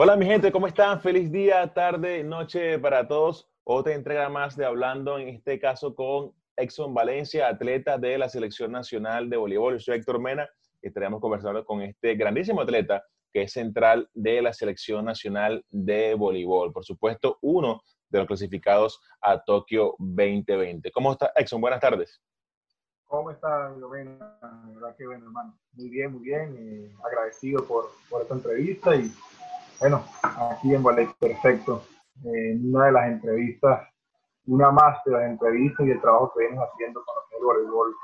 Hola 0.00 0.14
mi 0.14 0.26
gente, 0.26 0.52
¿cómo 0.52 0.68
están? 0.68 1.00
Feliz 1.00 1.32
día, 1.32 1.74
tarde, 1.74 2.22
noche 2.22 2.78
para 2.78 3.08
todos. 3.08 3.50
Otra 3.64 3.94
entrega 3.94 4.28
más 4.28 4.56
de 4.56 4.64
Hablando, 4.64 5.18
en 5.18 5.26
este 5.26 5.58
caso 5.58 5.96
con 5.96 6.32
Exxon 6.56 6.94
Valencia, 6.94 7.48
atleta 7.48 7.98
de 7.98 8.16
la 8.16 8.28
Selección 8.28 8.70
Nacional 8.70 9.28
de 9.28 9.36
Voleibol. 9.36 9.72
Yo 9.72 9.80
soy 9.80 9.96
Héctor 9.96 10.20
Mena 10.20 10.48
y 10.80 10.86
estaremos 10.86 11.20
conversando 11.20 11.64
con 11.64 11.82
este 11.82 12.14
grandísimo 12.14 12.60
atleta 12.60 13.02
que 13.32 13.42
es 13.42 13.52
central 13.52 14.08
de 14.14 14.40
la 14.40 14.52
Selección 14.52 15.04
Nacional 15.04 15.64
de 15.68 16.14
Voleibol. 16.14 16.72
Por 16.72 16.84
supuesto, 16.84 17.36
uno 17.42 17.82
de 18.08 18.20
los 18.20 18.28
clasificados 18.28 19.00
a 19.20 19.42
Tokio 19.42 19.96
2020. 19.98 20.92
¿Cómo 20.92 21.10
está 21.10 21.32
Exxon? 21.34 21.60
Buenas 21.60 21.80
tardes. 21.80 22.22
¿Cómo 23.08 23.32
está, 23.32 23.74
Mena? 23.90 24.38
verdad 24.74 24.94
que 24.96 25.06
bueno, 25.06 25.24
hermano. 25.24 25.58
Muy 25.72 25.90
bien, 25.90 26.12
muy 26.12 26.22
bien. 26.22 26.54
Eh, 26.56 26.94
agradecido 27.04 27.64
por 27.64 27.90
esta 28.22 28.34
entrevista 28.34 28.94
y 28.94 29.10
bueno, 29.80 30.04
aquí 30.22 30.74
en 30.74 30.82
Ballet 30.82 31.08
Perfecto, 31.18 31.82
en 32.24 32.74
una 32.74 32.86
de 32.86 32.92
las 32.92 33.08
entrevistas, 33.08 33.88
una 34.46 34.70
más 34.70 34.98
de 35.04 35.12
las 35.12 35.24
entrevistas 35.24 35.86
y 35.86 35.90
el 35.90 36.00
trabajo 36.00 36.32
que 36.34 36.44
venimos 36.44 36.68
haciendo 36.72 37.04
con 37.04 37.14
el 37.38 37.44
voleibol, 37.44 37.94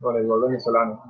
voleibol 0.00 0.48
venezolano. 0.48 1.02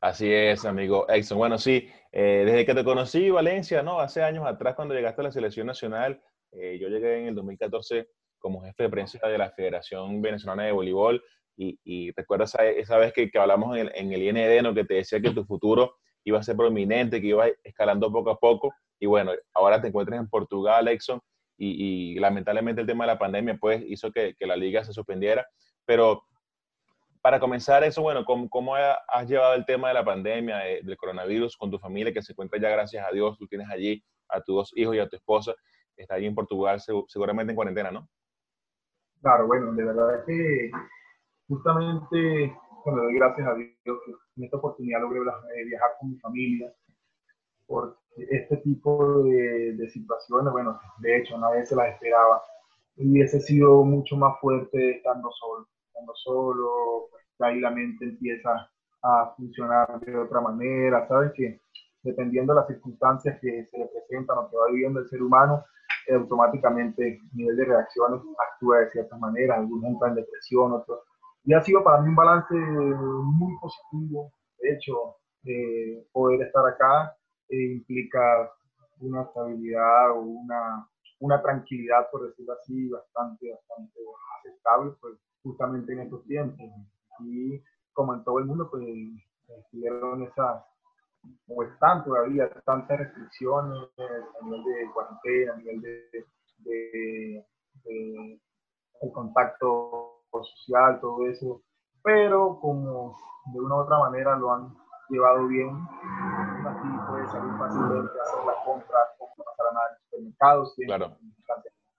Así 0.00 0.32
es, 0.32 0.64
amigo 0.64 1.06
Exxon. 1.08 1.38
Bueno, 1.38 1.58
sí, 1.58 1.88
eh, 2.12 2.44
desde 2.46 2.64
que 2.64 2.74
te 2.74 2.84
conocí, 2.84 3.30
Valencia, 3.30 3.82
¿no? 3.82 4.00
Hace 4.00 4.22
años 4.22 4.46
atrás, 4.46 4.74
cuando 4.76 4.94
llegaste 4.94 5.20
a 5.20 5.24
la 5.24 5.32
selección 5.32 5.66
nacional, 5.66 6.22
eh, 6.52 6.78
yo 6.80 6.88
llegué 6.88 7.20
en 7.20 7.28
el 7.28 7.34
2014 7.34 8.08
como 8.38 8.62
jefe 8.62 8.84
de 8.84 8.88
prensa 8.88 9.26
de 9.26 9.38
la 9.38 9.50
Federación 9.50 10.22
Venezolana 10.22 10.64
de 10.64 10.72
Voleibol 10.72 11.22
y, 11.56 11.78
y 11.84 12.12
recuerdas 12.12 12.54
esa, 12.60 12.98
vez 12.98 13.12
que, 13.12 13.30
que 13.30 13.38
hablamos 13.38 13.76
en 13.76 13.86
el, 13.86 13.92
en 13.94 14.12
el, 14.12 14.22
IND, 14.22 14.62
¿no? 14.62 14.74
Que 14.74 14.84
te 14.84 14.94
decía 14.94 15.20
que 15.20 15.30
tu 15.30 15.44
futuro 15.44 15.96
iba 16.24 16.38
a 16.38 16.42
ser 16.42 16.56
prominente, 16.56 17.20
que 17.20 17.28
iba 17.28 17.46
escalando 17.64 18.12
poco 18.12 18.30
a 18.30 18.38
poco. 18.38 18.72
Y 18.98 19.06
bueno, 19.06 19.32
ahora 19.54 19.80
te 19.80 19.88
encuentras 19.88 20.18
en 20.18 20.28
Portugal, 20.28 20.88
Exxon, 20.88 21.20
y, 21.58 22.18
lamentablemente 22.18 22.82
el 22.82 22.86
tema 22.86 23.04
de 23.04 23.12
la 23.12 23.18
pandemia 23.18 23.56
pues 23.58 23.82
hizo 23.86 24.12
que, 24.12 24.34
que, 24.38 24.46
la 24.46 24.56
liga 24.56 24.84
se 24.84 24.92
suspendiera. 24.92 25.46
Pero 25.86 26.22
para 27.26 27.40
comenzar 27.40 27.82
eso, 27.82 28.02
bueno, 28.02 28.24
¿cómo, 28.24 28.48
¿cómo, 28.48 28.76
has 28.76 29.28
llevado 29.28 29.54
el 29.54 29.64
tema 29.64 29.88
de 29.88 29.94
la 29.94 30.04
pandemia, 30.04 30.58
del 30.58 30.96
coronavirus 30.96 31.56
con 31.56 31.70
tu 31.70 31.78
familia 31.78 32.12
que 32.12 32.22
se 32.22 32.32
encuentra 32.32 32.60
ya, 32.60 32.68
gracias 32.68 33.04
a 33.04 33.12
Dios, 33.12 33.36
tú 33.36 33.48
tienes 33.48 33.68
allí 33.68 34.00
a 34.28 34.40
tus 34.40 34.54
dos 34.54 34.72
hijos 34.76 34.94
y 34.94 35.00
a 35.00 35.08
tu 35.08 35.16
esposa, 35.16 35.52
está 35.96 36.14
allí 36.14 36.26
en 36.26 36.36
Portugal 36.36 36.80
seguramente 37.08 37.50
en 37.50 37.56
cuarentena, 37.56 37.90
¿no? 37.90 38.08
Claro, 39.20 39.48
bueno, 39.48 39.72
de 39.72 39.84
verdad 39.84 40.24
que 40.24 40.70
justamente, 41.48 42.56
bueno, 42.84 43.02
doy 43.02 43.14
gracias 43.14 43.48
a 43.48 43.54
Dios 43.54 43.74
que 43.82 44.12
en 44.36 44.44
esta 44.44 44.58
oportunidad 44.58 45.00
logré 45.00 45.20
viajar 45.64 45.90
con 45.98 46.10
mi 46.10 46.18
familia, 46.18 46.72
porque 47.66 48.05
este 48.16 48.56
tipo 48.58 49.22
de, 49.22 49.88
situaciones, 49.90 50.52
bueno, 50.52 50.78
de 50.98 51.18
hecho 51.18 51.38
nadie 51.38 51.64
se 51.64 51.76
las 51.76 51.92
esperaba. 51.92 52.42
Hubiese 52.96 53.40
sido 53.40 53.84
mucho 53.84 54.16
más 54.16 54.38
fuerte 54.40 54.96
estando 54.96 55.30
solo. 55.32 55.66
Estando 55.88 56.14
solo, 56.14 57.08
pues, 57.10 57.22
ahí 57.40 57.60
la 57.60 57.70
mente 57.70 58.06
empieza 58.06 58.70
a 59.02 59.34
funcionar 59.36 60.00
de 60.00 60.16
otra 60.16 60.40
manera. 60.40 61.06
Sabes 61.08 61.32
que 61.34 61.60
dependiendo 62.02 62.54
de 62.54 62.60
las 62.60 62.68
circunstancias 62.68 63.38
que 63.40 63.66
se 63.70 63.78
le 63.78 63.86
presentan 63.86 64.38
o 64.38 64.50
que 64.50 64.56
va 64.56 64.70
viviendo 64.70 65.00
el 65.00 65.08
ser 65.08 65.22
humano, 65.22 65.64
automáticamente 66.14 67.08
el 67.08 67.18
nivel 67.34 67.56
de 67.56 67.64
reacciones 67.64 68.20
actúa 68.52 68.78
de 68.78 68.90
cierta 68.90 69.16
manera. 69.18 69.56
Algunos 69.56 69.90
entran 69.90 70.10
en 70.12 70.16
depresión, 70.16 70.72
otros. 70.72 71.00
Y 71.44 71.52
ha 71.52 71.62
sido 71.62 71.84
para 71.84 72.00
mí 72.00 72.08
un 72.08 72.16
balance 72.16 72.54
muy 72.54 73.56
positivo. 73.60 74.32
De 74.58 74.72
hecho, 74.72 75.16
eh, 75.44 76.06
poder 76.12 76.42
estar 76.42 76.66
acá 76.66 77.16
eh, 77.48 77.72
implica 77.72 78.50
una 79.00 79.22
estabilidad 79.22 80.12
o 80.12 80.20
una, 80.20 80.88
una 81.20 81.42
tranquilidad, 81.42 82.08
por 82.10 82.26
decirlo 82.28 82.54
así, 82.54 82.88
bastante, 82.88 83.52
bastante 83.52 84.00
aceptable, 84.38 84.92
pues 85.00 85.18
justamente 85.42 85.92
en 85.92 86.00
estos 86.00 86.24
tiempos. 86.26 86.66
Y 87.20 87.62
como 87.92 88.14
en 88.14 88.24
todo 88.24 88.38
el 88.38 88.46
mundo, 88.46 88.68
pues 88.70 88.84
estuvieron 89.48 90.22
esas, 90.22 90.64
o 91.48 91.62
están 91.62 92.04
todavía 92.04 92.48
tantas 92.64 92.98
restricciones 92.98 93.88
a 93.98 94.44
nivel 94.44 94.64
de 94.64 94.90
cuarentena, 94.92 95.54
a 95.54 95.56
nivel 95.56 95.80
de, 95.80 96.26
de, 96.58 98.40
el 99.02 99.12
contacto 99.12 100.22
social, 100.30 101.00
todo 101.00 101.26
eso, 101.26 101.62
pero 102.02 102.58
como 102.60 103.16
de 103.52 103.60
una 103.60 103.76
u 103.76 103.78
otra 103.78 103.98
manera 103.98 104.36
lo 104.36 104.52
han 104.52 104.74
llevado 105.08 105.46
bien. 105.46 105.70
Salir 107.30 107.58
fácilmente 107.58 108.20
hacer 108.20 108.44
la 108.46 108.64
compra, 108.64 108.98
como 109.18 109.44
pasar 109.44 109.66
a 109.70 109.72
nada 109.72 109.90
en 109.90 110.04
supermercados, 110.04 110.74
claro. 110.86 111.18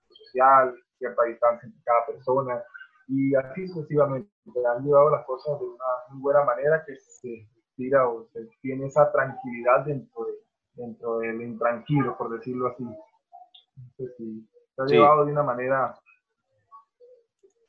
social, 0.08 0.74
cierta 0.98 1.24
distancia 1.24 1.66
entre 1.66 1.82
cada 1.84 2.06
persona, 2.06 2.62
y 3.08 3.34
así 3.34 3.68
sucesivamente. 3.68 4.30
Han 4.66 4.84
llevado 4.84 5.10
las 5.10 5.24
cosas 5.26 5.58
de 5.60 5.66
una 5.66 5.84
muy 6.10 6.22
buena 6.22 6.44
manera 6.44 6.84
que 6.86 6.96
se 6.96 7.48
tira 7.76 8.08
o 8.08 8.26
se 8.32 8.48
tiene 8.62 8.86
esa 8.86 9.12
tranquilidad 9.12 9.84
dentro, 9.84 10.24
de, 10.24 10.32
dentro 10.74 11.18
del 11.18 11.42
intranquilo, 11.42 12.16
por 12.16 12.30
decirlo 12.30 12.68
así. 12.68 12.84
Entonces, 13.76 14.16
sí, 14.16 14.48
se 14.74 14.82
ha 14.82 14.86
llevado 14.86 15.26
de 15.26 15.32
una 15.32 15.42
manera. 15.42 15.94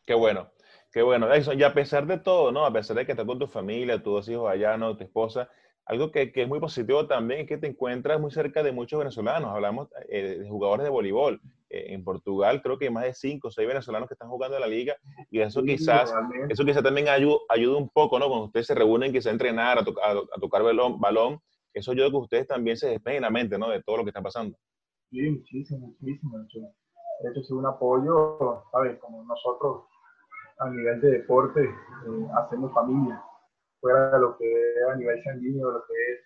Qué 0.06 0.14
bueno. 0.14 0.50
Qué 0.92 1.04
bueno, 1.04 1.32
Edson, 1.32 1.60
y 1.60 1.62
a 1.62 1.72
pesar 1.72 2.08
de 2.08 2.18
todo, 2.18 2.52
¿no? 2.52 2.66
A 2.66 2.74
pesar 2.74 2.98
de 2.98 3.06
que 3.06 3.12
estás 3.12 3.28
con 3.28 3.38
tu 3.38 3.46
familia, 3.46 4.02
tus 4.02 4.14
dos 4.14 4.30
hijos 4.30 4.50
allá, 4.50 4.76
¿no? 4.76 4.98
Tu 4.98 5.04
esposa, 5.04 5.48
algo 5.90 6.12
que, 6.12 6.32
que, 6.32 6.44
es 6.44 6.48
muy 6.48 6.60
positivo 6.60 7.08
también 7.08 7.42
es 7.42 7.48
que 7.48 7.58
te 7.58 7.66
encuentras 7.66 8.22
muy 8.22 8.30
cerca 8.30 8.62
de 8.62 8.72
muchos 8.72 9.00
venezolanos. 9.00 9.50
Hablamos 9.50 9.90
eh, 10.08 10.38
de 10.38 10.48
jugadores 10.48 10.84
de 10.84 10.92
voleibol. 10.92 11.42
Eh, 11.68 11.96
en 11.96 12.04
Portugal 12.04 12.62
creo 12.62 12.78
que 12.78 12.86
hay 12.86 12.92
más 12.92 13.06
de 13.06 13.14
cinco 13.16 13.48
o 13.48 13.52
seis 13.52 13.68
venezolanos 13.68 14.08
que 14.08 14.14
están 14.14 14.30
jugando 14.30 14.56
en 14.56 14.62
la 14.62 14.68
liga 14.68 14.96
y 15.32 15.40
eso 15.40 15.64
quizás, 15.64 16.14
eso 16.48 16.64
quizás 16.64 16.84
también 16.84 17.10
ayuda, 17.10 17.38
ayuda, 17.50 17.78
un 17.80 17.90
poco, 17.90 18.20
¿no? 18.20 18.28
Cuando 18.28 18.46
ustedes 18.46 18.68
se 18.68 18.76
reúnen 18.76 19.12
quizás 19.12 19.28
a 19.28 19.32
entrenar, 19.32 19.80
a, 19.80 19.84
to 19.84 19.96
a, 20.00 20.12
a 20.12 20.40
tocar 20.40 20.62
balón, 20.62 21.00
balón, 21.00 21.40
eso 21.74 21.92
ayuda 21.92 22.08
a 22.08 22.12
que 22.12 22.18
ustedes 22.18 22.48
también 22.48 22.78
se 22.78 22.90
despejen 22.90 23.24
la 23.24 23.32
mente, 23.32 23.58
¿no? 23.58 23.70
De 23.70 23.82
todo 23.82 23.98
lo 23.98 24.04
que 24.04 24.12
está 24.12 24.22
pasando. 24.22 24.56
Sí, 25.10 25.28
muchísimo, 25.28 25.96
muchísimo. 26.00 26.72
De 27.24 27.32
hecho, 27.32 27.40
es 27.40 27.50
un 27.50 27.66
apoyo, 27.66 28.64
¿sabes? 28.72 29.00
Como 29.00 29.24
nosotros 29.24 29.86
a 30.60 30.70
nivel 30.70 31.02
de 31.02 31.12
deporte, 31.14 31.64
eh, 31.64 32.28
hacemos 32.38 32.72
familia. 32.74 33.24
Fuera 33.82 34.12
de 34.12 34.20
lo 34.20 34.38
que 34.38 34.46
es 34.46 34.88
a 34.90 34.96
nivel 34.96 35.24
sanguíneo, 35.24 35.72
lo 35.72 35.84
que 35.86 35.94
es 35.94 36.20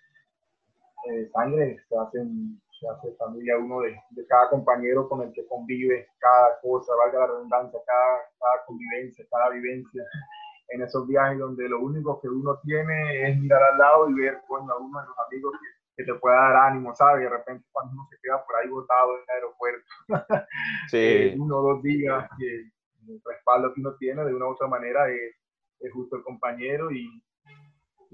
eh, 1.06 1.30
sangre, 1.32 1.78
se, 1.88 1.96
hacen, 1.98 2.60
se 2.80 2.88
hace 2.88 3.14
familia 3.16 3.58
uno 3.58 3.80
de, 3.80 3.94
de, 4.10 4.26
cada 4.26 4.48
compañero 4.48 5.08
con 5.08 5.22
el 5.22 5.32
que 5.32 5.46
convive, 5.46 6.08
cada 6.18 6.58
cosa, 6.62 6.92
valga 6.96 7.20
la 7.20 7.26
redundancia, 7.26 7.78
cada, 7.86 8.16
cada 8.40 8.64
convivencia, 8.66 9.24
cada 9.30 9.50
vivencia. 9.50 10.02
En 10.68 10.82
esos 10.82 11.06
viajes 11.06 11.38
donde 11.38 11.68
lo 11.68 11.80
único 11.80 12.20
que 12.20 12.28
uno 12.28 12.58
tiene 12.64 13.28
es 13.28 13.38
mirar 13.38 13.62
al 13.62 13.78
lado 13.78 14.10
y 14.10 14.14
ver 14.14 14.40
bueno, 14.48 14.72
a 14.72 14.78
uno 14.78 14.98
de 14.98 15.06
los 15.06 15.18
amigos 15.26 15.52
que, 15.60 15.68
que 15.96 16.04
te 16.04 16.18
pueda 16.18 16.36
dar 16.36 16.56
ánimo, 16.72 16.94
¿sabes? 16.94 17.22
De 17.22 17.28
repente 17.28 17.66
cuando 17.70 17.92
uno 17.92 18.06
se 18.10 18.16
queda 18.22 18.44
por 18.44 18.56
ahí 18.56 18.68
botado 18.68 19.16
en 19.16 19.22
el 19.22 19.34
aeropuerto, 19.34 19.86
sí. 20.90 20.96
eh, 20.96 21.36
uno 21.38 21.58
o 21.58 21.74
dos 21.74 21.82
días, 21.82 22.28
que 22.38 22.70
el 23.08 23.20
respaldo 23.24 23.74
que 23.74 23.80
uno 23.80 23.94
tiene 23.96 24.24
de 24.24 24.34
una 24.34 24.46
u 24.46 24.52
otra 24.52 24.66
manera 24.66 25.08
es, 25.10 25.36
es 25.80 25.92
justo 25.92 26.16
el 26.16 26.22
compañero 26.22 26.90
y, 26.90 27.22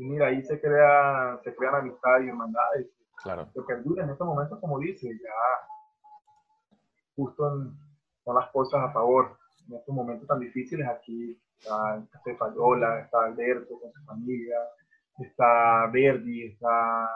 y, 0.00 0.04
mira, 0.04 0.28
ahí 0.28 0.42
se, 0.42 0.60
crea, 0.60 1.38
se 1.44 1.54
crean 1.54 1.74
amistades 1.76 2.26
y 2.26 2.28
hermandades. 2.28 2.86
Claro. 3.22 3.48
Lo 3.54 3.66
que 3.66 3.74
dura 3.76 4.04
en 4.04 4.10
estos 4.10 4.26
momentos, 4.26 4.58
como 4.60 4.78
dice, 4.78 5.08
ya 5.08 6.76
justo 7.14 7.46
en, 7.48 7.72
son 8.24 8.34
las 8.34 8.50
cosas 8.50 8.82
a 8.82 8.92
favor. 8.92 9.36
En 9.68 9.76
estos 9.76 9.94
momentos 9.94 10.26
tan 10.26 10.40
difíciles 10.40 10.88
aquí 10.88 11.40
está 11.58 11.96
el 11.96 12.08
Café 12.08 12.34
Fayola, 12.36 13.00
está 13.00 13.24
Alberto 13.24 13.78
con 13.80 13.92
su 13.92 14.04
familia, 14.04 14.56
está 15.18 15.86
Verdi, 15.92 16.46
está 16.46 17.08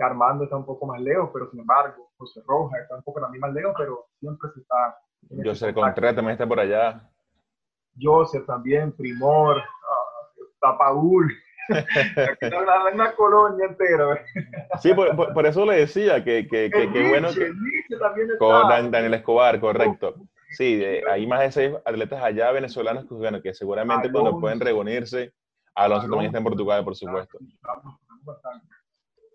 Armando 0.00 0.44
está 0.44 0.56
un 0.56 0.64
poco 0.66 0.86
más 0.86 1.00
lejos, 1.00 1.30
pero 1.32 1.50
sin 1.50 1.60
embargo, 1.60 2.10
José 2.16 2.42
Roja 2.46 2.78
está 2.78 2.96
un 2.96 3.02
poco 3.02 3.20
también 3.20 3.40
más 3.40 3.52
lejos, 3.52 3.74
pero 3.76 4.06
siempre 4.18 4.50
se 4.54 4.60
está... 4.60 4.98
Yo 5.30 5.54
sé, 5.54 5.72
Contreras 5.74 6.16
también 6.16 6.32
está 6.32 6.46
por 6.46 6.58
allá. 6.58 7.08
Joseph 8.00 8.46
también, 8.46 8.92
Primor, 8.92 9.58
uh, 9.58 10.44
Tapaúl. 10.60 11.26
Aquí 11.26 11.36
está 11.68 12.84
una 12.92 13.12
colonia 13.12 13.66
entera. 13.66 14.24
Sí, 14.80 14.92
por, 14.94 15.14
por, 15.16 15.32
por, 15.32 15.46
eso 15.46 15.64
le 15.64 15.76
decía 15.76 16.22
que, 16.24 16.46
que, 16.46 16.70
que, 16.70 16.92
que 16.92 17.08
bueno 17.08 17.28
que... 17.32 17.52
Con 18.38 18.68
Dan, 18.68 18.90
Daniel 18.90 19.14
Escobar, 19.14 19.58
correcto. 19.60 20.14
Sí, 20.50 20.76
de, 20.76 21.02
hay 21.10 21.26
más 21.26 21.40
de 21.40 21.52
seis 21.52 21.72
atletas 21.84 22.22
allá 22.22 22.52
venezolanos 22.52 23.06
que, 23.06 23.14
bueno, 23.14 23.40
que 23.40 23.54
seguramente 23.54 24.08
Alonso. 24.08 24.20
cuando 24.20 24.40
pueden 24.40 24.60
reunirse, 24.60 25.32
Alonso, 25.74 25.74
Alonso 25.74 26.10
también 26.10 26.26
está 26.26 26.38
en 26.38 26.44
Portugal, 26.44 26.84
por 26.84 26.94
supuesto. 26.94 27.38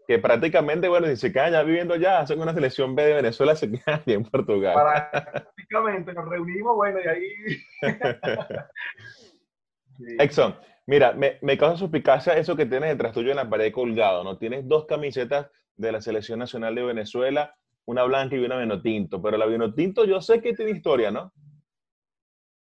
Que 0.07 0.19
prácticamente, 0.19 0.88
bueno, 0.88 1.07
si 1.07 1.18
se 1.18 1.33
quedan 1.33 1.51
ya 1.51 1.63
viviendo 1.63 1.95
allá, 1.95 2.19
hacen 2.19 2.39
una 2.39 2.53
selección 2.53 2.95
B 2.95 3.03
de 3.03 3.15
Venezuela, 3.15 3.56
se 3.56 3.71
quedan 3.71 4.01
en 4.06 4.23
Portugal. 4.23 4.75
Prácticamente 5.12 6.13
nos 6.13 6.30
reunimos, 6.30 6.75
bueno, 6.75 7.00
y 7.03 7.07
ahí... 7.07 7.33
sí. 9.97 10.15
Exxon, 10.19 10.56
mira, 10.87 11.13
me, 11.13 11.37
me 11.41 11.57
causa 11.57 11.77
suspicacia 11.77 12.33
eso 12.33 12.55
que 12.55 12.65
tienes 12.65 12.89
detrás 12.89 13.13
tuyo 13.13 13.29
en 13.29 13.37
la 13.37 13.49
pared 13.49 13.71
colgado, 13.71 14.23
¿no? 14.23 14.37
Tienes 14.37 14.67
dos 14.67 14.85
camisetas 14.85 15.51
de 15.75 15.91
la 15.91 16.01
Selección 16.01 16.39
Nacional 16.39 16.73
de 16.73 16.83
Venezuela, 16.83 17.55
una 17.85 18.03
blanca 18.03 18.35
y 18.35 18.43
una 18.43 18.57
vino 18.57 18.81
tinto, 18.81 19.21
pero 19.21 19.37
la 19.37 19.45
vino 19.45 19.73
tinto 19.73 20.05
yo 20.05 20.21
sé 20.21 20.41
que 20.41 20.53
tiene 20.53 20.71
historia, 20.71 21.11
¿no? 21.11 21.31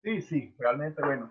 Sí, 0.02 0.20
sí, 0.22 0.54
realmente, 0.58 1.02
bueno, 1.02 1.30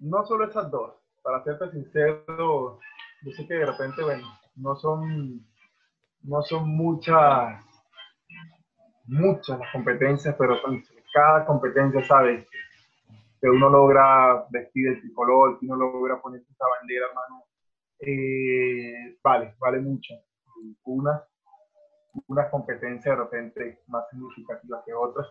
no 0.00 0.24
solo 0.24 0.48
esas 0.48 0.70
dos, 0.70 0.94
para 1.22 1.42
serte 1.42 1.70
sincero, 1.70 2.78
yo 3.22 3.32
sé 3.32 3.46
que 3.46 3.54
de 3.54 3.66
repente, 3.66 4.02
bueno, 4.02 4.26
no 4.56 4.76
son, 4.76 5.44
no 6.22 6.42
son 6.42 6.68
muchas, 6.68 7.64
muchas 9.04 9.58
las 9.58 9.72
competencias, 9.72 10.34
pero 10.38 10.56
cada 11.12 11.44
competencia, 11.46 12.04
¿sabes? 12.04 12.46
Que 13.40 13.48
uno 13.48 13.68
logra 13.70 14.46
vestir 14.50 14.88
el 14.88 15.00
tricolor, 15.00 15.58
que 15.58 15.66
uno 15.66 15.76
logra 15.76 16.20
poner 16.20 16.42
esa 16.42 16.66
bandera, 16.78 17.06
hermano, 17.06 17.44
eh, 18.00 19.16
vale, 19.22 19.54
vale 19.58 19.80
mucho. 19.80 20.14
Unas, 20.84 21.22
unas 22.26 22.50
competencias 22.50 23.16
de 23.16 23.22
repente 23.22 23.80
más 23.88 24.04
significativas 24.10 24.82
que 24.84 24.92
otras, 24.92 25.28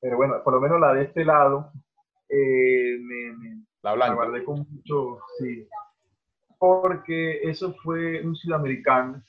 pero 0.00 0.16
bueno, 0.16 0.42
por 0.42 0.54
lo 0.54 0.60
menos 0.60 0.80
la 0.80 0.94
de 0.94 1.04
este 1.04 1.24
lado, 1.24 1.70
eh, 2.28 2.98
me, 2.98 3.64
la 3.82 3.94
blanca. 3.94 4.14
guardé 4.14 4.44
con 4.44 4.66
mucho, 4.68 5.18
sí, 5.38 5.68
porque 6.58 7.42
eso 7.42 7.74
fue 7.82 8.24
un 8.24 8.34
sudamericano 8.36 9.22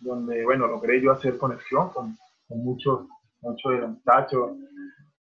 donde, 0.00 0.44
bueno, 0.44 0.66
logré 0.66 1.00
yo 1.00 1.12
hacer 1.12 1.36
conexión 1.38 1.90
con, 1.90 2.16
con 2.48 2.64
muchos, 2.64 3.06
muchos 3.40 3.72
de 3.72 3.78
los 3.78 3.90
muchachos. 3.90 4.52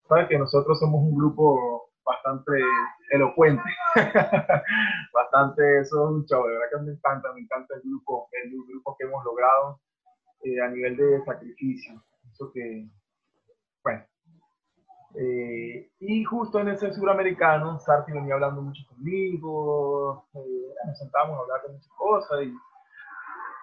Sabes 0.08 0.28
que 0.28 0.38
nosotros 0.38 0.78
somos 0.78 1.02
un 1.02 1.16
grupo 1.16 1.83
bastante 2.04 2.52
elocuente, 3.10 3.62
bastante, 5.12 5.80
eso 5.80 6.04
es 6.04 6.10
un 6.10 6.26
show, 6.26 6.46
de 6.46 6.52
verdad 6.52 6.66
que 6.72 6.84
me 6.84 6.92
encanta, 6.92 7.32
me 7.32 7.40
encanta 7.40 7.74
el 7.74 7.82
grupo, 7.82 8.28
el 8.32 8.50
grupo 8.68 8.96
que 8.98 9.04
hemos 9.04 9.24
logrado 9.24 9.80
eh, 10.42 10.60
a 10.60 10.68
nivel 10.68 10.96
de 10.96 11.24
sacrificio, 11.24 12.02
eso 12.32 12.50
que, 12.52 12.86
bueno, 13.82 14.04
eh, 15.16 15.90
y 16.00 16.24
justo 16.24 16.58
en 16.58 16.68
ese 16.68 16.92
suramericano, 16.92 17.78
Sarti 17.78 18.12
venía 18.12 18.34
hablando 18.34 18.62
mucho 18.62 18.82
conmigo, 18.88 20.26
eh, 20.34 20.74
nos 20.86 20.98
sentábamos 20.98 21.38
a 21.38 21.42
hablar 21.42 21.62
de 21.62 21.72
muchas 21.72 21.92
cosas 21.96 22.42
y, 22.42 22.54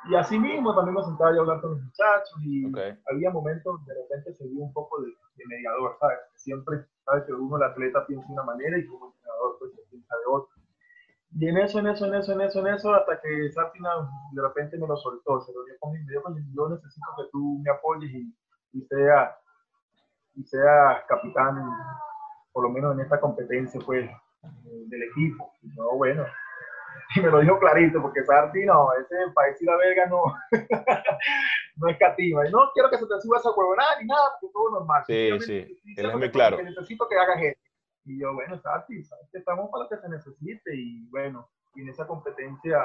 y 0.09 0.15
así 0.15 0.39
mismo 0.39 0.75
también 0.75 0.95
nos 0.95 1.05
sentaba 1.05 1.31
a 1.31 1.39
hablar 1.39 1.61
con 1.61 1.71
los 1.71 1.81
muchachos 1.81 2.41
y 2.41 2.65
había 3.11 3.29
momentos 3.29 3.85
de 3.85 3.93
repente 3.93 4.33
se 4.33 4.47
dio 4.47 4.61
un 4.61 4.73
poco 4.73 5.01
de, 5.01 5.11
mediador, 5.47 5.97
¿sabes? 5.99 6.19
Siempre, 6.35 6.85
¿sabes? 7.05 7.23
Que 7.25 7.33
uno, 7.33 7.57
el 7.57 7.63
atleta, 7.63 8.05
piensa 8.05 8.27
de 8.27 8.33
una 8.33 8.43
manera 8.43 8.77
y 8.77 8.85
como 8.85 9.07
entrenador, 9.07 9.55
pues 9.59 9.71
piensa 9.89 10.15
de 10.17 10.23
otra. 10.31 10.55
Y 11.33 11.47
en 11.47 11.57
eso, 11.57 11.79
en 11.79 11.87
eso, 11.87 12.05
en 12.05 12.15
eso, 12.15 12.33
en 12.33 12.41
eso, 12.41 12.59
en 12.59 12.67
eso, 12.73 12.93
hasta 12.93 13.19
que 13.21 13.51
Sartina 13.51 13.89
de 14.33 14.41
repente 14.41 14.77
me 14.77 14.87
lo 14.87 14.97
soltó, 14.97 15.41
se 15.41 15.53
lo 15.53 15.63
dio 15.63 15.75
conmigo, 15.79 16.05
me 16.29 16.41
dijo, 16.41 16.51
yo 16.55 16.69
necesito 16.69 17.07
que 17.17 17.29
tú 17.31 17.59
me 17.63 17.71
apoyes 17.71 18.11
y, 18.11 18.35
y 18.73 18.81
sea 18.81 19.35
y 20.35 20.43
sea 20.43 21.03
capitán, 21.07 21.55
por 22.51 22.63
lo 22.63 22.69
menos 22.69 22.93
en 22.95 23.01
esta 23.01 23.19
competencia, 23.19 23.79
pues, 23.85 24.09
del 24.87 25.03
equipo. 25.03 25.51
Y 25.61 25.67
no, 25.75 25.95
bueno, 25.97 26.25
y 27.15 27.21
me 27.21 27.29
lo 27.29 27.39
dijo 27.39 27.59
clarito, 27.59 28.01
porque 28.01 28.23
Sarti, 28.23 28.65
no, 28.65 28.93
ese 28.93 29.15
país 29.33 29.61
y 29.61 29.65
la 29.65 29.75
verga 29.77 30.05
no, 30.07 30.23
no 31.77 31.87
es 31.89 31.97
cativa. 31.97 32.47
Y 32.47 32.51
no 32.51 32.71
quiero 32.73 32.89
que 32.89 32.97
se 32.97 33.07
te 33.07 33.19
suba 33.21 33.37
esa 33.37 33.51
huevonada 33.51 33.99
ni 33.99 34.07
nada, 34.07 34.29
porque 34.39 34.53
todo 34.53 34.71
normal. 34.71 35.03
Sí, 35.07 35.39
sí, 35.41 35.81
él 35.97 36.09
es 36.09 36.15
muy 36.15 36.31
claro. 36.31 36.61
necesito 36.61 37.07
que 37.07 37.17
hagas 37.17 37.41
esto. 37.41 37.61
Y 38.05 38.19
yo, 38.19 38.33
bueno, 38.33 38.59
Sarti, 38.59 39.03
sabes 39.03 39.27
que 39.31 39.39
estamos 39.39 39.69
para 39.69 39.83
lo 39.83 39.89
que 39.89 39.97
se 39.97 40.09
necesite. 40.09 40.75
Y 40.75 41.07
bueno, 41.09 41.49
y 41.75 41.81
en 41.81 41.89
esa 41.89 42.07
competencia 42.07 42.79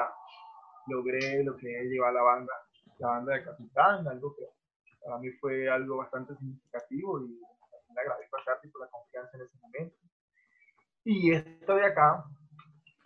logré 0.87 1.43
lo 1.43 1.55
que 1.57 1.81
es 1.81 1.89
llevar 1.89 2.13
la 2.13 2.21
banda, 2.21 2.53
la 2.99 3.07
banda 3.09 3.33
de 3.33 3.43
capitán, 3.43 4.07
algo 4.07 4.35
que 4.35 4.43
para 5.03 5.19
mí 5.19 5.31
fue 5.39 5.69
algo 5.69 5.97
bastante 5.97 6.35
significativo 6.35 7.21
y 7.21 7.39
le 7.95 8.01
agradezco 8.01 8.37
a 8.37 8.43
Katy 8.43 8.67
por 8.69 8.81
la 8.81 8.87
confianza 8.89 9.37
en 9.37 9.43
ese 9.43 9.57
momento. 9.59 9.97
Y 11.03 11.31
esto 11.33 11.75
de 11.75 11.85
acá, 11.85 12.25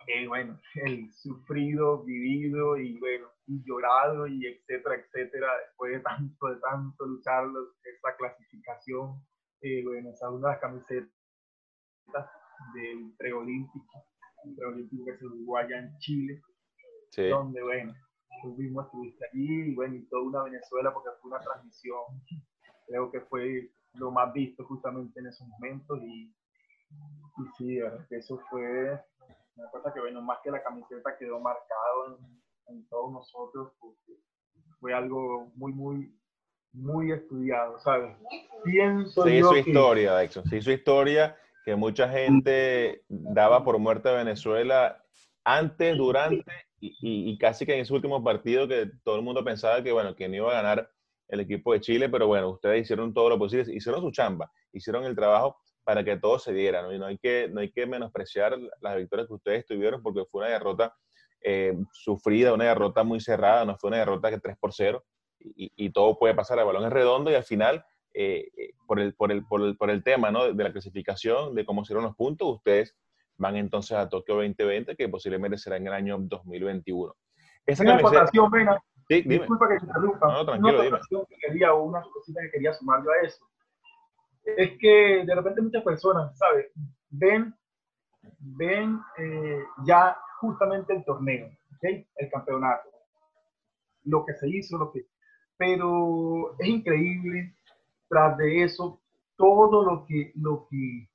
eh, 0.06 0.26
bueno, 0.26 0.58
el 0.74 1.12
sufrido, 1.12 2.02
vivido 2.02 2.76
y 2.76 2.98
bueno, 2.98 3.28
y 3.46 3.62
llorado 3.64 4.26
y 4.26 4.46
etcétera, 4.46 4.96
etcétera, 4.96 5.48
después 5.66 5.92
de 5.92 6.00
tanto, 6.00 6.46
de 6.48 6.60
tanto 6.60 7.06
luchar 7.06 7.46
esa 7.84 8.16
clasificación, 8.16 9.22
eh, 9.60 9.82
bueno, 9.84 10.10
esa 10.10 10.30
una 10.30 10.48
de 10.48 10.54
las 10.54 10.60
camisetas 10.60 11.10
del 12.74 13.12
preolímpico, 13.18 14.04
el 14.44 14.54
preolímpico 14.54 15.04
que 15.04 15.18
se 15.18 15.26
jugó 15.26 15.58
allá 15.58 15.78
en 15.78 15.98
Chile, 15.98 16.42
sí. 17.10 17.28
donde 17.28 17.62
bueno, 17.62 17.94
tú 18.42 18.56
mismo 18.56 18.82
estuviste 18.82 19.24
allí 19.26 19.70
y 19.70 19.74
bueno, 19.74 19.94
y 19.96 20.06
toda 20.08 20.22
una 20.22 20.42
Venezuela 20.44 20.92
porque 20.92 21.10
fue 21.20 21.30
una 21.30 21.40
transmisión, 21.40 22.02
creo 22.86 23.10
que 23.10 23.20
fue 23.22 23.70
lo 23.94 24.10
más 24.10 24.32
visto 24.32 24.64
justamente 24.64 25.20
en 25.20 25.26
esos 25.26 25.46
momentos 25.48 26.00
y, 26.02 26.24
y 26.24 27.46
sí, 27.56 27.78
eso 28.10 28.40
fue 28.50 28.98
una 29.56 29.70
cosa 29.70 29.92
que 29.92 30.00
bueno, 30.00 30.22
más 30.22 30.38
que 30.42 30.50
la 30.50 30.62
camiseta 30.62 31.16
quedó 31.18 31.40
marcado 31.40 32.18
en, 32.68 32.86
todos 32.88 33.12
nosotros 33.12 33.72
porque 33.78 34.18
fue 34.80 34.94
algo 34.94 35.52
muy, 35.56 35.72
muy, 35.72 36.18
muy 36.72 37.12
estudiado, 37.12 37.78
¿sabes? 37.80 38.16
Pienso 38.64 39.24
sí, 39.24 39.42
su 39.42 39.56
historia, 39.56 40.14
de 40.14 40.24
hecho, 40.24 40.42
sí, 40.44 40.60
su 40.62 40.70
historia 40.70 41.36
que 41.64 41.76
mucha 41.76 42.08
gente 42.08 43.04
daba 43.08 43.62
por 43.62 43.78
muerte 43.78 44.08
a 44.08 44.14
Venezuela 44.14 45.04
antes, 45.44 45.96
durante 45.96 46.44
y, 46.80 47.38
casi 47.38 47.64
que 47.64 47.74
en 47.74 47.80
ese 47.80 47.94
último 47.94 48.22
partido 48.24 48.66
que 48.66 48.90
todo 49.04 49.16
el 49.16 49.22
mundo 49.22 49.44
pensaba 49.44 49.82
que, 49.82 49.92
bueno, 49.92 50.16
que 50.16 50.28
no 50.28 50.36
iba 50.36 50.50
a 50.50 50.62
ganar 50.62 50.90
el 51.28 51.40
equipo 51.40 51.72
de 51.72 51.80
Chile, 51.80 52.08
pero 52.08 52.26
bueno, 52.26 52.50
ustedes 52.50 52.82
hicieron 52.82 53.14
todo 53.14 53.28
lo 53.28 53.38
posible, 53.38 53.72
hicieron 53.72 54.00
su 54.00 54.10
chamba, 54.10 54.50
hicieron 54.72 55.04
el 55.04 55.14
trabajo 55.14 55.56
para 55.84 56.04
que 56.04 56.16
todo 56.16 56.38
se 56.38 56.52
diera, 56.52 56.82
¿no? 56.82 56.92
Y 56.92 56.98
no 56.98 57.06
hay 57.06 57.18
que, 57.18 57.48
no 57.48 57.60
hay 57.60 57.70
que 57.70 57.86
menospreciar 57.86 58.56
las 58.80 58.96
victorias 58.96 59.28
que 59.28 59.34
ustedes 59.34 59.66
tuvieron 59.66 60.02
porque 60.02 60.24
fue 60.30 60.42
una 60.42 60.52
derrota 60.52 60.94
eh, 61.42 61.76
sufrida, 61.92 62.52
una 62.52 62.66
derrota 62.66 63.02
muy 63.02 63.20
cerrada, 63.20 63.64
no 63.64 63.76
fue 63.76 63.88
una 63.88 63.98
derrota 63.98 64.30
que 64.30 64.38
3 64.38 64.56
por 64.58 64.72
0 64.72 65.04
y, 65.40 65.72
y 65.74 65.90
todo 65.90 66.18
puede 66.18 66.34
pasar, 66.34 66.58
el 66.58 66.64
balón 66.64 66.84
es 66.84 66.92
redondo 66.92 67.30
y 67.30 67.34
al 67.34 67.44
final, 67.44 67.84
eh, 68.14 68.48
eh, 68.56 68.70
por, 68.86 69.00
el, 69.00 69.14
por, 69.14 69.32
el, 69.32 69.44
por, 69.44 69.62
el, 69.62 69.76
por 69.76 69.90
el 69.90 70.04
tema 70.04 70.30
¿no? 70.30 70.52
de 70.52 70.64
la 70.64 70.72
clasificación, 70.72 71.54
de 71.54 71.64
cómo 71.64 71.82
hicieron 71.82 72.04
los 72.04 72.14
puntos, 72.14 72.56
ustedes 72.56 72.96
van 73.36 73.56
entonces 73.56 73.96
a 73.96 74.08
Tokio 74.08 74.36
2020, 74.36 74.94
que 74.94 75.08
posiblemente 75.08 75.58
será 75.58 75.76
en 75.76 75.88
el 75.88 75.92
año 75.92 76.16
2021. 76.20 77.12
Esa 77.66 77.82
una 77.82 77.96
camiseta... 77.98 78.30
Sí, 79.08 79.22
Disculpa 79.22 79.68
que 79.68 79.78
te 79.78 79.86
interrumpa. 79.86 80.32
No, 80.32 80.46
tranquilo, 80.46 80.80
una 80.80 80.84
dime. 80.84 81.26
que 81.28 81.36
quería, 81.36 81.74
una 81.74 82.02
cosita 82.02 82.40
que 82.42 82.50
quería 82.52 82.72
sumar 82.72 83.00
a 83.00 83.26
eso. 83.26 83.44
Es 84.44 84.78
que 84.78 85.24
de 85.24 85.34
repente 85.34 85.62
muchas 85.62 85.82
personas, 85.82 86.36
¿sabes? 86.36 86.66
Ven, 87.10 87.54
ven 88.38 88.98
eh, 89.18 89.62
ya 89.84 90.16
justamente 90.40 90.94
el 90.94 91.04
torneo, 91.04 91.50
¿okay? 91.76 92.06
el 92.16 92.30
campeonato, 92.30 92.88
lo 94.04 94.24
que 94.24 94.34
se 94.34 94.48
hizo, 94.48 94.78
lo 94.78 94.92
que... 94.92 95.06
Pero 95.56 96.56
es 96.58 96.66
increíble, 96.66 97.54
tras 98.08 98.36
de 98.36 98.64
eso, 98.64 99.00
todo 99.36 99.84
lo 99.84 100.04
que, 100.06 100.32
lo 100.34 100.66
que 100.68 101.08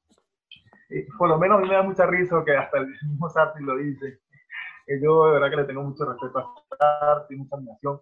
por 1.17 1.29
lo 1.29 1.37
menos 1.37 1.57
a 1.57 1.61
mí 1.61 1.67
me 1.67 1.75
da 1.75 1.83
mucha 1.83 2.05
risa 2.05 2.43
que 2.45 2.55
hasta 2.55 2.77
el 2.77 2.87
mismo 2.87 3.29
Sarti 3.29 3.63
lo 3.63 3.77
dice. 3.77 4.19
yo 5.01 5.25
de 5.25 5.31
verdad 5.33 5.49
que 5.49 5.55
le 5.57 5.65
tengo 5.65 5.83
mucho 5.83 6.05
respeto 6.05 6.39
a 6.39 6.99
Sarti, 6.99 7.35
mucha 7.35 7.55
admiración. 7.55 8.01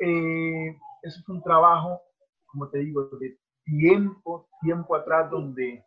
Eh, 0.00 0.76
eso 1.02 1.20
es 1.20 1.28
un 1.28 1.42
trabajo, 1.42 2.00
como 2.46 2.68
te 2.68 2.78
digo, 2.78 3.08
de 3.18 3.38
tiempo, 3.66 4.48
tiempo 4.62 4.96
atrás, 4.96 5.30
donde, 5.30 5.84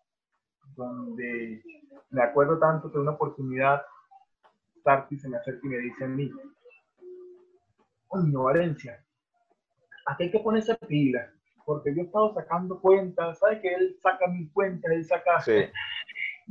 donde 0.75 1.63
me 2.11 2.21
acuerdo 2.21 2.59
tanto 2.59 2.91
que 2.91 2.99
una 2.99 3.11
oportunidad, 3.11 3.81
Sarti 4.83 5.17
se 5.17 5.27
me 5.27 5.37
acerca 5.37 5.61
y 5.63 5.69
me 5.69 5.77
dice 5.79 6.03
a 6.03 6.07
mí, 6.07 6.31
coño, 8.07 8.43
Valencia, 8.43 9.03
aquí 10.05 10.25
hay 10.25 10.31
que 10.31 10.39
ponerse 10.39 10.75
pila, 10.87 11.31
porque 11.65 11.95
yo 11.95 12.03
he 12.03 12.05
estado 12.05 12.33
sacando 12.35 12.79
cuentas, 12.79 13.39
¿sabes 13.39 13.61
que 13.61 13.73
él 13.73 13.97
saca 13.99 14.27
mis 14.27 14.51
cuentas, 14.51 14.91
él 14.91 15.05
saca... 15.05 15.39
Sí 15.41 15.53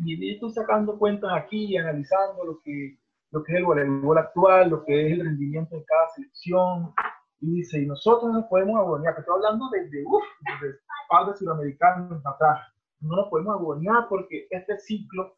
y 0.04 0.32
estoy 0.32 0.52
sacando 0.52 0.98
cuentas 0.98 1.30
aquí, 1.34 1.76
analizando 1.76 2.44
lo 2.44 2.60
que, 2.62 2.98
lo 3.30 3.42
que 3.42 3.52
es 3.52 3.58
el 3.58 3.64
voleibol 3.64 4.18
actual, 4.18 4.70
lo 4.70 4.84
que 4.84 5.06
es 5.06 5.12
el 5.12 5.24
rendimiento 5.24 5.76
de 5.76 5.84
cada 5.84 6.08
selección. 6.10 6.94
Y 7.40 7.56
dice, 7.56 7.80
y 7.80 7.86
nosotros 7.86 8.32
nos 8.32 8.46
podemos 8.46 8.78
agonear, 8.78 9.14
que 9.14 9.20
estoy 9.20 9.36
hablando 9.36 9.68
desde, 9.70 10.04
uff, 10.04 10.24
desde 10.60 10.78
padres 11.08 11.38
sudamericanos 11.38 12.24
atrás. 12.26 12.60
No 13.00 13.16
nos 13.16 13.28
podemos 13.28 13.54
agonear 13.54 14.08
porque 14.08 14.48
este 14.50 14.78
ciclo, 14.78 15.36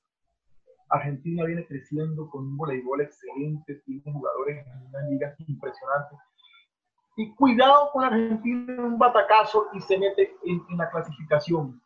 Argentina 0.88 1.44
viene 1.44 1.66
creciendo 1.66 2.28
con 2.30 2.46
un 2.46 2.56
voleibol 2.56 3.02
excelente, 3.02 3.82
tiene 3.84 4.02
jugadores 4.12 4.66
en 4.66 4.86
una 4.88 5.00
liga 5.08 5.34
impresionante. 5.46 6.16
Y 7.16 7.34
cuidado 7.34 7.90
con 7.92 8.04
Argentina 8.04 8.82
un 8.82 8.98
batacazo 8.98 9.66
y 9.74 9.80
se 9.80 9.98
mete 9.98 10.34
en, 10.44 10.62
en 10.70 10.78
la 10.78 10.90
clasificación 10.90 11.80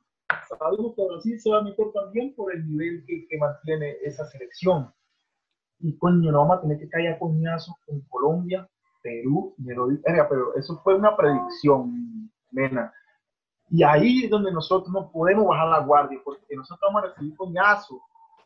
sabemos 0.59 0.95
que 0.95 1.07
Brasil 1.07 1.41
se 1.41 1.51
va 1.51 1.59
a 1.59 1.63
meter 1.63 1.87
también 1.93 2.35
por 2.35 2.55
el 2.55 2.67
nivel 2.67 3.05
que, 3.07 3.27
que 3.29 3.39
mantiene 3.39 3.97
esa 4.03 4.25
selección. 4.27 4.93
Y 5.81 5.97
coño, 5.99 6.31
no 6.31 6.39
vamos 6.41 6.59
a 6.59 6.61
tener 6.63 6.79
que 6.79 6.89
caer 6.89 7.15
a 7.15 7.19
coñazos 7.19 7.75
con 7.87 8.01
Colombia, 8.03 8.69
Perú, 9.05 9.55
lo 9.59 9.89
pero 10.31 10.55
eso 10.57 10.81
fue 10.83 10.95
una 10.95 11.15
predicción, 11.15 12.31
nena. 12.51 12.91
Y 13.69 13.83
ahí 13.83 14.25
es 14.25 14.31
donde 14.31 14.51
nosotros 14.51 14.91
no 14.95 15.13
podemos 15.13 15.47
bajar 15.47 15.69
la 15.69 15.81
guardia, 15.81 16.19
porque 16.25 16.57
nosotros 16.57 16.91
vamos 16.91 17.05
a 17.05 17.13
recibir 17.13 17.37
coñazo, 17.37 18.01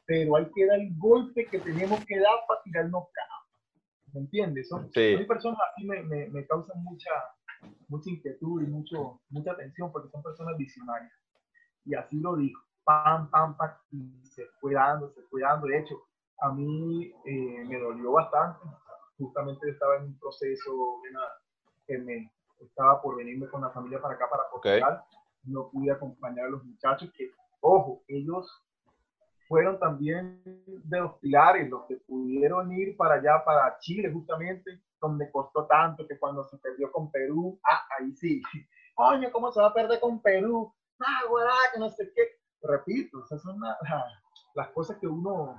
pero 0.05 0.35
hay 0.35 0.50
que 0.53 0.67
dar 0.67 0.81
el 0.81 0.99
golpe 0.99 1.47
que 1.47 1.61
tenemos 1.61 2.05
que 2.07 2.19
dar 2.19 2.35
para 2.49 2.61
tirarnos 2.62 3.05
cara. 3.12 3.35
¿Me 4.12 4.21
entiendes? 4.21 4.69
Son, 4.69 4.91
personas 4.91 5.59
así 5.71 5.87
me, 5.87 6.03
me, 6.03 6.29
me, 6.29 6.45
causan 6.47 6.83
mucha, 6.83 7.11
mucha 7.88 8.11
inquietud 8.11 8.62
y 8.62 8.67
mucho, 8.67 9.21
mucha 9.31 9.53
atención 9.53 9.93
porque 9.93 10.09
son 10.09 10.25
personas 10.25 10.57
visionarias. 10.57 11.12
Y 11.85 11.95
así 11.95 12.19
lo 12.19 12.35
dijo, 12.35 12.61
pam, 12.83 13.31
pam, 13.31 13.57
pam, 13.57 13.71
y 13.93 14.27
se 14.27 14.45
fue 14.61 14.75
dando, 14.75 15.12
se 15.12 15.23
fue 15.31 15.43
dando. 15.43 15.69
De 15.69 15.79
hecho, 15.79 15.95
a 16.41 16.53
mí 16.53 17.12
eh, 17.27 17.65
me 17.69 17.79
dolió 17.79 18.12
bastante. 18.12 18.59
Justamente 19.19 19.71
estaba 19.71 19.97
en 19.97 20.05
un 20.05 20.19
proceso 20.19 21.03
que 21.87 21.99
me 21.99 22.31
estaba 22.61 23.01
por 23.03 23.17
venirme 23.17 23.49
con 23.49 23.61
la 23.61 23.71
familia 23.71 24.01
para 24.01 24.15
acá, 24.15 24.29
para 24.31 24.49
Portugal. 24.51 25.03
No 25.45 25.69
pude 25.71 25.91
acompañar 25.91 26.47
a 26.47 26.51
los 26.51 26.65
muchachos 26.65 27.11
que, 27.17 27.31
ojo, 27.61 28.03
ellos 28.09 28.47
fueron 29.49 29.79
también 29.79 30.43
de 30.45 31.01
los 31.01 31.15
pilares, 31.15 31.69
los 31.71 31.87
que 31.87 31.97
pudieron 31.97 32.71
ir 32.73 32.97
para 32.97 33.15
allá, 33.15 33.43
para 33.45 33.79
Chile, 33.79 34.13
justamente, 34.13 34.83
donde 35.01 35.31
costó 35.31 35.67
tanto 35.67 36.07
que 36.07 36.19
cuando 36.19 36.47
se 36.47 36.59
perdió 36.59 36.93
con 36.93 37.11
Perú, 37.11 37.59
ah, 37.65 37.83
ahí 37.99 38.13
sí. 38.13 38.43
Coño, 38.95 39.31
¿cómo 39.33 39.51
se 39.51 39.61
va 39.61 39.69
a 39.69 39.75
perder 39.75 40.01
con 40.01 40.21
Perú? 40.21 40.73
Ah, 41.01 41.23
guará, 41.29 41.53
que 41.73 41.81
no 41.81 41.89
sé 41.89 42.13
qué. 42.15 42.39
Repito, 42.61 43.25
esas 43.25 43.41
son 43.41 43.59
las 44.55 44.69
cosas 44.71 44.99
que 44.99 45.07
uno, 45.07 45.55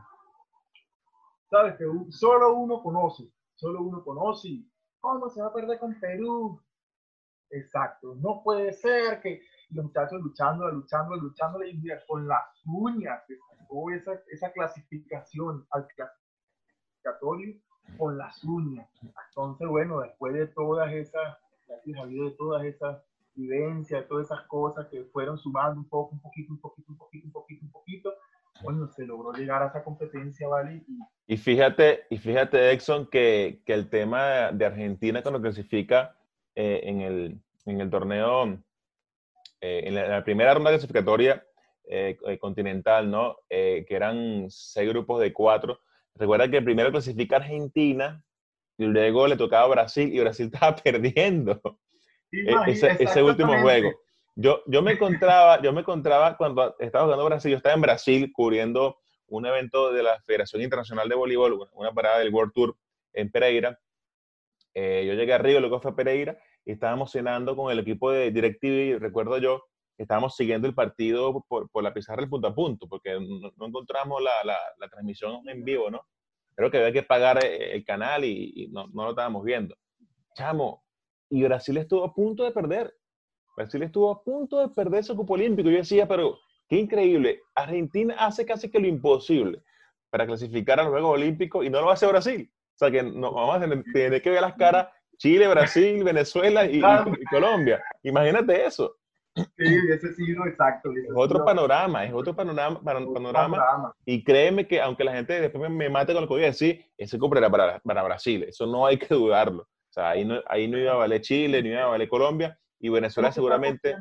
sabes, 1.50 1.76
que 1.78 1.86
solo 2.10 2.54
uno 2.56 2.84
conoce, 2.84 3.32
solo 3.60 3.82
uno 3.82 4.04
conoce. 4.04 4.64
¿Cómo 5.00 5.30
se 5.30 5.42
va 5.42 5.48
a 5.48 5.54
perder 5.54 5.80
con 5.80 6.00
Perú? 6.00 6.62
Exacto, 7.52 8.16
no 8.16 8.42
puede 8.44 8.74
ser 8.74 9.22
que 9.22 9.42
los 9.72 9.86
muchachos 9.86 10.22
luchando, 10.22 10.70
luchando, 10.70 11.16
luchando, 11.16 11.64
y 11.64 11.82
con 12.08 12.28
las 12.28 12.44
uñas 12.66 13.24
o 13.70 13.92
esa, 13.92 14.14
esa 14.32 14.52
clasificación 14.52 15.66
al 15.72 15.88
clasificatorio 15.88 17.60
con 17.98 18.18
las 18.18 18.44
uñas. 18.44 18.88
Entonces, 19.02 19.68
bueno, 19.68 20.00
después 20.02 20.34
de 20.34 20.48
todas 20.48 20.92
esas, 20.94 21.38
de 21.86 22.36
todas 22.38 22.64
esas 22.64 23.02
vivencias, 23.34 24.08
todas 24.08 24.28
esas 24.28 24.46
cosas 24.48 24.88
que 24.88 25.04
fueron 25.06 25.38
sumando 25.38 25.80
un 25.80 25.90
poco, 25.90 26.12
un 26.14 26.22
poquito, 26.22 26.54
un 26.54 26.60
poquito, 26.60 26.92
un 26.92 26.98
poquito, 26.98 27.26
un 27.26 27.32
poquito, 27.32 27.66
un 27.66 27.72
poquito, 27.72 28.14
bueno, 28.64 28.88
se 28.88 29.06
logró 29.06 29.32
llegar 29.34 29.64
a 29.64 29.68
esa 29.68 29.84
competencia, 29.84 30.48
¿vale? 30.48 30.84
Y, 31.28 31.38
fíjate, 31.38 32.06
y 32.10 32.18
fíjate, 32.18 32.72
Exxon, 32.72 33.08
que, 33.08 33.62
que 33.66 33.74
el 33.74 33.90
tema 33.90 34.52
de 34.52 34.66
Argentina 34.66 35.22
cuando 35.22 35.42
clasifica 35.42 36.16
eh, 36.56 36.82
en, 36.84 37.02
el, 37.02 37.40
en 37.66 37.82
el 37.82 37.90
torneo, 37.90 38.60
eh, 39.62 39.84
en, 39.86 39.96
la, 39.96 40.24
primera 40.24 40.54
ronda 40.54 40.72
clasificatoria 40.72 41.46
eh, 41.88 42.18
continental, 42.40 43.10
¿no? 43.10 43.38
que 43.50 43.86
eran 43.90 44.48
seis 44.50 44.90
grupos 44.90 45.22
de 45.22 45.32
cuatro. 45.32 45.80
Recuerda 46.16 46.50
que 46.50 46.62
primero 46.62 46.92
clasifica 46.92 47.38
Argentina 47.38 48.22
y 48.78 48.86
luego 48.86 49.28
le 49.28 49.38
tocaba 49.38 49.68
Brasil 49.68 50.14
y 50.14 50.20
Brasil 50.20 50.50
estaba 50.54 50.76
perdiendo 50.76 51.62
ese, 52.68 52.98
ese, 53.00 53.24
último 53.24 53.60
juego. 53.62 53.92
Yo, 54.42 54.64
yo, 54.68 54.82
me 54.82 54.94
encontraba, 54.94 55.62
yo 55.62 55.74
me 55.74 55.82
encontraba 55.82 56.38
cuando 56.38 56.74
estaba 56.80 57.04
jugando 57.04 57.26
Brasil, 57.26 57.52
yo 57.52 57.58
estaba 57.58 57.76
en 57.76 57.82
Brasil 57.82 58.32
cubriendo 58.32 58.98
un 59.28 59.46
evento 59.46 59.92
de 59.92 60.02
la 60.02 60.22
Federación 60.22 60.62
Internacional 60.62 61.10
de 61.10 61.16
Voleibol, 61.16 61.68
una 61.74 61.92
parada 61.92 62.20
del 62.20 62.34
World 62.34 62.54
Tour 62.54 62.78
en 63.12 63.30
Pereira. 63.30 63.78
Eh, 64.74 65.04
yo 65.06 65.14
llegué 65.16 65.34
a 65.34 65.40
Río, 65.40 65.60
luego 65.60 65.82
fue 65.82 65.92
a 65.92 65.96
Pereira 65.96 66.38
y 66.64 66.72
estábamos 66.72 67.12
cenando 67.12 67.54
con 67.54 67.70
el 67.70 67.80
equipo 67.80 68.12
de 68.12 68.32
DirecTV, 68.32 69.00
recuerdo 69.02 69.40
yo, 69.40 69.66
estábamos 69.98 70.38
siguiendo 70.38 70.70
el 70.70 70.74
partido 70.74 71.44
por, 71.50 71.70
por, 71.70 71.84
la 71.84 71.94
pizarra 71.94 72.22
del 72.22 72.30
punto 72.30 72.48
a 72.48 72.56
punto, 72.56 72.88
porque 72.88 73.20
no, 73.20 73.66
encontramos 73.66 74.22
la, 74.22 74.32
la, 74.46 74.88
transmisión 74.88 75.50
en 75.50 75.66
vivo, 75.66 75.92
¿no? 75.92 76.08
Creo 76.56 76.72
que 76.72 76.78
había 76.78 76.94
que 76.94 77.04
pagar 77.04 77.44
eh, 77.44 77.74
el 77.74 77.84
canal 77.84 78.24
y, 78.24 78.70
no, 78.72 78.88
no, 78.88 79.04
lo 79.04 79.10
estábamos 79.10 79.44
viendo. 79.44 79.76
Chamo, 80.34 80.86
y 81.30 81.44
Brasil 81.44 81.76
estuvo 81.76 82.06
a 82.06 82.14
punto 82.14 82.46
de 82.46 82.52
perder. 82.52 82.94
Brasil 83.60 83.84
estuvo 83.84 84.10
a 84.10 84.24
punto 84.24 84.60
de 84.60 84.70
perder 84.70 85.02
ese 85.02 85.14
cupo 85.14 85.34
olímpico. 85.34 85.70
Yo 85.70 85.78
decía, 85.78 86.08
pero 86.08 86.40
qué 86.70 86.78
increíble. 86.78 87.42
Argentina 87.54 88.16
hace 88.18 88.46
casi 88.46 88.72
que 88.72 88.80
lo 88.80 88.88
imposible 88.88 89.62
para 90.10 90.26
clasificar 90.26 90.80
a 90.80 90.84
los 90.84 90.94
Juegos 90.94 91.16
Olímpicos 91.16 91.66
y 91.66 91.70
no 91.70 91.82
lo 91.82 91.92
hace 91.92 92.08
Brasil. 92.08 92.50
O 92.52 92.78
sea 92.78 92.90
que 92.90 93.04
no, 93.04 93.34
vamos 93.34 93.58
a 93.58 93.60
tener, 93.60 94.22
que 94.22 94.30
ver 94.30 94.42
las 94.42 94.56
caras 94.56 94.88
Chile, 95.18 95.46
Brasil, 95.50 96.02
Venezuela 96.06 96.66
y 96.66 96.82
Colombia. 97.30 97.84
Imagínate 98.04 98.66
eso. 98.66 98.96
Sí, 99.36 99.78
ese 99.90 100.14
sido 100.14 100.46
exacto. 100.46 100.90
Es 100.92 101.10
otro 101.14 101.44
panorama, 101.44 102.06
es 102.06 102.14
otro 102.14 102.34
panorama, 102.34 102.82
panorama, 102.82 103.94
Y 104.06 104.24
créeme 104.24 104.68
que 104.68 104.82
aunque 104.82 105.04
la 105.04 105.14
gente 105.14 105.40
después 105.42 105.70
me, 105.70 105.90
mate 105.90 106.14
con 106.14 106.22
lo 106.22 106.28
que 106.30 106.34
voy 106.34 106.44
a 106.44 106.48
decir, 106.48 106.86
ese 106.98 107.20
cumple 107.20 107.40
era 107.42 107.50
para, 107.50 107.80
para 107.80 108.04
Brasil. 108.04 108.44
Eso 108.44 108.66
no 108.66 108.86
hay 108.86 108.98
que 108.98 109.14
dudarlo. 109.14 109.64
O 109.64 109.92
sea, 109.92 110.12
ahí 110.12 110.24
no, 110.24 110.40
ahí 110.48 110.70
no 110.70 110.78
iba 110.78 110.94
a 110.94 110.98
valer 110.98 111.20
Chile, 111.20 111.62
ni 111.62 111.70
iba 111.70 111.84
a 111.84 111.88
valer 111.88 112.08
Colombia. 112.08 112.58
Y 112.80 112.90
Venezuela 112.90 113.32
seguramente... 113.32 113.96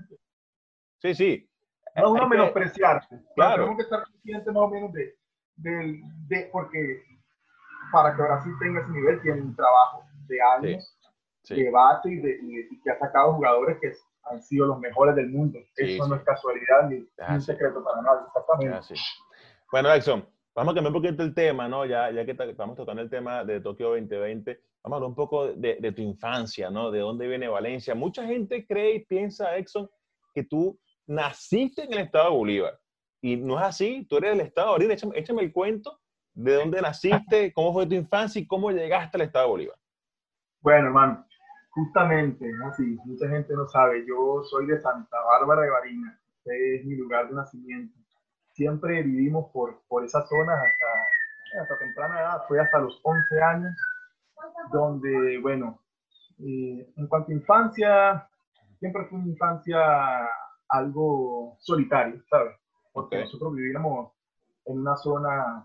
Sí, 1.00 1.14
sí. 1.14 1.50
No 1.96 2.12
uno 2.12 2.28
menospreciarse. 2.28 3.20
Claro. 3.34 3.64
Tenemos 3.64 3.76
que 3.76 3.82
estar 3.82 4.04
conscientes 4.04 4.46
más 4.46 4.62
o 4.62 4.68
menos 4.68 4.92
de, 4.92 5.16
de, 5.56 6.02
de, 6.28 6.48
porque 6.52 7.02
para 7.92 8.14
que 8.14 8.22
Brasil 8.22 8.52
tenga 8.60 8.80
ese 8.80 8.90
nivel 8.90 9.20
tiene 9.22 9.40
un 9.42 9.56
trabajo 9.56 10.04
de 10.26 10.38
años 10.42 10.98
de 11.48 11.70
base 11.70 12.10
y, 12.10 12.16
de, 12.16 12.38
y 12.42 12.80
que 12.82 12.90
ha 12.90 12.98
sacado 12.98 13.34
jugadores 13.34 13.78
que 13.80 13.92
han 14.30 14.42
sido 14.42 14.66
los 14.66 14.78
mejores 14.78 15.14
del 15.16 15.30
mundo. 15.30 15.58
Eso 15.76 16.06
no 16.06 16.16
es 16.16 16.22
casualidad 16.22 16.88
ni, 16.88 17.08
un 17.28 17.40
secreto 17.40 17.82
para 17.82 18.02
nadie, 18.02 18.26
exactamente. 18.26 18.94
Bueno, 19.70 19.92
Exxon, 19.92 20.28
vamos 20.58 20.72
a 20.72 20.74
cambiar 20.74 20.94
un 20.94 21.02
poquito 21.02 21.22
el 21.22 21.34
tema, 21.34 21.68
¿no? 21.68 21.86
Ya, 21.86 22.10
ya 22.10 22.24
que 22.24 22.32
estamos 22.32 22.76
tocando 22.76 23.00
el 23.00 23.08
tema 23.08 23.44
de 23.44 23.60
Tokio 23.60 23.90
2020, 23.90 24.60
vamos 24.82 24.94
a 24.94 24.96
hablar 24.96 25.08
un 25.08 25.14
poco 25.14 25.52
de, 25.52 25.76
de, 25.80 25.92
tu 25.92 26.02
infancia, 26.02 26.68
¿no? 26.68 26.90
De 26.90 26.98
dónde 26.98 27.28
viene 27.28 27.48
Valencia. 27.48 27.94
Mucha 27.94 28.26
gente 28.26 28.66
cree 28.66 28.96
y 28.96 29.04
piensa, 29.04 29.56
Exxon, 29.56 29.88
que 30.34 30.42
tú 30.42 30.78
naciste 31.06 31.84
en 31.84 31.92
el 31.92 32.00
estado 32.00 32.30
de 32.30 32.36
Bolívar. 32.36 32.78
Y 33.20 33.36
no 33.36 33.58
es 33.58 33.64
así, 33.64 34.06
tú 34.08 34.16
eres 34.16 34.36
del 34.36 34.46
estado 34.46 34.68
de 34.68 34.72
Bolívar. 34.72 34.96
Échame, 34.96 35.18
échame 35.18 35.42
el 35.42 35.52
cuento 35.52 36.00
de 36.34 36.54
dónde 36.54 36.82
naciste, 36.82 37.52
cómo 37.54 37.72
fue 37.72 37.86
tu 37.86 37.94
infancia 37.94 38.40
y 38.40 38.46
cómo 38.46 38.70
llegaste 38.70 39.16
al 39.16 39.22
estado 39.22 39.46
de 39.46 39.50
Bolívar. 39.50 39.76
Bueno, 40.60 40.86
hermano, 40.88 41.24
Justamente, 41.70 42.50
así, 42.66 42.98
mucha 43.04 43.28
gente 43.28 43.54
no 43.54 43.68
sabe, 43.68 44.04
yo 44.04 44.42
soy 44.50 44.66
de 44.66 44.80
Santa 44.80 45.16
Bárbara 45.20 45.62
de 45.62 45.70
Barinas, 45.70 46.18
este 46.38 46.76
es 46.76 46.84
mi 46.84 46.96
lugar 46.96 47.28
de 47.28 47.36
nacimiento. 47.36 47.96
Siempre 48.58 49.04
vivimos 49.04 49.52
por, 49.52 49.82
por 49.86 50.04
esa 50.04 50.26
zona 50.26 50.52
hasta, 50.52 51.62
hasta 51.62 51.78
temprana 51.78 52.20
edad, 52.20 52.42
fue 52.48 52.58
hasta 52.60 52.80
los 52.80 52.98
11 53.04 53.40
años, 53.40 53.72
donde, 54.72 55.38
bueno, 55.38 55.80
eh, 56.40 56.92
en 56.96 57.06
cuanto 57.06 57.30
a 57.30 57.34
infancia, 57.36 58.28
siempre 58.80 59.04
fue 59.04 59.20
una 59.20 59.28
infancia 59.28 59.78
algo 60.70 61.56
solitaria, 61.60 62.20
¿sabes? 62.28 62.56
Porque 62.92 63.20
nosotros 63.20 63.54
vivíamos 63.54 64.10
en 64.64 64.80
una 64.80 64.96
zona, 64.96 65.64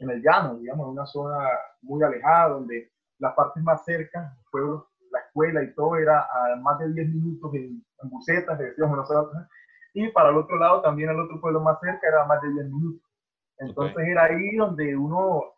en 0.00 0.10
el 0.10 0.22
llano, 0.22 0.58
digamos, 0.58 0.88
en 0.88 0.92
una 0.92 1.06
zona 1.06 1.48
muy 1.80 2.02
alejada, 2.02 2.50
donde 2.50 2.92
las 3.20 3.32
partes 3.32 3.62
más 3.62 3.86
cercas, 3.86 4.36
pueblos 4.50 4.84
la 5.10 5.20
escuela 5.20 5.62
y 5.62 5.74
todo 5.74 5.96
era 5.96 6.28
a 6.30 6.56
más 6.56 6.78
de 6.78 6.92
10 6.92 7.08
minutos 7.08 7.54
en, 7.54 7.82
en 8.02 8.10
bucetas, 8.10 8.58
decíamos 8.58 8.98
nosotros. 8.98 9.32
Y 9.94 10.08
para 10.08 10.30
el 10.30 10.36
otro 10.36 10.58
lado, 10.58 10.82
también 10.82 11.10
el 11.10 11.20
otro 11.20 11.40
pueblo 11.40 11.60
más 11.60 11.78
cerca 11.80 12.08
era 12.08 12.26
más 12.26 12.42
de 12.42 12.50
10 12.50 12.66
minutos. 12.66 13.08
Entonces 13.58 14.08
era 14.08 14.24
ahí 14.24 14.56
donde 14.56 14.96
uno, 14.96 15.54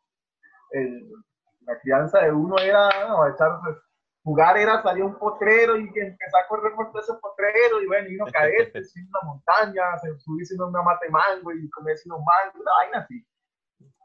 la 1.63 1.81
crianza 1.81 2.21
de 2.21 2.31
uno 2.31 2.57
era 2.59 2.89
no, 3.09 3.27
echar, 3.27 3.59
pues, 3.65 3.77
jugar 4.23 4.59
era 4.59 4.83
salir 4.83 5.05
a 5.05 5.07
un 5.07 5.19
potrero 5.19 5.79
y 5.79 5.85
empezar 5.87 6.45
a 6.45 6.49
correr 6.49 6.75
por 6.75 6.91
todo 6.91 7.01
ese 7.01 7.15
potrero 7.15 7.81
y 7.81 7.87
bueno, 7.87 8.09
y 8.09 8.17
uno 8.17 8.27
caerse, 8.31 8.85
subir 8.85 9.07
una 9.09 9.33
montaña, 9.33 9.83
subirse 10.19 10.55
en 10.55 10.63
una 10.63 10.83
mate 10.83 11.09
mango 11.09 11.53
y 11.53 11.71
comerse 11.71 12.09
unos 12.09 12.21
mangos, 12.21 12.61
una 12.61 12.73
vaina 12.79 12.99
así. 12.99 13.27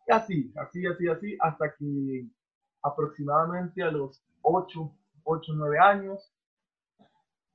Y 0.08 0.12
así, 0.12 0.54
así, 0.58 0.86
así, 0.88 1.10
así, 1.10 1.38
hasta 1.42 1.74
que 1.76 2.26
aproximadamente 2.84 3.84
a 3.84 3.92
los 3.92 4.24
8, 4.42 4.92
8 5.24 5.52
o 5.52 5.56
9 5.56 5.80
años. 5.80 6.34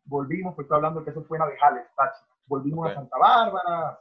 Volvimos, 0.05 0.55
pues 0.55 0.67
estoy 0.67 0.77
hablando 0.77 1.05
que 1.05 1.11
eso 1.11 1.25
fue 1.25 1.37
en 1.37 1.43
Abejales, 1.43 1.87
Volvimos 2.47 2.91
a 2.91 2.95
Santa 2.95 3.19
Bárbara, 3.19 3.99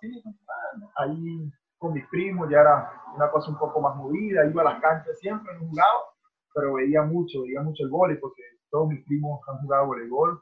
ahí 0.97 1.51
con 1.77 1.93
mis 1.93 2.07
primos, 2.07 2.49
ya 2.49 2.61
era 2.61 2.91
una 3.15 3.29
cosa 3.31 3.49
un 3.49 3.57
poco 3.57 3.81
más 3.81 3.95
movida, 3.95 4.45
iba 4.45 4.61
a 4.61 4.73
las 4.73 4.81
canchas 4.81 5.17
siempre, 5.19 5.53
no 5.55 5.67
jugaba, 5.67 5.99
pero 6.53 6.73
veía 6.73 7.01
mucho, 7.03 7.41
veía 7.41 7.61
mucho 7.61 7.83
el 7.83 7.89
voleibol, 7.89 8.21
porque 8.21 8.43
todos 8.69 8.87
mis 8.87 9.03
primos 9.05 9.41
han 9.47 9.57
jugado 9.59 9.87
voleibol, 9.87 10.41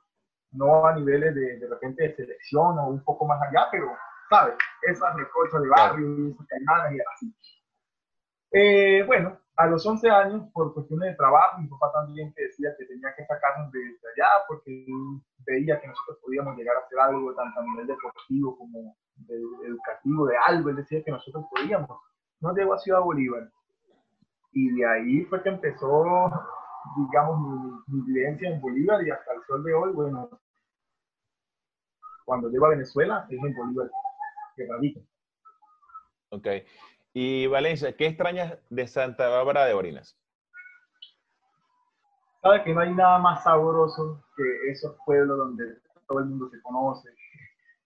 no 0.52 0.86
a 0.86 0.94
niveles 0.94 1.34
de, 1.34 1.60
de 1.60 1.68
repente 1.68 2.04
de 2.04 2.16
selección 2.16 2.78
o 2.78 2.88
un 2.88 3.04
poco 3.04 3.26
más 3.26 3.42
allá, 3.42 3.68
pero, 3.72 3.88
¿sabes? 4.30 4.56
Esas 4.82 5.16
recochas 5.16 5.62
de 5.62 5.70
barrio, 5.70 6.28
esas 6.30 6.48
caimanas 6.48 6.94
y 6.94 7.00
así. 7.00 7.36
Eh, 8.52 9.04
bueno, 9.08 9.40
a 9.56 9.68
los 9.68 9.86
11 9.86 10.10
años, 10.10 10.50
por 10.52 10.74
cuestiones 10.74 11.12
de 11.12 11.16
trabajo, 11.16 11.62
mi 11.62 11.68
papá 11.68 11.92
también 11.94 12.34
decía 12.36 12.76
que 12.78 12.86
tenía 12.86 13.14
que 13.16 13.26
sacarnos 13.26 13.72
de, 13.72 13.80
allá 13.80 14.30
porque 14.48 14.86
veía 15.46 15.80
que 15.80 15.88
nosotros 15.88 16.18
podíamos 16.24 16.58
llegar 16.58 16.76
a 16.76 16.80
hacer 16.80 17.00
algo 17.00 17.34
tanto 17.36 17.60
a 17.60 17.64
nivel 17.64 17.88
deportivo 17.88 18.58
como 18.58 18.98
educativo, 19.64 20.26
de 20.26 20.36
algo. 20.46 20.70
Él 20.70 20.78
decía 20.78 21.04
que 21.04 21.12
nosotros 21.12 21.46
podíamos. 21.52 21.90
Nos 22.40 22.56
llegó 22.56 22.74
a 22.74 22.80
Ciudad 22.80 23.02
Bolívar. 23.02 23.50
Y 24.54 24.76
de 24.76 24.86
ahí 24.86 25.26
fue 25.26 25.42
que 25.44 25.50
empezó, 25.50 26.32
digamos, 26.98 27.84
mi, 27.88 28.00
mi 28.00 28.06
vivencia 28.08 28.50
en 28.50 28.60
Bolívar 28.60 29.06
y 29.06 29.12
hasta 29.12 29.34
el 29.34 29.44
sol 29.44 29.64
de 29.64 29.74
hoy, 29.74 29.92
bueno, 29.94 30.30
cuando 32.26 32.50
llego 32.50 32.66
a 32.66 32.70
Venezuela, 32.70 33.28
es 33.30 33.44
en 33.44 33.56
Bolívar 33.56 33.90
que 34.56 34.68
radica. 34.68 35.02
Ok. 36.30 36.48
Y 37.14 37.46
Valencia, 37.48 37.96
¿qué 37.96 38.08
extrañas 38.08 38.58
de 38.70 38.88
Santa 38.88 39.30
Bárbara 39.30 39.66
de 39.66 39.74
Orinas? 39.74 40.18
Sabes 42.42 42.64
que 42.64 42.74
no 42.74 42.82
hay 42.82 42.94
nada 42.94 43.20
más 43.20 43.44
sabroso 43.44 44.24
que 44.36 44.72
esos 44.72 44.98
pueblos 45.06 45.38
donde 45.38 45.78
todo 46.08 46.20
el 46.20 46.26
mundo 46.26 46.50
se 46.50 46.62
conoce, 46.62 47.10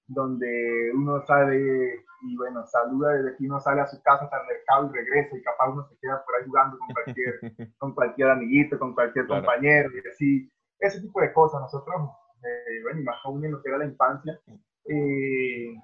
donde 0.07 0.91
uno 0.95 1.21
sale 1.25 2.05
y 2.21 2.35
bueno, 2.35 2.65
saluda 2.65 3.13
desde 3.13 3.29
aquí, 3.31 3.45
uno 3.45 3.59
sale 3.59 3.81
a 3.81 3.87
su 3.87 4.01
casa, 4.01 4.27
al 4.31 4.47
mercado 4.47 4.89
y 4.89 4.97
regresa 4.97 5.37
y 5.37 5.43
capaz 5.43 5.69
uno 5.69 5.87
se 5.87 5.97
queda 5.99 6.23
por 6.25 6.35
ahí 6.35 6.45
jugando 6.47 6.77
con 6.79 6.87
cualquier, 6.93 7.39
con 7.77 7.93
cualquier 7.93 8.29
amiguito, 8.29 8.79
con 8.79 8.93
cualquier 8.93 9.27
compañero 9.27 9.89
y 9.93 10.07
así. 10.09 10.51
Ese 10.79 11.01
tipo 11.01 11.21
de 11.21 11.33
cosas. 11.33 11.61
Nosotros, 11.61 12.09
eh, 12.43 12.81
bueno, 12.83 13.01
y 13.01 13.03
más 13.03 13.17
aún 13.23 13.43
en 13.45 13.51
lo 13.51 13.61
que 13.61 13.69
era 13.69 13.79
la 13.79 13.85
infancia, 13.85 14.39
eh, 14.85 15.75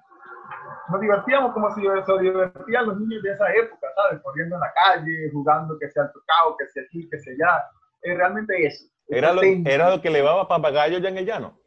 nos 0.90 1.00
divertíamos 1.00 1.52
como 1.52 1.74
si 1.74 1.82
se 1.82 2.18
divertían 2.18 2.86
los 2.86 3.00
niños 3.00 3.22
de 3.22 3.32
esa 3.32 3.52
época, 3.52 3.86
¿sabes? 3.96 4.22
Corriendo 4.22 4.56
en 4.56 4.60
la 4.60 4.72
calle, 4.72 5.30
jugando 5.32 5.78
que 5.78 5.90
sea 5.90 6.04
el 6.04 6.12
tocado, 6.12 6.56
que 6.58 6.66
sea 6.68 6.82
aquí, 6.82 7.08
que 7.08 7.18
sea 7.18 7.32
allá. 7.32 7.64
Es 8.02 8.16
realmente 8.16 8.66
eso. 8.66 8.84
¿Era 9.08 9.32
lo, 9.32 9.42
¿Era 9.42 9.90
lo 9.90 10.00
que 10.00 10.10
levaba 10.10 10.48
papagayo 10.48 10.98
ya 10.98 11.08
en 11.08 11.18
el 11.18 11.26
llano? 11.26 11.58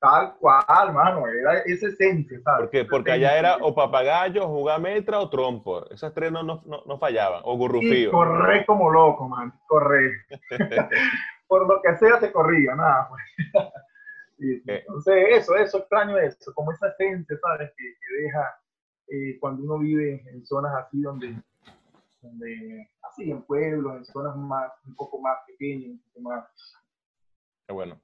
Tal 0.00 0.34
cual, 0.36 0.92
mano, 0.92 1.26
era 1.28 1.60
esa 1.60 1.86
esencia, 1.86 2.38
¿sabes? 2.44 2.60
Porque, 2.60 2.84
porque 2.84 3.12
allá 3.12 3.38
era 3.38 3.56
o 3.56 3.74
papagayo, 3.74 4.46
jugametra 4.46 5.18
o 5.18 5.30
trompo. 5.30 5.88
Esas 5.90 6.12
tres 6.12 6.30
no, 6.30 6.42
no, 6.42 6.62
no, 6.64 6.98
fallaban. 6.98 7.40
O 7.44 7.56
gurrufío. 7.56 8.10
corré 8.10 8.66
como 8.66 8.90
loco, 8.90 9.28
man. 9.28 9.52
Corré. 9.66 10.10
Por 11.48 11.66
lo 11.66 11.80
que 11.80 11.96
sea 11.96 12.18
te 12.20 12.30
corría, 12.32 12.74
nada, 12.74 13.08
pues. 13.08 13.22
Eh. 14.52 14.62
entonces, 14.66 15.14
eso, 15.30 15.56
eso, 15.56 15.78
extraño 15.78 16.18
eso, 16.18 16.52
como 16.54 16.72
esa 16.72 16.88
esencia, 16.88 17.36
¿sabes? 17.40 17.72
Que, 17.76 17.84
deja 18.22 18.54
eh, 19.08 19.38
cuando 19.40 19.62
uno 19.62 19.78
vive 19.78 20.24
en 20.26 20.44
zonas 20.44 20.74
así 20.74 21.00
donde, 21.02 21.36
donde, 22.20 22.90
así 23.02 23.30
en 23.30 23.42
pueblos, 23.42 23.96
en 23.96 24.04
zonas 24.04 24.36
más, 24.36 24.72
un 24.86 24.94
poco 24.94 25.20
más 25.20 25.38
pequeñas, 25.46 25.90
un 25.90 26.02
poco 26.12 26.20
más... 26.20 26.44
Qué 27.66 27.72
bueno. 27.72 28.00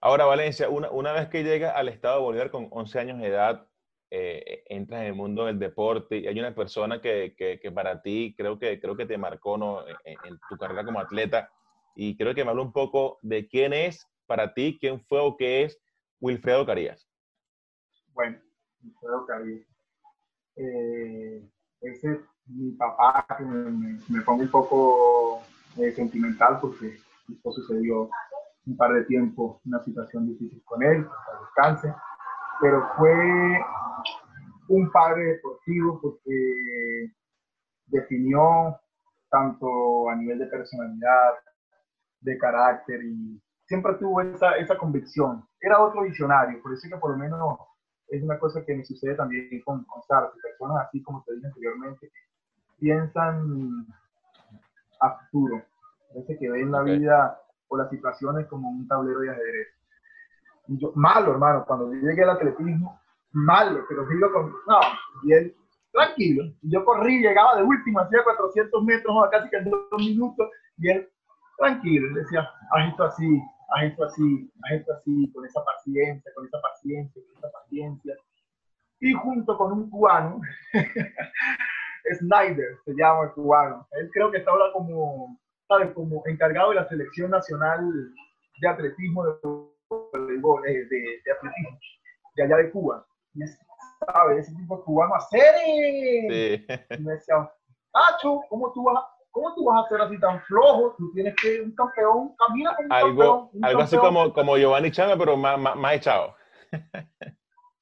Ahora, 0.00 0.26
Valencia, 0.26 0.68
una, 0.68 0.90
una 0.90 1.12
vez 1.12 1.28
que 1.28 1.42
llegas 1.42 1.74
al 1.74 1.88
estado 1.88 2.16
de 2.16 2.22
Bolívar 2.22 2.50
con 2.50 2.68
11 2.70 2.98
años 3.00 3.18
de 3.18 3.26
edad, 3.26 3.66
eh, 4.10 4.64
entras 4.68 5.02
en 5.02 5.08
el 5.08 5.14
mundo 5.14 5.44
del 5.44 5.58
deporte 5.58 6.18
y 6.18 6.26
hay 6.26 6.38
una 6.38 6.54
persona 6.54 7.00
que, 7.00 7.34
que, 7.36 7.60
que, 7.60 7.70
para 7.70 8.00
ti 8.00 8.34
creo 8.38 8.58
que, 8.58 8.80
creo 8.80 8.96
que 8.96 9.04
te 9.04 9.18
marcó 9.18 9.58
¿no? 9.58 9.86
en, 9.86 10.16
en, 10.24 10.40
tu 10.48 10.56
carrera 10.56 10.82
como 10.82 10.98
atleta 10.98 11.50
y 11.94 12.16
creo 12.16 12.34
que 12.34 12.42
me 12.42 12.50
habla 12.50 12.62
un 12.62 12.72
poco 12.72 13.18
de 13.20 13.46
quién 13.48 13.74
es 13.74 14.08
para 14.28 14.54
ti, 14.54 14.78
quién 14.80 15.00
fue 15.00 15.18
o 15.20 15.36
qué 15.36 15.64
es 15.64 15.80
Wilfredo 16.20 16.64
Carías? 16.64 17.08
Bueno, 18.12 18.38
Wilfredo 18.84 19.26
Carías. 19.26 19.66
Eh, 20.56 21.50
ese 21.80 22.12
es 22.12 22.18
mi 22.46 22.72
papá, 22.72 23.26
que 23.36 23.44
me, 23.44 23.98
me 24.08 24.20
pongo 24.22 24.42
un 24.42 24.50
poco 24.50 25.42
eh, 25.78 25.92
sentimental 25.92 26.58
porque 26.60 26.98
esto 27.28 27.52
sucedió 27.52 28.10
un 28.66 28.76
par 28.76 28.92
de 28.92 29.04
tiempo, 29.04 29.60
una 29.64 29.82
situación 29.82 30.28
difícil 30.28 30.62
con 30.64 30.82
él, 30.82 31.06
hasta 31.06 31.40
descanse, 31.40 31.94
pero 32.60 32.86
fue 32.96 33.60
un 34.68 34.90
padre 34.90 35.24
deportivo 35.24 36.00
porque 36.02 37.12
definió 37.86 38.78
tanto 39.30 40.10
a 40.10 40.16
nivel 40.16 40.38
de 40.38 40.46
personalidad, 40.46 41.34
de 42.20 42.38
carácter 42.38 43.00
y 43.04 43.40
siempre 43.68 43.94
tuvo 43.94 44.22
esa, 44.22 44.56
esa 44.56 44.76
convicción. 44.76 45.46
Era 45.60 45.80
otro 45.80 46.02
visionario, 46.02 46.60
por 46.62 46.72
eso 46.72 46.88
que 46.88 46.96
por 46.96 47.12
lo 47.12 47.18
menos 47.18 47.58
es 48.08 48.22
una 48.22 48.38
cosa 48.38 48.64
que 48.64 48.74
me 48.74 48.84
sucede 48.84 49.14
también 49.14 49.62
con, 49.62 49.84
con 49.84 50.02
personas 50.42 50.86
así 50.86 51.02
como 51.02 51.22
te 51.24 51.34
dije 51.34 51.46
anteriormente, 51.46 52.08
que 52.08 52.20
piensan 52.80 53.86
a 55.00 55.18
futuro, 55.18 55.62
parece 56.08 56.38
que 56.38 56.50
ven 56.50 56.72
la 56.72 56.82
vida 56.82 57.40
o 57.68 57.76
las 57.76 57.90
situaciones 57.90 58.46
como 58.46 58.70
un 58.70 58.88
tablero 58.88 59.20
de 59.20 59.30
ajedrez. 59.30 59.68
Y 60.68 60.78
yo, 60.78 60.92
malo, 60.94 61.32
hermano, 61.32 61.64
cuando 61.66 61.92
yo 61.92 62.00
llegué 62.00 62.22
al 62.22 62.30
atletismo, 62.30 62.98
malo, 63.32 63.84
pero 63.88 64.06
digo 64.06 64.32
con, 64.32 64.50
no, 64.66 64.80
bien, 65.22 65.54
tranquilo. 65.92 66.44
Y 66.62 66.72
yo 66.72 66.84
corrí, 66.84 67.20
llegaba 67.20 67.56
de 67.56 67.62
última, 67.62 68.02
hacía 68.02 68.24
400 68.24 68.82
metros, 68.84 69.14
casi 69.30 69.50
que 69.50 69.56
en 69.56 69.70
dos 69.70 69.82
minutos, 69.98 70.48
y 70.78 70.88
él, 70.90 71.08
tranquilo, 71.58 72.14
decía, 72.14 72.48
haz 72.72 72.88
esto 72.88 73.04
así, 73.04 73.42
haz 73.68 73.84
esto 73.84 74.04
así, 74.04 74.50
haz 74.64 74.72
esto 74.72 74.92
así, 74.94 75.32
con 75.32 75.44
esa 75.44 75.64
paciencia, 75.64 76.32
con 76.34 76.46
esa 76.46 76.60
paciencia, 76.60 77.22
con 77.22 77.38
esa 77.38 77.50
paciencia. 77.52 78.16
Y 79.00 79.12
junto 79.12 79.56
con 79.56 79.72
un 79.72 79.90
cubano, 79.90 80.40
Snyder 82.18 82.78
se 82.84 82.94
llama 82.94 83.24
el 83.24 83.32
cubano. 83.32 83.86
Él 83.92 84.10
creo 84.12 84.30
que 84.30 84.38
está 84.38 84.50
ahora 84.50 84.72
como, 84.72 85.38
¿sabes? 85.68 85.92
Como 85.92 86.22
encargado 86.26 86.70
de 86.70 86.76
la 86.76 86.88
selección 86.88 87.30
nacional 87.30 88.12
de 88.60 88.68
atletismo 88.68 89.24
de, 89.24 89.32
de, 89.32 90.86
de, 90.88 91.32
atletismo 91.32 91.78
de 92.34 92.42
allá 92.42 92.56
de 92.56 92.70
Cuba. 92.70 93.06
Y 93.34 93.42
es, 93.44 93.58
¿sabes? 94.12 94.46
Ese 94.46 94.56
tipo 94.56 94.78
de 94.78 94.82
cubano, 94.84 95.14
¡hacer! 95.14 95.54
Sí. 95.64 96.66
Y 96.90 97.02
me 97.02 97.12
decía, 97.12 97.50
Tacho, 97.92 98.40
¿cómo 98.48 98.72
tú 98.72 98.84
vas 98.84 99.04
¿Cómo 99.38 99.54
tú 99.54 99.64
vas 99.66 99.84
a 99.84 99.88
ser 99.88 100.00
así 100.00 100.18
tan 100.18 100.40
flojo? 100.42 100.96
Tú 100.98 101.12
tienes 101.12 101.32
que 101.40 101.60
un 101.60 101.72
campeón, 101.72 102.34
camina 102.36 102.74
como 102.74 102.86
un 102.86 102.92
algo, 102.92 103.42
campeón. 103.44 103.64
algo 103.64 103.82
así 103.82 103.96
como, 103.96 104.32
como 104.32 104.56
Giovanni 104.56 104.90
Chamber, 104.90 105.16
pero 105.16 105.36
más, 105.36 105.76
más, 105.76 105.94
echado. 105.94 106.34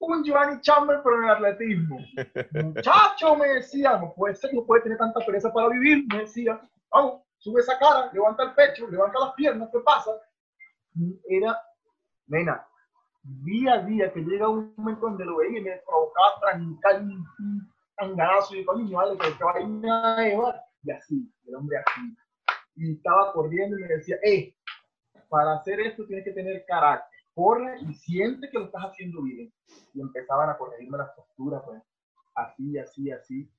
un 0.00 0.22
Giovanni 0.22 0.60
Chamber, 0.60 1.00
pero 1.02 1.16
en 1.16 1.24
el 1.24 1.30
atletismo. 1.30 1.98
Muchacho, 2.62 3.36
me 3.36 3.48
decía, 3.48 3.96
no 3.96 4.12
puede 4.14 4.34
ser, 4.34 4.52
no 4.52 4.66
puede 4.66 4.82
tener 4.82 4.98
tanta 4.98 5.20
pereza 5.24 5.50
para 5.50 5.70
vivir. 5.70 6.04
Me 6.12 6.18
decía, 6.20 6.60
vamos, 6.90 7.22
sube 7.38 7.62
esa 7.62 7.78
cara, 7.78 8.10
levanta 8.12 8.42
el 8.42 8.54
pecho, 8.54 8.86
levanta 8.88 9.18
las 9.18 9.32
piernas, 9.32 9.70
¿qué 9.72 9.78
pasa? 9.80 10.10
Era, 11.26 11.58
nena, 12.26 12.66
día 13.22 13.74
a 13.74 13.78
día 13.78 14.12
que 14.12 14.20
llega 14.20 14.46
un 14.46 14.74
momento 14.76 15.06
donde 15.06 15.24
lo 15.24 15.38
veía 15.38 15.58
y 15.58 15.64
me 15.64 15.82
provocaba 15.86 16.38
trancar 16.40 17.00
un 17.00 17.72
tanganazo 17.96 18.54
y 18.54 18.58
yo, 18.60 18.66
coño, 18.66 18.98
vale, 18.98 19.16
que 19.16 19.30
te 19.30 19.42
va 19.42 19.52
a 19.52 20.22
llevar 20.22 20.65
y 20.86 20.90
así, 20.90 21.32
el 21.46 21.54
hombre 21.54 21.78
así. 21.78 22.16
Y 22.76 22.92
estaba 22.94 23.32
corriendo 23.32 23.78
y 23.78 23.82
me 23.82 23.88
decía, 23.88 24.16
hey, 24.22 24.54
para 25.28 25.54
hacer 25.54 25.80
esto 25.80 26.06
tienes 26.06 26.24
que 26.24 26.32
tener 26.32 26.64
carácter. 26.66 27.10
Corre 27.34 27.78
y 27.80 27.94
siente 27.94 28.48
que 28.50 28.58
lo 28.58 28.66
estás 28.66 28.82
haciendo 28.84 29.22
bien. 29.22 29.52
Y 29.94 30.00
empezaban 30.00 30.48
a 30.48 30.56
corregirme 30.56 30.98
las 30.98 31.10
posturas, 31.10 31.62
pues, 31.64 31.82
así, 32.34 32.78
así, 32.78 33.10
así. 33.10 33.50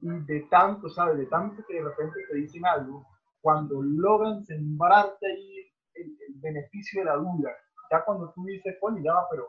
Y 0.00 0.08
de 0.08 0.40
tanto, 0.50 0.88
¿sabes? 0.88 1.18
De 1.18 1.26
tanto 1.26 1.62
que 1.66 1.74
de 1.74 1.84
repente 1.84 2.20
te 2.30 2.36
dicen 2.36 2.66
algo, 2.66 3.06
cuando 3.40 3.82
logran 3.82 4.44
sembrarte 4.44 5.26
ahí 5.26 5.72
el, 5.94 6.16
beneficio 6.40 7.00
de 7.00 7.06
la 7.06 7.16
duda, 7.16 7.50
ya 7.90 8.04
cuando 8.04 8.30
tú 8.32 8.44
dices, 8.44 8.76
coño, 8.80 9.02
ya 9.02 9.12
va, 9.12 9.26
pero 9.28 9.48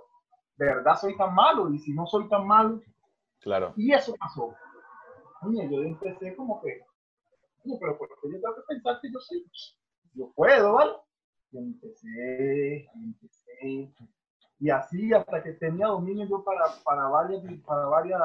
de 0.57 0.65
verdad 0.65 0.95
soy 0.95 1.15
tan 1.15 1.35
malo, 1.35 1.71
y 1.71 1.77
si 1.77 1.93
no 1.93 2.07
soy 2.07 2.27
tan 2.27 2.47
malo, 2.47 2.81
claro. 3.41 3.73
Y 3.77 3.93
eso 3.93 4.15
pasó. 4.19 4.55
Oye, 5.43 5.69
yo 5.71 5.83
empecé 5.83 6.35
como 6.35 6.59
que, 6.61 6.81
pero 7.79 7.97
porque 7.97 8.15
yo 8.23 8.41
tengo 8.41 8.55
que 8.55 8.61
pensar 8.67 8.99
que 9.01 9.11
yo 9.11 9.19
sí, 9.19 9.45
yo 10.13 10.31
puedo, 10.33 10.73
¿vale? 10.73 10.91
Y 11.51 11.57
empecé, 11.57 12.87
y 12.93 13.03
empecé, 13.03 13.93
y 14.59 14.69
así 14.69 15.13
hasta 15.13 15.41
que 15.41 15.53
tenía 15.53 15.87
dominio 15.87 16.27
yo 16.27 16.43
para, 16.43 16.65
para, 16.83 17.07
varias, 17.07 17.43
para 17.65 17.85
varias 17.85 18.21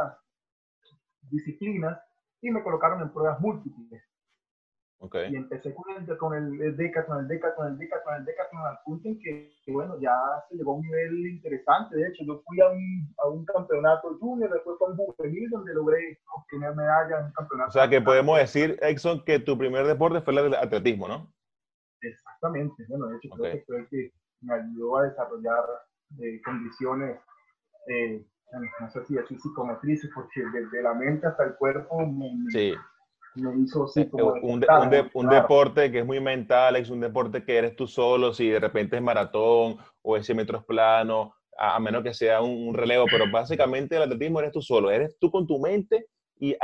disciplinas 1.22 1.98
y 2.40 2.50
me 2.50 2.62
colocaron 2.62 3.00
en 3.00 3.12
pruebas 3.12 3.40
múltiples. 3.40 4.02
Okay. 4.98 5.30
Y 5.33 5.37
empecé 5.37 5.74
con 5.74 5.85
el, 5.94 6.16
con 6.16 6.35
el 6.35 6.76
DECA, 6.76 7.04
con 7.04 7.18
el 7.18 7.28
DECA, 7.28 7.54
con 7.54 7.66
el 7.66 7.78
DECA, 7.78 8.02
con 8.02 8.14
el 8.14 8.24
DECA, 8.24 8.48
con 8.48 8.61
el 8.61 8.78
punto 8.85 9.09
en 9.09 9.18
que, 9.20 9.52
bueno, 9.72 9.98
ya 10.00 10.14
se 10.48 10.57
llegó 10.57 10.72
a 10.72 10.74
un 10.76 10.83
nivel 10.83 11.26
interesante. 11.26 11.96
De 11.96 12.09
hecho, 12.09 12.24
yo 12.24 12.42
fui 12.46 12.61
a 12.61 12.70
un, 12.70 13.14
a 13.18 13.28
un 13.28 13.44
campeonato 13.44 14.16
junior, 14.18 14.50
después 14.50 14.76
fue 14.78 14.90
un 14.90 14.96
juvenil, 14.96 15.50
donde 15.50 15.74
logré 15.74 16.18
obtener 16.35 16.74
medalla 16.74 17.18
en 17.18 17.24
un 17.26 17.33
campeonato. 17.33 17.68
O 17.68 17.72
sea, 17.72 17.88
que 17.90 18.00
podemos 18.00 18.38
decir, 18.38 18.78
Exxon, 18.80 19.24
que 19.24 19.40
tu 19.40 19.59
primer 19.59 19.87
deporte 19.87 20.22
fue 20.22 20.33
el 20.33 20.54
atletismo, 20.54 21.09
¿no? 21.09 21.33
Exactamente. 22.00 22.85
Bueno, 22.88 23.09
de 23.09 23.16
hecho, 23.16 23.28
creo 23.37 23.52
que 23.52 23.64
fue 23.66 23.78
el 23.80 23.88
que 23.88 24.12
me 24.40 24.54
ayudó 24.54 24.98
a 24.98 25.02
desarrollar 25.02 25.64
eh, 26.20 26.40
condiciones, 26.42 27.18
eh, 27.88 28.24
no 28.80 28.90
sé 28.90 29.04
si 29.04 29.18
así 29.18 29.37
psicometrices, 29.37 30.11
porque 30.14 30.44
desde 30.52 30.83
la 30.83 30.94
mente 30.94 31.26
hasta 31.26 31.44
el 31.44 31.57
cuerpo 31.57 32.07
me, 32.07 32.30
sí 32.50 32.74
hizo 33.36 33.84
así 33.84 34.00
eh, 34.00 34.08
un, 34.42 35.28
deporte 35.28 35.90
que 35.90 36.00
es 36.00 36.06
muy 36.06 36.20
mental, 36.20 36.76
es 36.76 36.90
un 36.90 37.00
deporte 37.00 37.44
que 37.44 37.56
eres 37.56 37.76
tú 37.76 37.86
solo, 37.86 38.32
si 38.32 38.48
de 38.48 38.60
repente 38.60 38.96
es 38.96 39.02
maratón 39.02 39.76
o 40.02 40.16
ese 40.16 40.34
metro 40.34 40.58
es 40.58 40.64
plano, 40.64 41.34
a, 41.58 41.78
menos 41.80 42.02
que 42.02 42.14
sea 42.14 42.40
un, 42.40 42.74
relevo, 42.74 43.06
pero 43.10 43.30
básicamente 43.30 43.96
el 43.96 44.02
atletismo 44.02 44.40
eres 44.40 44.52
tú 44.52 44.62
solo, 44.62 44.90
eres 44.90 45.16
tú 45.18 45.30
con 45.30 45.46
tu 45.46 45.58
mente 45.58 46.06
y 46.38 46.56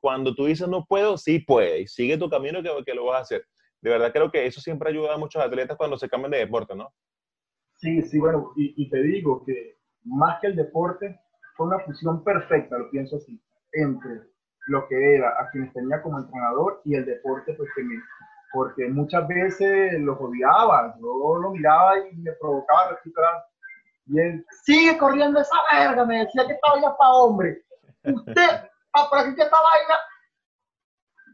cuando 0.00 0.34
tú 0.34 0.46
dices 0.46 0.68
no 0.68 0.84
puedo, 0.84 1.16
sí 1.18 1.40
puedes, 1.40 1.92
sigue 1.94 2.16
tu 2.16 2.30
camino 2.30 2.62
que, 2.62 2.70
que 2.84 2.94
lo 2.94 3.06
vas 3.06 3.18
a 3.18 3.22
hacer. 3.22 3.46
De 3.80 3.90
verdad 3.90 4.12
creo 4.12 4.30
que 4.30 4.46
eso 4.46 4.60
siempre 4.60 4.90
ayuda 4.90 5.14
a 5.14 5.18
muchos 5.18 5.42
atletas 5.42 5.76
cuando 5.76 5.98
se 5.98 6.08
cambian 6.08 6.30
de 6.30 6.38
deporte, 6.38 6.74
¿no? 6.74 6.90
Sí, 7.76 8.00
sí, 8.02 8.18
bueno, 8.18 8.52
y, 8.56 8.74
y 8.80 8.88
te 8.88 9.02
digo 9.02 9.44
que 9.44 9.76
más 10.04 10.40
que 10.40 10.48
el 10.48 10.56
deporte, 10.56 11.18
fue 11.56 11.66
una 11.66 11.80
fusión 11.80 12.22
perfecta, 12.24 12.78
lo 12.78 12.90
pienso 12.90 13.16
así, 13.16 13.40
entre 13.72 14.31
lo 14.66 14.86
que 14.88 15.16
era 15.16 15.30
a 15.40 15.50
quienes 15.50 15.72
tenía 15.72 16.00
como 16.02 16.18
entrenador 16.18 16.80
y 16.84 16.94
el 16.94 17.04
deporte 17.04 17.54
pues 17.54 17.68
que 17.74 17.82
porque 18.52 18.86
muchas 18.88 19.26
veces 19.26 19.98
los 20.00 20.20
odiaba, 20.20 20.94
yo 21.00 21.38
lo 21.38 21.50
miraba 21.50 21.98
y 21.98 22.16
me 22.16 22.32
provocaba 22.32 22.90
recuperar. 22.90 23.42
Y 24.06 24.20
él, 24.20 24.46
sigue 24.62 24.98
corriendo 24.98 25.40
esa 25.40 25.56
verga, 25.72 26.04
me 26.04 26.18
decía 26.18 26.46
que 26.46 26.52
esta 26.52 26.70
vaina 26.70 26.88
es 26.88 26.94
para 26.98 27.14
hombre. 27.14 27.62
Usted, 28.04 28.68
para 28.92 29.34
que 29.34 29.42
esta 29.42 29.56
vaina, 29.56 29.94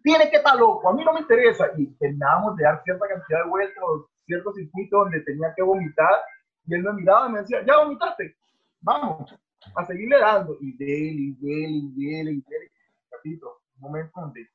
tiene 0.04 0.30
que 0.30 0.36
estar 0.36 0.54
loco, 0.56 0.88
a 0.88 0.94
mí 0.94 1.04
no 1.04 1.12
me 1.12 1.20
interesa. 1.20 1.66
Y 1.76 1.86
terminábamos 1.96 2.56
de 2.56 2.62
dar 2.62 2.80
cierta 2.84 3.08
cantidad 3.08 3.42
de 3.42 3.50
vueltas, 3.50 3.84
ciertos 4.24 4.54
circuitos 4.54 5.00
donde 5.00 5.20
tenía 5.22 5.52
que 5.56 5.62
vomitar, 5.62 6.22
y 6.66 6.74
él 6.74 6.84
me 6.84 6.92
miraba 6.92 7.28
y 7.28 7.32
me 7.32 7.40
decía, 7.40 7.64
ya 7.66 7.78
vomitaste, 7.78 8.36
vamos, 8.80 9.34
a 9.74 9.84
seguirle 9.86 10.20
dando, 10.20 10.56
y 10.60 10.76
dele, 10.76 11.20
y 11.20 11.36
dele, 11.40 11.78
y 11.78 11.90
dele, 11.96 12.30
y 12.30 12.44
dele 12.48 12.70
un 13.24 13.80
momento 13.80 14.20
donde 14.20 14.48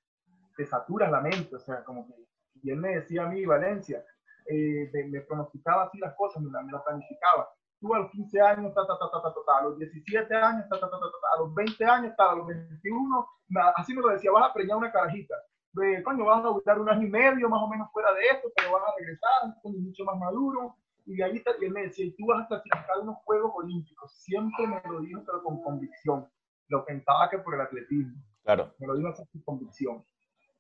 te 0.56 0.66
saturas 0.66 1.12
la 1.12 1.22
mente, 1.22 1.56
o 1.56 1.60
sea, 1.60 1.84
como 1.84 2.08
que, 2.08 2.14
y 2.62 2.72
él 2.72 2.78
me 2.78 2.96
decía 2.96 3.24
a 3.24 3.30
mí, 3.30 3.46
Valencia, 3.46 4.04
eh, 4.46 4.92
me, 5.10 5.22
pronosticaba 5.22 5.84
así 5.84 5.98
las 6.00 6.16
cosas, 6.16 6.42
me, 6.42 6.50
me 6.50 6.72
las 6.72 6.84
planificaba. 6.84 7.50
Tú 7.80 7.94
a 7.94 8.00
los 8.00 8.12
15 8.12 8.42
años, 8.42 8.74
ta, 8.74 8.88
ta, 8.88 8.98
ta, 8.98 9.10
ta, 9.12 9.58
a 9.60 9.64
los 9.64 9.78
17 9.78 10.36
años, 10.36 10.66
ta, 10.70 10.80
ta, 10.80 10.90
ta, 10.90 10.98
a 10.98 11.40
los 11.40 11.54
20 11.54 11.86
años, 11.86 12.14
ta, 12.16 12.32
a 12.32 12.36
los 12.36 12.48
21, 12.48 13.28
así 13.76 13.94
me 13.94 14.02
lo 14.02 14.10
decía, 14.10 14.32
vas 14.32 14.50
a 14.50 14.54
preñar 14.54 14.78
una 14.78 14.92
carajita. 14.92 15.36
De, 15.74 16.04
coño, 16.04 16.26
vas 16.26 16.46
a 16.46 16.50
durar 16.50 16.80
un 16.80 16.90
año 16.90 17.08
y 17.08 17.10
medio 17.10 17.50
más 17.50 17.62
o 17.62 17.68
menos 17.68 17.92
fuera 17.92 18.14
de 18.14 18.22
esto, 18.28 18.48
pero 18.56 18.74
vas 18.74 18.84
a 18.84 18.96
regresar, 18.98 19.56
mucho 19.64 20.06
más 20.06 20.18
maduro. 20.18 20.76
Y 21.06 21.18
de 21.18 21.24
ahí 21.24 21.44
y 21.60 21.66
él 21.66 21.72
me 21.72 21.84
decía, 21.84 22.14
tú 22.18 22.26
vas 22.28 22.46
a 22.46 22.48
clasificar 22.48 23.00
unos 23.02 23.18
Juegos 23.26 23.52
Olímpicos. 23.56 24.14
Siempre 24.14 24.68
me 24.68 24.82
lo 24.90 25.02
dijo, 25.02 25.22
pero 25.26 25.44
con 25.44 25.62
convicción. 25.62 26.30
Lo 26.70 26.86
pensaba 26.86 27.30
que 27.30 27.40
por 27.40 27.56
el 27.56 27.62
atletismo. 27.62 28.16
Claro. 28.44 28.74
Me 28.80 28.88
lo 28.88 28.96
digo 28.96 29.10
así 29.10 29.24
con 29.32 29.58
convicción. 29.58 30.04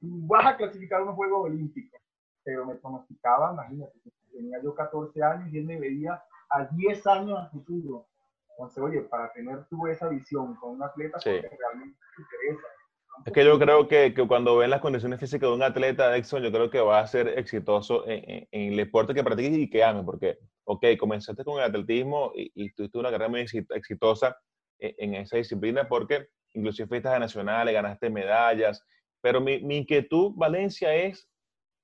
Vas 0.01 0.45
a 0.45 0.57
clasificar 0.57 1.01
unos 1.01 1.15
Juegos 1.15 1.45
Olímpicos, 1.45 1.99
pero 2.43 2.65
me 2.65 2.75
pronosticaba, 2.75 3.53
imagínate, 3.53 3.93
tenía 4.31 4.61
yo 4.61 4.73
14 4.73 5.21
años 5.23 5.53
y 5.53 5.57
él 5.59 5.65
me 5.65 5.79
veía 5.79 6.21
a 6.49 6.65
10 6.65 7.07
años 7.07 7.39
al 7.39 7.49
futuro. 7.51 8.07
Entonces, 8.51 8.83
oye, 8.83 9.01
para 9.01 9.31
tener 9.33 9.65
tú 9.69 9.87
esa 9.87 10.09
visión 10.09 10.55
con 10.55 10.71
un 10.71 10.83
atleta, 10.83 11.19
que 11.23 11.41
realmente 11.41 11.97
te 12.15 12.21
interesa. 12.21 12.67
Es 13.25 13.33
que 13.33 13.45
yo 13.45 13.59
creo 13.59 13.87
que, 13.87 14.13
que, 14.13 14.27
cuando 14.27 14.57
ven 14.57 14.71
las 14.71 14.81
condiciones 14.81 15.19
físicas 15.19 15.49
de 15.49 15.55
un 15.55 15.63
atleta, 15.63 16.17
Exxon, 16.17 16.41
yo 16.43 16.51
creo 16.51 16.69
que 16.69 16.79
va 16.79 16.99
a 16.99 17.07
ser 17.07 17.27
exitoso 17.37 18.07
en, 18.07 18.47
en, 18.51 18.71
el 18.71 18.77
deporte 18.77 19.13
que 19.13 19.23
practiques 19.23 19.57
y 19.57 19.69
que 19.69 19.83
ame, 19.83 20.03
porque, 20.03 20.39
ok, 20.65 20.85
comenzaste 20.99 21.43
con 21.43 21.59
el 21.59 21.65
atletismo 21.65 22.31
y, 22.35 22.51
y 22.55 22.73
tuviste 22.73 22.97
una 22.97 23.11
carrera 23.11 23.29
muy 23.29 23.41
exitosa 23.41 24.35
en, 24.79 24.95
en 24.97 25.15
esa 25.15 25.37
disciplina 25.37 25.87
porque 25.87 26.27
inclusive 26.53 27.01
a 27.07 27.19
nacionales, 27.19 27.73
ganaste 27.73 28.09
medallas, 28.09 28.85
pero 29.21 29.41
mi, 29.41 29.61
mi, 29.61 29.77
inquietud, 29.77 30.33
Valencia, 30.35 30.93
es, 30.93 31.29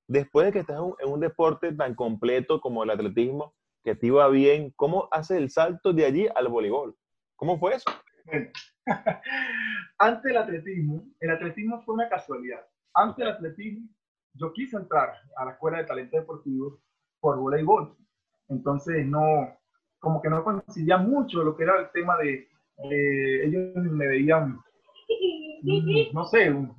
después 0.06 0.46
de 0.46 0.52
que 0.52 0.58
estás 0.60 0.78
en 1.00 1.08
un, 1.08 1.20
deporte 1.20 1.72
tan 1.72 1.94
completo 1.94 2.60
como 2.60 2.82
el 2.82 2.90
atletismo, 2.90 3.54
que 3.82 3.94
te 3.94 4.08
iba 4.08 4.28
bien, 4.28 4.72
¿cómo 4.76 5.08
haces 5.10 5.38
el 5.38 5.50
salto 5.50 5.92
de 5.92 6.04
allí 6.04 6.28
al 6.34 6.48
voleibol? 6.48 6.96
¿Cómo 7.36 7.58
fue 7.58 7.74
eso? 7.74 7.90
Antes 9.98 10.22
del 10.24 10.36
atletismo, 10.36 11.04
el 11.20 11.30
atletismo 11.30 11.82
fue 11.82 11.94
una 11.94 12.08
casualidad. 12.08 12.60
Antes 12.94 13.24
del 13.24 13.34
atletismo, 13.34 13.88
yo 14.34 14.52
quise 14.52 14.76
entrar 14.76 15.14
a 15.36 15.44
la 15.46 15.52
escuela 15.52 15.78
de 15.78 15.84
talento 15.84 16.18
deportivo 16.18 16.80
por 17.20 17.38
voleibol. 17.38 17.96
Entonces, 18.48 19.06
no, 19.06 19.58
como 19.98 20.20
que 20.20 20.28
no 20.28 20.44
coincidía 20.44 20.98
mucho 20.98 21.42
lo 21.42 21.56
que 21.56 21.62
era 21.62 21.80
el 21.80 21.90
tema 21.92 22.18
de 22.18 22.49
eh, 22.84 23.46
ellos 23.46 23.74
me 23.76 24.06
veían, 24.06 24.58
mm, 25.62 26.12
no 26.12 26.24
sé, 26.24 26.50
un, 26.50 26.78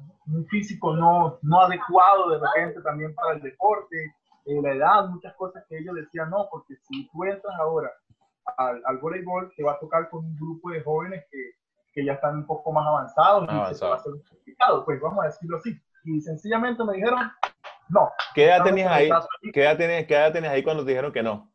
físico 0.50 0.96
no, 0.96 1.40
no 1.42 1.62
adecuado 1.62 2.30
de 2.30 2.40
repente 2.40 2.82
también 2.82 3.14
para 3.14 3.34
el 3.34 3.42
deporte, 3.42 3.98
eh, 4.46 4.62
la 4.62 4.74
edad, 4.74 5.10
muchas 5.10 5.36
cosas 5.36 5.66
que 5.68 5.78
ellos 5.78 5.94
decían, 5.96 6.30
no, 6.30 6.48
porque 6.50 6.76
si 6.88 7.10
tú 7.10 7.26
entras 7.26 7.54
ahora 7.60 7.92
al, 8.58 8.82
al 8.86 8.98
voleibol, 9.00 9.52
te 9.58 9.64
va 9.64 9.74
a 9.74 9.80
tocar 9.80 10.10
con 10.10 10.24
un 10.24 10.36
grupo 10.38 10.72
de 10.72 10.82
jóvenes 10.84 11.26
que, 11.30 11.38
que 11.94 12.06
ya 12.06 12.14
están 12.14 12.38
un 12.38 12.48
poco 12.48 12.72
más 12.72 12.88
avanzados 12.88 13.44
y 13.44 13.76
se 13.76 13.86
va 13.86 13.96
a 13.96 14.00
ser 14.00 14.14
complicado, 14.30 14.86
pues 14.86 15.02
vamos 15.02 15.24
a 15.24 15.28
decirlo 15.28 15.58
así. 15.58 15.78
Y 16.06 16.22
sencillamente 16.22 16.84
me 16.86 16.94
dijeron, 16.94 17.20
no. 17.90 18.10
¿Qué 18.34 18.46
edad 18.46 18.64
tenías 18.64 18.92
ahí? 18.92 19.10
¿Qué 19.54 19.64
edad 19.64 19.78
tenías, 19.78 20.06
¿Qué 20.06 20.16
edad 20.16 20.32
tenías 20.32 20.54
ahí 20.54 20.64
cuando 20.64 20.86
te 20.86 20.92
dijeron 20.92 21.12
que 21.12 21.24
no? 21.24 21.52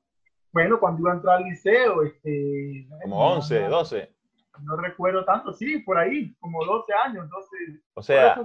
Bueno, 0.52 0.78
cuando 0.78 1.00
iba 1.00 1.12
a 1.12 1.14
entrar 1.14 1.36
al 1.38 1.44
liceo, 1.44 2.02
este... 2.02 2.86
Como 3.02 3.32
11, 3.32 3.68
12 3.68 4.15
no 4.62 4.76
recuerdo 4.76 5.24
tanto, 5.24 5.52
sí, 5.52 5.78
por 5.80 5.98
ahí, 5.98 6.34
como 6.40 6.64
12 6.64 6.92
años, 7.04 7.28
12. 7.28 7.56
O 7.94 8.02
sea, 8.02 8.38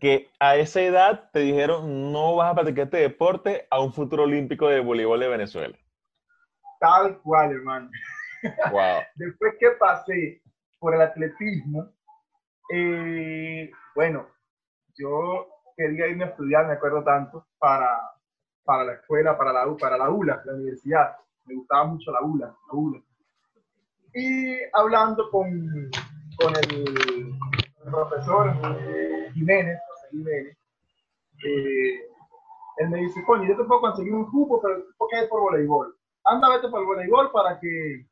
que 0.00 0.30
a 0.38 0.56
esa 0.56 0.80
edad 0.80 1.30
te 1.32 1.40
dijeron 1.40 2.12
no 2.12 2.36
vas 2.36 2.50
a 2.50 2.54
practicar 2.54 2.84
este 2.84 2.98
deporte 2.98 3.66
a 3.70 3.80
un 3.80 3.92
futuro 3.92 4.24
olímpico 4.24 4.68
de 4.68 4.80
voleibol 4.80 5.20
de 5.20 5.28
Venezuela. 5.28 5.76
Tal 6.80 7.18
cual, 7.20 7.52
hermano. 7.52 7.90
Wow. 8.70 9.00
Después 9.14 9.54
que 9.58 9.70
pasé 9.78 10.42
por 10.78 10.94
el 10.94 11.00
atletismo, 11.00 11.92
eh, 12.72 13.70
bueno, 13.94 14.26
yo 14.94 15.48
quería 15.76 16.08
irme 16.08 16.24
a 16.24 16.28
estudiar, 16.28 16.66
me 16.66 16.74
acuerdo 16.74 17.04
tanto, 17.04 17.46
para, 17.58 18.00
para 18.64 18.84
la 18.84 18.94
escuela, 18.94 19.36
para 19.36 19.52
la, 19.52 19.76
para 19.76 19.96
la 19.96 20.10
ULA, 20.10 20.42
la 20.44 20.54
universidad. 20.54 21.16
Me 21.44 21.54
gustaba 21.54 21.84
mucho 21.84 22.10
la 22.12 22.20
ULA, 22.22 22.46
la 22.46 22.74
ULA. 22.74 23.02
Y 24.14 24.56
hablando 24.74 25.30
con, 25.30 25.90
con 26.38 26.54
el, 26.56 27.34
profesor 27.90 28.54
eh, 28.78 29.30
Jiménez, 29.32 29.78
José 29.88 30.08
Jiménez, 30.10 30.56
eh, 31.44 32.06
él 32.76 32.90
me 32.90 32.98
dice, 32.98 33.24
coño, 33.24 33.44
yo 33.48 33.56
te 33.56 33.64
puedo 33.64 33.80
conseguir 33.80 34.14
un 34.14 34.30
cupo, 34.30 34.60
pero 34.60 34.84
¿por 34.98 35.08
qué 35.08 35.20
es 35.20 35.28
por 35.28 35.40
voleibol? 35.40 35.96
Anda, 36.24 36.50
vete 36.50 36.68
por 36.68 36.80
el 36.80 36.86
voleibol 36.86 37.32
para 37.32 37.58
que, 37.58 38.06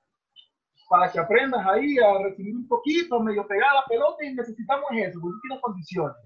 para 0.89 1.11
que 1.13 1.19
aprendas 1.19 1.67
ahí 1.67 1.99
a 1.99 2.23
recibir 2.23 2.57
un 2.57 2.67
poquito, 2.67 3.21
medio 3.21 3.47
pegar 3.47 3.75
la 3.75 3.85
pelota 3.87 4.25
y 4.25 4.35
necesitamos 4.35 4.87
eso, 4.93 5.21
porque 5.21 5.35
tú 5.35 5.41
tienes 5.43 5.63
condiciones. 5.63 6.17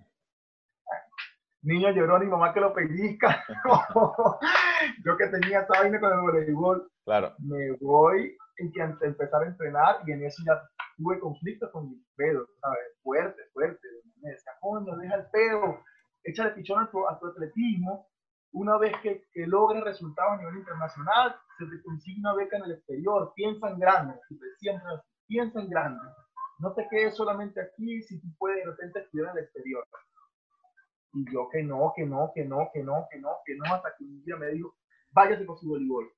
Niño 1.62 1.90
lloró, 1.90 2.18
ni 2.18 2.26
mamá 2.26 2.52
que 2.52 2.60
lo 2.60 2.74
pellizca. 2.74 3.42
yo 5.04 5.16
que 5.16 5.26
tenía 5.28 5.60
esa 5.60 5.80
vaina 5.80 5.98
con 5.98 6.12
el 6.12 6.20
voleibol. 6.20 6.90
Claro. 7.04 7.34
Me 7.38 7.72
voy 7.80 8.36
en 8.56 8.72
que 8.72 8.80
empezar 8.80 9.42
a 9.42 9.46
entrenar 9.46 9.96
y 10.06 10.12
en 10.12 10.24
eso 10.24 10.42
ya 10.46 10.60
tuve 10.96 11.18
conflictos 11.18 11.70
con 11.72 11.90
mis 11.90 12.06
pedos, 12.16 12.48
¿sabes? 12.60 12.78
Fuerte, 13.02 13.42
fuerte. 13.52 13.86
Me 14.20 14.30
decía, 14.30 14.52
coño, 14.60 14.96
deja 14.96 15.16
el 15.16 15.26
pedo, 15.30 15.80
échale 16.22 16.50
pichón 16.50 16.82
a 16.82 16.90
tu, 16.90 17.06
atletismo. 17.06 18.08
Una 18.52 18.78
vez 18.78 18.92
que, 19.02 19.24
que 19.32 19.46
logres 19.46 19.82
resultados 19.82 20.34
a 20.34 20.36
nivel 20.36 20.58
internacional, 20.58 21.36
se 21.58 21.66
te 21.66 21.82
consigue 21.82 22.20
una 22.20 22.34
beca 22.34 22.56
en 22.56 22.64
el 22.64 22.72
exterior. 22.72 23.32
Piensa 23.34 23.68
en 23.68 23.78
grande, 23.80 24.14
siempre 24.58 24.88
piensa 25.26 25.60
en 25.60 25.68
grande. 25.68 26.00
No 26.58 26.72
te 26.74 26.86
quedes 26.88 27.16
solamente 27.16 27.60
aquí 27.60 28.02
si 28.02 28.20
tú 28.20 28.28
puedes 28.38 28.64
de 28.64 28.70
repente 28.70 29.00
estudiar 29.00 29.30
en 29.30 29.38
el 29.38 29.44
exterior. 29.44 29.84
Y 31.14 31.32
yo 31.32 31.48
que 31.50 31.62
no, 31.62 31.92
que 31.96 32.06
no, 32.06 32.30
que 32.34 32.44
no, 32.44 32.70
que 32.72 32.82
no, 32.82 33.06
que 33.10 33.18
no, 33.18 33.30
que 33.44 33.56
no, 33.56 33.74
hasta 33.74 33.94
que 33.96 34.04
un 34.04 34.24
día 34.24 34.36
me 34.36 34.48
dijo, 34.48 34.74
váyase 35.10 35.46
con 35.46 35.56
su 35.56 35.68
voleibol. 35.68 36.10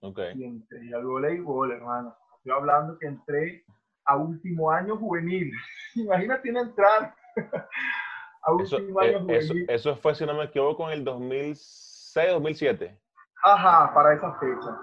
Okay. 0.00 0.32
Y 0.36 0.44
entré 0.44 0.94
al 0.94 1.04
voleibol, 1.04 1.72
hermano. 1.72 2.16
Estoy 2.36 2.52
hablando 2.52 2.98
que 2.98 3.06
entré 3.06 3.64
a 4.04 4.16
último 4.16 4.70
año 4.70 4.96
juvenil. 4.96 5.52
Imagínate 5.94 6.48
entrar 6.48 7.14
a 8.42 8.52
último 8.52 9.00
año 9.00 9.18
eh, 9.18 9.20
juvenil. 9.20 9.66
Eso, 9.68 9.96
fue, 9.96 10.14
si 10.14 10.24
no 10.24 10.34
me 10.34 10.44
equivoco, 10.44 10.88
en 10.88 10.98
el 10.98 11.04
2006, 11.04 12.32
2007. 12.32 12.98
Ajá, 13.42 13.92
para 13.94 14.14
esa 14.14 14.32
fecha. 14.34 14.78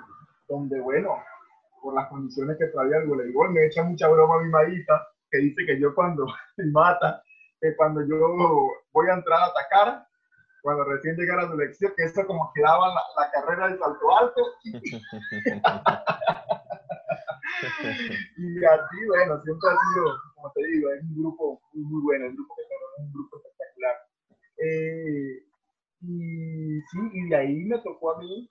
Donde, 0.48 0.80
bueno, 0.82 1.18
por 1.82 1.94
las 1.96 2.08
condiciones 2.10 2.58
que 2.58 2.68
traía 2.68 2.98
el 2.98 3.08
voleibol, 3.08 3.52
me 3.52 3.66
echa 3.66 3.84
mucha 3.84 4.08
broma 4.08 4.36
a 4.36 4.44
mi 4.44 4.50
maíta, 4.50 5.08
que 5.32 5.38
dice 5.40 5.66
que 5.66 5.80
yo 5.80 5.94
cuando 5.96 6.26
me 6.58 6.66
mata, 6.72 7.22
que 7.62 7.76
cuando 7.76 8.02
yo 8.06 8.18
voy 8.92 9.10
a 9.10 9.14
entrar 9.14 9.40
a 9.40 9.46
atacar, 9.46 10.08
cuando 10.66 10.84
recién 10.86 11.16
llegué 11.16 11.32
a 11.32 11.44
la 11.44 11.48
selección, 11.48 11.94
que 11.96 12.06
eso 12.06 12.26
como 12.26 12.52
quedaba 12.56 12.88
la, 12.88 13.02
la 13.20 13.30
carrera 13.32 13.68
del 13.68 13.78
salto 13.78 14.18
alto. 14.18 14.42
y 18.38 18.66
así, 18.66 19.06
bueno, 19.06 19.40
siempre 19.44 19.70
ha 19.70 19.78
sido, 19.78 20.06
como 20.34 20.52
te 20.54 20.66
digo, 20.66 20.90
es 20.92 21.04
un 21.04 21.18
grupo 21.20 21.62
muy, 21.72 21.84
muy 21.84 22.02
bueno, 22.02 22.26
un 22.30 22.36
grupo, 22.36 22.56
un 22.98 23.14
grupo 23.14 23.38
espectacular. 23.38 23.96
Eh, 24.58 25.46
y 26.02 26.82
sí, 26.82 27.00
y 27.14 27.30
de 27.30 27.36
ahí 27.36 27.64
me 27.66 27.78
tocó 27.84 28.16
a 28.16 28.18
mí 28.18 28.50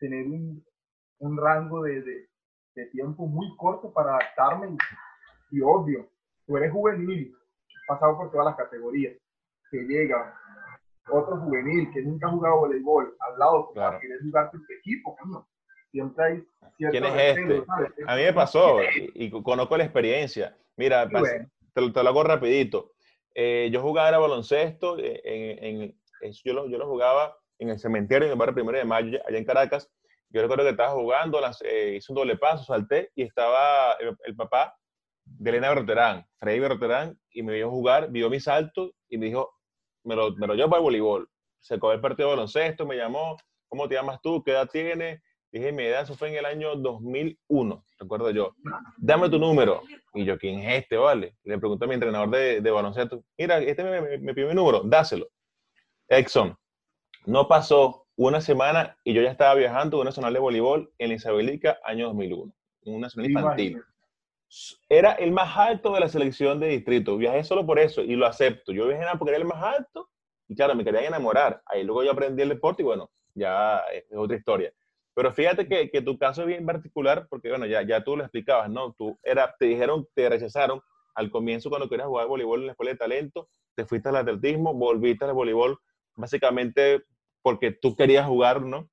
tener 0.00 0.26
un, 0.26 0.66
un 1.20 1.36
rango 1.36 1.84
de, 1.84 2.02
de, 2.02 2.28
de, 2.74 2.86
tiempo 2.86 3.28
muy 3.28 3.56
corto 3.56 3.92
para 3.92 4.16
adaptarme 4.16 4.76
y, 5.52 5.60
obvio, 5.60 6.10
tú 6.48 6.56
eres 6.56 6.72
juvenil, 6.72 7.32
pasado 7.86 8.16
por 8.16 8.32
todas 8.32 8.46
las 8.46 8.56
categorías, 8.56 9.16
que 9.70 9.78
llega 9.84 10.34
otro 11.10 11.38
juvenil 11.38 11.90
que 11.92 12.02
nunca 12.02 12.26
ha 12.26 12.30
jugado 12.30 12.58
voleibol 12.58 13.14
al 13.20 13.38
lado 13.38 13.72
para 13.74 13.98
querer 13.98 14.20
jugar 14.22 14.50
tu 14.50 14.58
equipo, 14.78 15.16
siempre 15.90 16.24
hay 16.24 16.44
¿Quién 16.76 17.04
es 17.04 17.36
este? 17.38 17.64
A 18.06 18.16
mí 18.16 18.22
me 18.22 18.32
pasó 18.32 18.78
y, 19.14 19.30
conozco 19.42 19.76
la 19.76 19.84
experiencia. 19.84 20.56
Mira, 20.76 21.08
te, 21.08 21.80
lo 21.80 22.08
hago 22.08 22.22
rapidito. 22.22 22.92
Eh, 23.34 23.68
yo 23.72 23.82
jugaba 23.82 24.08
era 24.08 24.18
baloncesto, 24.18 24.98
eh, 24.98 25.20
en, 25.24 25.96
en, 26.22 26.32
yo, 26.44 26.52
lo, 26.52 26.68
yo 26.68 26.78
lo 26.78 26.86
jugaba 26.86 27.36
en 27.58 27.70
el 27.70 27.78
cementerio, 27.78 28.26
en 28.26 28.32
el 28.32 28.38
barrio 28.38 28.54
Primero 28.54 28.78
de 28.78 28.84
Mayo, 28.84 29.18
allá 29.26 29.38
en 29.38 29.44
Caracas. 29.44 29.90
Yo 30.30 30.42
recuerdo 30.42 30.64
que 30.64 30.70
estaba 30.70 30.90
jugando, 30.90 31.40
las, 31.40 31.60
eh, 31.62 31.96
hice 31.96 32.12
un 32.12 32.16
doble 32.16 32.36
paso, 32.36 32.64
salté 32.64 33.10
y 33.14 33.22
estaba 33.22 33.94
el, 34.24 34.36
papá 34.36 34.76
de 35.24 35.50
Elena 35.50 35.70
Berterán, 35.70 36.26
Freddy 36.38 36.60
Berterán, 36.60 37.18
y 37.30 37.42
me 37.42 37.54
vio 37.54 37.70
jugar, 37.70 38.10
vio 38.10 38.28
mi 38.28 38.38
salto 38.38 38.92
y 39.08 39.18
me 39.18 39.26
dijo, 39.26 39.57
me 40.08 40.16
lo, 40.16 40.34
me 40.36 40.46
lo 40.46 40.54
llevo 40.54 40.70
para 40.70 40.80
el 40.80 40.84
voleibol. 40.84 41.28
Se 41.60 41.78
cogió 41.78 41.94
el 41.94 42.00
partido 42.00 42.28
de 42.28 42.36
baloncesto, 42.36 42.86
me 42.86 42.96
llamó, 42.96 43.36
¿cómo 43.68 43.86
te 43.88 43.94
llamas 43.94 44.20
tú? 44.22 44.42
¿Qué 44.42 44.52
edad 44.52 44.68
tienes? 44.70 45.20
Dije, 45.52 45.72
mi 45.72 45.84
edad, 45.84 46.02
eso 46.02 46.14
fue 46.14 46.28
en 46.28 46.36
el 46.36 46.46
año 46.46 46.76
2001, 46.76 47.84
recuerdo 47.98 48.30
yo. 48.30 48.54
Dame 48.98 49.30
tu 49.30 49.38
número. 49.38 49.82
Y 50.14 50.24
yo, 50.24 50.36
¿quién 50.38 50.60
es 50.60 50.82
este, 50.82 50.96
vale? 50.96 51.36
Le 51.44 51.58
pregunté 51.58 51.84
a 51.84 51.88
mi 51.88 51.94
entrenador 51.94 52.30
de, 52.30 52.60
de 52.60 52.70
baloncesto, 52.70 53.22
mira, 53.38 53.58
este 53.58 53.84
me, 53.84 54.18
me, 54.18 54.34
pidió 54.34 54.48
mi 54.48 54.54
número, 54.54 54.82
dáselo. 54.84 55.28
Exxon, 56.08 56.56
no 57.26 57.48
pasó 57.48 58.06
una 58.16 58.40
semana 58.40 58.96
y 59.04 59.14
yo 59.14 59.22
ya 59.22 59.30
estaba 59.30 59.54
viajando 59.54 59.96
a 59.96 60.00
una 60.00 60.08
nacional 60.08 60.34
de 60.34 60.40
voleibol 60.40 60.92
en 60.98 61.12
Isabelica, 61.12 61.78
año 61.84 62.08
2001, 62.08 62.52
un 62.86 63.00
nacional 63.00 63.30
infantil. 63.30 63.82
Era 64.88 65.12
el 65.12 65.30
más 65.32 65.56
alto 65.56 65.92
de 65.92 66.00
la 66.00 66.08
selección 66.08 66.58
de 66.60 66.68
distrito. 66.68 67.16
Viajé 67.16 67.44
solo 67.44 67.66
por 67.66 67.78
eso 67.78 68.02
y 68.02 68.16
lo 68.16 68.26
acepto. 68.26 68.72
Yo 68.72 68.88
viajé 68.88 69.04
porque 69.18 69.30
era 69.30 69.38
el 69.38 69.48
más 69.48 69.62
alto 69.62 70.10
y 70.48 70.54
claro, 70.54 70.74
me 70.74 70.84
quería 70.84 71.06
enamorar. 71.06 71.62
Ahí 71.66 71.84
luego 71.84 72.02
yo 72.02 72.12
aprendí 72.12 72.42
el 72.42 72.48
deporte 72.48 72.82
y 72.82 72.84
bueno, 72.86 73.10
ya 73.34 73.78
es 73.92 74.04
otra 74.16 74.36
historia. 74.36 74.72
Pero 75.14 75.32
fíjate 75.32 75.66
que, 75.66 75.90
que, 75.90 76.00
tu 76.00 76.16
caso 76.16 76.42
es 76.42 76.48
bien 76.48 76.64
particular 76.64 77.26
porque, 77.28 77.50
bueno, 77.50 77.66
ya, 77.66 77.82
ya 77.82 78.02
tú 78.04 78.16
lo 78.16 78.22
explicabas, 78.22 78.70
¿no? 78.70 78.94
Tú 78.94 79.18
era, 79.22 79.54
te 79.58 79.66
dijeron, 79.66 80.06
te 80.14 80.28
rechazaron 80.28 80.80
al 81.14 81.30
comienzo 81.30 81.68
cuando 81.68 81.88
querías 81.88 82.06
jugar 82.06 82.28
voleibol 82.28 82.60
en 82.60 82.66
la 82.66 82.72
escuela 82.72 82.92
de 82.92 82.98
talento, 82.98 83.48
te 83.74 83.84
fuiste 83.84 84.08
al 84.08 84.16
atletismo, 84.16 84.72
volviste 84.74 85.24
al 85.24 85.34
voleibol 85.34 85.78
básicamente 86.14 87.02
porque 87.42 87.72
tú 87.72 87.96
querías 87.96 88.26
jugar, 88.26 88.62
¿no? 88.62 88.88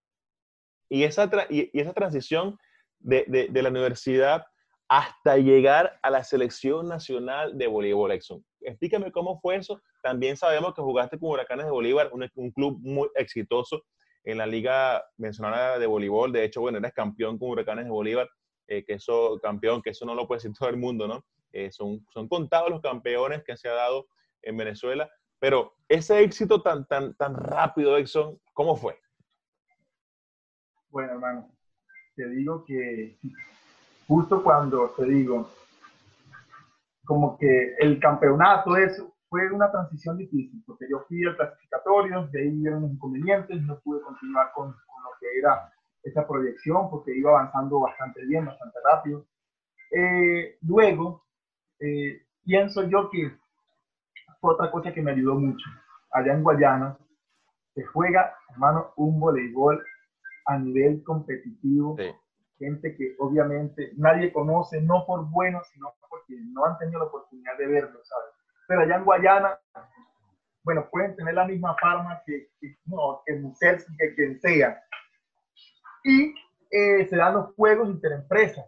Y 0.89 1.03
esa, 1.03 1.29
y, 1.49 1.69
esa 1.79 1.93
transición 1.93 2.57
de, 2.99 3.47
de, 3.51 3.61
la 3.61 3.69
universidad 3.69 4.45
hasta 4.87 5.37
llegar 5.37 5.99
a 6.03 6.09
la 6.09 6.23
selección 6.23 6.87
nacional 6.87 7.57
de 7.57 7.67
voleibol, 7.67 8.11
Exxon. 8.11 8.45
Explícame 8.61 9.11
cómo 9.11 9.39
fue 9.39 9.55
eso. 9.55 9.81
También 10.03 10.37
sabemos 10.37 10.73
que 10.75 10.81
jugaste 10.81 11.17
con 11.19 11.31
Huracanes 11.31 11.65
de 11.65 11.71
Bolívar, 11.71 12.11
un, 12.13 12.51
club 12.51 12.77
muy 12.81 13.09
exitoso 13.15 13.83
en 14.23 14.37
la 14.37 14.45
liga 14.45 15.03
mencionada 15.17 15.79
de 15.79 15.87
voleibol. 15.87 16.31
De 16.31 16.43
hecho, 16.43 16.61
bueno, 16.61 16.77
eres 16.77 16.93
campeón 16.93 17.39
con 17.39 17.49
Huracanes 17.49 17.85
de 17.85 17.91
Bolívar, 17.91 18.29
eh, 18.67 18.83
que 18.85 18.93
eso, 18.93 19.39
campeón, 19.41 19.81
que 19.81 19.91
eso 19.91 20.05
no 20.05 20.13
lo 20.13 20.27
puede 20.27 20.39
decir 20.39 20.53
todo 20.59 20.69
el 20.69 20.77
mundo, 20.77 21.07
¿no? 21.07 21.25
Eh, 21.51 21.71
son, 21.71 22.05
son 22.13 22.27
contados 22.27 22.69
los 22.69 22.81
campeones 22.81 23.43
que 23.43 23.57
se 23.57 23.69
ha 23.69 23.73
dado 23.73 24.07
en 24.41 24.57
Venezuela, 24.57 25.09
pero 25.39 25.73
ese 25.87 26.19
éxito 26.21 26.61
tan, 26.61 26.85
tan, 26.85 27.15
tan 27.15 27.33
rápido, 27.33 27.97
Exxon, 27.97 28.39
¿cómo 28.53 28.75
fue? 28.75 28.99
Bueno, 30.89 31.13
hermano, 31.13 31.51
te 32.15 32.29
digo 32.29 32.63
que 32.65 33.17
justo 34.07 34.43
cuando 34.43 34.89
te 34.97 35.05
digo, 35.05 35.49
como 37.05 37.37
que 37.37 37.75
el 37.79 37.99
campeonato, 37.99 38.75
eso, 38.77 39.13
fue 39.29 39.51
una 39.51 39.71
transición 39.71 40.17
difícil, 40.17 40.63
porque 40.65 40.87
yo 40.89 41.01
fui 41.07 41.25
al 41.25 41.35
clasificatorio, 41.35 42.27
de 42.27 42.41
ahí 42.41 42.59
hubieron 42.59 42.83
los 42.83 42.91
inconvenientes, 42.91 43.61
no 43.63 43.79
pude 43.79 44.01
continuar 44.01 44.51
con, 44.53 44.69
lo 44.69 45.09
que 45.19 45.27
era 45.37 45.71
esa 46.03 46.27
proyección, 46.27 46.89
porque 46.89 47.15
iba 47.15 47.31
avanzando 47.31 47.79
bastante 47.79 48.23
bien, 48.25 48.45
bastante 48.45 48.79
rápido. 48.83 49.25
Eh, 49.91 50.57
luego, 50.61 51.23
eh, 51.79 52.21
pienso 52.43 52.83
yo 52.83 53.09
que 53.09 53.31
fue 54.39 54.53
otra 54.53 54.71
cosa 54.71 54.93
que 54.93 55.01
me 55.01 55.11
ayudó 55.11 55.35
mucho. 55.35 55.65
Allá 56.11 56.33
en 56.33 56.43
Guayana 56.43 56.97
se 57.73 57.83
juega, 57.85 58.35
hermano, 58.51 58.93
un 58.95 59.19
voleibol 59.19 59.83
a 60.45 60.57
nivel 60.57 61.03
competitivo. 61.03 61.97
Gente 62.57 62.95
que 62.95 63.15
obviamente 63.19 63.91
nadie 63.97 64.31
conoce, 64.31 64.81
no 64.81 65.05
por 65.05 65.29
bueno, 65.29 65.61
sino 65.73 65.93
porque 66.09 66.35
no 66.53 66.65
han 66.65 66.77
tenido 66.77 66.99
la 66.99 67.05
oportunidad 67.05 67.57
de 67.57 67.67
verlo, 67.67 67.99
¿sabes? 68.03 68.35
pero 68.67 68.81
allá 68.81 68.95
en 68.95 69.05
Guayana, 69.05 69.59
bueno, 70.63 70.87
pueden 70.89 71.15
tener 71.15 71.33
la 71.33 71.45
misma 71.45 71.75
farma 71.79 72.21
que, 72.25 72.49
que, 72.59 72.77
no, 72.85 73.21
que 73.25 73.33
que 73.97 74.15
quien 74.15 74.39
sea. 74.39 74.81
Y 76.03 76.33
eh, 76.71 77.07
se 77.07 77.15
dan 77.15 77.35
los 77.35 77.53
juegos 77.55 77.89
interempresas. 77.89 78.65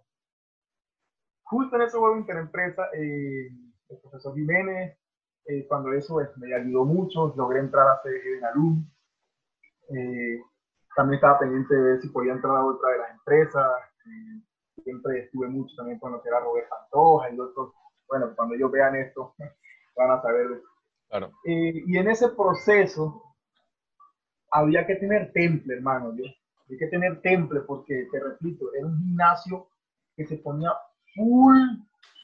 Justo 1.44 1.76
en 1.76 1.82
esos 1.84 2.00
juegos 2.00 2.20
interempresas, 2.20 2.88
eh, 2.94 3.48
el 3.90 4.00
profesor 4.02 4.36
Jiménez, 4.36 4.98
eh, 5.46 5.66
cuando 5.68 5.94
eso 5.94 6.16
pues, 6.16 6.30
me 6.38 6.54
ayudó 6.54 6.86
mucho, 6.86 7.34
logré 7.36 7.60
entrar 7.60 7.88
a 7.88 8.02
ser 8.02 8.14
en 8.16 8.46
alumno. 8.46 8.86
También 10.98 11.18
estaba 11.18 11.38
pendiente 11.38 11.76
de 11.76 11.82
ver 11.82 12.02
si 12.02 12.10
podía 12.10 12.34
entrar 12.34 12.58
a 12.58 12.66
otra 12.66 12.90
de 12.90 12.98
las 12.98 13.12
empresas. 13.12 13.72
siempre 14.84 15.20
estuve 15.20 15.48
mucho 15.48 15.76
también 15.76 16.00
conocer 16.00 16.34
a 16.34 16.40
Robert 16.40 16.68
Pantoja 16.68 17.30
y 17.30 17.40
otros. 17.40 17.74
Bueno, 18.08 18.34
cuando 18.36 18.56
ellos 18.56 18.72
vean 18.72 18.96
esto, 18.96 19.36
van 19.96 20.12
a 20.12 20.22
saber. 20.22 20.62
Claro. 21.10 21.32
y 21.46 21.98
en 21.98 22.10
ese 22.10 22.28
proceso 22.30 23.24
había 24.52 24.86
que 24.86 24.96
tener 24.96 25.32
temple, 25.34 25.76
hermano. 25.76 26.14
¿sí? 26.16 26.36
Había 26.66 26.80
que 26.80 26.88
tener 26.88 27.22
temple 27.22 27.62
porque, 27.62 28.08
te 28.12 28.20
repito, 28.20 28.74
era 28.74 28.88
un 28.88 28.98
gimnasio 28.98 29.68
que 30.16 30.26
se 30.26 30.38
ponía 30.38 30.72
full, 31.16 31.58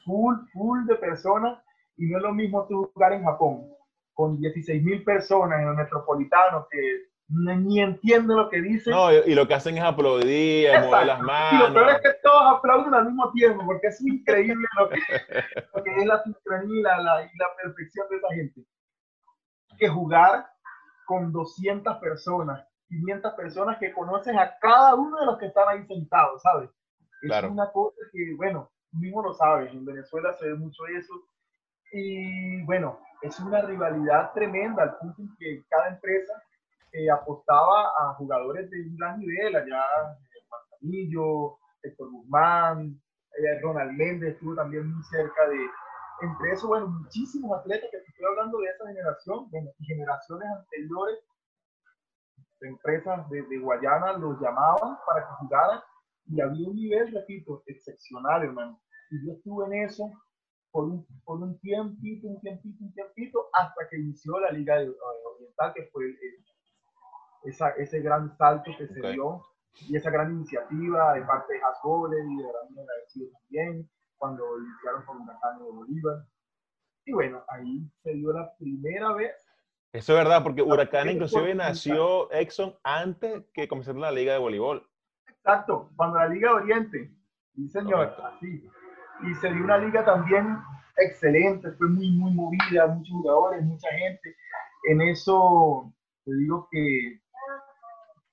full, 0.04 0.34
full 0.52 0.84
de 0.86 0.96
personas 0.96 1.62
y 1.96 2.06
no 2.06 2.18
es 2.18 2.24
lo 2.24 2.34
mismo 2.34 2.66
tú 2.66 2.90
jugar 2.92 3.12
en 3.12 3.22
Japón 3.22 3.70
con 4.12 4.36
16 4.36 4.82
mil 4.82 5.04
personas 5.04 5.60
en 5.60 5.68
el 5.68 5.74
metropolitano 5.74 6.66
que 6.70 7.13
ni 7.28 7.80
entiende 7.80 8.34
lo 8.34 8.48
que 8.50 8.60
dicen. 8.60 8.92
No, 8.92 9.12
y, 9.12 9.34
lo 9.34 9.48
que 9.48 9.54
hacen 9.54 9.78
es 9.78 9.82
aplaudir, 9.82 10.68
mover 10.80 11.06
las 11.06 11.20
manos. 11.20 11.52
Y 11.52 11.68
lo 11.68 11.74
peor 11.74 11.90
es 11.90 12.00
que 12.02 12.18
todos 12.22 12.58
aplauden 12.58 12.94
al 12.94 13.06
mismo 13.06 13.30
tiempo, 13.32 13.64
porque 13.64 13.88
es 13.88 14.00
increíble 14.02 14.66
lo 14.78 14.88
que, 14.90 14.96
es 16.00 16.06
la 16.06 16.22
sincronía 16.22 16.78
y 16.78 16.82
la, 16.82 16.98
la, 16.98 17.56
perfección 17.62 18.06
de 18.10 18.16
esa 18.16 18.28
gente. 18.34 18.60
Que 19.78 19.88
jugar 19.88 20.46
con 21.06 21.32
200 21.32 21.96
personas, 21.98 22.66
500 22.88 23.34
personas 23.34 23.78
que 23.78 23.92
conocen 23.92 24.38
a 24.38 24.56
cada 24.58 24.94
uno 24.94 25.18
de 25.20 25.26
los 25.26 25.38
que 25.38 25.46
están 25.46 25.68
ahí 25.68 25.84
sentados, 25.86 26.42
¿sabes? 26.42 26.70
Es 27.22 27.44
una 27.44 27.70
cosa 27.72 27.96
que, 28.12 28.34
bueno, 28.36 28.70
mismo 28.92 29.22
lo 29.22 29.32
sabes, 29.32 29.72
en 29.72 29.84
Venezuela 29.84 30.34
se 30.34 30.46
ve 30.46 30.54
mucho 30.54 30.86
eso. 30.86 31.14
Y 31.92 32.62
bueno, 32.64 33.00
es 33.22 33.38
una 33.40 33.62
rivalidad 33.62 34.32
tremenda 34.34 34.82
al 34.82 34.98
punto 34.98 35.22
en 35.22 35.34
que 35.38 35.64
cada 35.70 35.88
empresa 35.88 36.34
apostaba 37.12 37.92
a 38.00 38.14
jugadores 38.14 38.70
de 38.70 38.82
un 38.82 38.96
gran 38.96 39.18
nivel, 39.18 39.56
allá 39.56 39.82
Juan 40.48 40.62
Camillo, 40.70 41.58
Héctor 41.82 42.10
Guzmán, 42.10 43.00
eh, 43.38 43.60
Ronald 43.60 43.92
Méndez 43.92 44.34
estuvo 44.34 44.54
también 44.54 44.86
muy 44.86 45.02
cerca 45.04 45.48
de, 45.48 45.58
entre 46.22 46.52
eso, 46.52 46.68
bueno, 46.68 46.86
muchísimos 46.86 47.58
atletas 47.58 47.90
que 47.90 47.96
estoy 47.96 48.24
hablando 48.26 48.58
de 48.58 48.66
esa 48.66 48.86
generación, 48.86 49.50
bueno, 49.50 49.70
generaciones 49.80 50.48
anteriores, 50.56 51.18
empresas 52.60 53.28
de, 53.30 53.42
de, 53.42 53.58
Guayana 53.58 54.12
los 54.18 54.40
llamaban 54.40 54.96
para 55.06 55.26
que 55.26 55.34
jugaran 55.40 55.80
y 56.26 56.40
había 56.40 56.68
un 56.68 56.76
nivel, 56.76 57.12
repito, 57.12 57.62
excepcional, 57.66 58.44
hermano. 58.44 58.80
Y 59.10 59.26
yo 59.26 59.32
estuve 59.34 59.66
en 59.66 59.84
eso 59.84 60.10
por 60.70 60.84
un, 60.84 61.06
por 61.24 61.42
un 61.42 61.58
tiempito, 61.60 62.28
un 62.28 62.40
tiempito, 62.40 62.84
un 62.84 62.92
tiempito, 62.94 63.48
hasta 63.52 63.88
que 63.88 63.98
inició 63.98 64.40
la 64.40 64.50
Liga 64.50 64.74
Oriental, 64.74 65.74
que 65.74 65.88
fue 65.92 66.06
el, 66.06 66.18
esa, 67.44 67.70
ese 67.70 68.00
gran 68.00 68.36
salto 68.36 68.70
que 68.76 68.86
se 68.86 69.00
dio 69.12 69.42
y 69.88 69.96
esa 69.96 70.10
gran 70.10 70.32
iniciativa 70.32 71.14
de 71.14 71.22
parte 71.22 71.54
de 71.54 71.60
Hasbole 71.62 72.16
y 72.18 72.36
de 72.36 72.52
Ramiro 72.52 72.82
agradecido 72.82 73.30
también 73.32 73.90
cuando 74.16 74.44
iniciaron 74.58 75.04
con 75.04 75.20
Huracán 75.22 75.58
de 75.58 75.64
Bolívar. 75.64 76.24
Y 77.04 77.12
bueno, 77.12 77.44
ahí 77.48 77.86
se 78.02 78.14
dio 78.14 78.32
la 78.32 78.54
primera 78.56 79.12
vez. 79.12 79.32
Eso 79.92 80.12
es 80.12 80.24
verdad, 80.24 80.42
porque 80.42 80.62
Huracán 80.62 81.10
inclusive 81.10 81.54
nació 81.54 82.32
Exxon 82.32 82.74
antes 82.82 83.44
que 83.52 83.68
comenzara 83.68 83.98
la 83.98 84.12
Liga 84.12 84.32
de 84.32 84.38
Voleibol. 84.38 84.88
Exacto, 85.28 85.90
cuando 85.96 86.18
la 86.18 86.28
Liga 86.28 86.50
de 86.50 86.54
Oriente. 86.54 87.10
Sí, 87.54 87.68
señor, 87.68 88.14
así. 88.24 88.68
Y 89.22 89.34
se 89.34 89.52
dio 89.52 89.62
una 89.62 89.78
liga 89.78 90.04
también 90.04 90.58
excelente, 90.96 91.70
fue 91.72 91.88
muy, 91.88 92.10
muy 92.10 92.32
movida, 92.32 92.86
muchos 92.86 93.12
jugadores, 93.12 93.62
mucha 93.62 93.88
gente. 93.90 94.34
en 94.88 95.00
eso 95.02 95.92
te 96.24 96.34
digo 96.34 96.68
que, 96.70 97.20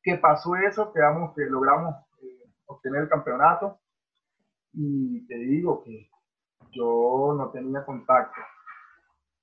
que 0.03 0.17
pasó 0.17 0.55
eso, 0.55 0.91
quedamos, 0.93 1.33
que 1.35 1.45
logramos 1.45 1.95
eh, 2.21 2.49
obtener 2.65 3.03
el 3.03 3.09
campeonato 3.09 3.79
y 4.73 5.25
te 5.27 5.35
digo 5.35 5.83
que 5.83 6.09
yo 6.71 7.35
no 7.37 7.49
tenía 7.51 7.83
contacto 7.83 8.39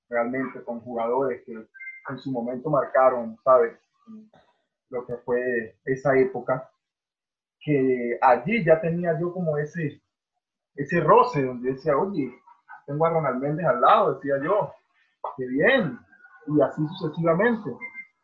realmente 0.08 0.62
con 0.64 0.80
jugadores 0.80 1.42
que 1.44 1.52
en 1.52 2.18
su 2.18 2.30
momento 2.32 2.70
marcaron, 2.70 3.36
¿sabes? 3.44 3.78
Lo 4.88 5.04
que 5.06 5.16
fue 5.18 5.76
esa 5.84 6.16
época, 6.16 6.70
que 7.60 8.18
allí 8.22 8.64
ya 8.64 8.80
tenía 8.80 9.18
yo 9.20 9.32
como 9.32 9.58
ese, 9.58 10.00
ese 10.74 11.00
roce 11.00 11.44
donde 11.44 11.72
decía, 11.72 11.96
oye, 11.96 12.32
tengo 12.86 13.04
a 13.04 13.10
Ronald 13.10 13.42
Méndez 13.42 13.66
al 13.66 13.82
lado, 13.82 14.14
decía 14.14 14.36
yo, 14.42 14.72
qué 15.36 15.46
bien, 15.46 15.98
y 16.46 16.60
así 16.62 16.82
sucesivamente. 16.98 17.70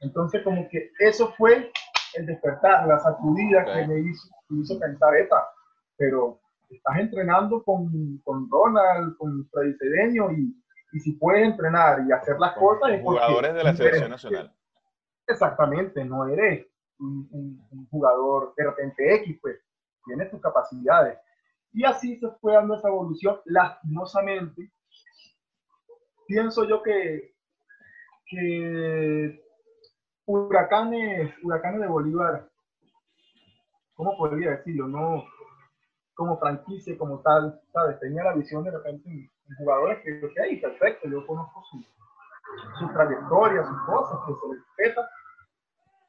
Entonces 0.00 0.42
como 0.42 0.66
que 0.70 0.90
eso 0.98 1.34
fue 1.36 1.70
el 2.14 2.26
despertar, 2.26 2.86
la 2.86 2.98
sacudida 3.00 3.64
que 3.64 3.86
me 3.86 4.00
hizo, 4.00 4.28
me 4.48 4.62
hizo 4.62 4.78
pensar, 4.78 5.16
esta, 5.16 5.48
pero 5.96 6.40
estás 6.70 6.98
entrenando 6.98 7.62
con, 7.62 8.18
con 8.24 8.48
Ronald, 8.50 9.16
con 9.16 9.48
Freddy 9.50 9.74
Cedeño 9.78 10.30
y, 10.32 10.54
y, 10.92 11.00
si 11.00 11.12
puedes 11.12 11.44
entrenar 11.44 12.04
y 12.06 12.12
hacer 12.12 12.38
las 12.38 12.54
cosas... 12.56 12.92
es 12.92 13.02
jugadores 13.02 13.54
de 13.54 13.64
la 13.64 13.74
selección 13.74 14.10
nacional. 14.10 14.54
Exactamente, 15.26 16.04
no 16.04 16.26
eres 16.26 16.66
un, 16.98 17.28
un, 17.70 17.86
jugador 17.90 18.54
de 18.56 18.64
repente 18.64 19.14
X, 19.16 19.38
pues 19.40 19.58
tienes 20.04 20.30
tus 20.30 20.40
capacidades. 20.40 21.18
Y 21.72 21.84
así 21.84 22.18
se 22.18 22.28
fue 22.40 22.52
dando 22.54 22.76
esa 22.76 22.88
evolución, 22.88 23.40
lastimosamente. 23.46 24.70
Pienso 26.26 26.64
yo 26.64 26.82
que, 26.82 27.34
que 28.26 29.43
huracanes, 30.26 31.34
huracanes 31.42 31.80
de 31.80 31.86
Bolívar, 31.86 32.48
¿cómo 33.94 34.16
podría 34.16 34.52
decirlo? 34.52 34.88
No, 34.88 35.24
como 36.14 36.38
franquicia, 36.38 36.96
como 36.96 37.20
tal, 37.20 37.60
¿sabes? 37.72 37.98
Tenía 38.00 38.24
la 38.24 38.34
visión 38.34 38.64
de 38.64 38.70
repente 38.70 39.08
en, 39.08 39.30
jugadores 39.58 40.02
que, 40.02 40.24
ok, 40.24 40.60
perfecto, 40.62 41.08
yo 41.08 41.26
conozco 41.26 41.62
su, 41.70 41.84
su 42.78 42.92
trayectoria, 42.92 43.66
sus 43.66 43.80
cosas, 43.82 44.18
que 44.26 44.32
se 44.32 44.48
les 44.48 44.64
respeta, 44.64 45.10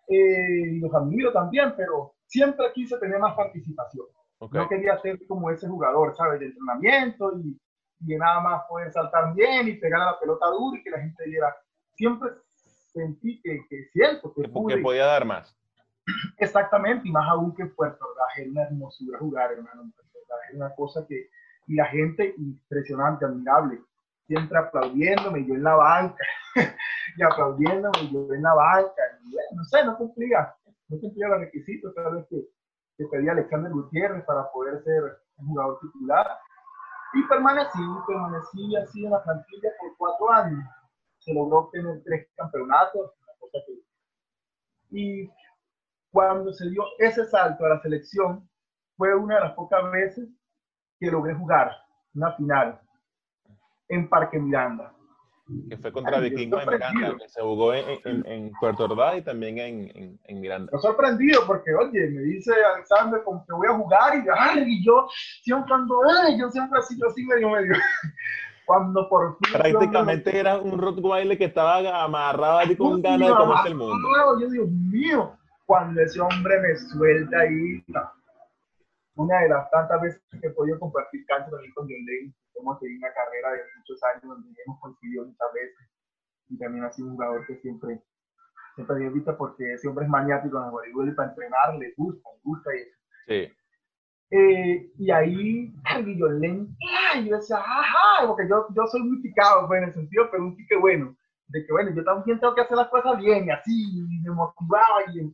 eh, 0.08 0.76
y 0.76 0.80
los 0.80 0.94
admiro 0.94 1.34
también, 1.34 1.74
pero 1.76 2.14
siempre 2.26 2.72
quise 2.74 2.98
tener 2.98 3.20
más 3.20 3.36
participación. 3.36 4.06
No 4.52 4.70
quería 4.70 4.98
ser 5.00 5.20
como 5.28 5.50
ese 5.50 5.68
jugador, 5.68 6.16
¿sabes? 6.16 6.40
De 6.40 6.48
entrenamiento 6.48 7.38
y, 7.40 7.60
y 8.02 8.18
nada 8.18 8.42
más 8.42 8.64
poder 8.70 8.92
saltar 8.92 9.34
bien 9.34 9.68
y 9.68 9.74
pegar 9.74 10.02
a 10.02 10.12
la 10.12 10.20
pelota 10.20 10.46
dura 10.48 10.80
y 10.80 10.84
que 10.84 10.92
la 10.92 11.00
gente 11.00 11.24
diera. 11.26 11.56
Siempre 11.94 12.30
sentí 12.96 13.42
que, 13.42 13.66
que 13.70 13.90
siento 13.92 14.34
que, 14.34 14.44
que 14.44 14.82
podía 14.82 15.06
dar 15.06 15.26
más. 15.26 15.56
Exactamente, 16.38 17.08
y 17.08 17.12
más 17.12 17.28
aún 17.30 17.54
que 17.56 17.66
Puerto 17.66 18.06
Ordaz 18.06 18.38
es 18.38 18.48
una 18.48 18.64
hermosura 18.64 19.20
jugar, 19.20 19.52
hermano. 19.52 19.92
Es 20.50 20.56
una 20.56 20.74
cosa 20.76 21.06
que, 21.08 21.30
y 21.68 21.76
la 21.76 21.86
gente 21.86 22.34
impresionante, 22.38 23.26
admirable, 23.26 23.80
siempre 24.28 24.58
aplaudiéndome, 24.58 25.46
yo 25.46 25.56
en 25.56 25.64
la 25.64 25.76
banca, 25.76 26.24
y 27.18 27.24
aplaudiéndome, 27.24 28.12
yo 28.12 28.34
en 28.34 28.42
la 28.42 28.54
banca, 28.54 29.02
no 29.54 29.64
sé, 29.64 29.84
no 29.84 29.98
cumplía, 29.98 30.54
no 30.90 31.00
cumplía 31.00 31.28
los 31.28 31.40
requisitos, 31.40 31.94
cada 31.96 32.10
vez 32.10 32.26
que, 32.30 32.46
que 32.98 33.06
pedía 33.06 33.32
Alexander 33.32 33.72
Gutiérrez 33.72 34.24
para 34.26 34.50
poder 34.52 34.84
ser 34.84 35.20
jugador 35.38 35.80
titular, 35.80 36.28
y 37.14 37.24
permanecí, 37.28 37.80
permanecí 38.08 38.76
así 38.76 39.06
en 39.06 39.12
la 39.12 39.24
plantilla 39.24 39.70
por 39.80 39.98
cuatro 39.98 40.32
años, 40.32 40.64
se 41.26 41.34
logró 41.34 41.70
tener 41.74 42.04
tres 42.04 42.28
campeonatos, 42.36 43.12
una 43.20 43.34
cosa 43.40 43.58
que, 43.66 43.74
y 44.92 45.30
cuando 46.12 46.54
se 46.54 46.70
dio 46.70 46.84
ese 47.00 47.26
salto 47.26 47.66
a 47.66 47.70
la 47.70 47.82
selección, 47.82 48.48
fue 48.96 49.14
una 49.16 49.36
de 49.36 49.42
las 49.42 49.54
pocas 49.54 49.92
veces 49.92 50.30
que 51.00 51.12
logré 51.12 51.34
jugar 51.34 51.72
una 52.14 52.32
final 52.34 52.80
en 53.90 54.08
Parque 54.08 54.40
Miranda. 54.40 54.94
Que 55.70 55.78
fue 55.78 55.92
contra 55.92 56.20
Vikingo 56.20 56.58
de 56.58 56.66
Miranda, 56.66 57.18
que 57.20 57.30
se 57.30 57.42
jugó 57.42 57.74
en, 57.74 58.26
en, 58.26 58.52
Puerto 58.60 58.86
Ordaz 58.86 59.18
y 59.18 59.22
también 59.22 59.58
en, 59.58 60.20
en, 60.24 60.40
Miranda. 60.40 60.72
Estoy 60.74 60.92
sorprendido 60.92 61.42
porque, 61.46 61.74
oye, 61.76 62.10
me 62.12 62.22
dice 62.22 62.52
Alexander 62.74 63.22
como 63.24 63.46
que 63.46 63.54
voy 63.54 63.68
a 63.68 63.78
jugar 63.78 64.16
y, 64.16 64.26
ay, 64.36 64.64
y 64.66 64.86
yo 64.86 65.08
siempre 65.44 65.74
ando, 65.74 66.00
yo 66.40 66.50
siempre 66.50 66.80
así, 66.80 66.98
yo 67.00 67.08
así 67.08 67.26
medio 67.26 67.50
medio. 67.50 67.74
Cuando 68.66 69.08
por 69.10 69.38
fin. 69.38 69.54
Prácticamente 69.54 70.38
era 70.38 70.58
un 70.58 70.80
Rottweiler 70.80 71.38
que 71.38 71.46
estaba 71.46 72.04
amarrado 72.04 72.60
ahí 72.60 72.76
con 72.76 73.02
ganas 73.02 73.30
de 73.30 73.36
comerse 73.36 73.68
el 73.68 73.76
mundo. 73.76 73.96
Yo, 74.40 74.50
Dios 74.50 74.70
mío, 74.70 75.38
cuando 75.66 76.02
ese 76.02 76.20
hombre 76.20 76.60
me 76.60 76.76
suelta 76.76 77.40
ahí, 77.40 77.84
una 79.16 79.40
de 79.42 79.50
las 79.50 79.70
tantas 79.72 80.02
veces 80.02 80.22
que 80.42 80.48
he 80.48 80.52
podido 80.52 80.80
compartir 80.80 81.26
cancha 81.26 81.50
también 81.50 81.74
con 81.74 81.86
John 81.86 82.06
Lane, 82.06 82.34
hemos 82.56 82.80
tenido 82.80 83.00
una 83.00 83.14
carrera 83.14 83.52
de 83.52 83.62
muchos 83.78 84.04
años 84.04 84.24
donde 84.24 84.62
hemos 84.66 84.80
coincidido 84.80 85.26
muchas 85.26 85.54
veces 85.54 85.90
y 86.50 86.58
también 86.58 86.86
ha 86.86 86.92
sido 86.92 87.08
un 87.08 87.16
jugador 87.16 87.46
que 87.46 87.58
siempre, 87.58 88.02
siempre 88.76 88.98
bien 88.98 89.14
visto 89.14 89.38
porque 89.38 89.74
ese 89.74 89.88
hombre 89.88 90.06
es 90.06 90.12
maniático 90.12 90.58
en 90.58 90.66
el 90.66 90.72
voleibol 90.72 91.10
y 91.10 91.12
para 91.14 91.30
entrenar 91.30 91.76
le 91.76 91.94
gusta, 91.98 92.30
le 92.34 92.40
gusta 92.44 92.76
y 92.76 92.80
eso. 92.80 92.98
Sí. 93.28 93.65
Eh, 94.32 94.92
y 94.98 95.12
ahí, 95.12 95.74
John 95.86 96.42
Lane, 96.42 96.68
ay, 97.14 97.30
yo 97.30 97.38
decía, 97.38 97.58
ajá, 97.58 98.28
porque 98.28 98.48
yo, 98.50 98.66
yo 98.76 98.88
soy 98.88 99.04
muy 99.04 99.22
picado, 99.22 99.68
pues, 99.68 99.82
en 99.82 99.88
el 99.90 99.94
sentido, 99.94 100.28
pero 100.32 100.44
un 100.44 100.56
pique 100.56 100.76
bueno, 100.78 101.16
de 101.48 101.66
que 101.66 101.72
bueno, 101.72 101.92
yo 101.96 102.04
también 102.04 102.40
tengo 102.40 102.56
que 102.56 102.62
hacer 102.62 102.78
las 102.78 102.88
cosas 102.88 103.20
bien, 103.20 103.46
y 103.46 103.52
así, 103.52 103.72
y 103.72 104.22
me 104.22 104.32
motivaba, 104.32 105.04
y, 105.14 105.32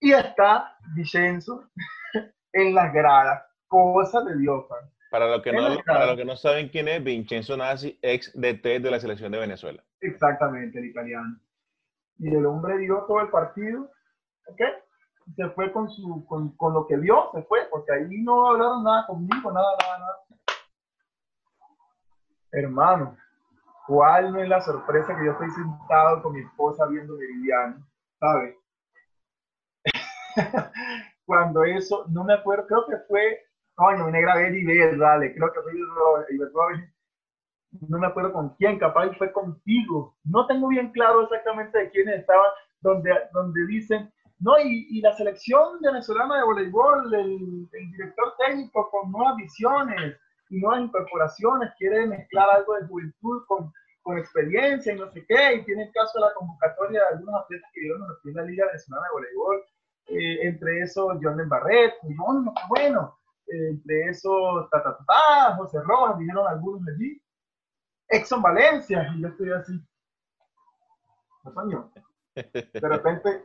y 0.00 0.12
está 0.12 0.76
Vicenzo 0.94 1.70
en 2.52 2.74
las 2.74 2.92
gradas, 2.92 3.44
cosa 3.68 4.22
de 4.24 4.36
Dios. 4.38 4.64
Para 5.10 5.28
los, 5.28 5.42
que 5.42 5.52
no, 5.52 5.78
para 5.86 6.06
los 6.06 6.16
que 6.16 6.24
no 6.24 6.36
saben 6.36 6.68
quién 6.68 6.88
es, 6.88 7.02
Vincenzo 7.02 7.56
Nazzi, 7.56 7.96
ex 8.02 8.32
DT 8.34 8.80
de 8.80 8.90
la 8.90 8.98
selección 8.98 9.30
de 9.30 9.38
Venezuela. 9.38 9.82
Exactamente, 10.00 10.78
el 10.78 10.86
italiano. 10.86 11.38
Y 12.18 12.34
el 12.34 12.44
hombre 12.44 12.78
dio 12.78 13.04
todo 13.06 13.20
el 13.20 13.28
partido, 13.28 13.90
¿ok? 14.48 14.60
Se 15.34 15.48
fue 15.50 15.72
con, 15.72 15.90
su, 15.90 16.24
con, 16.26 16.56
con 16.56 16.72
lo 16.72 16.86
que 16.86 16.96
vio, 16.96 17.30
se 17.32 17.42
fue, 17.42 17.66
porque 17.70 17.92
ahí 17.92 18.22
no 18.22 18.46
hablaron 18.46 18.84
nada 18.84 19.06
conmigo, 19.06 19.50
nada, 19.50 19.66
nada, 19.82 19.98
nada. 19.98 20.18
Hermano, 22.52 23.16
¿cuál 23.86 24.32
no 24.32 24.38
es 24.40 24.48
la 24.48 24.60
sorpresa 24.60 25.16
que 25.16 25.26
yo 25.26 25.32
estoy 25.32 25.50
sentado 25.50 26.22
con 26.22 26.32
mi 26.32 26.40
esposa 26.40 26.86
viendo 26.86 27.16
Meridiano? 27.16 27.84
¿Sabes? 28.20 28.56
cuando 31.26 31.64
eso, 31.64 32.06
no 32.08 32.24
me 32.24 32.34
acuerdo, 32.34 32.66
creo 32.66 32.86
que 32.86 32.96
fue, 33.08 33.40
coño, 33.74 34.08
negra 34.10 34.36
Betty 34.36 34.64
dale, 34.96 35.34
creo 35.34 35.52
que 35.52 35.60
fue 35.60 35.72
no 37.88 37.98
me 37.98 38.06
acuerdo 38.06 38.32
con 38.32 38.54
quién, 38.56 38.78
capaz 38.78 39.12
fue 39.18 39.32
contigo. 39.32 40.16
No 40.24 40.46
tengo 40.46 40.68
bien 40.68 40.90
claro 40.92 41.22
exactamente 41.22 41.78
de 41.78 41.90
quiénes 41.90 42.20
estaban, 42.20 42.50
donde, 42.80 43.10
donde 43.32 43.66
dicen, 43.66 44.10
no, 44.38 44.58
y, 44.58 44.86
y 44.90 45.00
la 45.00 45.14
selección 45.16 45.80
venezolana 45.80 46.38
de 46.38 46.44
voleibol, 46.44 47.14
el, 47.14 47.68
director 47.70 48.34
técnico 48.38 48.90
con 48.90 49.10
nuevas 49.10 49.36
visiones 49.36 50.16
y 50.50 50.60
nuevas 50.60 50.82
incorporaciones, 50.82 51.72
quiere 51.78 52.06
mezclar 52.06 52.50
algo 52.50 52.74
de 52.74 52.86
juventud 52.86 53.44
con, 53.46 53.72
con 54.02 54.18
experiencia 54.18 54.92
y 54.92 54.98
no 54.98 55.10
sé 55.10 55.24
qué, 55.26 55.54
y 55.54 55.64
tiene 55.64 55.84
el 55.84 55.92
caso 55.92 56.18
de 56.18 56.26
la 56.26 56.34
convocatoria 56.34 57.00
de 57.00 57.06
algunos 57.14 57.42
atletas 57.42 57.70
que 57.72 57.80
dieron 57.80 58.02
en 58.24 58.34
la 58.34 58.42
Liga 58.42 58.66
Venezolana 58.66 59.06
de 59.06 59.12
Voleibol, 59.12 59.64
eh, 60.08 60.46
entre 60.46 60.80
esos 60.82 61.18
John 61.22 61.48
Barret, 61.48 61.94
no, 62.02 62.54
bueno, 62.68 63.18
eh, 63.46 63.70
entre 63.70 64.10
esos 64.10 64.68
ta, 64.70 65.56
José 65.56 65.80
Rojas, 65.80 66.18
dijeron 66.18 66.46
algunos 66.46 66.82
allí, 66.88 67.20
Exxon 68.08 68.42
Valencia, 68.42 69.12
y 69.16 69.22
yo 69.22 69.28
estoy 69.28 69.50
así, 69.50 69.72
coño, 71.54 71.90
de 72.34 72.80
repente, 72.80 73.44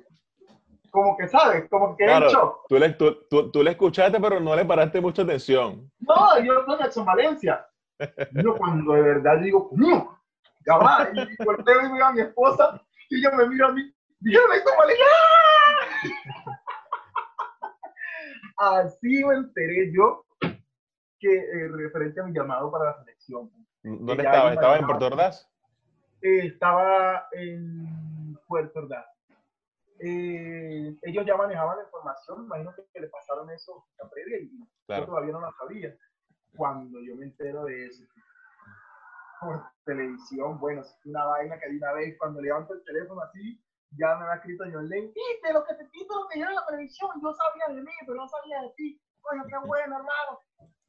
como 0.92 1.18
que 1.18 1.28
sabes, 1.28 1.68
como 1.70 1.96
que 1.96 2.06
claro, 2.06 2.30
shock. 2.30 2.68
Tú 2.68 2.78
le, 2.78 2.90
tú, 2.92 3.18
tú, 3.30 3.50
tú, 3.50 3.64
le 3.64 3.72
escuchaste, 3.72 4.20
pero 4.20 4.40
no 4.40 4.56
le 4.56 4.66
paraste 4.66 5.02
mucha 5.02 5.24
atención. 5.24 5.90
No, 6.00 6.40
yo 6.40 6.66
soy 6.66 6.82
Exxon 6.82 7.06
Valencia. 7.06 7.66
Yo 8.34 8.56
cuando 8.58 8.94
de 8.94 9.02
verdad 9.02 9.40
digo, 9.40 9.70
no, 9.74 10.20
ya 10.66 10.78
va, 10.78 11.08
y 11.14 11.44
volteo 11.44 11.86
y 11.86 11.92
veo 11.94 12.06
a 12.06 12.12
mi 12.12 12.22
esposa, 12.22 12.82
y 13.10 13.20
ella 13.20 13.36
me 13.38 13.48
mira 13.48 13.68
a 13.68 13.72
mí, 13.72 13.94
dijeron 14.20 14.52
Exxon 14.54 14.78
Valencia, 14.78 15.06
Así 18.58 19.24
me 19.26 19.36
enteré 19.36 19.92
yo 19.92 20.24
que 21.20 21.36
eh, 21.36 21.68
referente 21.72 22.22
a 22.22 22.24
mi 22.24 22.34
llamado 22.34 22.72
para 22.72 22.86
la 22.86 22.98
selección. 23.00 23.50
¿Dónde 23.84 24.24
estaba? 24.24 24.54
¿Estaba 24.54 24.78
en 24.78 24.86
Puerto 24.86 25.06
Ordaz? 25.08 25.50
Eh, 26.22 26.46
estaba 26.46 27.28
en 27.32 28.38
Puerto 28.48 28.80
Ordaz. 28.80 29.11
Eh, 30.04 30.98
ellos 31.04 31.26
ya 31.28 31.38
manejaban 31.38 31.78
la 31.78 31.84
información, 31.84 32.46
imagino 32.46 32.74
que, 32.74 33.00
le 33.00 33.08
pasaron 33.08 33.50
eso 33.52 33.86
a 34.04 34.10
previa 34.10 34.40
y 34.40 34.50
yo 34.58 35.06
todavía 35.06 35.32
no 35.32 35.42
la 35.42 35.52
sabía. 35.60 35.96
Cuando 36.56 37.00
yo 37.02 37.16
me 37.16 37.26
entero 37.26 37.66
de 37.66 37.86
eso, 37.86 38.04
por 39.40 39.64
televisión, 39.86 40.60
bueno, 40.60 40.82
es 40.82 41.00
una 41.06 41.26
vaina 41.26 41.60
que 41.60 41.70
de 41.70 41.78
una 41.78 41.94
vez 41.94 42.18
cuando 42.18 42.42
levanto 42.42 42.74
el 42.74 42.84
teléfono 42.84 43.22
así, 43.22 43.64
ya 43.92 44.16
me 44.16 44.26
ha 44.26 44.36
escrito 44.36 44.64
John 44.72 44.90
Lane, 44.90 45.14
viste 45.14 45.54
lo 45.54 45.64
que 45.66 45.76
te 45.76 45.88
quito, 45.92 46.16
lo 46.16 46.28
que 46.28 46.40
yo 46.40 46.48
en 46.48 46.56
la 46.56 46.66
televisión, 46.66 47.10
yo 47.22 47.34
sabía 47.34 47.76
de 47.76 47.82
mí, 47.82 47.92
pero 48.02 48.16
no 48.16 48.28
sabía 48.28 48.62
de 48.62 48.74
ti, 48.76 49.00
bueno, 49.22 49.44
qué 49.48 49.68
bueno, 49.68 49.98
hermano. 49.98 50.40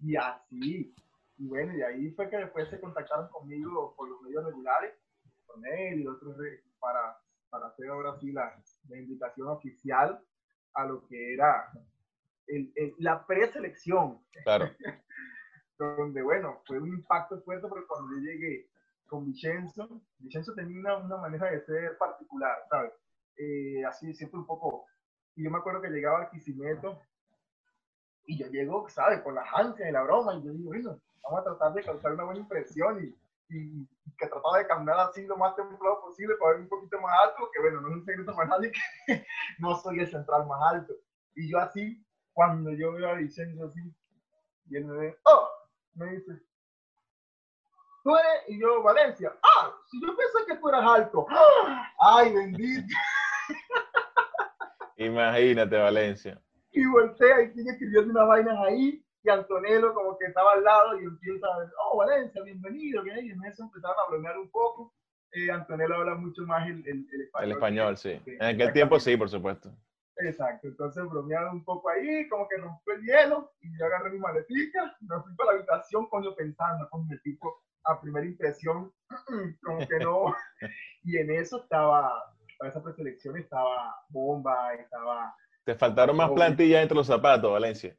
Y 0.01 0.17
así, 0.17 0.95
y 1.37 1.49
bueno, 1.49 1.77
y 1.77 1.83
ahí 1.83 2.11
fue 2.13 2.31
que 2.31 2.39
después 2.39 2.71
se 2.71 2.81
contactaron 2.81 3.29
conmigo 3.29 3.95
por 3.95 4.09
los 4.09 4.23
medios 4.23 4.45
regulares, 4.45 4.95
con 5.47 5.65
él 5.67 6.01
y 6.01 6.07
otros, 6.07 6.37
para, 6.79 7.22
para 7.53 7.67
hacer 7.67 7.87
ahora 7.89 8.19
sí 8.19 8.33
la, 8.33 8.51
la 8.89 8.97
invitación 8.97 9.49
oficial 9.49 10.19
a 10.73 10.87
lo 10.87 11.07
que 11.07 11.35
era 11.35 11.71
el, 12.47 12.73
el, 12.75 12.95
la 12.99 13.27
preselección. 13.27 14.19
Claro. 14.43 14.71
donde, 15.79 16.23
bueno, 16.23 16.63
fue 16.67 16.79
un 16.79 16.89
impacto 16.89 17.41
fuerte 17.43 17.69
porque 17.69 17.87
cuando 17.87 18.15
yo 18.15 18.21
llegué 18.23 18.69
con 19.07 19.27
Vicenzo, 19.27 20.01
Vicenzo 20.19 20.55
tenía 20.55 20.79
una, 20.79 20.97
una 20.97 21.17
manera 21.17 21.51
de 21.51 21.61
ser 21.61 21.99
particular, 21.99 22.57
¿sabes? 22.71 22.93
Eh, 23.37 23.85
así, 23.85 24.15
siempre 24.15 24.39
un 24.39 24.47
poco. 24.47 24.87
Y 25.35 25.45
yo 25.45 25.51
me 25.51 25.59
acuerdo 25.59 25.83
que 25.83 25.91
llegaba 25.91 26.21
al 26.21 26.31
Quisimeto 26.31 27.01
y 28.25 28.39
yo 28.39 28.47
llego, 28.47 28.89
¿sabes? 28.89 29.21
Con 29.21 29.35
las 29.35 29.53
ansias 29.53 29.89
y 29.89 29.93
la 29.93 30.03
broma, 30.03 30.37
y 30.37 30.45
yo 30.45 30.53
digo, 30.53 30.71
bueno, 30.71 31.01
vamos 31.25 31.41
a 31.41 31.45
tratar 31.45 31.75
de 31.75 31.83
causar 31.83 32.13
una 32.13 32.25
buena 32.25 32.41
impresión 32.41 33.05
y, 33.05 33.15
y, 33.53 33.89
que 34.19 34.27
trataba 34.27 34.59
de 34.59 34.67
caminar 34.67 35.01
así 35.01 35.27
lo 35.27 35.37
más 35.37 35.55
templado 35.57 36.01
posible 36.01 36.37
para 36.37 36.53
ver 36.53 36.63
un 36.63 36.69
poquito 36.69 37.01
más 37.01 37.13
alto, 37.25 37.51
que 37.53 37.61
bueno, 37.61 37.81
no 37.81 37.89
es 37.89 37.95
un 37.95 38.05
secreto 38.05 38.35
para 38.35 38.49
nadie 38.49 38.71
que 38.71 39.27
no 39.59 39.77
soy 39.77 40.01
el 40.01 40.11
central 40.11 40.47
más 40.47 40.61
alto. 40.73 40.95
Y 41.35 41.51
yo 41.51 41.59
así, 41.59 42.05
cuando 42.33 42.71
yo 42.73 42.93
veo 42.93 43.11
a 43.11 43.15
Vicenzo 43.15 43.67
así, 43.67 43.81
y 44.67 44.77
él 44.77 44.85
me 44.85 44.97
ve, 44.97 45.19
oh, 45.25 45.49
me 45.95 46.13
dice, 46.13 46.33
tú 48.05 48.17
eres, 48.17 48.49
y 48.49 48.61
yo, 48.61 48.83
Valencia, 48.83 49.35
ah, 49.43 49.75
si 49.91 50.01
yo 50.01 50.17
pensé 50.17 50.47
que 50.47 50.57
tú 50.57 50.69
eras 50.69 50.85
alto, 50.85 51.27
ay, 52.01 52.33
bendito. 52.33 52.95
Imagínate, 54.97 55.77
Valencia. 55.77 56.41
Y 56.73 56.87
voltea 56.87 57.43
y 57.43 57.51
sigue 57.51 57.71
escribiendo 57.71 58.13
unas 58.13 58.29
vainas 58.29 58.59
ahí, 58.67 59.02
y 59.23 59.31
Antonello 59.31 59.95
como 59.95 60.19
que 60.19 60.27
estaba 60.27 60.53
al 60.53 60.65
lado 60.65 61.01
y 61.01 61.05
empieza 61.05 61.47
a 61.47 61.61
decir, 61.61 61.75
oh, 61.85 61.99
Valencia, 61.99 62.43
bienvenido, 62.43 63.05
que 63.05 63.13
ahí 63.13 63.31
en 63.31 63.45
eso 63.45 63.63
empezaron 63.63 63.97
a 64.05 64.11
bromear 64.11 64.39
un 64.39 64.51
poco. 64.51 64.93
Eh, 65.33 65.51
Antonello 65.51 65.95
habla 65.95 66.15
mucho 66.17 66.43
más 66.43 66.67
el, 66.69 66.87
el, 66.87 67.07
el 67.13 67.21
español. 67.23 67.45
El 67.45 67.53
español, 67.53 67.97
sí. 67.97 68.21
En 68.27 68.43
aquel 68.43 68.73
tiempo 68.73 68.99
sí, 68.99 69.17
por 69.17 69.29
supuesto. 69.29 69.71
Exacto, 70.17 70.69
entonces 70.69 71.05
bromearon 71.09 71.57
un 71.57 71.65
poco 71.65 71.89
ahí, 71.89 72.29
como 72.29 72.47
que 72.49 72.59
rompió 72.59 72.95
el 72.95 73.03
hielo, 73.03 73.53
y 73.61 73.79
yo 73.79 73.87
agarré 73.87 74.11
mi 74.11 74.19
maletica, 74.19 74.95
me 75.01 75.21
fui 75.23 75.35
para 75.35 75.53
la 75.53 75.59
habitación, 75.59 76.07
coño, 76.09 76.35
pensando, 76.35 76.89
con 76.91 77.11
el 77.11 77.21
tipo, 77.23 77.63
a 77.85 78.01
primera 78.01 78.27
impresión, 78.27 78.93
como 79.65 79.79
que 79.79 79.99
no, 80.01 80.35
y 81.05 81.17
en 81.17 81.31
eso 81.31 81.63
estaba, 81.63 82.13
para 82.59 82.71
esa 82.71 82.83
preselección 82.83 83.39
estaba 83.39 83.97
bomba, 84.11 84.75
estaba... 84.75 85.35
Te 85.65 85.75
faltaron 85.75 86.17
más 86.17 86.31
plantillas 86.31 86.83
entre 86.83 86.97
los 86.97 87.07
zapatos, 87.07 87.51
Valencia. 87.51 87.97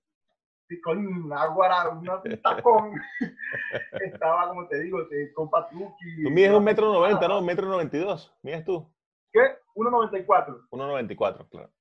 Sí, 0.67 0.79
con 0.81 1.05
una 1.05 1.47
guara, 1.47 1.89
un 1.89 2.05
tacón, 2.41 2.93
estaba, 4.13 4.49
como 4.49 4.67
te 4.67 4.81
digo, 4.81 4.99
con 5.35 5.49
Patruki. 5.49 6.23
Tú 6.23 6.29
mides 6.29 6.51
un 6.51 6.63
metro 6.63 6.91
noventa, 6.91 7.27
¿no? 7.27 7.39
Un 7.39 7.45
metro 7.45 7.67
noventa 7.67 7.97
y 7.97 7.99
dos, 7.99 8.33
mides 8.41 8.63
tú. 8.63 8.89
¿Qué? 9.31 9.41
1.94. 9.75 10.67
1.94, 10.69 11.49
claro 11.49 11.71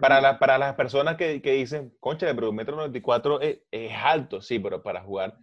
para, 0.00 0.20
la, 0.20 0.38
para 0.38 0.58
las 0.58 0.74
personas 0.74 1.16
que, 1.16 1.40
que 1.40 1.52
dicen, 1.52 1.94
concha, 2.00 2.32
pero 2.34 2.50
un 2.50 2.56
metro 2.56 2.76
94 2.76 3.40
es, 3.40 3.60
es, 3.70 3.92
alto, 3.94 4.40
sí, 4.40 4.58
pero 4.58 4.82
para 4.82 5.02
jugar 5.02 5.38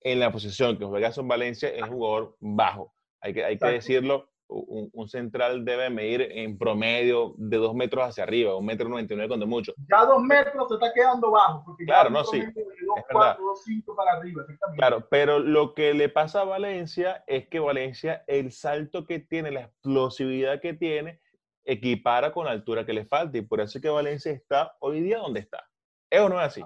en 0.00 0.20
la 0.20 0.30
posición 0.30 0.78
que 0.78 0.84
juega 0.84 1.12
Son 1.12 1.28
Valencia 1.28 1.68
es 1.68 1.82
un 1.82 1.90
jugador 1.90 2.36
bajo. 2.40 2.94
Hay 3.20 3.32
que, 3.32 3.44
hay 3.44 3.58
que 3.58 3.66
decirlo, 3.66 4.30
un, 4.48 4.90
un, 4.92 5.08
central 5.08 5.64
debe 5.64 5.90
medir 5.90 6.22
en 6.22 6.58
promedio 6.58 7.34
de 7.38 7.56
dos 7.56 7.74
metros 7.74 8.08
hacia 8.08 8.24
arriba, 8.24 8.56
un 8.56 8.66
metro 8.66 8.88
99 8.88 9.28
cuando 9.28 9.46
mucho. 9.46 9.72
Ya 9.90 10.04
dos 10.04 10.22
metros 10.22 10.68
se 10.68 10.74
está 10.74 10.92
quedando 10.92 11.30
bajo. 11.30 11.64
Porque 11.64 11.84
claro, 11.84 12.10
no, 12.10 12.24
sí. 12.24 12.40
Dos, 12.40 13.04
cuatro, 13.10 13.44
dos, 13.44 13.62
cinco 13.64 13.96
para 13.96 14.12
arriba, 14.12 14.42
exactamente. 14.42 14.78
Claro, 14.78 15.08
pero 15.10 15.38
lo 15.38 15.74
que 15.74 15.94
le 15.94 16.08
pasa 16.08 16.42
a 16.42 16.44
Valencia 16.44 17.24
es 17.26 17.48
que 17.48 17.60
Valencia, 17.60 18.24
el 18.26 18.52
salto 18.52 19.06
que 19.06 19.18
tiene, 19.18 19.50
la 19.50 19.62
explosividad 19.62 20.60
que 20.60 20.74
tiene, 20.74 21.20
equipara 21.64 22.32
con 22.32 22.44
la 22.44 22.52
altura 22.52 22.84
que 22.84 22.92
le 22.92 23.06
falta 23.06 23.38
y 23.38 23.42
por 23.42 23.60
eso 23.60 23.78
es 23.78 23.82
que 23.82 23.88
Valencia 23.88 24.30
está 24.32 24.76
hoy 24.80 25.00
día 25.00 25.18
donde 25.18 25.40
está. 25.40 25.66
¿Es 26.10 26.20
o 26.20 26.28
no 26.28 26.40
es 26.40 26.46
así? 26.46 26.62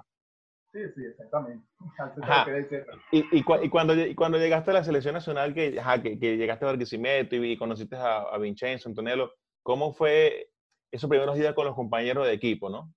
Sí, 0.73 0.81
sí, 0.95 1.05
exactamente. 1.07 1.67
Y, 3.11 3.21
y, 3.39 3.45
y, 3.63 3.71
cuando, 3.71 3.95
y 3.95 4.15
cuando 4.15 4.39
llegaste 4.39 4.71
a 4.71 4.75
la 4.75 4.85
selección 4.85 5.15
nacional, 5.15 5.55
que, 5.55 5.81
que, 6.03 6.19
que, 6.19 6.37
llegaste 6.37 6.65
a 6.65 6.69
Barquisimeto 6.69 7.37
y, 7.37 7.57
conociste 7.57 7.97
a, 7.97 8.19
a 8.19 8.39
Vincenzo, 8.39 8.89
Antonello, 8.89 9.33
¿cómo 9.63 9.93
fue 9.93 10.51
esos 10.93 11.09
primeros 11.09 11.37
días 11.37 11.55
con 11.55 11.67
los 11.67 11.75
compañeros 11.75 12.27
de 12.27 12.35
equipo, 12.35 12.69
no? 12.69 12.93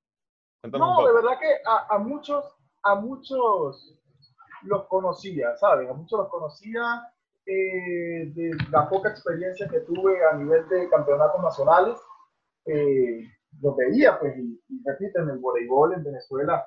Cuéntanos 0.61 0.99
no, 0.99 1.07
de 1.07 1.13
verdad 1.13 1.39
que 1.39 1.47
a, 1.65 1.95
a, 1.95 1.97
muchos, 1.99 2.45
a 2.83 2.95
muchos 2.95 3.97
los 4.63 4.87
conocía, 4.87 5.55
¿sabes? 5.57 5.89
A 5.89 5.93
muchos 5.93 6.19
los 6.19 6.29
conocía 6.29 6.81
eh, 7.45 8.31
de 8.33 8.51
la 8.69 8.89
poca 8.89 9.09
experiencia 9.09 9.67
que 9.69 9.79
tuve 9.81 10.19
a 10.25 10.35
nivel 10.35 10.67
de 10.69 10.89
campeonatos 10.89 11.41
nacionales, 11.41 11.99
eh, 12.65 13.23
lo 13.61 13.75
veía, 13.75 14.19
pues, 14.19 14.37
y, 14.37 14.61
y 14.69 14.81
repito, 14.85 15.21
en 15.21 15.29
el 15.29 15.39
voleibol 15.39 15.93
en 15.93 16.03
Venezuela 16.03 16.65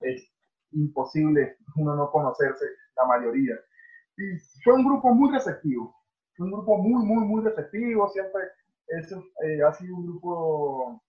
es 0.00 0.28
imposible 0.72 1.56
uno 1.76 1.94
no 1.94 2.10
conocerse, 2.10 2.66
la 2.96 3.04
mayoría. 3.06 3.54
Y 4.16 4.38
fue 4.62 4.74
un 4.74 4.84
grupo 4.84 5.14
muy 5.14 5.32
receptivo, 5.32 5.94
un 6.38 6.52
grupo 6.52 6.78
muy, 6.78 7.04
muy, 7.04 7.24
muy 7.24 7.42
receptivo, 7.42 8.08
siempre 8.08 8.42
eso, 8.88 9.22
eh, 9.42 9.62
ha 9.62 9.72
sido 9.74 9.96
un 9.96 10.06
grupo 10.06 11.02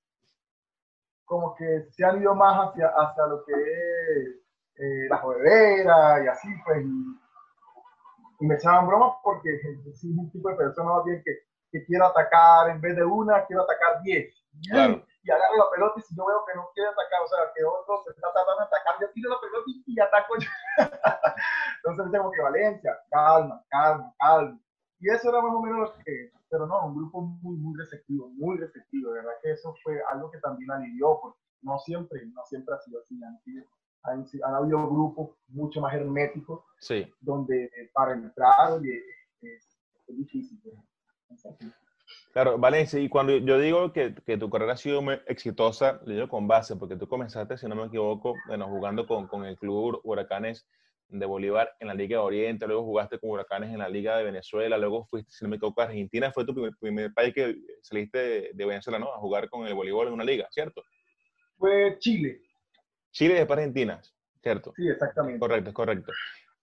como 1.25 1.55
que 1.55 1.85
se 1.91 2.03
han 2.03 2.21
ido 2.21 2.33
más 2.35 2.69
hacia, 2.69 2.87
hacia 2.87 3.27
lo 3.27 3.45
que 3.45 3.53
es 3.53 4.39
eh, 4.75 5.07
la 5.09 5.17
jodedera 5.17 6.23
y 6.23 6.27
así, 6.27 6.47
pues, 6.65 6.83
y, 6.83 7.19
y 8.39 8.47
me 8.47 8.55
echaban 8.55 8.87
bromas 8.87 9.15
porque 9.23 9.49
es 9.85 10.03
un 10.03 10.29
tipo 10.31 10.49
de 10.49 10.55
persona 10.55 10.91
bien 11.05 11.21
que, 11.23 11.31
que 11.71 11.85
quiere 11.85 12.03
atacar 12.03 12.69
en 12.69 12.81
vez 12.81 12.95
de 12.95 13.03
una, 13.03 13.45
quiero 13.45 13.63
atacar 13.63 14.01
diez. 14.03 14.33
Claro. 14.69 15.03
Y 15.21 15.31
agarro 15.31 15.57
la 15.57 15.69
pelota 15.71 15.99
y 15.99 16.01
si 16.01 16.15
yo 16.15 16.25
veo 16.25 16.45
que 16.45 16.55
no 16.55 16.69
quiere 16.73 16.89
atacar, 16.89 17.21
o 17.23 17.27
sea, 17.27 17.39
que 17.53 17.63
otro 17.63 18.03
se 18.05 18.11
está 18.11 18.31
tratando 18.31 18.61
de 18.61 18.67
atacar, 18.67 18.95
yo 19.01 19.11
tiro 19.11 19.29
la 19.29 19.41
pelota 19.41 19.65
y, 19.67 19.83
y 19.85 19.99
ataco 19.99 20.33
yo. 20.39 20.49
Entonces 21.83 22.11
tengo 22.11 22.31
que 22.31 22.41
Valencia, 22.41 22.97
calma, 23.09 23.63
calma, 23.69 24.13
calma. 24.17 24.59
Y 24.99 25.09
eso 25.09 25.29
era 25.29 25.41
más 25.41 25.53
o 25.53 25.61
menos 25.61 25.79
lo 25.79 26.03
que, 26.03 26.31
pero 26.49 26.67
no, 26.67 26.85
un 26.87 26.95
grupo 26.95 27.21
muy, 27.21 27.55
muy 27.57 27.77
receptivo, 27.77 28.29
muy 28.29 28.57
receptivo. 28.57 29.11
De 29.11 29.19
verdad 29.19 29.33
que 29.41 29.51
eso 29.51 29.73
fue 29.83 30.01
algo 30.09 30.29
que 30.31 30.39
también 30.39 30.71
alivió, 30.71 31.19
porque 31.21 31.39
no 31.61 31.79
siempre, 31.79 32.25
no 32.27 32.45
siempre 32.45 32.75
ha 32.75 32.79
sido 32.79 32.99
así. 32.99 33.19
Han, 33.23 33.39
han, 34.03 34.25
han 34.43 34.55
habido 34.55 34.89
grupos 34.89 35.37
mucho 35.47 35.81
más 35.81 35.93
herméticos 35.93 36.63
sí. 36.79 37.11
donde 37.21 37.71
para 37.93 38.13
entrar 38.13 38.71
oye, 38.71 39.03
es, 39.41 39.79
es, 40.07 40.17
difícil. 40.17 40.61
Claro, 42.33 42.57
Valencia, 42.57 42.99
y 42.99 43.09
cuando 43.09 43.35
yo 43.37 43.59
digo 43.59 43.91
que, 43.91 44.13
que, 44.25 44.37
tu 44.37 44.49
carrera 44.49 44.73
ha 44.73 44.77
sido 44.77 45.01
muy 45.01 45.19
exitosa, 45.27 45.99
le 46.05 46.15
digo 46.15 46.29
con 46.29 46.47
base, 46.47 46.75
porque 46.75 46.95
tú 46.95 47.07
comenzaste, 47.07 47.57
si 47.57 47.67
no 47.67 47.75
me 47.75 47.85
equivoco, 47.85 48.35
bueno, 48.47 48.67
jugando 48.67 49.07
con, 49.07 49.27
con 49.27 49.45
el 49.45 49.57
club 49.57 49.99
Huracanes 50.03 50.67
de 51.09 51.25
Bolívar 51.25 51.75
en 51.79 51.87
la 51.87 51.95
Liga 51.95 52.19
de 52.19 52.23
Oriente, 52.23 52.67
luego 52.67 52.83
jugaste 52.83 53.17
con 53.19 53.31
Huracanes 53.31 53.71
en 53.71 53.79
la 53.79 53.89
Liga 53.89 54.15
de 54.17 54.23
Venezuela, 54.23 54.77
luego 54.77 55.05
fuiste, 55.05 55.31
si 55.31 55.43
no 55.43 55.49
me 55.49 55.55
equivoco, 55.55 55.81
a 55.81 55.85
Argentina, 55.85 56.31
fue 56.31 56.45
tu 56.45 56.53
primer, 56.53 56.73
primer 56.79 57.13
país 57.13 57.33
que 57.33 57.55
saliste 57.81 58.17
de, 58.17 58.51
de, 58.53 58.65
Venezuela, 58.65 58.99
¿no? 58.99 59.11
A 59.11 59.17
jugar 59.17 59.49
con 59.49 59.65
el 59.65 59.73
voleibol 59.73 60.07
en 60.07 60.13
una 60.13 60.23
liga, 60.23 60.47
¿cierto? 60.51 60.83
Fue 61.57 61.97
Chile. 61.99 62.41
Chile 63.11 63.33
y 63.33 63.37
después 63.37 63.57
Argentina, 63.57 63.99
¿cierto? 64.41 64.73
Sí, 64.75 64.87
exactamente. 64.87 65.39
Correcto, 65.39 65.73
correcto. 65.73 66.11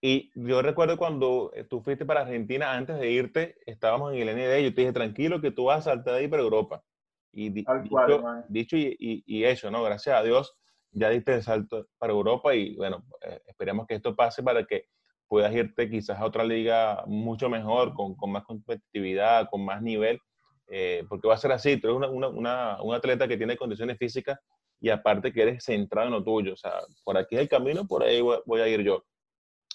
Y 0.08 0.30
yo 0.36 0.62
recuerdo 0.62 0.96
cuando 0.96 1.50
tú 1.68 1.80
fuiste 1.80 2.06
para 2.06 2.20
Argentina, 2.20 2.74
antes 2.74 2.96
de 2.96 3.10
irte, 3.10 3.56
estábamos 3.66 4.14
en 4.14 4.20
el 4.20 4.36
ND, 4.36 4.62
yo 4.62 4.72
te 4.72 4.82
dije, 4.82 4.92
tranquilo, 4.92 5.40
que 5.40 5.50
tú 5.50 5.64
vas 5.64 5.80
a 5.80 5.90
saltar 5.90 6.14
de 6.14 6.20
ahí 6.20 6.28
para 6.28 6.44
Europa. 6.44 6.84
Y 7.32 7.48
di, 7.50 7.64
Al 7.66 7.82
dicho, 7.82 7.90
cual, 7.90 8.44
dicho 8.48 8.76
y, 8.76 8.96
y, 9.00 9.24
y, 9.26 9.42
eso, 9.42 9.68
¿no? 9.68 9.82
Gracias 9.82 10.16
a 10.16 10.22
Dios, 10.22 10.56
ya 10.92 11.10
diste 11.10 11.34
el 11.34 11.42
salto 11.42 11.88
para 11.98 12.12
Europa 12.12 12.54
y 12.54 12.76
bueno, 12.76 13.04
eh, 13.20 13.40
esperemos 13.48 13.84
que 13.88 13.96
esto 13.96 14.14
pase 14.14 14.44
para 14.44 14.64
que 14.64 14.84
puedas 15.26 15.52
irte 15.52 15.90
quizás 15.90 16.20
a 16.20 16.24
otra 16.24 16.44
liga 16.44 17.02
mucho 17.08 17.48
mejor, 17.48 17.92
con, 17.92 18.14
con 18.14 18.30
más 18.30 18.44
competitividad, 18.44 19.48
con 19.50 19.64
más 19.64 19.82
nivel, 19.82 20.20
eh, 20.68 21.04
porque 21.08 21.26
va 21.26 21.34
a 21.34 21.38
ser 21.38 21.50
así, 21.50 21.78
tú 21.78 21.88
eres 21.88 21.96
una, 21.96 22.08
una, 22.08 22.28
una, 22.28 22.80
un 22.80 22.94
atleta 22.94 23.26
que 23.26 23.36
tiene 23.36 23.56
condiciones 23.56 23.98
físicas 23.98 24.38
y 24.80 24.88
aparte 24.88 25.32
que 25.32 25.42
eres 25.42 25.64
centrado 25.64 26.06
en 26.06 26.12
lo 26.12 26.22
tuyo, 26.22 26.52
o 26.52 26.56
sea, 26.56 26.74
por 27.02 27.18
aquí 27.18 27.34
es 27.34 27.40
el 27.40 27.48
camino, 27.48 27.88
por 27.88 28.04
ahí 28.04 28.20
voy, 28.20 28.38
voy 28.46 28.60
a 28.60 28.68
ir 28.68 28.82
yo. 28.84 29.02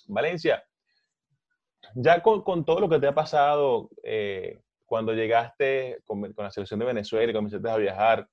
Valencia, 0.07 0.63
ya 1.95 2.21
con, 2.21 2.65
todo 2.65 2.79
lo 2.79 2.89
que 2.89 2.99
te 2.99 3.07
ha 3.07 3.15
pasado 3.15 3.89
eh, 4.03 4.59
cuando 4.85 5.13
llegaste 5.13 5.99
con, 6.05 6.21
la 6.37 6.51
selección 6.51 6.79
de 6.79 6.85
Venezuela 6.85 7.31
y 7.31 7.35
comenzaste 7.35 7.69
a 7.69 7.77
viajar 7.77 8.27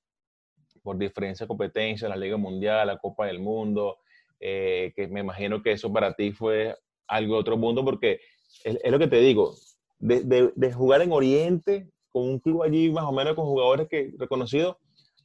por 0.83 0.97
diferencia 0.99 1.45
de 1.45 1.49
competencias, 1.49 2.09
la 2.09 2.17
Liga 2.17 2.37
Mundial, 2.37 2.87
la 2.87 2.99
Copa 2.99 3.27
del 3.27 3.41
Mundo, 3.41 3.99
eh, 4.41 4.93
que 4.95 5.09
me 5.09 5.21
imagino 5.21 5.63
que 5.63 5.73
eso 5.73 5.93
para 5.93 6.15
ti 6.15 6.33
fue 6.33 6.77
algo 7.07 7.35
de 7.35 7.41
otro 7.41 7.57
mundo 7.57 7.85
porque 7.85 8.21
es, 8.65 8.79
lo 8.91 8.99
que 8.99 9.09
te 9.09 9.19
digo, 9.21 9.55
de, 9.99 10.51
de, 10.55 10.73
jugar 10.73 11.03
en 11.03 11.13
Oriente 11.13 11.91
con 12.11 12.23
un 12.23 12.39
club 12.39 12.63
allí 12.63 12.91
más 12.91 13.05
o 13.05 13.13
menos 13.13 13.35
con 13.35 13.47
jugadores 13.47 13.89
que 13.89 14.13
reconocidos, 14.19 14.77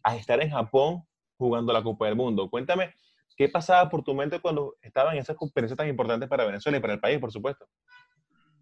a 0.04 0.18
estar 0.18 0.42
en 0.42 0.50
Japón 0.50 1.04
jugando 1.38 1.74
la 1.74 1.84
Copa 1.84 2.06
del 2.08 2.16
Mundo. 2.16 2.50
Cuéntame, 2.50 2.94
¿qué 3.36 3.50
pasaba 3.50 3.90
por 3.90 4.04
tu 4.04 4.14
mente 4.14 4.40
cuando 4.40 4.76
estaban 4.82 5.18
esas 5.18 5.36
conferencias 5.36 5.78
tan 5.78 5.88
importantes 5.88 6.30
para 6.30 6.46
Venezuela 6.46 6.78
y 6.78 6.82
para 6.82 6.94
el 6.94 7.00
país, 7.00 7.20
por 7.20 7.32
supuesto? 7.32 7.66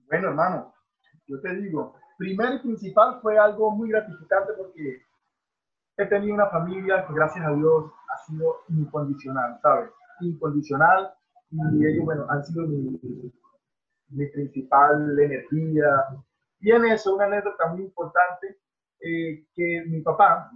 Bueno, 0.08 0.30
hermano, 0.30 0.74
yo 1.28 1.40
te 1.42 1.56
digo, 1.56 1.96
primero 2.18 2.56
y 2.56 2.60
principal 2.60 3.20
fue 3.22 3.38
algo 3.38 3.72
muy 3.72 3.90
gratificante 3.90 4.54
porque 4.58 5.02
he 5.98 6.06
tenido 6.06 6.36
una 6.36 6.48
familia 6.48 7.06
que 7.08 7.14
gracias 7.14 7.46
a 7.46 7.54
Dios 7.54 7.92
ha 8.10 8.18
sido 8.26 8.58
incondicional, 8.70 9.60
¿sabes? 9.62 9.92
Incondicional 10.22 11.14
y 11.52 11.86
ellos, 11.86 12.06
bueno, 12.06 12.26
han 12.30 12.44
sido 12.44 12.66
mi, 12.66 13.00
mi 14.12 14.26
principal 14.28 15.20
energía. 15.20 16.06
Y 16.60 16.72
en 16.72 16.86
eso, 16.86 17.16
una 17.16 17.26
anécdota 17.26 17.68
muy 17.68 17.82
importante, 17.82 18.58
eh, 19.02 19.46
que 19.54 19.84
mi 19.88 20.02
papá, 20.02 20.52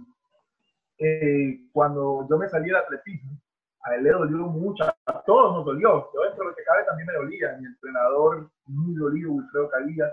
eh, 0.98 1.68
cuando 1.72 2.26
yo 2.30 2.38
me 2.38 2.48
salí 2.48 2.66
del 2.66 2.76
atletismo, 2.76 3.40
a 3.86 3.94
él 3.94 4.02
le 4.02 4.10
dolió 4.10 4.38
mucho, 4.38 4.84
a 4.84 5.22
todos 5.22 5.54
nos 5.54 5.64
dolió, 5.64 6.10
yo 6.12 6.22
dentro 6.22 6.44
de 6.44 6.50
lo 6.50 6.56
que 6.56 6.64
cabe 6.64 6.84
también 6.84 7.06
me 7.06 7.14
dolía, 7.14 7.56
mi 7.58 7.66
entrenador 7.66 8.50
muy 8.66 8.94
dolido, 8.96 9.32
Wilfredo 9.32 9.70
Calía, 9.70 10.12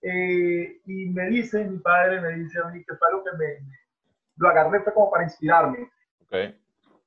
eh, 0.00 0.80
y 0.86 1.10
me 1.10 1.26
dice, 1.26 1.64
mi 1.64 1.78
padre 1.78 2.20
me 2.20 2.32
dice 2.32 2.58
a 2.60 2.68
mí 2.68 2.82
que 2.84 2.94
fue 2.96 3.08
algo 3.08 3.24
que 3.24 3.36
me, 3.36 3.58
lo 4.36 4.48
agarré 4.48 4.80
fue 4.80 4.94
como 4.94 5.10
para 5.10 5.24
inspirarme. 5.24 5.90
Okay. 6.26 6.58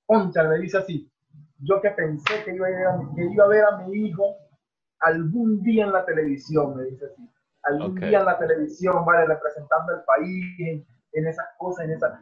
Concha, 0.05 0.43
me 0.43 0.59
dice 0.59 0.77
así, 0.77 1.11
yo 1.59 1.82
que 1.82 1.89
pensé 1.91 2.43
que 2.43 2.53
iba, 2.53 2.67
a, 2.67 3.15
que 3.15 3.23
iba 3.23 3.45
a 3.45 3.47
ver 3.47 3.63
a 3.65 3.77
mi 3.77 4.07
hijo 4.07 4.36
algún 4.99 5.63
día 5.63 5.86
en 5.86 5.93
la 5.93 6.05
televisión, 6.05 6.75
me 6.75 6.84
dice 6.84 7.05
así, 7.05 7.27
algún 7.63 7.95
día 7.95 8.19
en 8.19 8.25
la 8.25 8.38
televisión, 8.38 9.03
vale, 9.03 9.25
representando 9.25 9.93
al 9.93 10.03
país, 10.03 10.86
en, 11.13 11.27
esas 11.27 11.47
cosas, 11.57 11.86
en 11.86 11.93
esas... 11.93 12.19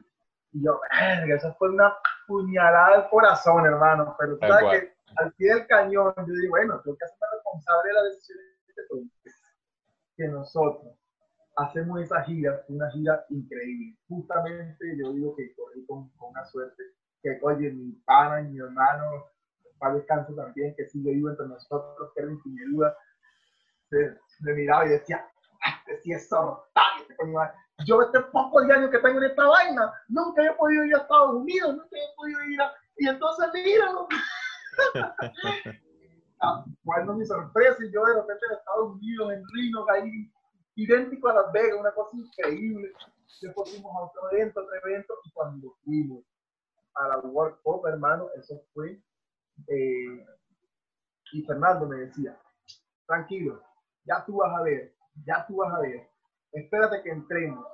Y 0.53 0.63
yo, 0.63 0.79
verga, 0.91 1.35
eso 1.35 1.53
fue 1.57 1.69
una 1.69 1.93
puñalada 2.29 2.95
al 2.95 3.09
corazón, 3.09 3.65
hermano, 3.65 4.15
pero 4.17 4.37
sabes 4.37 4.81
que 4.81 4.93
al 5.17 5.33
pie 5.33 5.55
del 5.55 5.67
cañón, 5.67 6.13
yo 6.15 6.33
digo, 6.33 6.51
bueno, 6.51 6.79
tengo 6.81 6.95
que 6.95 7.05
hacerme 7.05 7.27
responsable 7.33 7.89
de 7.89 7.93
la 7.93 8.03
decisión 8.03 8.39
que 10.15 10.27
nosotros 10.27 10.93
hacemos 11.55 12.01
esa 12.01 12.21
gira, 12.23 12.63
una 12.67 12.89
gira 12.91 13.25
increíble. 13.29 13.97
Justamente 14.07 14.97
yo 14.97 15.13
digo 15.13 15.35
que 15.35 15.53
corrí 15.55 15.85
con, 15.85 16.11
una 16.19 16.45
suerte, 16.45 16.83
que 17.21 17.39
oye, 17.41 17.71
mi 17.71 17.93
pana 18.05 18.41
y 18.41 18.49
mi 18.49 18.59
hermano, 18.59 19.25
para 19.77 19.95
descanso 19.95 20.33
también, 20.35 20.75
que 20.75 20.87
sigue 20.87 21.13
vivo 21.13 21.29
entre 21.29 21.47
nosotros, 21.47 22.11
que 22.13 22.21
era 22.21 22.31
sin 22.43 22.55
duda, 22.71 22.95
se, 23.89 24.17
me 24.41 24.53
miraba 24.53 24.85
y 24.85 24.89
decía, 24.89 25.25
este 25.65 26.01
sí 26.01 26.11
es 26.11 26.27
sortario. 26.27 27.05
Yo 27.85 28.01
este 28.01 28.19
poco 28.31 28.61
de 28.61 28.73
años 28.73 28.91
que 28.91 28.99
tengo 28.99 29.19
en 29.19 29.29
esta 29.29 29.45
vaina, 29.45 29.93
nunca 30.07 30.43
he 30.43 30.53
podido 30.53 30.85
ir 30.85 30.95
a 30.95 30.99
Estados 30.99 31.35
Unidos, 31.35 31.75
nunca 31.75 31.97
he 31.97 32.15
podido 32.15 32.43
ir 32.43 32.61
a... 32.61 32.73
Y 32.97 33.07
entonces 33.07 33.49
míralo. 33.53 34.07
bueno, 36.83 37.13
mi 37.13 37.25
sorpresa, 37.25 37.77
y 37.83 37.91
yo 37.91 38.05
de 38.05 38.15
repente 38.15 38.45
en 38.45 38.57
Estados 38.57 38.95
Unidos, 38.95 39.33
en 39.33 39.43
Rino, 39.53 39.85
ahí, 39.89 40.31
idéntico 40.75 41.29
a 41.29 41.33
Las 41.35 41.51
Vegas, 41.53 41.79
una 41.79 41.91
cosa 41.91 42.17
increíble. 42.17 42.91
Después 43.41 43.71
fuimos 43.71 43.95
a 43.95 44.05
otro 44.05 44.31
evento, 44.31 44.61
otro 44.61 44.75
evento, 44.83 45.13
y 45.23 45.31
cuando 45.31 45.75
fuimos 45.83 46.23
a 46.95 47.07
la 47.07 47.17
World 47.19 47.57
Cup, 47.63 47.87
hermano, 47.87 48.29
eso 48.35 48.61
fue. 48.73 49.01
Eh, 49.67 50.25
y 51.31 51.43
Fernando 51.43 51.85
me 51.87 51.97
decía, 51.97 52.37
tranquilo, 53.05 53.61
ya 54.05 54.25
tú 54.25 54.37
vas 54.37 54.53
a 54.57 54.63
ver, 54.63 54.95
ya 55.25 55.45
tú 55.47 55.57
vas 55.57 55.73
a 55.73 55.79
ver, 55.79 56.08
espérate 56.51 57.01
que 57.03 57.09
entremos. 57.09 57.65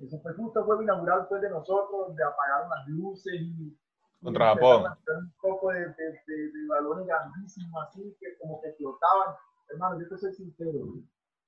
Eso 0.00 0.18
fue 0.20 0.32
justo, 0.34 0.64
fue 0.64 0.82
inaugural 0.82 1.26
fue 1.28 1.40
de 1.40 1.50
nosotros, 1.50 2.08
donde 2.08 2.24
apagaron 2.24 2.70
las 2.70 2.88
luces 2.88 3.34
y 3.34 3.76
contra 4.22 4.54
Japón. 4.54 4.84
Un 5.08 5.32
poco 5.40 5.70
de, 5.70 5.80
de, 5.80 5.92
de, 6.26 6.66
balones 6.68 7.06
grandísimos 7.06 7.82
así 7.88 8.16
que 8.20 8.36
como 8.38 8.60
que 8.62 8.72
flotaban. 8.72 9.34
Hermano, 9.68 10.00
yo 10.00 10.08
te 10.08 10.18
soy 10.18 10.32
sincero. 10.32 10.78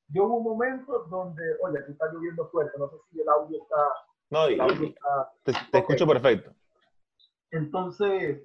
Yo 0.08 0.24
hubo 0.24 0.36
un 0.36 0.44
momento 0.44 1.04
donde, 1.10 1.42
oye, 1.62 1.78
aquí 1.78 1.92
está 1.92 2.12
lloviendo 2.12 2.46
fuerte, 2.48 2.78
no 2.78 2.88
sé 2.88 2.96
si 3.10 3.20
el 3.20 3.28
audio 3.28 3.62
está... 3.62 3.76
No, 4.30 4.50
y, 4.50 4.94
te, 5.44 5.78
escucho 5.78 6.06
perfecto. 6.06 6.52
Entonces, 7.50 8.42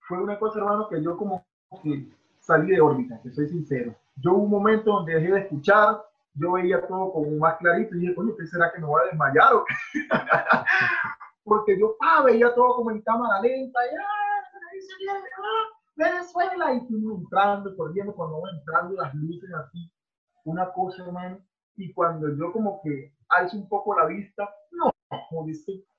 fue 0.00 0.18
una 0.18 0.38
cosa, 0.38 0.58
hermano, 0.58 0.88
que 0.88 1.02
yo 1.02 1.16
como 1.16 1.44
que 1.82 2.08
salí 2.40 2.72
de 2.72 2.80
órbita, 2.80 3.20
que 3.22 3.30
soy 3.30 3.48
sincero. 3.48 3.94
Yo 4.16 4.32
hubo 4.32 4.44
un 4.44 4.50
momento 4.50 4.92
donde 4.92 5.14
dejé 5.14 5.32
de 5.32 5.40
escuchar, 5.40 6.04
yo 6.38 6.52
veía 6.52 6.86
todo 6.86 7.12
como 7.12 7.30
más 7.38 7.56
clarito 7.58 7.94
y 7.94 8.00
dije, 8.00 8.14
oye, 8.16 8.34
¿qué 8.38 8.46
será 8.46 8.72
que 8.72 8.80
me 8.80 8.86
voy 8.86 9.02
a 9.02 9.06
desmayar 9.06 9.54
o 9.54 9.64
qué? 9.64 9.74
porque 11.44 11.78
yo 11.78 11.96
ah, 12.00 12.22
veía 12.24 12.54
todo 12.54 12.76
como 12.76 12.90
en 12.90 13.00
cámara 13.02 13.40
lenta, 13.40 13.80
y 13.86 13.96
ah, 13.96 14.36
Venezuela, 15.94 16.74
y 16.74 16.80
fuimos 16.86 17.20
entrando, 17.20 17.74
corriendo, 17.76 18.14
cuando 18.14 18.40
vamos 18.40 18.50
entrando 18.58 18.94
las 18.94 19.14
luces 19.14 19.48
así, 19.54 19.90
una 20.44 20.70
cosa, 20.72 21.04
hermano, 21.04 21.38
y 21.76 21.92
cuando 21.92 22.28
yo 22.36 22.52
como 22.52 22.80
que 22.82 23.14
alzo 23.28 23.56
un 23.56 23.68
poco 23.68 23.96
la 23.96 24.06
vista, 24.06 24.48
no, 24.72 24.90
como 25.30 25.42
un 25.42 25.52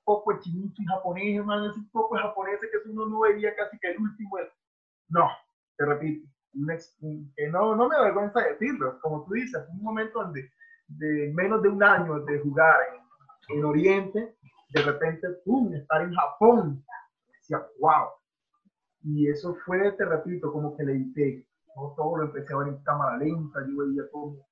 poco 0.04 0.38
chinito 0.38 0.82
y 0.82 0.84
japonés, 0.84 1.38
hermano, 1.38 1.70
ese 1.70 1.80
poco 1.92 2.16
japonés 2.16 2.60
que 2.60 2.90
uno 2.90 3.06
no 3.06 3.20
veía 3.20 3.54
casi 3.56 3.78
que 3.78 3.90
el 3.90 3.98
último, 3.98 4.36
no, 5.08 5.28
te 5.76 5.86
repito, 5.86 6.28
que 7.36 7.48
no, 7.48 7.76
no 7.76 7.88
me 7.88 7.96
avergüenza 7.96 8.40
decirlo, 8.40 8.98
como 9.00 9.24
tú 9.24 9.34
dices, 9.34 9.62
un 9.72 9.82
momento 9.82 10.22
donde 10.22 10.50
de 10.88 11.32
menos 11.34 11.62
de 11.62 11.68
un 11.68 11.82
año 11.82 12.20
de 12.24 12.40
jugar 12.40 12.76
en, 13.50 13.58
en 13.58 13.64
Oriente, 13.64 14.36
de 14.70 14.82
repente, 14.82 15.28
¡pum!, 15.44 15.72
estar 15.74 16.02
en 16.02 16.12
Japón. 16.14 16.84
Decía, 17.32 17.66
wow. 17.80 18.08
Y 19.02 19.28
eso 19.28 19.54
fue, 19.64 19.92
te 19.92 20.04
repito, 20.04 20.52
como 20.52 20.76
que 20.76 20.84
le 20.84 20.94
dije, 20.94 21.46
no 21.76 21.94
todo 21.96 22.18
lo 22.18 22.24
empecé 22.24 22.52
a 22.52 22.58
ver 22.58 22.68
en 22.68 22.82
cámara 22.82 23.16
lenta, 23.18 23.60
yo 23.66 23.76
veía 23.78 24.02
como 24.10 24.46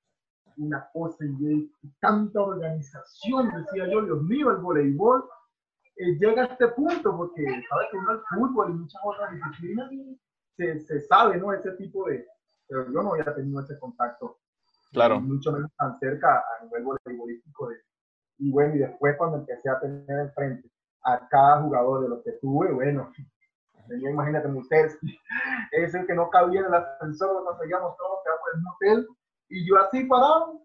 una 0.58 0.88
cosa 0.92 1.24
y 1.24 1.70
tanta 2.00 2.40
organización, 2.40 3.50
decía 3.50 3.88
yo, 3.92 4.02
Dios 4.02 4.22
mío, 4.22 4.50
el 4.50 4.58
voleibol 4.58 5.24
eh, 5.96 6.16
llega 6.18 6.44
a 6.44 6.46
este 6.46 6.68
punto 6.68 7.16
porque 7.16 7.44
sabes 7.68 7.88
que 7.90 7.96
uno 7.98 8.12
el 8.12 8.20
fútbol 8.34 8.70
y 8.70 8.74
muchas 8.74 9.02
otras 9.04 9.32
disciplinas 9.32 9.90
se, 10.56 10.80
se, 10.80 11.00
sabe, 11.00 11.36
¿no? 11.38 11.52
Ese 11.52 11.72
tipo 11.72 12.08
de, 12.08 12.26
pero 12.66 12.90
yo 12.90 13.02
no 13.02 13.14
había 13.14 13.34
tenido 13.34 13.60
ese 13.60 13.78
contacto. 13.78 14.38
Claro. 14.92 15.20
Mucho 15.20 15.52
menos 15.52 15.70
tan 15.76 15.98
cerca 15.98 16.38
a 16.38 16.64
nivel 16.64 16.84
voleibolístico 16.84 17.68
de, 17.68 17.76
y 18.38 18.50
bueno, 18.50 18.74
y 18.74 18.78
después 18.78 19.16
cuando 19.16 19.38
empecé 19.38 19.68
a 19.68 19.80
tener 19.80 20.18
enfrente 20.18 20.70
a 21.04 21.26
cada 21.28 21.62
jugador 21.62 22.02
de 22.02 22.08
los 22.08 22.22
que 22.22 22.32
tuve, 22.32 22.72
bueno, 22.72 23.12
tenía, 23.88 24.10
imagínate, 24.10 24.48
Muserski, 24.48 25.18
es 25.72 25.94
el 25.94 26.06
que 26.06 26.14
no 26.14 26.30
cabía 26.30 26.60
en 26.60 26.66
el 26.66 26.74
ascensor, 26.74 27.44
nos 27.44 27.58
seguíamos 27.58 27.96
todos, 27.96 28.20
quedamos 28.24 28.48
en 28.54 28.60
un 28.60 28.66
hotel, 28.68 29.08
y 29.48 29.68
yo 29.68 29.76
así 29.78 30.04
parado, 30.04 30.62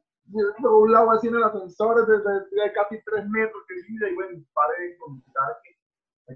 doblado 0.59 1.11
así 1.11 1.27
en 1.27 1.35
el 1.35 1.43
ascensor 1.43 2.05
desde, 2.07 2.73
casi 2.73 3.01
tres 3.03 3.27
metros 3.29 3.63
que 3.67 3.91
vida, 3.91 4.09
y 4.09 4.15
bueno, 4.15 4.43
paré 4.53 4.89
de 4.89 4.97
contar 4.97 5.57
que 5.63 5.71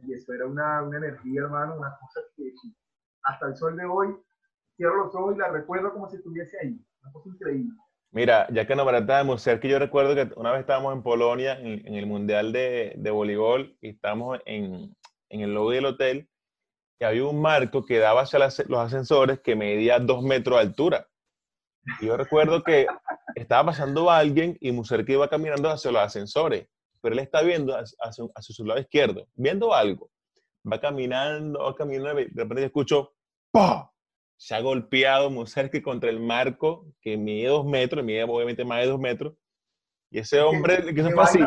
y 0.04 0.14
eso 0.14 0.34
era 0.34 0.46
una, 0.46 0.84
una 0.84 0.98
energía, 0.98 1.42
hermano, 1.42 1.78
una 1.78 1.98
cosa 2.02 2.20
que 2.36 2.52
hasta 3.26 3.48
el 3.48 3.56
sol 3.56 3.76
de 3.76 3.86
hoy, 3.86 4.16
cierro 4.76 5.06
los 5.06 5.16
ojos 5.16 5.36
y 5.36 5.40
la 5.40 5.50
recuerdo 5.50 5.94
como 5.94 6.10
si 6.10 6.18
estuviese 6.18 6.58
ahí, 6.62 6.80
una 7.02 7.12
cosa 7.12 7.30
increíble. 7.30 7.76
Mira, 8.16 8.48
ya 8.50 8.66
que 8.66 8.78
nos 8.78 9.42
ser 9.42 9.60
que 9.60 9.68
yo 9.68 9.78
recuerdo 9.78 10.16
que 10.16 10.34
una 10.40 10.52
vez 10.52 10.62
estábamos 10.62 10.94
en 10.94 11.04
Polonia 11.04 11.60
en, 11.60 11.96
el 11.96 12.06
Mundial 12.06 12.54
de, 12.54 12.94
de, 12.96 13.12
Voleibol 13.12 13.78
y 13.82 13.90
estábamos 13.90 14.40
en, 14.46 14.96
en, 15.28 15.42
el 15.42 15.54
lobby 15.54 15.76
del 15.76 15.86
hotel 15.88 16.30
y 16.98 17.04
había 17.04 17.26
un 17.26 17.42
marco 17.42 17.84
que 17.84 18.00
daba 18.00 18.22
hacia 18.22 18.40
los 18.40 18.80
ascensores 18.80 19.42
que 19.42 19.58
medía 19.58 20.00
dos 20.00 20.24
metros 20.24 20.58
de 20.58 20.62
altura. 20.62 21.08
Y 22.00 22.06
yo 22.06 22.16
recuerdo 22.16 22.64
que 22.64 22.88
estaba 23.36 23.66
pasando 23.66 24.10
alguien 24.10 24.58
y 24.62 24.72
Muserki 24.72 25.12
iba 25.12 25.28
caminando 25.28 25.70
hacia 25.70 25.92
los 25.92 26.02
ascensores, 26.02 26.68
pero 27.02 27.14
él 27.14 27.20
está 27.20 27.42
viendo 27.42 27.76
hacia, 27.78 27.98
hacia, 28.02 28.56
su 28.56 28.64
lado 28.64 28.80
izquierdo, 28.80 29.28
viendo 29.36 29.74
algo. 29.74 30.10
Va 30.72 30.80
caminando, 30.80 31.60
va 31.60 31.76
caminando 31.76 32.16
de 32.16 32.30
repente 32.34 32.64
escucho 32.64 33.15
¡Pah! 33.56 33.90
se 34.38 34.54
ha 34.54 34.60
golpeado 34.60 35.46
cerca 35.46 35.82
contra 35.82 36.10
el 36.10 36.20
marco 36.20 36.88
que 37.00 37.16
mide 37.16 37.48
dos 37.48 37.66
metros, 37.66 38.04
mide 38.04 38.24
obviamente 38.24 38.66
más 38.66 38.82
de 38.82 38.88
dos 38.88 39.00
metros, 39.00 39.34
y 40.12 40.20
ese 40.20 40.42
hombre, 40.42 40.94
¿qué 40.94 41.02
se 41.02 41.12
fue 41.12 41.24
así? 41.24 41.40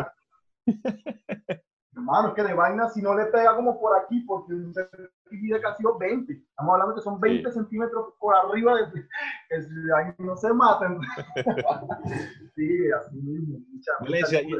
Hermano, 1.93 2.29
es 2.29 2.33
que 2.33 2.43
de 2.43 2.53
vaina 2.55 2.89
si 2.89 3.01
no 3.03 3.15
le 3.15 3.25
pega 3.25 3.55
como 3.55 3.79
por 3.79 3.95
aquí, 3.95 4.21
porque 4.21 4.53
mide 5.29 5.61
casi 5.61 5.83
20. 5.99 6.33
Estamos 6.33 6.73
hablando 6.73 6.95
que 6.95 7.01
son 7.01 7.19
20 7.19 7.51
centímetros 7.51 8.13
por 8.17 8.33
arriba 8.33 8.75
de 8.75 8.91
que 8.91 9.05
ahí 9.95 10.13
no 10.17 10.35
se 10.35 10.51
matan. 10.51 10.99
sí, 12.55 12.91
así 12.91 13.15
mismo. 13.17 13.59
Mucha, 13.99 14.41
y, 14.41 14.53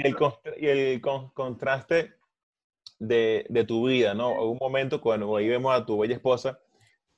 el, 0.00 0.16
y 0.58 0.68
el 0.68 1.00
contraste 1.00 2.14
de, 2.98 3.46
de, 3.50 3.64
tu 3.64 3.86
vida, 3.86 4.14
¿no? 4.14 4.30
Un 4.42 4.58
momento 4.58 5.00
cuando 5.00 5.36
ahí 5.36 5.48
vemos 5.48 5.74
a 5.74 5.84
tu 5.84 5.98
bella 5.98 6.14
esposa 6.14 6.58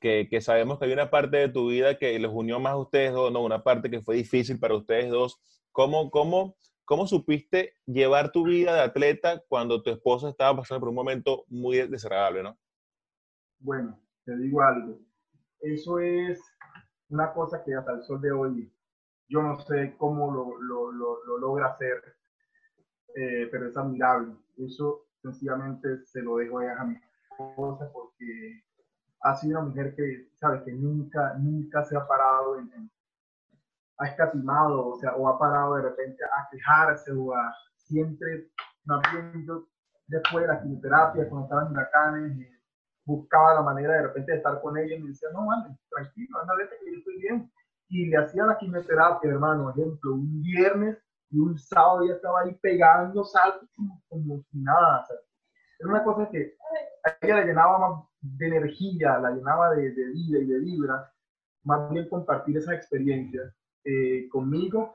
que, 0.00 0.28
que, 0.30 0.40
sabemos 0.40 0.78
que 0.78 0.86
hay 0.86 0.92
una 0.92 1.10
parte 1.10 1.36
de 1.36 1.48
tu 1.48 1.68
vida 1.68 1.98
que 1.98 2.18
los 2.18 2.32
unió 2.32 2.60
más 2.60 2.72
a 2.72 2.78
ustedes 2.78 3.12
dos, 3.12 3.32
¿no? 3.32 3.42
Una 3.42 3.62
parte 3.62 3.90
que 3.90 4.02
fue 4.02 4.16
difícil 4.16 4.58
para 4.58 4.74
ustedes 4.74 5.10
dos. 5.10 5.40
¿Cómo, 5.72 6.10
cómo, 6.10 6.56
cómo 6.84 7.06
supiste 7.06 7.74
llevar 7.86 8.32
tu 8.32 8.44
vida 8.44 8.74
de 8.74 8.80
atleta 8.80 9.42
cuando 9.48 9.82
tu 9.82 9.90
esposa 9.90 10.28
estaba 10.28 10.56
pasando 10.58 10.80
por 10.80 10.88
un 10.88 10.94
momento 10.94 11.44
muy 11.48 11.76
desagradable, 11.88 12.42
no? 12.42 12.58
Bueno, 13.60 14.00
te 14.24 14.36
digo 14.36 14.62
algo. 14.62 14.98
Eso 15.60 15.98
es 15.98 16.40
una 17.08 17.32
cosa 17.32 17.62
que 17.64 17.74
hasta 17.74 17.92
el 17.92 18.02
sol 18.02 18.20
de 18.20 18.30
hoy 18.30 18.72
yo 19.28 19.42
no 19.42 19.58
sé 19.60 19.94
cómo 19.98 20.32
lo, 20.32 20.58
lo, 20.60 20.92
lo, 20.92 21.38
logra 21.38 21.66
hacer, 21.68 22.02
eh, 23.14 23.48
pero 23.50 23.68
es 23.68 23.76
admirable. 23.76 24.34
Eso 24.56 25.08
sencillamente 25.20 26.04
se 26.06 26.22
lo 26.22 26.36
dejo 26.36 26.60
a 26.60 26.84
mi 26.84 26.96
esposa 27.30 27.90
porque 27.92 28.62
ha 29.20 29.34
sido 29.36 29.58
una 29.58 29.68
mujer 29.68 29.94
que, 29.94 30.28
sabe, 30.34 30.62
que 30.64 30.72
nunca, 30.72 31.34
nunca 31.34 31.84
se 31.84 31.96
ha 31.96 32.06
parado, 32.06 32.58
en, 32.58 32.90
ha 33.98 34.06
escatimado, 34.06 34.88
o 34.88 34.96
sea, 34.96 35.14
o 35.16 35.28
ha 35.28 35.38
parado 35.38 35.74
de 35.76 35.82
repente 35.82 36.24
a 36.24 36.48
quejarse 36.50 37.12
o 37.12 37.34
a 37.34 37.54
siempre, 37.76 38.50
más 38.84 39.00
bien 39.12 39.44
yo, 39.46 39.66
después 40.06 40.42
de 40.42 40.48
la 40.48 40.62
quimioterapia, 40.62 41.28
cuando 41.28 41.46
estaba 41.46 41.66
en 41.66 41.72
huracanes, 41.72 42.38
eh, 42.40 42.60
buscaba 43.04 43.54
la 43.54 43.62
manera 43.62 43.94
de 43.94 44.02
repente 44.02 44.32
de 44.32 44.38
estar 44.38 44.60
con 44.60 44.76
ella 44.76 44.94
y 44.94 45.02
me 45.02 45.08
decía, 45.08 45.28
no, 45.32 45.46
vale, 45.46 45.76
tranquilo, 45.90 46.40
anda, 46.40 46.54
vete 46.54 46.76
que 46.84 46.92
yo 46.92 46.98
estoy 46.98 47.18
bien. 47.20 47.52
Y 47.88 48.06
le 48.06 48.18
hacía 48.18 48.44
la 48.44 48.58
quimioterapia, 48.58 49.30
hermano, 49.30 49.70
ejemplo, 49.70 50.14
un 50.14 50.42
viernes 50.42 50.98
y 51.30 51.38
un 51.38 51.58
sábado 51.58 52.06
ya 52.06 52.14
estaba 52.14 52.42
ahí 52.42 52.54
pegando 52.56 53.24
saltos 53.24 53.68
como, 53.74 54.42
si 54.50 54.58
nada. 54.58 55.06
O 55.10 55.14
era 55.80 55.88
una 55.90 56.04
cosa 56.04 56.28
que 56.30 56.56
a 57.04 57.16
ella 57.20 57.36
le 57.36 57.46
llenaba 57.46 57.78
más 57.78 58.07
de 58.20 58.46
energía, 58.46 59.18
la 59.18 59.30
llenaba 59.30 59.74
de, 59.74 59.92
de 59.92 60.04
vida 60.10 60.38
y 60.38 60.46
de 60.46 60.58
vibra, 60.58 61.12
más 61.64 61.90
bien 61.90 62.08
compartir 62.08 62.56
esa 62.56 62.74
experiencia 62.74 63.42
eh, 63.84 64.28
conmigo, 64.28 64.94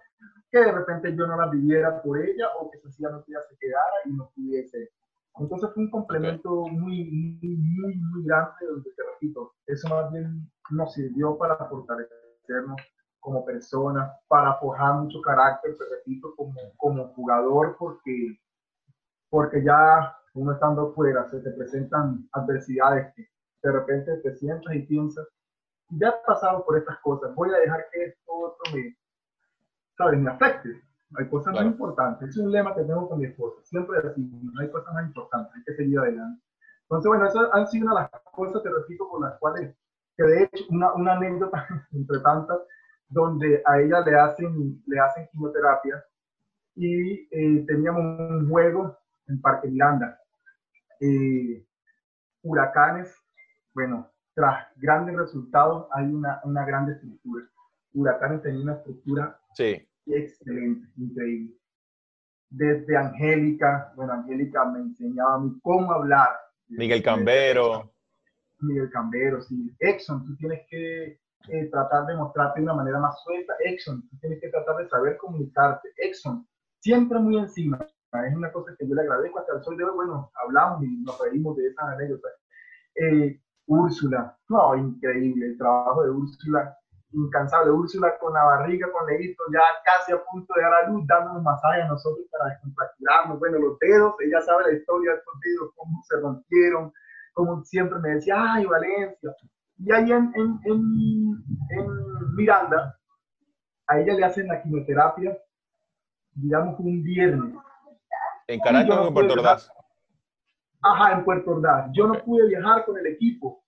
que 0.51 0.59
de 0.59 0.71
repente 0.71 1.15
yo 1.15 1.25
no 1.25 1.35
la 1.35 1.47
viviera 1.47 2.01
por 2.01 2.19
ella 2.19 2.47
o 2.59 2.69
que 2.69 2.79
sencillamente 2.79 3.31
ella 3.31 3.41
se 3.49 3.57
quedara 3.57 3.93
y 4.05 4.11
no 4.11 4.29
pudiese. 4.35 4.91
Entonces 5.35 5.71
fue 5.73 5.83
un 5.83 5.89
complemento 5.89 6.67
muy, 6.67 7.05
muy, 7.05 7.57
muy, 7.57 7.95
muy 7.95 8.23
grande, 8.23 8.67
donde 8.69 8.91
te 8.91 9.03
repito, 9.03 9.53
eso 9.65 9.89
más 9.89 10.11
bien 10.11 10.47
nos 10.69 10.93
sirvió 10.93 11.37
para 11.37 11.57
fortalecernos 11.57 12.79
como 13.19 13.43
personas, 13.45 14.11
para 14.27 14.55
forjar 14.59 14.95
mucho 14.95 15.21
carácter, 15.21 15.75
te 15.75 15.85
repito, 15.89 16.35
como, 16.35 16.59
como 16.77 17.07
jugador, 17.13 17.75
porque, 17.79 18.37
porque 19.29 19.63
ya 19.63 20.15
uno 20.33 20.53
estando 20.53 20.93
fuera 20.93 21.27
se 21.29 21.39
te 21.39 21.51
presentan 21.51 22.27
adversidades 22.33 23.13
que 23.15 23.27
de 23.63 23.71
repente 23.71 24.17
te 24.17 24.35
sientas 24.35 24.75
y 24.75 24.81
piensas, 24.81 25.27
ya 25.89 26.09
he 26.09 26.25
pasado 26.25 26.65
por 26.65 26.77
estas 26.77 26.99
cosas, 26.99 27.33
voy 27.35 27.49
a 27.49 27.57
dejar 27.57 27.85
que 27.91 28.05
esto 28.05 28.33
otro 28.33 28.73
me, 28.73 28.95
¿sabes? 29.97 30.19
me 30.19 30.31
afecte. 30.31 30.81
Hay 31.15 31.29
cosas 31.29 31.53
muy 31.53 31.65
importantes. 31.65 32.29
Es 32.29 32.37
un 32.37 32.51
lema 32.51 32.73
que 32.73 32.81
tengo 32.81 33.07
con 33.07 33.19
mi 33.19 33.25
esposa. 33.25 33.61
Siempre 33.63 34.01
decimos, 34.01 34.41
hay 34.59 34.69
cosas 34.71 34.93
más 34.95 35.05
importantes, 35.05 35.53
hay 35.55 35.63
que 35.63 35.75
seguir 35.75 35.99
adelante. 35.99 36.41
Entonces, 36.83 37.07
bueno, 37.07 37.27
eso 37.27 37.53
han 37.53 37.67
sido 37.67 37.85
una 37.85 37.95
de 37.95 38.09
las 38.11 38.21
cosas, 38.31 38.63
te 38.63 38.69
repito, 38.69 39.07
por 39.09 39.21
las 39.21 39.37
cuales, 39.39 39.75
que 40.17 40.23
de 40.23 40.43
hecho, 40.43 40.63
una, 40.69 40.93
una 40.93 41.13
anécdota 41.13 41.67
entre 41.91 42.19
tantas, 42.19 42.59
donde 43.09 43.61
a 43.65 43.79
ella 43.79 44.01
le 44.01 44.15
hacen, 44.15 44.83
le 44.87 44.99
hacen 44.99 45.27
quimioterapia 45.31 46.03
y 46.75 47.27
eh, 47.29 47.63
teníamos 47.67 48.01
un 48.01 48.49
juego 48.49 48.97
en 49.27 49.39
Parque 49.39 49.67
Miranda. 49.67 50.19
Eh, 51.05 51.61
huracanes, 52.43 53.13
bueno, 53.73 54.09
tras 54.33 54.67
grandes 54.77 55.17
resultados 55.17 55.87
hay 55.91 56.05
una, 56.05 56.39
una 56.45 56.65
gran 56.65 56.89
estructura. 56.89 57.45
Huracanes 57.93 58.41
tenía 58.41 58.61
una 58.63 58.75
estructura 58.75 59.37
sí. 59.53 59.85
excelente, 60.05 60.87
increíble. 60.95 61.55
Desde 62.49 62.95
Angélica, 62.95 63.91
bueno, 63.97 64.13
Angélica 64.13 64.63
me 64.63 64.79
enseñaba 64.79 65.35
a 65.35 65.39
mí 65.39 65.59
cómo 65.61 65.91
hablar. 65.91 66.29
Miguel 66.69 67.03
Cambero. 67.03 67.91
Miguel 68.59 68.89
Cambero, 68.89 69.41
sí. 69.41 69.75
Exxon, 69.79 70.25
tú 70.25 70.37
tienes 70.37 70.65
que 70.69 71.19
eh, 71.49 71.65
tratar 71.69 72.05
de 72.05 72.15
mostrarte 72.15 72.61
de 72.61 72.63
una 72.63 72.75
manera 72.75 72.99
más 72.99 73.21
suelta. 73.23 73.53
Exxon, 73.59 74.07
tú 74.07 74.17
tienes 74.21 74.39
que 74.39 74.47
tratar 74.47 74.77
de 74.77 74.87
saber 74.87 75.17
comunicarte. 75.17 75.89
Exxon, 75.97 76.47
siempre 76.79 77.19
muy 77.19 77.37
encima. 77.39 77.85
Es 78.21 78.35
una 78.35 78.51
cosa 78.51 78.75
que 78.77 78.87
yo 78.87 78.93
le 78.93 79.01
agradezco 79.01 79.39
hasta 79.39 79.53
el 79.55 79.63
sol 79.63 79.77
de 79.77 79.83
hoy. 79.85 79.95
Bueno, 79.95 80.31
hablamos 80.35 80.83
y 80.83 80.97
nos 81.03 81.19
reímos 81.19 81.57
de 81.57 81.67
esas 81.67 81.85
anécdotas. 81.85 82.31
Eh, 82.95 83.39
Úrsula, 83.65 84.37
no, 84.49 84.75
increíble 84.75 85.47
el 85.47 85.57
trabajo 85.57 86.03
de 86.03 86.11
Úrsula, 86.11 86.77
incansable. 87.11 87.71
Úrsula 87.71 88.17
con 88.19 88.33
la 88.33 88.43
barriga, 88.43 88.91
con 88.91 89.07
leguito, 89.07 89.43
ya 89.51 89.61
casi 89.83 90.11
a 90.11 90.23
punto 90.23 90.53
de 90.55 90.61
dar 90.61 90.73
a 90.73 90.89
luz, 90.89 91.05
dándonos 91.07 91.41
masaje 91.41 91.81
a 91.81 91.87
nosotros 91.87 92.27
para 92.31 92.49
descontracturarnos. 92.51 93.39
Bueno, 93.39 93.59
los 93.59 93.79
dedos, 93.79 94.15
ella 94.19 94.41
sabe 94.41 94.71
la 94.71 94.77
historia 94.77 95.11
de 95.11 95.17
estos 95.17 95.39
dedos, 95.39 95.71
cómo 95.75 96.03
se 96.03 96.19
rompieron, 96.19 96.93
como 97.33 97.63
siempre 97.63 97.99
me 97.99 98.09
decía, 98.09 98.35
ay, 98.37 98.65
Valencia. 98.65 99.35
Y 99.77 99.91
ahí 99.91 100.11
en, 100.11 100.31
en, 100.35 100.59
en, 100.65 102.35
Miranda, 102.35 102.97
a 103.87 103.99
ella 103.99 104.13
le 104.13 104.25
hacen 104.25 104.47
la 104.47 104.61
quimioterapia, 104.61 105.37
digamos, 106.35 106.79
un 106.79 107.03
viernes. 107.03 107.55
¿En 108.47 108.59
Caracas 108.59 108.97
o 108.97 109.07
en 109.07 109.13
Puerto 109.13 109.33
Ordaz? 109.33 109.71
Ajá, 110.81 111.13
en 111.13 111.23
Puerto 111.23 111.51
Ordaz. 111.51 111.89
Yo 111.93 112.07
no 112.07 112.15
pude 112.23 112.47
viajar 112.47 112.85
con 112.85 112.97
el 112.97 113.07
equipo. 113.07 113.63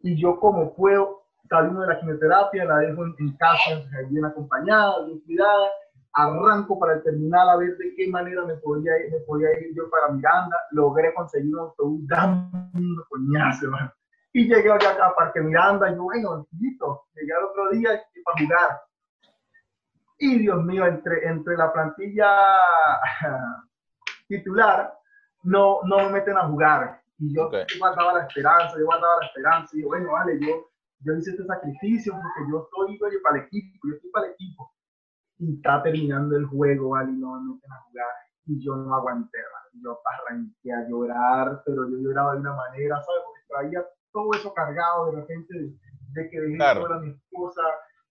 Y 0.00 0.16
yo 0.20 0.38
como 0.38 0.74
puedo, 0.74 1.24
salimos 1.48 1.80
de 1.80 1.94
la 1.94 2.00
quimioterapia, 2.00 2.64
la 2.64 2.78
dejo 2.78 3.04
en, 3.04 3.36
casa, 3.36 3.82
bien 4.08 4.24
acompañada, 4.24 5.04
bien 5.04 5.20
cuidada, 5.20 5.68
arranco 6.12 6.78
para 6.78 6.94
el 6.94 7.02
terminal 7.02 7.48
a 7.48 7.56
ver 7.56 7.76
de 7.76 7.94
qué 7.96 8.08
manera 8.08 8.44
me 8.44 8.54
podía 8.56 8.96
ir, 9.04 9.12
me 9.12 9.18
podía 9.20 9.50
ir 9.60 9.74
yo 9.74 9.90
para 9.90 10.12
Miranda, 10.12 10.56
logré 10.70 11.12
conseguir 11.14 11.52
un 11.52 11.60
autobús 11.60 12.06
dando 12.06 13.04
coñazo. 13.08 13.66
Y 14.32 14.46
llegué 14.46 14.70
allá 14.70 15.04
a 15.04 15.14
Parque 15.16 15.40
Miranda, 15.40 15.90
y 15.90 15.94
yo, 15.96 16.04
bueno, 16.04 16.46
listo, 16.60 17.02
llegué 17.14 17.32
al 17.32 17.44
otro 17.44 17.70
día 17.70 17.90
para 18.24 18.46
jugar. 18.46 18.87
Y 20.18 20.38
Dios 20.40 20.64
mío, 20.64 20.84
entre, 20.84 21.26
entre 21.28 21.56
la 21.56 21.72
plantilla 21.72 22.28
titular 24.28 24.92
no, 25.44 25.80
no 25.84 25.96
me 25.98 26.10
meten 26.10 26.36
a 26.36 26.48
jugar. 26.48 27.00
Y 27.18 27.34
yo, 27.34 27.50
guardaba 27.78 28.14
la 28.14 28.26
esperanza, 28.26 28.78
yo 28.78 28.84
guardaba 28.84 29.20
la 29.20 29.26
esperanza. 29.26 29.76
Y 29.76 29.82
bueno, 29.82 30.12
vale, 30.12 30.38
yo, 30.40 30.68
yo 31.00 31.14
hice 31.14 31.30
este 31.30 31.44
sacrificio 31.44 32.12
porque 32.12 32.50
yo 32.50 32.64
estoy 32.64 33.18
para 33.22 33.38
el 33.38 33.44
equipo, 33.44 33.88
yo 33.88 33.94
estoy 33.94 34.10
para 34.10 34.26
el 34.26 34.32
equipo. 34.32 34.72
Y 35.38 35.56
está 35.56 35.82
terminando 35.82 36.36
el 36.36 36.46
juego, 36.46 36.90
vale, 36.90 37.12
y 37.12 37.16
no 37.16 37.40
me 37.40 37.54
meten 37.54 37.72
a 37.72 37.80
jugar. 37.82 38.06
Y 38.46 38.64
yo 38.64 38.76
no 38.76 38.94
aguanté, 38.94 39.38
¿vale? 39.38 39.82
Yo 39.82 40.00
arranqué 40.04 40.72
a 40.72 40.88
llorar, 40.88 41.62
pero 41.64 41.88
yo 41.88 41.96
lloraba 41.98 42.34
de 42.34 42.40
una 42.40 42.54
manera, 42.54 42.96
¿sabes? 43.02 43.22
Porque 43.24 43.46
traía 43.48 43.86
todo 44.12 44.30
eso 44.32 44.52
cargado 44.52 45.06
de 45.06 45.20
repente 45.20 45.54
de, 45.54 45.72
de 46.12 46.30
que 46.30 46.40
dejé 46.40 46.56
claro. 46.56 46.92
a 46.92 47.00
mi 47.00 47.10
esposa. 47.10 47.62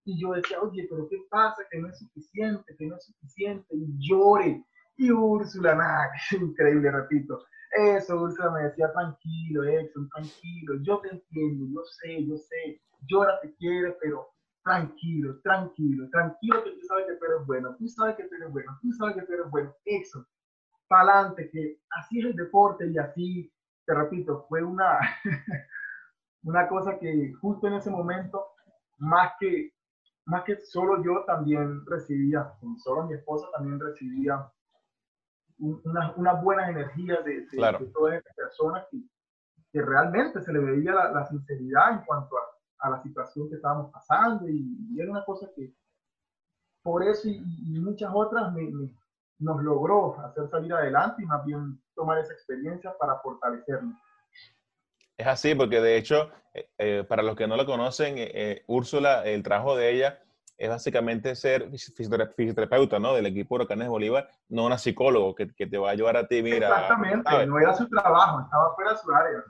Y 0.07 0.17
yo 0.21 0.31
decía, 0.31 0.61
oye, 0.61 0.87
pero 0.89 1.05
¿qué 1.09 1.17
pasa? 1.29 1.63
Que 1.69 1.79
no 1.79 1.89
es 1.89 1.99
suficiente, 1.99 2.73
que 2.77 2.85
no 2.85 2.95
es 2.95 3.03
suficiente. 3.03 3.67
Y 3.75 3.87
llore 3.99 4.63
y 4.95 5.11
Úrsula, 5.11 5.75
nada, 5.75 6.09
increíble, 6.31 6.89
repito. 6.89 7.43
Eso, 7.71 8.21
Úrsula 8.21 8.51
me 8.51 8.63
decía, 8.63 8.89
tranquilo, 8.93 9.65
Exxon, 9.65 10.07
tranquilo, 10.07 10.75
yo 10.81 11.01
te 11.01 11.09
entiendo, 11.09 11.65
yo 11.73 11.83
sé, 11.83 12.25
yo 12.25 12.37
sé, 12.37 12.81
llora 13.05 13.37
te 13.41 13.53
quiere, 13.55 13.97
pero 14.01 14.29
tranquilo, 14.63 15.41
tranquilo, 15.41 16.09
tranquilo 16.09 16.63
que 16.63 16.71
tú 16.71 16.81
sabes 16.87 17.05
que 17.07 17.15
tú 17.17 17.25
eres 17.25 17.45
bueno, 17.45 17.75
tú 17.77 17.87
sabes 17.89 18.15
que 18.15 18.23
tú 18.23 18.35
eres 18.35 18.51
bueno, 18.51 18.79
tú 18.81 18.91
sabes 18.93 19.15
que 19.15 19.21
tú 19.23 19.33
eres 19.33 19.49
bueno, 19.49 19.75
Exxon, 19.83 20.25
para 20.87 21.19
adelante, 21.19 21.49
que 21.51 21.81
así 21.91 22.19
es 22.19 22.27
el 22.27 22.35
deporte 22.35 22.87
y 22.87 22.97
así, 22.97 23.53
te 23.85 23.93
repito, 23.93 24.45
fue 24.47 24.63
una, 24.63 24.99
una 26.43 26.65
cosa 26.69 26.97
que 26.97 27.33
justo 27.41 27.67
en 27.67 27.73
ese 27.73 27.89
momento, 27.89 28.45
más 28.97 29.33
que, 29.39 29.73
más 30.27 30.43
que 30.43 30.57
solo 30.57 31.01
yo 31.03 31.23
también 31.25 31.85
recibía, 31.85 32.51
solo 32.83 33.05
mi 33.05 33.13
esposa 33.13 33.47
también 33.55 33.79
recibía 33.79 34.51
unas 35.57 36.15
una 36.17 36.33
buenas 36.33 36.69
energías 36.69 37.23
de, 37.23 37.47
de, 37.47 37.91
todas 37.93 38.15
estas 38.15 38.35
personas 38.35 38.85
que, 38.91 39.01
que, 39.71 39.81
realmente 39.81 40.41
se 40.41 40.51
le 40.51 40.59
veía 40.59 40.93
la, 40.93 41.25
sinceridad 41.27 41.93
en 41.93 42.05
cuanto 42.05 42.35
a, 42.37 42.41
a, 42.87 42.89
la 42.91 43.01
situación 43.01 43.49
que 43.49 43.55
estábamos 43.55 43.89
pasando 43.91 44.47
y, 44.49 44.99
era 44.99 45.09
una 45.09 45.23
cosa 45.23 45.49
que 45.55 45.73
por 46.83 47.03
eso 47.03 47.29
y, 47.29 47.79
muchas 47.79 48.11
otras 48.13 48.53
me, 48.53 48.69
nos 49.39 49.63
logró 49.63 50.19
hacer 50.19 50.49
salir 50.49 50.73
adelante 50.73 51.23
y 51.23 51.25
más 51.25 51.45
bien 51.45 51.81
tomar 51.95 52.17
esa 52.17 52.33
experiencia 52.33 52.93
para 52.99 53.17
fortalecernos. 53.19 53.97
Es 55.17 55.25
así, 55.25 55.55
porque 55.55 55.81
de 55.81 55.97
hecho, 55.97 56.29
eh, 56.53 56.69
eh, 56.77 57.03
para 57.07 57.23
los 57.23 57.35
que 57.35 57.47
no 57.47 57.57
lo 57.57 57.65
conocen, 57.65 58.15
eh, 58.17 58.63
Úrsula, 58.67 59.23
el 59.25 59.41
trabajo 59.41 59.75
de 59.75 59.91
ella 59.91 60.21
es 60.57 60.69
básicamente 60.69 61.35
ser 61.35 61.69
fisioterapeuta, 62.35 62.99
¿no? 62.99 63.13
Del 63.13 63.27
equipo 63.27 63.55
Huracanes 63.55 63.85
de 63.85 63.89
Bolívar, 63.89 64.29
no 64.49 64.65
una 64.65 64.77
psicólogo 64.77 65.35
que, 65.35 65.53
que, 65.53 65.67
te 65.67 65.77
va 65.77 65.89
a 65.89 65.91
ayudar 65.91 66.17
a 66.17 66.27
ti, 66.27 66.41
mira. 66.41 66.67
Exactamente, 66.67 67.45
no 67.45 67.59
era 67.59 67.75
su 67.75 67.87
trabajo, 67.89 68.41
estaba 68.41 68.75
fuera 68.75 68.91
de 68.91 68.97
su 68.97 69.11
área. 69.11 69.43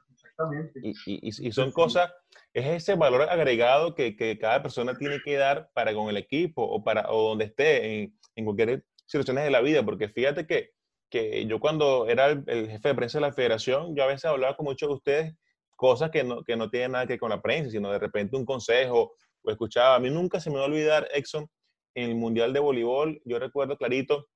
Y, 0.83 0.89
y, 1.05 1.47
y, 1.47 1.51
son 1.51 1.71
cosas, 1.71 2.13
es 2.53 2.65
ese 2.67 2.95
valor 2.95 3.23
agregado 3.23 3.95
que, 3.95 4.15
que, 4.15 4.37
cada 4.37 4.61
persona 4.61 4.93
tiene 4.93 5.19
que 5.23 5.35
dar 5.35 5.71
para 5.73 5.95
con 5.95 6.09
el 6.09 6.17
equipo 6.17 6.61
o, 6.61 6.83
para, 6.83 7.09
o 7.09 7.29
donde 7.29 7.45
esté 7.45 8.03
en, 8.03 8.19
en 8.35 8.45
cualquier 8.45 8.83
situaciones 9.07 9.45
de 9.45 9.51
la 9.51 9.61
vida, 9.61 9.83
porque 9.83 10.09
fíjate 10.09 10.45
que, 10.45 10.73
que 11.09 11.45
yo 11.47 11.59
cuando 11.59 12.07
era 12.07 12.27
el, 12.27 12.69
jefe 12.69 12.89
de 12.89 12.95
prensa 12.95 13.17
de 13.17 13.27
la 13.27 13.33
federación, 13.33 13.95
yo 13.95 14.03
a 14.03 14.07
veces 14.07 14.25
hablaba 14.25 14.55
con 14.55 14.65
muchos 14.65 14.89
de 14.89 14.95
ustedes 14.95 15.35
cosas 15.77 16.11
que 16.11 16.25
no, 16.25 16.43
que 16.43 16.57
no 16.57 16.69
tienen 16.69 16.91
nada 16.91 17.05
que 17.05 17.13
ver 17.13 17.19
con 17.19 17.29
la 17.29 17.41
prensa, 17.41 17.71
sino 17.71 17.89
de 17.89 17.99
repente 17.99 18.35
un 18.35 18.43
consejo 18.43 19.13
o 19.43 19.51
escuchaba. 19.51 19.95
A 19.95 19.99
mí 19.99 20.09
nunca 20.09 20.41
se 20.41 20.49
me 20.49 20.57
va 20.57 20.63
a 20.63 20.65
olvidar, 20.65 21.07
Exxon, 21.13 21.47
en 21.95 22.09
el 22.09 22.15
Mundial 22.15 22.51
de 22.51 22.59
Voleibol, 22.59 23.21
yo 23.23 23.39
recuerdo 23.39 23.77
clarito, 23.77 24.27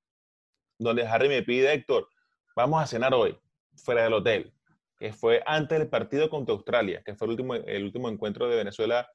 donde 0.78 1.06
Harry 1.06 1.28
me 1.28 1.42
pide, 1.42 1.72
Héctor, 1.72 2.08
vamos 2.56 2.82
a 2.82 2.86
cenar 2.86 3.12
hoy, 3.14 3.38
fuera 3.76 4.04
del 4.04 4.14
hotel, 4.14 4.52
que 4.98 5.12
fue 5.12 5.42
antes 5.46 5.78
del 5.78 5.88
partido 5.88 6.30
contra 6.30 6.54
Australia, 6.54 7.02
que 7.04 7.14
fue 7.14 7.26
el 7.26 7.32
último, 7.32 7.54
el 7.54 7.84
último 7.84 8.08
encuentro 8.08 8.48
de 8.48 8.56
Venezuela, 8.56 9.06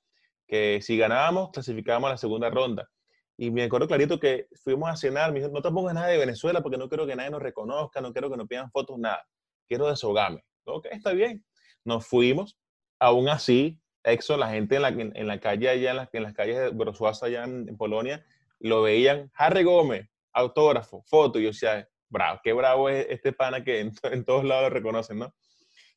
que 0.47 0.81
si 0.81 0.97
ganábamos, 0.97 1.49
clasificábamos 1.51 2.09
a 2.09 2.11
la 2.11 2.17
segunda 2.17 2.49
ronda. 2.49 2.89
Y 3.37 3.51
me 3.51 3.63
acuerdo 3.63 3.87
clarito 3.87 4.19
que 4.19 4.47
fuimos 4.63 4.89
a 4.89 4.95
cenar, 4.95 5.31
me 5.31 5.39
dijo, 5.39 5.51
no 5.51 5.61
te 5.61 5.69
pongas 5.69 5.93
nada 5.93 6.07
de 6.07 6.17
Venezuela 6.17 6.61
porque 6.61 6.77
no 6.77 6.89
quiero 6.89 7.05
que 7.05 7.15
nadie 7.15 7.29
nos 7.29 7.41
reconozca, 7.41 8.01
no 8.01 8.11
quiero 8.11 8.31
que 8.31 8.37
nos 8.37 8.47
pidan 8.47 8.71
fotos, 8.71 8.97
nada. 8.97 9.23
Quiero 9.67 9.87
desahogarme. 9.87 10.43
Ok, 10.63 10.87
está 10.91 11.11
bien. 11.11 11.45
Nos 11.87 12.05
fuimos. 12.05 12.57
Aún 12.99 13.29
así, 13.29 13.79
Exo, 14.03 14.35
la 14.35 14.49
gente 14.49 14.75
en 14.75 14.81
la, 14.81 14.89
en 14.89 15.25
la 15.25 15.39
calle 15.39 15.69
allá, 15.69 15.91
en, 15.91 16.09
en 16.11 16.23
las 16.23 16.33
calles 16.33 16.57
de 16.57 17.25
allá 17.25 17.43
en, 17.45 17.77
Polonia, 17.77 18.25
lo 18.59 18.81
veían, 18.81 19.31
Harry 19.35 19.63
Gómez, 19.63 20.09
autógrafo, 20.33 21.01
foto, 21.07 21.39
y 21.39 21.43
yo 21.43 21.49
decía, 21.49 21.87
bravo, 22.09 22.41
qué 22.43 22.51
bravo 22.51 22.89
es 22.89 23.07
este 23.09 23.31
pana 23.31 23.63
que 23.63 23.79
en, 23.79 23.93
todos 24.25 24.43
lados 24.43 24.63
lo 24.63 24.69
reconocen, 24.69 25.19
¿no? 25.19 25.33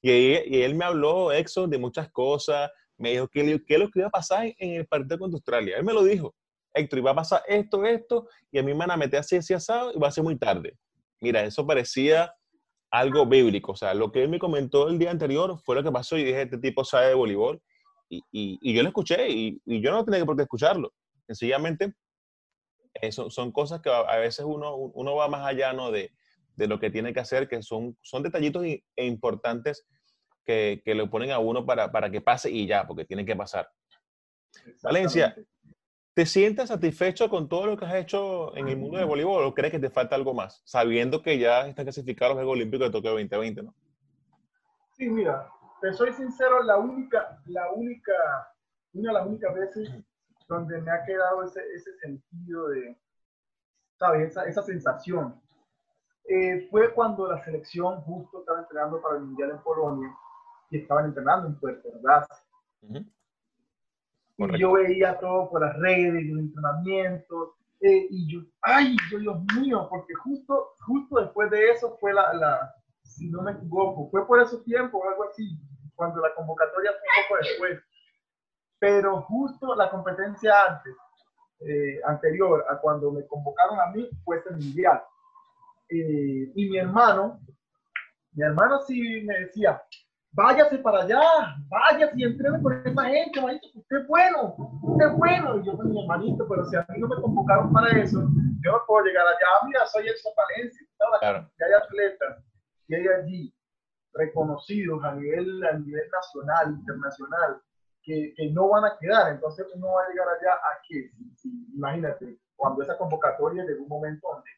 Y, 0.01 0.61
él 0.63 0.77
me 0.77 0.85
habló, 0.85 1.33
Exo, 1.33 1.67
de 1.67 1.79
muchas 1.79 2.09
cosas, 2.13 2.71
me 2.97 3.11
dijo 3.11 3.27
qué, 3.27 3.61
qué 3.67 3.75
es 3.75 3.81
lo 3.81 3.91
que 3.91 3.99
iba 3.99 4.09
a 4.09 4.13
pasar 4.13 4.47
en 4.59 4.75
el 4.75 4.87
partido 4.87 5.19
contra 5.19 5.39
Australia. 5.39 5.77
Él 5.77 5.85
me 5.85 5.93
lo 5.93 6.05
dijo. 6.05 6.37
Héctor, 6.73 7.05
va 7.05 7.11
a 7.11 7.17
pasar 7.17 7.43
esto, 7.49 7.85
esto, 7.85 8.29
y 8.53 8.61
a 8.61 8.63
mí 8.63 8.73
me 8.73 8.79
van 8.79 8.93
a 8.93 8.97
meter 8.97 9.19
así, 9.19 9.35
así 9.35 9.53
asado, 9.53 9.93
y 9.93 9.99
va 9.99 10.07
a 10.07 10.13
ser 10.13 10.23
muy 10.23 10.39
tarde. 10.39 10.77
Mira, 11.21 11.43
eso 11.43 11.67
parecía 11.67 12.33
algo 12.91 13.27
bíblico. 13.27 13.73
O 13.73 13.77
sea, 13.77 13.95
lo 13.95 14.11
que 14.11 14.23
él 14.23 14.29
me 14.29 14.39
comentó 14.39 14.89
el 14.89 14.99
día 14.99 15.11
anterior 15.11 15.59
fue 15.65 15.77
lo 15.77 15.83
que 15.83 15.93
pasó 15.93 16.17
y 16.17 16.25
dije, 16.25 16.43
este 16.43 16.59
tipo 16.59 16.85
sabe 16.85 17.09
de 17.09 17.15
voleibol. 17.15 17.63
Y, 18.09 18.23
y, 18.33 18.75
yo 18.75 18.83
lo 18.83 18.89
escuché 18.89 19.31
y, 19.31 19.61
y, 19.65 19.81
yo 19.81 19.93
no 19.93 20.05
tenía 20.05 20.27
por 20.27 20.37
qué 20.37 20.43
escucharlo. 20.43 20.93
Sencillamente, 21.29 21.95
eso, 22.95 23.29
eh, 23.29 23.31
son 23.31 23.53
cosas 23.53 23.81
que 23.81 23.89
a, 23.89 24.17
veces 24.17 24.45
uno, 24.45 24.75
uno 24.75 25.15
va 25.15 25.29
más 25.29 25.47
allá 25.47 25.73
¿no? 25.73 25.93
de, 25.93 26.13
de 26.57 26.67
lo 26.67 26.81
que 26.81 26.91
tiene 26.91 27.13
que 27.13 27.21
hacer, 27.21 27.49
que 27.49 27.63
son, 27.63 27.97
son 28.03 28.25
detallitos 28.25 28.65
e 28.65 29.07
importantes 29.07 29.87
que, 30.45 30.83
que 30.85 30.95
le 30.97 31.07
ponen 31.07 31.31
a 31.31 31.39
uno 31.39 31.65
para, 31.65 31.93
para 31.93 32.11
que 32.11 32.21
pase 32.21 32.51
y 32.51 32.67
ya, 32.67 32.85
porque 32.85 33.05
tiene 33.05 33.25
que 33.25 33.37
pasar. 33.37 33.71
Valencia, 34.83 35.37
¿Te 36.13 36.27
sientes 36.27 36.69
satisfecho 36.69 37.31
con 37.31 37.49
todo 37.49 37.67
lo 37.67 37.77
que 37.77 37.85
has 37.85 37.95
hecho 37.95 38.57
en 38.57 38.69
el 38.69 38.77
mundo 38.77 38.99
de 38.99 39.05
voleibol 39.05 39.45
o 39.45 39.55
crees 39.55 39.73
que 39.73 39.79
te 39.79 39.91
falta 39.91 40.17
algo 40.17 40.35
más? 40.35 40.61
Sabiendo 40.65 41.23
que 41.23 41.39
ya 41.39 41.69
están 41.69 41.85
clasificados 41.85 42.35
los 42.35 42.39
Juegos 42.39 42.57
Olímpicos 42.57 42.89
de 42.89 42.93
Tokio 42.93 43.11
2020, 43.11 43.63
¿no? 43.63 43.75
Sí, 44.97 45.09
mira, 45.09 45.49
te 45.81 45.93
soy 45.93 46.13
sincero, 46.13 46.63
la 46.65 46.79
única, 46.79 47.41
la 47.47 47.71
única, 47.73 48.13
una 48.93 49.13
de 49.13 49.19
las 49.19 49.27
únicas 49.27 49.55
veces 49.55 49.91
donde 50.49 50.81
me 50.81 50.91
ha 50.91 51.05
quedado 51.05 51.45
ese, 51.45 51.61
ese 51.75 51.97
sentido 51.99 52.69
de, 52.69 52.99
¿sabes? 53.97 54.31
Esa, 54.31 54.45
esa 54.47 54.63
sensación. 54.63 55.41
Eh, 56.29 56.67
fue 56.71 56.93
cuando 56.93 57.31
la 57.31 57.43
selección 57.45 58.01
justo 58.03 58.41
estaba 58.41 58.61
entrenando 58.61 59.01
para 59.01 59.17
el 59.17 59.23
Mundial 59.23 59.51
en 59.51 59.63
Polonia 59.63 60.15
y 60.71 60.79
estaban 60.79 61.07
entrenando 61.07 61.47
en 61.47 61.59
Puerto 61.59 61.89
¿verdad? 64.41 64.57
Y 64.57 64.61
yo 64.61 64.73
veía 64.73 65.19
todo 65.19 65.51
por 65.51 65.61
las 65.61 65.77
redes, 65.77 66.25
los 66.27 66.41
entrenamientos, 66.41 67.51
eh, 67.81 68.07
y 68.11 68.31
yo, 68.31 68.41
ay, 68.61 68.95
Dios 69.09 69.43
mío, 69.59 69.87
porque 69.89 70.13
justo, 70.15 70.75
justo 70.81 71.21
después 71.21 71.51
de 71.51 71.71
eso 71.71 71.97
fue 71.99 72.13
la, 72.13 72.33
la, 72.35 72.75
si 73.03 73.31
no 73.31 73.43
me 73.43 73.53
equivoco, 73.53 74.11
fue 74.11 74.27
por 74.27 74.41
esos 74.41 74.63
tiempos, 74.65 75.01
algo 75.09 75.25
así, 75.25 75.59
cuando 75.95 76.21
la 76.21 76.35
convocatoria 76.35 76.91
fue 76.91 77.01
un 77.01 77.29
poco 77.29 77.49
después. 77.49 77.81
Pero 78.79 79.23
justo 79.23 79.75
la 79.75 79.91
competencia 79.91 80.53
antes, 80.69 80.95
eh, 81.61 82.01
anterior 82.07 82.65
a 82.69 82.77
cuando 82.79 83.13
me 83.13 83.27
convocaron 83.27 83.81
a 83.81 83.87
mí, 83.87 84.09
fue 84.25 84.39
ese 84.39 84.51
mundial. 84.51 85.03
Eh, 85.89 86.53
y 86.55 86.69
mi 86.71 86.79
hermano, 86.79 87.41
mi 88.33 88.43
hermano 88.45 88.81
sí 88.83 89.23
me 89.25 89.41
decía, 89.41 89.83
váyase 90.33 90.79
para 90.79 91.03
allá, 91.03 91.21
váyase 91.69 92.15
y 92.17 92.25
entrene 92.25 92.63
con 92.63 92.87
esa 92.87 93.05
gente, 93.05 93.41
manito, 93.41 93.67
usted 93.75 93.97
es 93.97 94.07
bueno, 94.07 94.55
usted 94.83 95.07
es 95.07 95.17
bueno. 95.17 95.59
Y 95.59 95.67
yo 95.67 95.73
mi 95.75 96.01
hermanito, 96.01 96.47
pero 96.49 96.65
si 96.67 96.77
a 96.77 96.87
mí 96.89 96.99
no 96.99 97.09
me 97.09 97.17
convocaron 97.17 97.73
para 97.73 97.89
eso, 97.99 98.21
yo 98.63 98.73
no 98.73 98.79
puedo 98.87 99.05
llegar 99.05 99.27
allá, 99.27 99.67
mira, 99.67 99.87
soy 99.87 100.07
el 100.07 100.15
Valencia, 100.37 100.87
claro. 101.21 101.51
que 101.57 101.65
hay 101.65 101.73
atletas 101.73 102.45
que 102.87 102.97
hay 102.97 103.07
allí 103.07 103.55
reconocidos 104.13 105.03
a 105.05 105.15
nivel, 105.15 105.65
a 105.65 105.79
nivel 105.79 106.09
nacional, 106.11 106.73
internacional, 106.73 107.63
que, 108.03 108.35
que, 108.37 108.51
no 108.51 108.69
van 108.69 108.85
a 108.85 108.97
quedar, 108.99 109.33
entonces 109.33 109.67
uno 109.75 109.93
va 109.93 110.03
a 110.03 110.09
llegar 110.09 110.27
allá 110.29 110.55
a 110.55 110.81
que, 110.89 111.11
imagínate, 111.75 112.39
cuando 112.57 112.83
esa 112.83 112.99
convocatoria 112.99 113.65
llegó 113.65 113.85
un 113.85 113.89
momento 113.89 114.29
donde, 114.33 114.51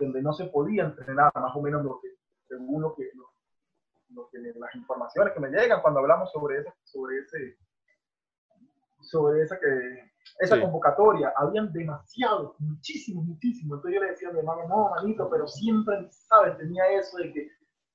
donde 0.00 0.22
no 0.22 0.32
se 0.32 0.46
podía 0.46 0.84
entrenar, 0.84 1.30
más 1.34 1.54
o 1.54 1.62
menos 1.62 1.84
lo 1.84 2.00
que, 2.00 2.08
según 2.48 2.82
lo 2.82 2.94
que, 2.94 3.10
las 4.10 4.74
informaciones 4.74 5.32
que 5.34 5.40
me 5.40 5.50
llegan 5.50 5.82
cuando 5.82 6.00
hablamos 6.00 6.30
sobre 6.32 6.58
ese, 6.58 6.72
sobre 6.84 7.18
ese, 7.18 7.58
sobre 9.00 9.42
esa 9.42 9.58
que 9.58 10.06
esa 10.38 10.60
convocatoria, 10.60 11.32
habían 11.36 11.72
demasiado, 11.72 12.56
muchísimo, 12.58 13.22
muchísimo. 13.22 13.76
Entonces 13.76 13.94
yo 13.94 14.04
le 14.04 14.10
decía 14.10 14.28
a 14.28 14.32
mi 14.32 14.38
hermano, 14.40 14.68
no, 14.68 14.90
manito, 14.90 15.28
pero 15.30 15.46
siempre, 15.46 16.08
¿sabes? 16.10 16.58
Tenía 16.58 16.86
eso 16.90 17.16
de 17.18 17.32
que, 17.32 17.48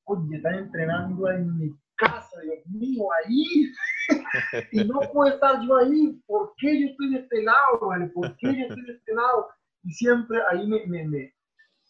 oye, 0.06 0.38
están 0.38 0.56
entrenando 0.56 1.30
en 1.30 1.58
mi 1.58 1.76
casa, 1.98 2.40
Dios 2.42 2.66
mío, 2.66 3.06
ahí. 3.24 3.72
y 4.72 4.84
no 4.86 5.00
puedo 5.14 5.32
estar 5.32 5.62
yo 5.62 5.78
ahí. 5.78 6.22
¿Por 6.26 6.54
qué 6.58 6.82
yo 6.82 6.88
estoy 6.88 7.14
de 7.14 7.20
este 7.20 7.44
lado, 7.44 8.12
¿Por 8.14 8.36
qué 8.38 8.48
yo 8.58 8.66
estoy 8.68 8.86
de 8.86 8.94
este 8.94 9.14
lado? 9.14 9.50
Y 9.84 9.92
siempre 9.94 10.40
ahí 10.50 10.68
me, 10.68 10.86
me, 10.88 11.08
me... 11.08 11.36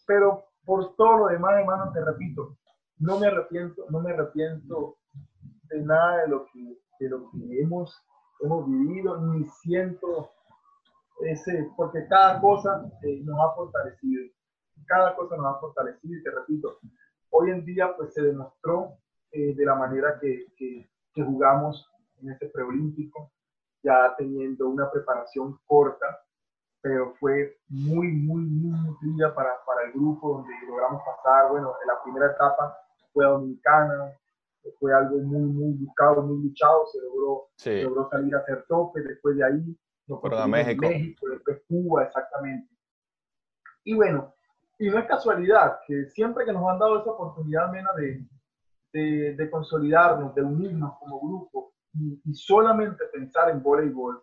Pero 0.06 0.44
por 0.64 0.94
todo 0.96 1.18
lo 1.18 1.26
demás, 1.28 1.54
hermano, 1.58 1.92
te 1.92 2.04
repito, 2.04 2.58
no 2.98 3.18
me 3.18 3.26
arrepiento, 3.26 3.86
no 3.90 4.00
me 4.00 4.12
arrepiento 4.12 4.98
de 5.64 5.82
nada 5.82 6.22
de 6.22 6.28
lo 6.28 6.46
que, 6.46 6.78
de 7.00 7.08
lo 7.08 7.30
que 7.30 7.60
hemos, 7.60 7.96
hemos 8.40 8.66
vivido, 8.66 9.20
ni 9.20 9.44
siento 9.62 10.30
ese, 11.20 11.70
porque 11.76 12.06
cada 12.08 12.40
cosa 12.40 12.90
eh, 13.02 13.20
nos 13.24 13.38
ha 13.40 13.54
fortalecido, 13.54 14.24
cada 14.86 15.14
cosa 15.16 15.36
nos 15.36 15.46
ha 15.46 15.60
fortalecido 15.60 16.18
y 16.18 16.22
te 16.22 16.30
repito, 16.30 16.78
hoy 17.30 17.50
en 17.50 17.64
día 17.64 17.94
pues 17.96 18.12
se 18.12 18.22
demostró 18.22 18.98
eh, 19.30 19.54
de 19.54 19.64
la 19.64 19.74
manera 19.74 20.18
que, 20.20 20.46
que, 20.56 20.90
que 21.14 21.22
jugamos 21.22 21.88
en 22.20 22.30
este 22.30 22.48
preolímpico, 22.48 23.32
ya 23.82 24.14
teniendo 24.16 24.68
una 24.68 24.90
preparación 24.90 25.58
corta, 25.66 26.06
pero 26.82 27.14
fue 27.20 27.56
muy, 27.68 28.08
muy, 28.08 28.42
muy 28.42 28.78
nutrida 28.80 29.34
para, 29.34 29.50
para 29.64 29.86
el 29.86 29.92
grupo, 29.92 30.34
donde 30.34 30.52
logramos 30.66 31.00
pasar, 31.06 31.50
bueno, 31.50 31.72
en 31.80 31.86
la 31.86 32.02
primera 32.02 32.26
etapa 32.26 32.76
fue 33.12 33.24
Dominicana, 33.24 34.12
fue 34.78 34.92
algo 34.92 35.18
muy, 35.18 35.42
muy 35.42 35.72
buscado, 35.74 36.22
muy 36.22 36.42
luchado, 36.42 36.86
se 36.86 37.00
logró, 37.00 37.48
logró 37.88 38.08
salir 38.10 38.34
a 38.34 38.38
hacer 38.38 38.64
tope, 38.68 39.00
después 39.00 39.36
de 39.36 39.44
ahí 39.44 39.78
nos 40.06 40.20
fueron 40.20 40.40
a 40.40 40.46
México. 40.46 40.82
México, 40.82 41.28
después 41.28 41.62
Cuba, 41.68 42.04
exactamente. 42.04 42.68
Y 43.84 43.94
bueno, 43.94 44.34
y 44.78 44.88
no 44.88 44.98
es 44.98 45.06
casualidad 45.06 45.78
que 45.86 46.06
siempre 46.06 46.44
que 46.44 46.52
nos 46.52 46.68
han 46.68 46.78
dado 46.78 47.00
esa 47.00 47.10
oportunidad, 47.10 47.70
Mena, 47.70 47.90
de, 47.96 48.24
de, 48.92 49.34
de 49.34 49.50
consolidarnos, 49.50 50.34
de 50.34 50.42
unirnos 50.42 50.98
como 50.98 51.20
grupo 51.20 51.74
y, 51.94 52.20
y, 52.24 52.34
solamente 52.34 53.04
pensar 53.12 53.50
en 53.50 53.62
voleibol. 53.62 54.22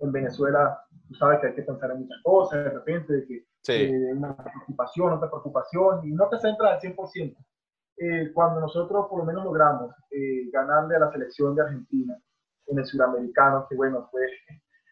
En 0.00 0.12
Venezuela, 0.12 0.80
tú 1.08 1.14
sabes 1.14 1.40
que 1.40 1.48
hay 1.48 1.54
que 1.54 1.62
pensar 1.62 1.90
en 1.90 2.00
muchas 2.00 2.18
cosas, 2.22 2.64
de 2.64 2.70
repente, 2.70 3.12
de 3.12 3.26
que 3.26 3.46
sí. 3.62 3.90
una 4.14 4.36
preocupación, 4.36 5.12
otra 5.12 5.30
preocupación, 5.30 6.06
y 6.06 6.12
no 6.12 6.28
te 6.28 6.38
centras 6.38 6.72
al 6.72 6.80
100%. 6.80 7.36
Eh, 8.02 8.32
cuando 8.32 8.60
nosotros 8.60 9.08
por 9.10 9.18
lo 9.18 9.24
menos 9.26 9.44
logramos 9.44 9.94
eh, 10.10 10.48
ganarle 10.50 10.96
a 10.96 11.00
la 11.00 11.12
selección 11.12 11.54
de 11.54 11.62
Argentina 11.62 12.16
en 12.66 12.78
el 12.78 12.86
sudamericano, 12.86 13.66
que 13.68 13.76
bueno, 13.76 14.08
pues 14.10 14.30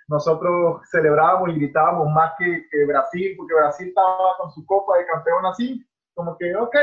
nosotros 0.08 0.82
celebrábamos 0.90 1.48
y 1.50 1.54
gritábamos 1.54 2.10
más 2.12 2.32
que, 2.38 2.66
que, 2.70 2.84
Brasil, 2.84 3.34
porque 3.38 3.54
Brasil 3.54 3.88
estaba 3.88 4.36
con 4.36 4.50
su 4.50 4.64
copa 4.66 4.98
de 4.98 5.06
campeón 5.06 5.46
así, 5.46 5.82
como 6.12 6.36
que, 6.36 6.54
ok, 6.54 6.76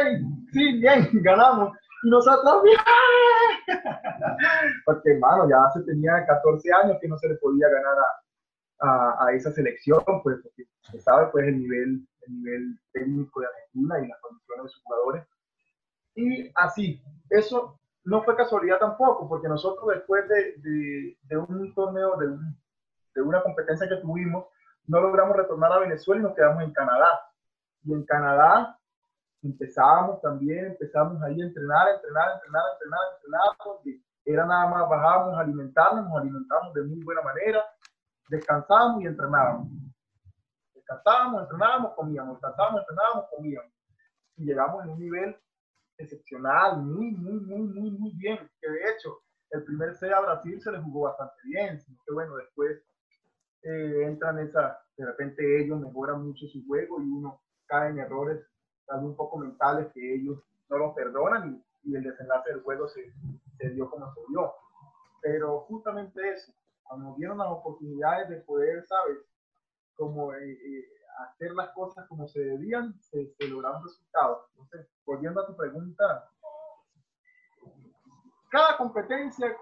sí, 0.52 0.80
bien, 0.80 1.10
ganamos. 1.22 1.78
Y 2.04 2.10
nosotros, 2.10 2.62
porque 4.86 5.12
hermano, 5.12 5.50
ya 5.50 5.72
se 5.74 5.82
tenía 5.84 6.26
14 6.26 6.70
años 6.84 6.98
que 7.02 7.08
no 7.08 7.18
se 7.18 7.30
le 7.30 7.36
podía 7.36 7.68
ganar 7.70 7.96
a, 7.98 8.88
a, 8.88 9.26
a 9.26 9.32
esa 9.34 9.52
selección, 9.52 10.04
pues 10.24 10.38
porque 10.44 10.66
se 10.82 11.00
sabe 11.00 11.28
pues 11.32 11.48
el 11.48 11.60
nivel, 11.60 12.08
el 12.28 12.34
nivel 12.36 12.80
técnico 12.94 13.42
de 13.42 13.48
Argentina 13.48 14.00
y 14.00 14.08
las 14.08 14.20
condiciones 14.20 14.66
de 14.66 14.70
sus 14.70 14.84
jugadores. 14.84 15.26
Y 16.16 16.52
así, 16.56 17.02
eso 17.30 17.80
no 18.06 18.24
fue 18.24 18.36
casualidad 18.36 18.80
tampoco, 18.80 19.28
porque 19.28 19.48
nosotros 19.48 19.88
después 19.94 20.28
de, 20.30 21.16
de, 21.24 21.38
un 21.38 21.74
torneo, 21.74 22.16
de, 22.18 22.28
de, 23.16 23.22
una 23.22 23.42
competencia 23.42 23.90
que 23.90 23.98
tuvimos, 23.98 24.46
no 24.88 25.02
logramos 25.02 25.36
retornar 25.36 25.74
a 25.74 25.80
Venezuela 25.80 26.22
y 26.22 26.24
nos 26.24 26.36
quedamos 26.36 26.64
en 26.64 26.72
Canadá. 26.72 27.20
Y 27.84 27.94
en 27.94 28.06
Canadá 28.06 28.78
empezábamos 29.46 30.22
también, 30.22 30.66
empezamos 30.66 31.22
ahí 31.22 31.42
a 31.42 31.46
entrenar, 31.46 31.88
entrenar, 31.96 32.34
entrenar, 32.36 32.64
entrenar, 32.74 33.02
entrenar, 33.16 33.50
porque 33.64 34.02
era 34.26 34.46
nada 34.46 34.68
más, 34.68 34.90
bajábamos 34.90 35.38
alimentarnos, 35.38 36.06
nos 36.06 36.18
alimentábamos 36.18 36.74
de 36.74 36.84
muy 36.84 37.04
buena 37.04 37.22
manera, 37.22 37.64
descansábamos 38.30 39.04
y 39.04 39.06
entrenábamos. 39.06 39.70
Descansábamos, 40.74 41.44
entrenábamos, 41.44 41.94
comíamos, 41.94 42.36
descansábamos, 42.36 42.82
entrenábamos, 42.82 43.26
comíamos. 43.36 43.72
Y 44.38 44.46
llegamos 44.46 44.84
a 44.84 44.88
un 44.88 45.00
nivel 45.00 45.36
excepcional, 45.98 46.78
muy, 46.82 47.12
muy, 47.12 47.40
muy, 47.40 47.68
muy, 47.68 47.92
muy 47.92 48.12
bien. 48.18 48.38
Que 48.60 48.70
de 48.70 48.80
hecho, 48.92 49.20
el 49.52 49.64
primer 49.64 49.96
set 49.96 50.12
a 50.12 50.22
Brasil 50.22 50.60
se 50.62 50.72
le 50.72 50.80
jugó 50.80 51.02
bastante 51.02 51.36
bien, 51.46 51.80
sino 51.80 52.00
que 52.06 52.14
bueno, 52.14 52.36
después 52.36 52.84
eh, 53.62 54.04
entran 54.06 54.40
esa, 54.40 54.80
de 54.98 55.06
repente 55.06 55.64
ellos 55.64 55.80
mejoran 55.80 56.26
mucho 56.26 56.48
su 56.48 56.66
juego 56.66 57.02
y 57.02 57.10
uno 57.10 57.42
cae 57.68 57.90
en 57.90 58.00
errores 58.00 58.46
tal 58.86 59.04
un 59.04 59.16
poco 59.16 59.38
mentales 59.38 59.92
que 59.94 60.16
ellos 60.16 60.40
no 60.70 60.78
los 60.78 60.94
perdonan 60.94 61.64
y, 61.84 61.92
y 61.92 61.96
el 61.96 62.04
desenlace 62.04 62.52
del 62.52 62.64
juego 62.64 62.88
se, 62.88 63.12
se, 63.58 63.70
dio 63.70 63.90
como 63.90 64.14
se 64.14 64.22
dio. 64.30 64.54
Pero 65.22 65.62
justamente 65.62 66.30
eso, 66.30 66.52
cuando 66.84 67.16
vieron 67.16 67.38
las 67.38 67.48
oportunidades 67.48 68.30
de 68.30 68.38
poder, 68.38 68.86
¿sabes? 68.86 69.18
Como 69.96 70.34
eh, 70.34 70.52
eh, 70.52 70.86
hacer 71.20 71.54
las 71.54 71.70
cosas 71.70 72.08
como 72.08 72.28
se 72.28 72.40
debían, 72.42 73.00
se, 73.02 73.34
se 73.34 73.48
lograron 73.48 73.84
resultados. 73.84 74.46
Entonces, 74.52 74.88
volviendo 75.06 75.42
a 75.42 75.48
tu 75.48 75.56
pregunta, 75.56 76.30
cada 78.50 78.78
competencia 78.78 79.56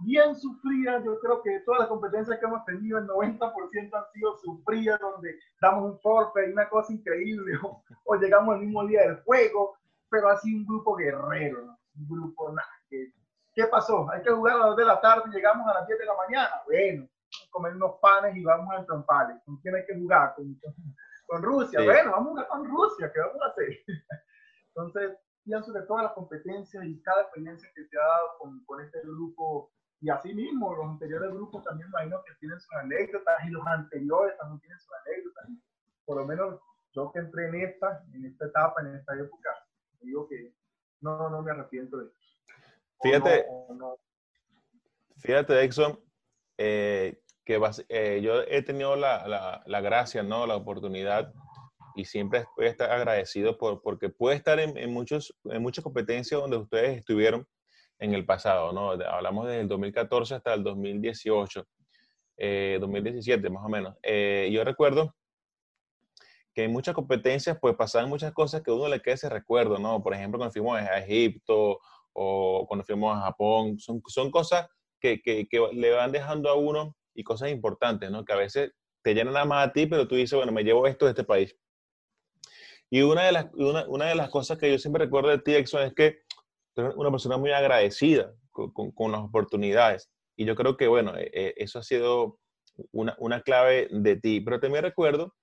bien 0.00 0.34
sufrida, 0.34 1.02
yo 1.04 1.18
creo 1.20 1.42
que 1.42 1.60
todas 1.60 1.80
las 1.80 1.88
competencias 1.88 2.38
que 2.38 2.46
hemos 2.46 2.64
tenido, 2.64 2.98
el 2.98 3.06
90% 3.06 3.94
han 3.94 4.12
sido 4.12 4.36
sufridas, 4.38 5.00
donde 5.00 5.38
damos 5.60 5.92
un 5.92 6.00
forfeit, 6.00 6.52
una 6.52 6.68
cosa 6.68 6.92
increíble, 6.92 7.58
o, 8.04 8.16
llegamos 8.16 8.56
el 8.56 8.62
mismo 8.62 8.86
día 8.86 9.02
del 9.02 9.22
juego, 9.22 9.76
pero 10.08 10.28
ha 10.28 10.36
sido 10.38 10.58
un 10.58 10.66
grupo 10.66 10.96
guerrero, 10.96 11.76
un 11.96 12.08
grupo 12.08 12.52
nada. 12.52 12.68
¿Qué 12.88 13.66
pasó? 13.70 14.10
Hay 14.10 14.22
que 14.22 14.30
jugar 14.30 14.56
a 14.56 14.58
las 14.58 14.66
2 14.68 14.76
de 14.76 14.84
la 14.84 15.00
tarde 15.00 15.22
y 15.30 15.34
llegamos 15.34 15.66
a 15.66 15.78
las 15.78 15.86
10 15.86 15.98
de 15.98 16.04
la 16.04 16.14
mañana. 16.14 16.62
Bueno, 16.66 17.08
comer 17.50 17.74
unos 17.74 17.98
panes 18.02 18.36
y 18.36 18.44
vamos 18.44 18.70
a 18.74 18.80
entrompar. 18.80 19.40
¿Con 19.46 19.56
quién 19.62 19.74
hay 19.76 19.86
que 19.86 19.94
jugar? 19.94 20.34
Con, 20.34 20.60
con 21.26 21.42
Rusia. 21.42 21.82
Bueno, 21.82 22.10
vamos 22.10 22.26
a 22.26 22.30
jugar 22.30 22.48
con 22.48 22.64
Rusia, 22.68 23.10
¿qué 23.10 23.20
vamos 23.20 23.40
a 23.40 23.46
hacer? 23.46 23.82
Entonces, 24.68 25.16
pienso 25.42 25.72
que 25.72 25.80
todas 25.82 26.04
las 26.04 26.12
competencias 26.12 26.84
y 26.84 27.00
cada 27.00 27.22
experiencia 27.22 27.70
que 27.74 27.86
se 27.86 27.98
ha 27.98 28.02
dado 28.02 28.38
con, 28.38 28.64
con 28.66 28.80
este 28.82 29.00
grupo, 29.02 29.70
y 30.00 30.10
así 30.10 30.34
mismo 30.34 30.74
los 30.74 30.86
anteriores 30.86 31.30
grupos 31.30 31.64
también 31.64 31.88
imagino 31.88 32.22
que 32.24 32.34
tienen 32.34 32.60
sus 32.60 32.72
anécdotas, 32.74 33.36
y 33.46 33.50
los 33.50 33.66
anteriores 33.66 34.36
también 34.38 34.60
tienen 34.60 34.78
sus 34.78 34.92
anécdotas. 35.04 35.48
Por 36.04 36.18
lo 36.18 36.26
menos 36.26 36.60
yo 36.92 37.10
que 37.12 37.20
entré 37.20 37.48
en 37.48 37.54
esta, 37.56 38.04
en 38.12 38.26
esta 38.26 38.46
etapa, 38.46 38.80
en 38.82 38.94
esta 38.96 39.14
época, 39.14 39.50
digo 40.00 40.28
que 40.28 40.54
no, 41.00 41.28
no 41.30 41.42
me 41.42 41.50
arrepiento 41.50 41.98
de 41.98 42.06
eso. 42.06 42.16
Fíjate, 43.02 43.46
fíjate, 45.18 45.62
Exxon, 45.62 46.00
eh, 46.56 47.20
que 47.44 47.60
eh, 47.88 48.20
yo 48.22 48.42
he 48.42 48.62
tenido 48.62 48.96
la, 48.96 49.26
la, 49.28 49.62
la, 49.66 49.80
gracia, 49.80 50.22
¿no? 50.22 50.46
La 50.46 50.56
oportunidad 50.56 51.32
y 51.94 52.04
siempre 52.04 52.46
voy 52.56 52.66
a 52.66 52.70
estar 52.70 52.90
agradecido 52.90 53.56
por, 53.58 53.82
porque 53.82 54.08
puede 54.08 54.36
estar 54.36 54.58
en, 54.58 54.76
en, 54.76 54.92
muchos, 54.92 55.34
en 55.44 55.62
muchas 55.62 55.82
competencias 55.82 56.40
donde 56.40 56.56
ustedes 56.56 56.98
estuvieron 56.98 57.46
en 57.98 58.14
el 58.14 58.24
pasado, 58.24 58.72
¿no? 58.72 58.90
Hablamos 58.90 59.46
desde 59.46 59.60
el 59.60 59.68
2014 59.68 60.34
hasta 60.34 60.54
el 60.54 60.62
2018, 60.62 61.66
2017 62.80 63.46
eh, 63.46 63.50
más 63.50 63.64
o 63.64 63.68
menos. 63.68 63.94
Eh, 64.02 64.50
yo 64.52 64.64
recuerdo 64.64 65.14
que 66.54 66.64
en 66.64 66.72
muchas 66.72 66.94
competencias 66.94 67.58
pues 67.60 67.74
pasaban 67.76 68.08
muchas 68.08 68.32
cosas 68.32 68.62
que 68.62 68.70
uno 68.70 68.88
le 68.88 69.00
queda 69.00 69.14
ese 69.14 69.28
recuerdo, 69.28 69.78
¿no? 69.78 70.02
Por 70.02 70.14
ejemplo, 70.14 70.38
cuando 70.38 70.52
fuimos 70.52 70.78
a 70.78 70.98
Egipto 70.98 71.78
o 72.12 72.66
cuando 72.66 72.84
fuimos 72.84 73.16
a 73.16 73.22
Japón, 73.22 73.78
son, 73.78 74.02
son 74.06 74.30
cosas 74.30 74.66
que, 75.00 75.20
que, 75.20 75.46
que 75.48 75.60
le 75.72 75.90
van 75.90 76.12
dejando 76.12 76.48
a 76.48 76.54
uno 76.54 76.96
y 77.14 77.24
cosas 77.24 77.50
importantes, 77.50 78.10
¿no? 78.10 78.24
Que 78.24 78.32
a 78.32 78.36
veces 78.36 78.72
te 79.02 79.14
llenan 79.14 79.34
nada 79.34 79.44
más 79.44 79.68
a 79.68 79.72
ti, 79.72 79.86
pero 79.86 80.08
tú 80.08 80.14
dices, 80.14 80.36
bueno, 80.36 80.52
me 80.52 80.64
llevo 80.64 80.86
esto 80.86 81.04
de 81.04 81.12
este 81.12 81.24
país. 81.24 81.56
Y 82.90 83.02
una 83.02 83.24
de 83.24 83.32
las, 83.32 83.46
una, 83.54 83.86
una 83.88 84.06
de 84.06 84.14
las 84.14 84.30
cosas 84.30 84.58
que 84.58 84.70
yo 84.70 84.78
siempre 84.78 85.04
recuerdo 85.04 85.30
de 85.30 85.38
ti, 85.38 85.54
Exxon, 85.54 85.82
es 85.82 85.94
que 85.94 86.25
una 86.76 87.10
persona 87.10 87.36
muy 87.36 87.50
agradecida 87.52 88.32
con, 88.50 88.70
con, 88.92 89.12
las 89.12 89.20
oportunidades. 89.22 90.10
Y 90.36 90.44
yo 90.44 90.54
creo 90.54 90.76
que, 90.76 90.88
bueno, 90.88 91.16
e, 91.16 91.30
e, 91.32 91.54
eso 91.56 91.78
ha 91.78 91.82
sido 91.82 92.38
una, 92.92 93.40
clave 93.42 93.88
de 93.90 94.16
ti. 94.16 94.40
Pero 94.40 94.60
también 94.60 94.84
recuerdo 94.84 95.34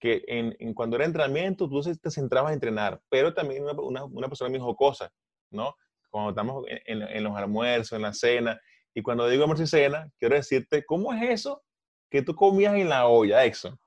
que 0.00 0.24
en, 0.26 0.74
cuando 0.74 0.96
era 0.96 1.04
entrenamiento, 1.04 1.68
tú 1.68 1.80
te 1.80 2.10
centrabas 2.10 2.50
a 2.50 2.54
entrenar, 2.54 3.00
pero 3.08 3.32
también 3.32 3.64
una, 3.64 4.28
persona 4.28 4.50
muy 4.50 4.58
jocosa, 4.58 5.12
¿no? 5.50 5.76
Cuando 6.10 6.30
estamos 6.30 6.64
en, 6.86 7.02
en, 7.02 7.24
los 7.24 7.36
almuerzos, 7.36 7.92
en 7.92 8.02
la 8.02 8.12
cena, 8.12 8.60
y 8.94 9.02
cuando 9.02 9.28
digo 9.28 9.44
almuerzo 9.44 9.62
y 9.62 9.68
cena, 9.68 10.10
quiero 10.18 10.34
decirte, 10.34 10.84
¿cómo 10.84 11.12
es 11.12 11.22
eso 11.22 11.62
que 12.10 12.22
tú 12.22 12.34
comías 12.34 12.74
en 12.74 12.88
la 12.88 13.06
olla, 13.06 13.44
Exxon? 13.44 13.78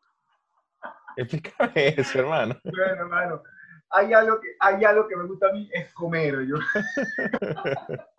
Explícame 1.18 1.72
eso, 1.98 2.20
hermano. 2.20 2.60
Bueno, 2.64 2.94
hermano, 2.94 3.44
hay 3.90 4.14
algo 4.14 4.40
que, 4.40 4.50
hay 4.60 4.84
algo 4.84 5.08
que 5.08 5.16
me 5.16 5.26
gusta 5.26 5.50
a 5.50 5.54
mí, 5.54 5.70
es 5.74 5.94
comer. 5.94 6.46
Yo, 6.46 6.56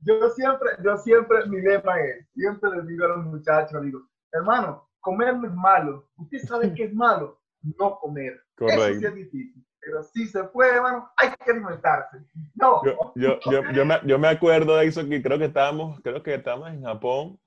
yo 0.00 0.30
siempre, 0.30 0.70
yo 0.82 0.96
siempre, 0.98 1.46
mi 1.46 1.60
lema 1.60 2.00
es, 2.00 2.26
siempre 2.34 2.70
les 2.70 2.86
digo 2.86 3.04
a 3.04 3.08
los 3.08 3.24
muchachos, 3.24 3.82
digo, 3.82 4.02
hermano, 4.32 4.88
comer 5.00 5.36
no 5.36 5.46
es 5.46 5.54
malo. 5.54 6.08
¿Usted 6.16 6.38
sabe 6.40 6.74
que 6.74 6.84
es 6.84 6.94
malo? 6.94 7.40
No 7.78 7.98
comer. 7.98 8.40
Correcto. 8.56 8.84
Eso 8.84 9.00
sí 9.00 9.06
es 9.06 9.14
difícil. 9.14 9.66
Pero 9.80 10.02
si 10.02 10.26
se 10.26 10.42
puede, 10.44 10.74
hermano, 10.74 11.10
hay 11.16 11.30
que 11.30 11.50
alimentarse. 11.50 12.18
No. 12.54 12.84
Yo, 12.84 13.12
yo, 13.14 13.38
yo, 13.50 13.72
yo, 13.72 13.84
me, 13.84 14.00
yo 14.04 14.18
me 14.18 14.28
acuerdo 14.28 14.76
de 14.76 14.86
eso 14.86 15.08
que 15.08 15.22
creo 15.22 15.38
que 15.38 15.44
estábamos, 15.44 16.00
creo 16.00 16.22
que 16.22 16.34
estábamos 16.34 16.70
en 16.70 16.82
Japón 16.82 17.38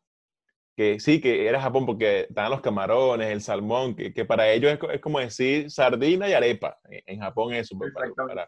que 0.80 0.98
sí, 0.98 1.20
que 1.20 1.46
era 1.46 1.60
Japón 1.60 1.86
porque 1.86 2.22
estaban 2.22 2.52
los 2.52 2.62
camarones, 2.62 3.28
el 3.28 3.42
salmón, 3.42 3.94
que, 3.94 4.14
que 4.14 4.24
para 4.24 4.50
ellos 4.50 4.80
es, 4.90 5.02
como 5.02 5.20
decir 5.20 5.70
sardina 5.70 6.30
y 6.30 6.32
arepa. 6.32 6.80
En, 6.90 7.20
Japón 7.20 7.54
eso, 7.54 7.78
pues, 7.78 7.92
para, 7.94 8.48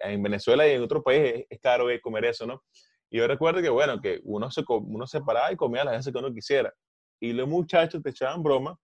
en 0.00 0.22
Venezuela 0.22 0.66
y 0.66 0.70
en 0.70 0.82
otro 0.82 1.02
país 1.02 1.44
es, 1.50 1.60
caro 1.60 1.88
comer 2.00 2.24
eso, 2.24 2.46
¿no? 2.46 2.64
Y 3.10 3.18
yo 3.18 3.28
recuerdo 3.28 3.60
que, 3.60 3.68
bueno, 3.68 4.00
que 4.00 4.22
uno 4.24 4.50
se, 4.50 4.64
uno 4.66 5.06
se 5.06 5.20
paraba 5.20 5.52
y 5.52 5.56
comía 5.56 5.84
las 5.84 5.98
veces 5.98 6.14
que 6.14 6.18
uno 6.18 6.32
quisiera. 6.32 6.72
Y 7.20 7.34
los 7.34 7.46
muchachos 7.46 8.02
te 8.02 8.08
echaban 8.08 8.42
broma 8.42 8.74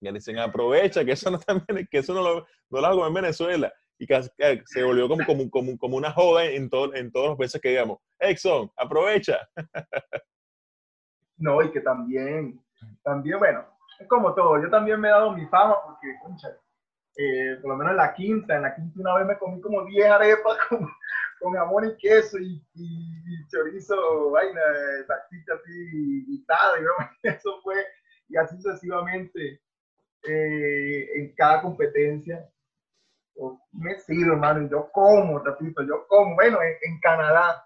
y 0.00 0.06
le 0.06 0.14
dicen, 0.14 0.36
aprovecha, 0.40 1.04
que 1.04 1.12
eso 1.12 1.30
no, 1.30 1.38
también, 1.46 1.86
que 1.88 1.98
eso 1.98 2.12
no 2.12 2.22
lo, 2.24 2.46
no 2.70 2.80
lo 2.80 2.86
hago 2.88 3.06
en 3.06 3.14
Venezuela. 3.14 3.72
Y 4.00 4.06
que 4.08 4.20
se 4.66 4.82
volvió 4.82 5.08
como, 5.08 5.24
como, 5.24 5.48
como, 5.48 5.78
como 5.78 5.96
una 5.96 6.10
joda 6.10 6.44
en, 6.46 6.68
todo, 6.68 6.92
en 6.92 7.12
todos 7.12 7.28
los 7.28 7.38
veces 7.38 7.60
que 7.60 7.68
digamos, 7.68 7.98
Exxon, 8.18 8.68
aprovecha. 8.76 9.48
No, 11.40 11.62
y 11.62 11.72
que 11.72 11.80
también, 11.80 12.60
también, 13.02 13.38
bueno, 13.38 13.64
es 13.98 14.06
como 14.06 14.34
todo. 14.34 14.62
Yo 14.62 14.70
también 14.70 15.00
me 15.00 15.08
he 15.08 15.10
dado 15.10 15.32
mi 15.32 15.46
fama 15.46 15.74
porque, 15.84 16.14
concha, 16.22 16.48
eh, 17.16 17.56
por 17.60 17.70
lo 17.70 17.76
menos 17.76 17.92
en 17.92 17.96
la 17.96 18.14
quinta, 18.14 18.56
en 18.56 18.62
la 18.62 18.74
quinta 18.74 19.00
una 19.00 19.14
vez 19.16 19.26
me 19.26 19.38
comí 19.38 19.60
como 19.60 19.84
10 19.86 20.06
arepas 20.10 20.56
con, 20.68 20.86
con 21.40 21.54
jamón 21.54 21.86
y 21.86 21.96
queso 21.96 22.38
y, 22.38 22.62
chorizo, 23.48 24.30
vaina, 24.30 24.60
salchicha 25.06 25.54
así 25.54 26.24
y 26.28 26.44
tal, 26.44 26.82
y 26.82 27.28
eso 27.28 27.60
fue, 27.62 27.74
y 28.28 28.36
así 28.36 28.56
sucesivamente 28.56 29.60
eh, 30.22 31.08
en 31.16 31.34
cada 31.34 31.62
competencia. 31.62 32.46
Me 33.72 33.98
sirve, 34.00 34.32
hermano, 34.34 34.68
yo 34.70 34.90
como, 34.92 35.38
repito, 35.38 35.82
yo 35.82 36.06
como. 36.06 36.34
Bueno, 36.34 36.60
en, 36.60 36.76
en 36.82 37.00
Canadá, 37.00 37.64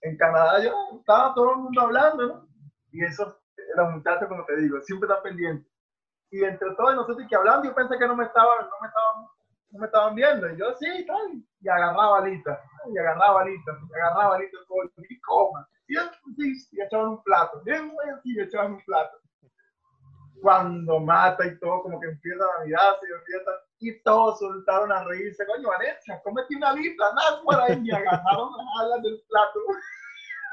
en 0.00 0.16
Canadá 0.16 0.60
yo 0.60 0.72
estaba 0.98 1.32
todo 1.32 1.52
el 1.52 1.58
mundo 1.58 1.80
hablando, 1.80 2.26
¿no? 2.26 2.51
Y 2.92 3.04
eso, 3.04 3.40
los 3.74 3.90
muchachos, 3.90 4.28
como 4.28 4.44
te 4.44 4.56
digo, 4.56 4.80
siempre 4.82 5.08
están 5.08 5.22
pendientes. 5.22 5.72
Y 6.30 6.44
entre 6.44 6.74
todos 6.74 6.94
nosotros 6.94 7.26
que 7.28 7.36
hablando, 7.36 7.68
yo 7.68 7.74
pensé 7.74 7.98
que 7.98 8.06
no 8.06 8.16
me 8.16 8.24
estaban, 8.24 8.66
no 8.66 8.80
me 8.80 8.88
estaban, 8.88 9.26
no 9.70 9.78
me 9.78 9.86
estaban 9.86 10.14
viendo. 10.14 10.50
Y 10.50 10.58
yo, 10.58 10.74
sí, 10.78 11.06
tal. 11.06 11.42
Y 11.60 11.68
agarraba 11.68 12.18
alitas, 12.18 12.58
y 12.92 12.98
agarraba 12.98 13.42
alitas, 13.42 13.76
y 13.90 13.94
agarraba 13.94 14.36
alitas, 14.36 14.60
y 15.08 15.20
coma. 15.20 15.68
Y 15.88 15.94
sí, 16.36 16.68
y 16.72 16.82
echaban 16.82 17.08
un 17.08 17.22
plato. 17.22 17.60
Bien, 17.64 17.92
así, 18.16 18.40
echaban 18.40 18.72
un 18.72 18.84
plato. 18.84 19.18
Cuando 20.40 20.98
mata 21.00 21.46
y 21.46 21.58
todo, 21.58 21.82
como 21.82 22.00
que 22.00 22.08
empieza 22.08 22.44
a 22.44 22.64
mirarse 22.64 23.06
y 23.08 23.12
empieza, 23.12 23.50
y 23.78 24.02
todos 24.02 24.38
soltaron 24.38 24.90
a 24.90 25.04
reírse. 25.04 25.46
Coño, 25.46 25.68
Valencia, 25.68 26.20
cómete 26.24 26.56
una 26.56 26.70
alita, 26.70 27.12
nada 27.14 27.42
por 27.42 27.60
ahí. 27.60 27.80
Y 27.84 27.90
agarraron 27.90 28.50
las 28.56 28.66
alas 28.80 29.02
del 29.02 29.22
plato, 29.28 29.60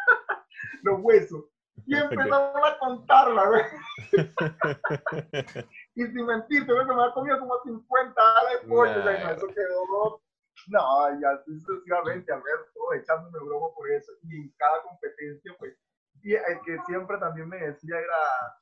los 0.83 0.99
huesos 1.01 1.45
y 1.85 1.95
empezamos 1.95 2.55
a 2.63 2.79
contarla, 2.79 3.47
güey. 3.47 3.63
y 5.95 6.05
sin 6.05 6.25
mentirte, 6.25 6.73
güey, 6.73 6.85
me 6.85 7.03
ha 7.03 7.11
comido 7.13 7.39
como 7.39 7.61
50 7.63 8.21
alas 8.21 8.61
de 8.61 8.67
pollo, 8.67 9.09
eso 9.09 9.47
quedó 9.47 10.21
No, 10.67 11.21
ya 11.21 11.41
sucesivamente, 11.45 12.31
Alberto, 12.31 12.93
echándome 12.93 13.39
broma 13.39 13.67
por 13.75 13.89
eso. 13.91 14.11
Y 14.23 14.35
en 14.41 14.53
cada 14.57 14.81
competencia, 14.83 15.53
pues, 15.57 15.75
y 16.21 16.33
el 16.33 16.61
que 16.65 16.77
siempre 16.85 17.17
también 17.17 17.47
me 17.47 17.57
decía 17.57 17.97
era 17.97 18.57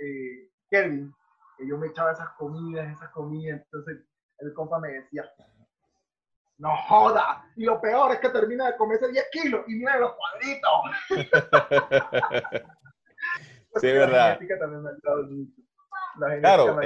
eh, 0.00 0.50
Kelvin, 0.70 1.14
que 1.58 1.68
yo 1.68 1.76
me 1.78 1.88
echaba 1.88 2.12
esas 2.12 2.30
comidas, 2.38 2.90
esas 2.90 3.10
comidas. 3.10 3.60
Entonces, 3.64 4.04
el 4.38 4.52
compa 4.54 4.78
me 4.78 4.92
decía, 4.92 5.30
no 6.62 6.76
joda. 6.88 7.44
Y 7.56 7.64
lo 7.64 7.80
peor 7.80 8.12
es 8.12 8.20
que 8.20 8.28
termina 8.28 8.68
de 8.70 8.76
comerse 8.76 9.08
10 9.10 9.24
kilos 9.32 9.62
y 9.66 9.74
mira 9.74 9.98
los 9.98 10.12
cuadritos. 10.14 10.70
sí, 13.80 13.88
es 13.88 13.94
verdad. 13.94 14.38
claro, 16.40 16.78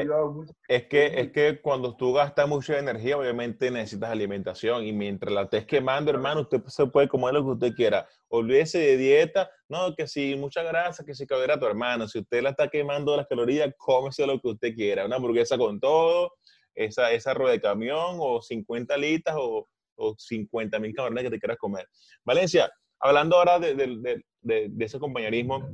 Es 0.66 0.87
que, 0.87 1.20
es 1.20 1.31
que 1.31 1.61
cuando 1.61 1.95
tú 1.95 2.14
gastas 2.14 2.49
mucha 2.49 2.79
energía, 2.79 3.18
obviamente 3.18 3.70
necesitas 3.70 4.11
alimentación 4.11 4.83
y 4.83 4.93
mientras 4.93 5.31
la 5.31 5.43
estés 5.43 5.66
quemando, 5.66 6.11
hermano, 6.11 6.41
usted 6.41 6.62
se 6.68 6.87
puede 6.87 7.07
comer 7.07 7.35
lo 7.35 7.45
que 7.45 7.51
usted 7.51 7.74
quiera. 7.74 8.09
Olvídese 8.29 8.79
de 8.79 8.97
dieta, 8.97 9.51
no, 9.68 9.95
que 9.95 10.07
si 10.07 10.37
mucha 10.37 10.62
grasa, 10.62 11.05
que 11.05 11.14
si 11.14 11.27
tu 11.27 11.35
hermano. 11.35 12.09
Si 12.09 12.20
usted 12.20 12.41
la 12.43 12.51
está 12.51 12.68
quemando 12.68 13.14
las 13.14 13.27
calorías, 13.27 13.74
cómese 13.77 14.27
lo 14.27 14.41
que 14.41 14.49
usted 14.49 14.74
quiera. 14.74 15.05
Una 15.05 15.16
hamburguesa 15.16 15.59
con 15.59 15.79
todo, 15.79 16.33
esa, 16.77 17.11
esa 17.12 17.35
rueda 17.35 17.53
de 17.53 17.61
camión 17.61 18.18
o 18.20 18.41
50 18.41 18.97
litas 18.97 19.35
o, 19.37 19.68
o 19.97 20.14
50 20.16 20.79
mil 20.79 20.95
calorías 20.95 21.24
que 21.24 21.31
te 21.31 21.41
quieras 21.41 21.59
comer. 21.59 21.89
Valencia, 22.24 22.70
hablando 23.01 23.37
ahora 23.37 23.59
de, 23.59 23.74
de, 23.74 24.24
de, 24.43 24.68
de 24.68 24.85
ese 24.85 25.01
compañerismo 25.01 25.68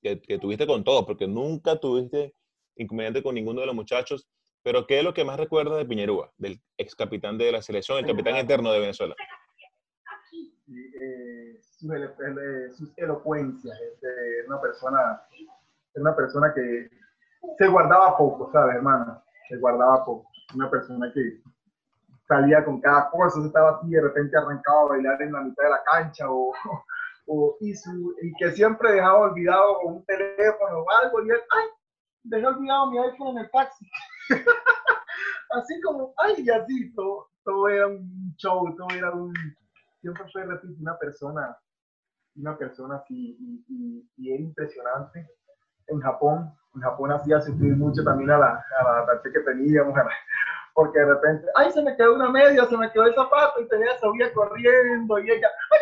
que, 0.00 0.20
que, 0.20 0.38
tuviste 0.38 0.66
con 0.66 0.84
todos, 0.84 1.04
porque 1.04 1.26
nunca 1.26 1.76
tuviste 1.76 2.34
inconveniente 2.76 3.22
con 3.22 3.34
ninguno 3.34 3.60
de 3.60 3.66
los 3.66 3.74
muchachos, 3.74 4.28
pero 4.62 4.86
¿qué 4.86 4.98
es 4.98 5.04
lo 5.04 5.12
que 5.12 5.24
más 5.24 5.38
recuerdas 5.38 5.76
de 5.78 5.84
Piñerúa, 5.84 6.32
del 6.38 6.60
ex 6.78 6.94
capitán 6.94 7.36
de 7.36 7.52
la 7.52 7.62
selección, 7.62 7.98
el 7.98 8.06
capitán 8.06 8.36
eterno 8.36 8.72
de 8.72 8.80
Venezuela? 8.80 9.14
Eh, 10.68 11.60
sus, 11.60 12.92
elocuencias, 12.96 13.76
es 13.80 14.46
una 14.46 14.60
persona, 14.60 15.22
una 15.96 16.16
persona 16.16 16.54
que 16.54 16.88
se 17.58 17.66
guardaba 17.66 18.16
poco, 18.16 18.50
¿sabes, 18.52 18.76
hermano? 18.76 19.22
Guardaba 19.58 20.04
poco. 20.04 20.30
Una 20.54 20.70
persona 20.70 21.10
que 21.12 21.40
salía 22.26 22.64
con 22.64 22.80
cada 22.80 23.10
cosa, 23.10 23.44
estaba 23.44 23.76
así, 23.76 23.90
de 23.90 24.00
repente 24.00 24.36
arrancaba 24.36 24.82
a 24.82 24.88
bailar 24.90 25.20
en 25.22 25.32
la 25.32 25.40
mitad 25.42 25.64
de 25.64 25.70
la 25.70 25.82
cancha 25.84 26.24
o, 27.26 27.56
y, 27.60 27.74
su, 27.74 28.14
y 28.20 28.32
que 28.34 28.50
siempre 28.52 28.92
dejaba 28.92 29.20
olvidado 29.20 29.80
un 29.80 30.04
teléfono 30.04 30.78
o 30.80 30.90
algo 30.90 31.24
y 31.24 31.30
él, 31.30 31.40
ay, 31.50 31.66
dejé 32.24 32.46
olvidado 32.46 32.90
mi 32.90 32.98
iPhone 32.98 33.36
en 33.36 33.44
el 33.44 33.50
taxi. 33.50 33.86
así 35.50 35.80
como, 35.82 36.12
ay, 36.18 36.34
y 36.38 36.50
así, 36.50 36.92
todo, 36.94 37.28
todo 37.44 37.68
era 37.68 37.86
un 37.86 38.34
show, 38.36 38.74
todo 38.76 38.88
era 38.96 39.10
un, 39.12 39.32
siempre 40.00 40.24
fue, 40.32 40.44
repito, 40.44 40.74
una 40.80 40.98
persona, 40.98 41.56
una 42.36 42.56
persona 42.56 42.96
así, 42.96 43.36
y, 43.38 43.64
y, 43.68 44.10
y 44.16 44.32
era 44.32 44.42
impresionante. 44.42 45.28
En 45.88 46.00
Japón, 46.00 46.54
en 46.74 46.80
Japón 46.80 47.12
hacía 47.12 47.40
sentir 47.40 47.76
mucho 47.76 48.02
también 48.02 48.30
a 48.30 48.38
la, 48.38 48.64
a 48.80 49.06
la 49.06 49.22
que 49.22 49.40
teníamos, 49.40 49.94
porque 50.74 50.98
de 50.98 51.06
repente, 51.06 51.46
ay, 51.54 51.70
se 51.70 51.82
me 51.82 51.94
quedó 51.96 52.14
una 52.14 52.30
media, 52.30 52.64
se 52.64 52.76
me 52.76 52.90
quedó 52.90 53.04
el 53.04 53.14
zapato, 53.14 53.60
y 53.60 53.68
tenía 53.68 53.98
subía 53.98 54.32
corriendo, 54.32 55.18
y 55.18 55.30
ella, 55.30 55.48
ay, 55.70 55.80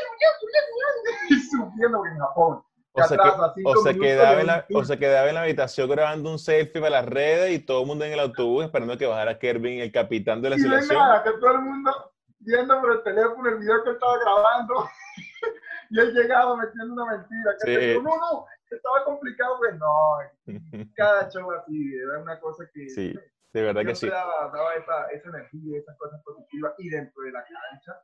y 1.28 1.40
subiendo 1.50 2.04
en 2.06 2.18
Japón. 2.18 2.64
O, 2.92 3.02
se, 3.04 3.16
o, 3.64 3.76
se 3.76 3.96
quedaba 3.96 4.40
en 4.40 4.46
la, 4.48 4.66
o 4.74 4.84
se 4.84 4.98
quedaba 4.98 5.28
en 5.28 5.34
la 5.36 5.42
habitación 5.42 5.88
grabando 5.88 6.28
un 6.28 6.40
selfie 6.40 6.80
para 6.80 7.02
las 7.02 7.06
redes 7.06 7.52
y 7.52 7.60
todo 7.60 7.82
el 7.82 7.86
mundo 7.86 8.04
en 8.04 8.12
el 8.12 8.18
autobús 8.18 8.64
esperando 8.64 8.98
que 8.98 9.06
bajara 9.06 9.38
Kervin, 9.38 9.80
el 9.80 9.92
capitán 9.92 10.42
de 10.42 10.50
la 10.50 10.56
y 10.56 10.60
selección. 10.60 10.98
Nada, 10.98 11.22
que 11.22 11.30
todo 11.34 11.52
el 11.52 11.60
mundo 11.60 12.12
viendo 12.40 12.80
por 12.80 12.92
el 12.92 13.02
teléfono 13.04 13.48
el 13.48 13.58
video 13.58 13.84
que 13.84 13.90
estaba 13.90 14.18
grabando 14.18 14.88
y 15.90 16.00
él 16.00 16.12
llegaba 16.14 16.56
metiendo 16.56 16.94
una 16.94 17.12
mentira. 17.12 17.52
Que 17.64 17.70
sí. 17.70 17.86
dijo, 17.86 18.02
no, 18.02 18.16
no, 18.16 18.46
estaba 18.76 19.04
complicado, 19.04 19.58
pues 19.58 19.76
no. 19.78 20.18
Cada 20.96 21.28
show 21.30 21.50
así, 21.52 21.94
era 21.94 22.20
una 22.20 22.40
cosa 22.40 22.68
que. 22.72 22.88
Sí. 22.88 23.14
De 23.52 23.62
verdad 23.62 23.84
que 23.84 23.94
sí. 23.94 24.08
Daba, 24.08 24.50
daba 24.52 24.74
esa, 24.74 25.06
esa, 25.10 25.28
energía, 25.28 25.78
esas 25.78 25.96
cosas 25.98 26.22
positivas 26.22 26.72
y 26.78 26.88
dentro 26.88 27.22
de 27.24 27.32
la 27.32 27.44
cancha, 27.44 28.00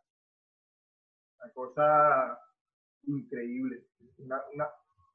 una 1.41 1.53
cosa 1.53 2.41
increíble. 3.05 3.87
Una, 4.19 4.43
una, 4.53 4.69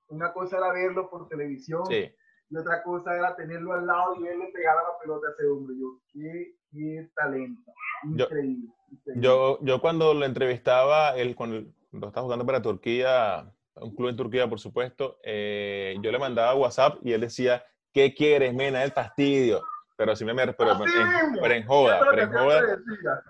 una 0.07 0.33
cosa 0.33 0.57
era 0.57 0.71
verlo 0.71 1.09
por 1.09 1.27
televisión 1.27 1.85
sí. 1.87 2.09
y 2.49 2.57
otra 2.57 2.81
cosa 2.83 3.15
era 3.15 3.35
tenerlo 3.35 3.73
al 3.73 3.85
lado 3.85 4.15
y 4.15 4.23
verle 4.23 4.51
pegar 4.53 4.77
a 4.77 4.83
la 4.83 4.99
pelota 5.01 5.27
a 5.27 5.31
ese 5.31 5.47
hombre. 5.47 5.75
Yo, 5.77 5.99
qué, 6.13 6.55
qué 6.71 7.11
talento. 7.15 7.71
Increíble. 8.03 8.67
Yo, 8.67 8.95
increíble. 8.95 9.21
yo, 9.21 9.59
yo 9.61 9.81
cuando 9.81 10.13
lo 10.13 10.25
entrevistaba, 10.25 11.17
él 11.17 11.35
cuando 11.35 11.69
lo 11.91 12.07
estaba 12.07 12.23
jugando 12.23 12.45
para 12.45 12.61
Turquía, 12.61 13.51
un 13.76 13.95
club 13.95 14.09
en 14.09 14.15
Turquía, 14.15 14.49
por 14.49 14.59
supuesto, 14.59 15.19
eh, 15.24 15.95
yo 16.01 16.11
le 16.11 16.19
mandaba 16.19 16.55
WhatsApp 16.55 16.99
y 17.03 17.13
él 17.13 17.22
decía, 17.22 17.63
¿qué 17.93 18.13
quieres, 18.13 18.53
mena? 18.53 18.84
El 18.84 18.91
fastidio 18.91 19.61
pero 20.01 20.15
sí 20.15 20.26
me, 20.26 20.34
pero, 20.34 20.55
pero, 20.57 20.74
en, 20.74 21.34
pero 21.39 21.53
en 21.53 21.63
joda, 21.67 21.99
pero 22.09 22.24
en 22.24 22.32
joda, 22.32 22.61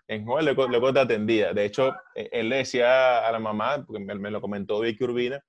en 0.08 0.26
joda 0.26 0.42
luego, 0.42 0.68
luego, 0.70 0.94
te 0.94 1.02
atendía. 1.02 1.52
De 1.52 1.66
hecho, 1.66 1.94
e, 2.16 2.30
él 2.32 2.48
le 2.48 2.58
decía 2.58 3.28
a 3.28 3.30
la 3.34 3.40
mamá, 3.40 3.84
porque 3.86 4.02
me, 4.02 4.16
me, 4.16 4.32
lo 4.32 4.40
comentó 4.40 4.80
Vicky 4.80 5.04
Urbina, 5.04 5.44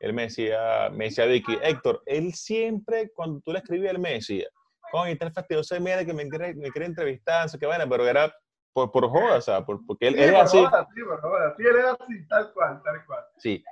él 0.00 0.14
me 0.14 0.22
decía, 0.22 0.88
me 0.90 1.04
decía 1.04 1.26
Vicky, 1.26 1.58
Héctor, 1.62 2.02
él 2.06 2.32
siempre, 2.32 3.10
cuando 3.14 3.42
tú 3.42 3.52
le 3.52 3.58
escribías, 3.58 3.92
él 3.92 3.98
me 3.98 4.14
decía, 4.14 4.46
coño, 4.90 5.12
está 5.12 5.30
fastidioso, 5.30 5.78
mira 5.78 6.06
que 6.06 6.14
me 6.14 6.26
quiere, 6.26 6.54
me 6.54 6.70
quiere 6.70 6.86
entrevistar, 6.86 7.42
no 7.42 7.48
sé 7.50 7.58
qué 7.58 7.66
vaina, 7.66 7.86
pero 7.86 8.08
era 8.08 8.34
por, 8.72 8.90
por 8.90 9.10
joda, 9.10 9.36
o 9.36 9.42
sea, 9.42 9.66
por, 9.66 9.84
porque 9.84 10.08
él, 10.08 10.14
sí, 10.14 10.22
él 10.22 10.30
es 10.30 10.40
así. 10.40 10.64
Joda, 10.64 10.88
sí, 10.94 11.02
por 11.02 11.20
joda, 11.20 11.54
sí, 11.54 11.62
él 11.66 11.76
es 11.76 11.84
así, 11.84 12.28
tal 12.28 12.52
cual, 12.54 12.82
tal 12.82 13.04
cual. 13.04 13.24
Sí. 13.36 13.62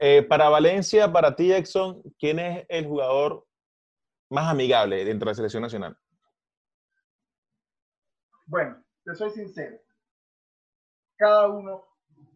Eh, 0.00 0.22
para 0.22 0.48
Valencia, 0.48 1.10
para 1.10 1.34
ti, 1.34 1.52
Exxon, 1.52 2.02
¿quién 2.18 2.38
es 2.38 2.64
el 2.68 2.86
jugador 2.86 3.44
más 4.30 4.48
amigable 4.48 5.04
dentro 5.04 5.26
de 5.26 5.32
la 5.32 5.34
selección 5.34 5.62
nacional? 5.62 5.96
Bueno, 8.46 8.82
te 9.04 9.14
soy 9.14 9.30
sincero. 9.30 9.76
Cada 11.16 11.48
uno, 11.48 11.84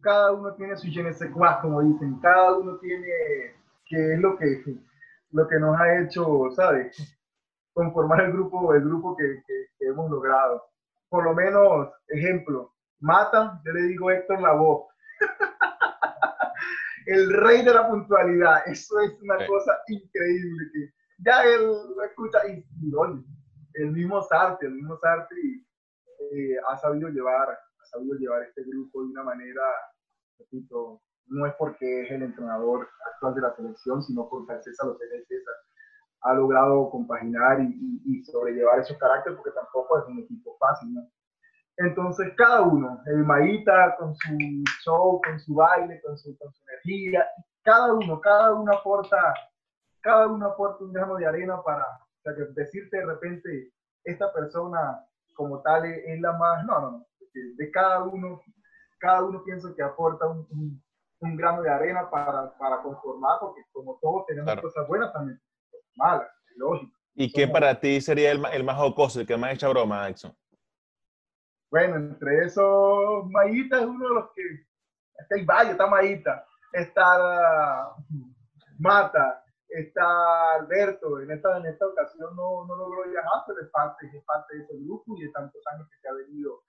cada 0.01 0.33
uno 0.33 0.53
tiene 0.55 0.75
su 0.75 0.87
quoi, 1.33 1.49
como 1.61 1.81
dicen. 1.81 2.19
Cada 2.19 2.57
uno 2.57 2.77
tiene 2.79 3.07
que 3.85 4.13
es 4.13 4.19
lo 4.19 4.37
que, 4.37 4.63
lo 5.31 5.47
que 5.47 5.59
nos 5.59 5.79
ha 5.79 6.01
hecho, 6.01 6.51
¿sabes? 6.55 7.17
Conformar 7.73 8.21
el 8.21 8.33
grupo, 8.33 8.73
el 8.73 8.83
grupo 8.83 9.15
que, 9.15 9.41
que, 9.47 9.67
que 9.79 9.87
hemos 9.87 10.11
logrado. 10.11 10.65
Por 11.07 11.23
lo 11.23 11.33
menos, 11.33 11.89
ejemplo, 12.07 12.73
Mata, 12.99 13.61
yo 13.65 13.71
le 13.71 13.83
digo 13.83 14.11
Héctor 14.11 14.41
Lavoe. 14.41 14.87
el 17.05 17.33
rey 17.33 17.63
de 17.63 17.73
la 17.73 17.87
puntualidad. 17.87 18.67
Eso 18.67 18.99
es 19.01 19.11
una 19.21 19.39
sí. 19.39 19.47
cosa 19.47 19.77
increíble. 19.87 20.69
Que 20.73 20.93
ya 21.19 21.43
él 21.43 21.65
lo 21.65 22.03
escucha 22.03 22.39
y, 22.47 22.65
y 22.81 22.93
oye, 22.95 23.23
el 23.75 23.91
mismo 23.91 24.21
Sarte, 24.21 24.65
el 24.65 24.73
mismo 24.73 24.97
Sarte 24.97 25.35
y 25.41 25.65
eh, 26.31 26.57
ha 26.69 26.77
sabido 26.77 27.09
llevar, 27.09 27.49
ha 27.49 27.85
sabido 27.85 28.15
llevar 28.15 28.43
este 28.43 28.63
grupo 28.63 29.03
de 29.03 29.11
una 29.11 29.23
manera, 29.23 29.61
repito, 30.39 31.01
no 31.27 31.45
es 31.45 31.53
porque 31.57 32.03
es 32.03 32.11
el 32.11 32.23
entrenador 32.23 32.89
actual 33.13 33.35
de 33.35 33.41
la 33.41 33.55
selección, 33.55 34.01
sino 34.03 34.27
porque 34.29 34.61
César 34.61 34.87
lo 34.87 34.97
tiene 34.97 35.23
César. 35.25 35.53
Ha 36.21 36.33
logrado 36.33 36.89
compaginar 36.89 37.61
y, 37.61 37.65
y, 37.65 38.01
y, 38.05 38.23
sobrellevar 38.25 38.79
esos 38.79 38.97
caracteres 38.97 39.37
porque 39.37 39.51
tampoco 39.51 39.99
es 39.99 40.05
un 40.07 40.19
equipo 40.19 40.57
fácil, 40.57 40.93
¿no? 40.93 41.09
Entonces, 41.77 42.33
cada 42.37 42.61
uno, 42.61 43.01
el 43.07 43.23
Maíta 43.23 43.95
con 43.97 44.15
su 44.15 44.37
show, 44.83 45.19
con 45.21 45.39
su 45.39 45.55
baile, 45.55 46.01
con 46.01 46.17
su, 46.17 46.37
con 46.37 46.53
su 46.53 46.63
energía, 46.69 47.25
cada 47.63 47.93
uno, 47.93 48.19
cada 48.21 48.53
uno 48.53 48.71
aporta, 48.73 49.33
cada 50.01 50.27
uno 50.27 50.47
aporta 50.47 50.83
un 50.83 50.93
grano 50.93 51.15
de 51.15 51.25
arena 51.25 51.61
para 51.63 51.83
o 51.83 52.21
sea, 52.23 52.35
que 52.35 52.53
decirte 52.53 52.97
de 52.97 53.05
repente, 53.05 53.71
esta 54.03 54.31
persona 54.31 55.05
como 55.33 55.61
tal 55.61 55.85
es, 55.85 56.21
la 56.21 56.33
más, 56.33 56.63
no, 56.65 56.79
no, 56.79 56.91
no, 56.91 57.05
de 57.33 57.71
cada 57.71 58.03
uno, 58.03 58.41
cada 58.99 59.23
uno 59.23 59.43
pienso 59.43 59.75
que 59.75 59.81
aporta 59.81 60.27
un, 60.27 60.47
un, 60.51 60.83
un 61.19 61.35
grano 61.35 61.61
de 61.63 61.69
arena 61.69 62.09
para, 62.09 62.55
para, 62.57 62.81
conformar, 62.81 63.39
porque 63.39 63.61
como 63.71 63.97
todos 64.01 64.25
tenemos 64.27 64.45
claro. 64.45 64.61
cosas 64.61 64.87
buenas 64.87 65.11
también, 65.11 65.41
malas, 65.95 66.29
lógico. 66.55 66.93
¿Y 67.15 67.31
qué 67.31 67.47
para 67.47 67.79
ti 67.79 67.99
sería 67.99 68.31
el, 68.31 68.43
el 68.53 68.63
más 68.63 68.77
jocoso, 68.77 69.19
el 69.19 69.27
que 69.27 69.37
más 69.37 69.53
echa 69.53 69.67
broma, 69.69 70.07
Exxon? 70.07 70.35
Bueno, 71.73 71.95
entre 71.95 72.45
esos, 72.45 73.25
Mayita 73.31 73.79
es 73.79 73.85
uno 73.87 74.07
de 74.07 74.13
los 74.13 74.31
que, 74.35 74.43
es 74.43 75.27
que 75.27 75.39
hay 75.39 75.43
varios, 75.43 75.71
está 75.71 75.87
Mayita, 75.87 76.45
está 76.71 77.95
Mata, 78.77 79.43
está 79.69 80.53
Alberto, 80.53 81.19
en 81.19 81.31
esta, 81.31 81.57
en 81.57 81.65
esta 81.65 81.87
ocasión 81.87 82.35
no, 82.35 82.67
no 82.67 82.75
logró 82.75 83.09
viajar, 83.09 83.41
pero 83.47 83.61
es 83.61 83.69
parte, 83.71 84.05
es 84.05 84.23
parte 84.23 84.55
de 84.55 84.63
ese 84.65 84.77
grupo 84.85 85.17
y 85.17 85.23
de 85.23 85.31
tantos 85.31 85.63
años 85.73 85.89
que 85.89 85.97
se 85.97 86.07
ha 86.09 86.13
venido. 86.13 86.61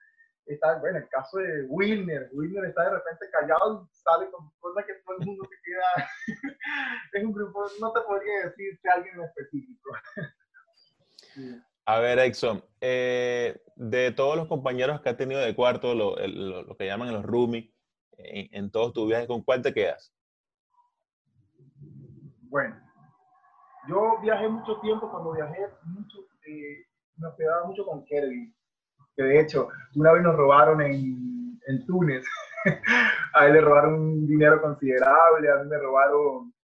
Está, 0.47 0.79
bueno, 0.79 0.97
el 0.97 1.07
caso 1.09 1.37
de 1.37 1.67
Wilner, 1.69 2.31
Wilner 2.33 2.65
está 2.65 2.85
de 2.85 2.95
repente 2.95 3.29
callado 3.29 3.87
y 3.87 3.95
sale 3.95 4.31
con 4.31 4.49
cosas 4.59 4.85
que 4.87 4.95
todo 5.05 5.17
el 5.19 5.25
mundo 5.27 5.47
se 5.47 5.55
queda. 5.63 6.09
es 7.13 7.23
un 7.23 7.31
grupo, 7.31 7.63
no 7.79 7.93
te 7.93 8.01
podría 8.01 8.45
decir 8.45 8.79
que 8.81 8.89
alguien 8.89 9.19
en 9.19 9.25
específico. 9.25 9.91
sí. 11.35 11.61
A 11.87 11.99
ver, 11.99 12.17
Exxon, 12.17 12.63
eh, 12.81 13.61
de 13.75 14.11
todos 14.11 14.35
los 14.35 14.47
compañeros 14.47 15.01
que 15.01 15.09
has 15.09 15.17
tenido 15.17 15.39
de 15.39 15.55
cuarto, 15.55 15.93
lo, 15.93 16.15
que 16.77 16.87
llaman 16.87 17.13
los 17.13 17.23
roomies, 17.23 17.69
en, 18.17 18.71
todos 18.71 18.93
tus 18.93 19.07
viajes, 19.07 19.27
¿con 19.27 19.43
cuál 19.43 19.61
te 19.61 19.71
quedas? 19.71 20.11
Bueno, 22.49 22.75
yo 23.87 24.19
viajé 24.21 24.47
mucho 24.47 24.79
tiempo, 24.79 25.11
cuando 25.11 25.33
viajé 25.33 25.67
mucho, 25.83 26.19
eh, 26.47 26.85
me 27.17 27.27
quedaba 27.37 27.67
mucho 27.67 27.85
con 27.85 28.03
Kerry, 28.05 28.51
que 29.15 29.23
de 29.23 29.41
hecho, 29.41 29.67
una 29.95 30.13
vez 30.13 30.23
nos 30.23 30.35
robaron 30.35 30.81
en, 30.81 31.59
en 31.67 31.85
Túnez, 31.85 32.25
a 33.33 33.45
él 33.45 33.53
le 33.53 33.61
robaron 33.61 33.93
un 33.93 34.27
dinero 34.27 34.59
considerable, 34.59 35.51
a 35.51 35.57
mí 35.57 35.69
me 35.69 35.77
robaron 35.77 36.54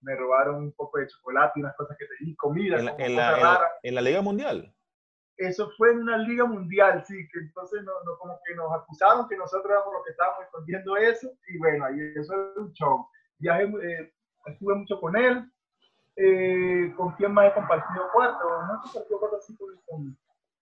me 0.00 0.14
robaron 0.16 0.56
un 0.56 0.72
poco 0.72 0.98
de 0.98 1.08
chocolate 1.08 1.58
y 1.58 1.62
unas 1.62 1.76
cosas 1.76 1.96
que 1.98 2.06
te 2.06 2.24
di, 2.24 2.36
comida. 2.36 2.78
¿En 2.78 2.84
la, 2.84 2.96
en 2.98 3.16
la, 3.16 3.60
en 3.82 3.94
la, 3.94 4.00
Liga 4.00 4.22
Mundial? 4.22 4.72
Eso 5.36 5.70
fue 5.76 5.92
en 5.92 6.00
una 6.00 6.18
Liga 6.18 6.44
Mundial, 6.44 7.04
sí, 7.06 7.14
que 7.32 7.40
entonces 7.40 7.82
no, 7.84 7.92
no, 8.04 8.18
como 8.18 8.40
que 8.44 8.54
nos 8.54 8.72
acusaron 8.72 9.28
que 9.28 9.36
nosotros 9.36 9.70
éramos 9.70 9.92
los 9.92 10.04
que 10.04 10.10
estábamos 10.10 10.44
escondiendo 10.44 10.96
eso, 10.96 11.30
y 11.48 11.58
bueno, 11.58 11.84
ahí 11.84 12.00
eso 12.16 12.34
es 12.34 12.56
un 12.56 12.72
show. 12.72 13.06
Viajé, 13.38 13.64
eh, 13.64 14.12
estuve 14.46 14.74
mucho 14.74 15.00
con 15.00 15.16
él, 15.16 15.50
eh, 16.16 16.92
con 16.96 17.12
quien 17.12 17.32
más 17.32 17.50
he 17.50 17.54
compartido 17.54 18.08
cuarto, 18.12 18.44
no 18.66 18.74
he 18.74 18.82
compartido 18.82 19.18
cuarto 19.20 19.36
así 19.36 19.56
con, 19.56 20.18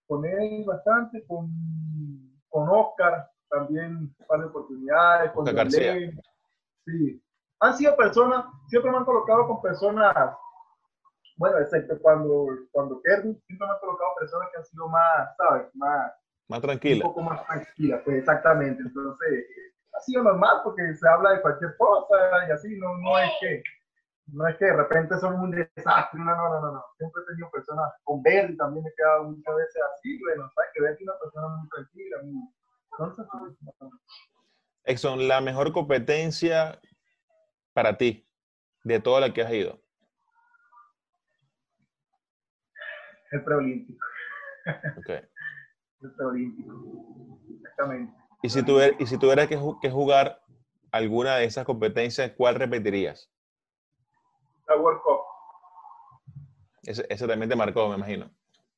con, 0.06 0.24
él 0.26 0.64
bastante, 0.66 1.24
con, 1.26 1.50
con 2.48 2.68
Oscar, 2.68 3.30
también 3.48 3.96
un 3.96 4.16
par 4.26 4.40
de 4.40 4.46
oportunidades, 4.46 5.32
con 5.32 5.44
García. 5.46 5.94
Sí, 6.84 7.22
han 7.60 7.76
sido 7.76 7.96
personas, 7.96 8.44
siempre 8.68 8.90
me 8.90 8.98
han 8.98 9.04
colocado 9.04 9.46
con 9.46 9.62
personas, 9.62 10.14
bueno, 11.36 11.58
excepto 11.58 11.98
cuando, 12.00 12.46
cuando 12.72 13.00
Kevin, 13.02 13.40
siempre 13.46 13.66
me 13.66 13.72
han 13.72 13.80
colocado 13.80 14.10
personas 14.18 14.48
que 14.50 14.58
han 14.58 14.64
sido 14.64 14.88
más, 14.88 15.36
¿sabes? 15.36 15.74
Más, 15.74 16.12
más 16.48 16.60
tranquilas. 16.60 17.04
Un 17.04 17.14
poco 17.14 17.22
más 17.22 17.44
tranquilas, 17.46 18.02
pues 18.04 18.18
exactamente. 18.18 18.82
Entonces, 18.82 19.46
ha 19.92 20.00
sido 20.00 20.22
normal 20.22 20.60
porque 20.64 20.94
se 20.94 21.08
habla 21.08 21.32
de 21.32 21.42
cualquier 21.42 21.76
cosa 21.76 22.14
y 22.48 22.50
así, 22.50 22.78
no, 22.78 22.96
no 22.98 23.18
es 23.18 23.30
que 23.40 23.62
no 24.32 24.46
es 24.48 24.56
que 24.56 24.64
de 24.64 24.76
repente 24.76 25.18
son 25.20 25.38
un 25.38 25.50
desastre, 25.52 26.18
no, 26.18 26.36
no, 26.36 26.60
no, 26.60 26.72
no, 26.72 26.84
Siempre 26.98 27.22
he 27.22 27.26
tenido 27.26 27.50
personas 27.50 27.92
con 28.02 28.22
Verdi, 28.22 28.56
también 28.56 28.82
me 28.82 28.90
he 28.90 28.94
quedado 28.94 29.24
muchas 29.24 29.54
veces 29.54 29.82
así, 29.94 30.18
bueno, 30.20 30.50
sabes 30.52 30.70
que 30.74 30.82
Verdi 30.82 30.96
es 30.96 31.08
una 31.08 31.18
persona 31.18 31.48
muy 31.48 31.68
tranquila, 31.68 32.16
muy... 32.24 32.48
Entonces, 32.90 33.26
pues, 33.30 33.92
Exxon, 34.84 35.28
la 35.28 35.40
mejor 35.40 35.72
competencia 35.72 36.80
para 37.76 37.98
ti 37.98 38.26
de 38.84 39.00
toda 39.00 39.20
la 39.20 39.34
que 39.34 39.42
has 39.42 39.52
ido? 39.52 39.78
El 43.30 43.44
preolímpico. 43.44 44.06
Ok. 44.96 45.10
El 46.00 46.12
preolímpico. 46.12 47.38
Exactamente. 47.54 48.12
Y 48.42 48.48
si, 48.48 48.62
tuviera, 48.62 48.96
y 48.98 49.06
si 49.06 49.18
tuvieras 49.18 49.48
que, 49.48 49.58
que 49.82 49.90
jugar 49.90 50.40
alguna 50.90 51.36
de 51.36 51.44
esas 51.44 51.66
competencias, 51.66 52.32
¿cuál 52.34 52.54
repetirías? 52.54 53.30
La 54.68 54.76
World 54.76 55.00
Cup. 55.02 55.20
Ese, 56.82 57.26
también 57.26 57.50
te 57.50 57.56
marcó, 57.56 57.90
me 57.90 57.96
imagino. 57.96 58.30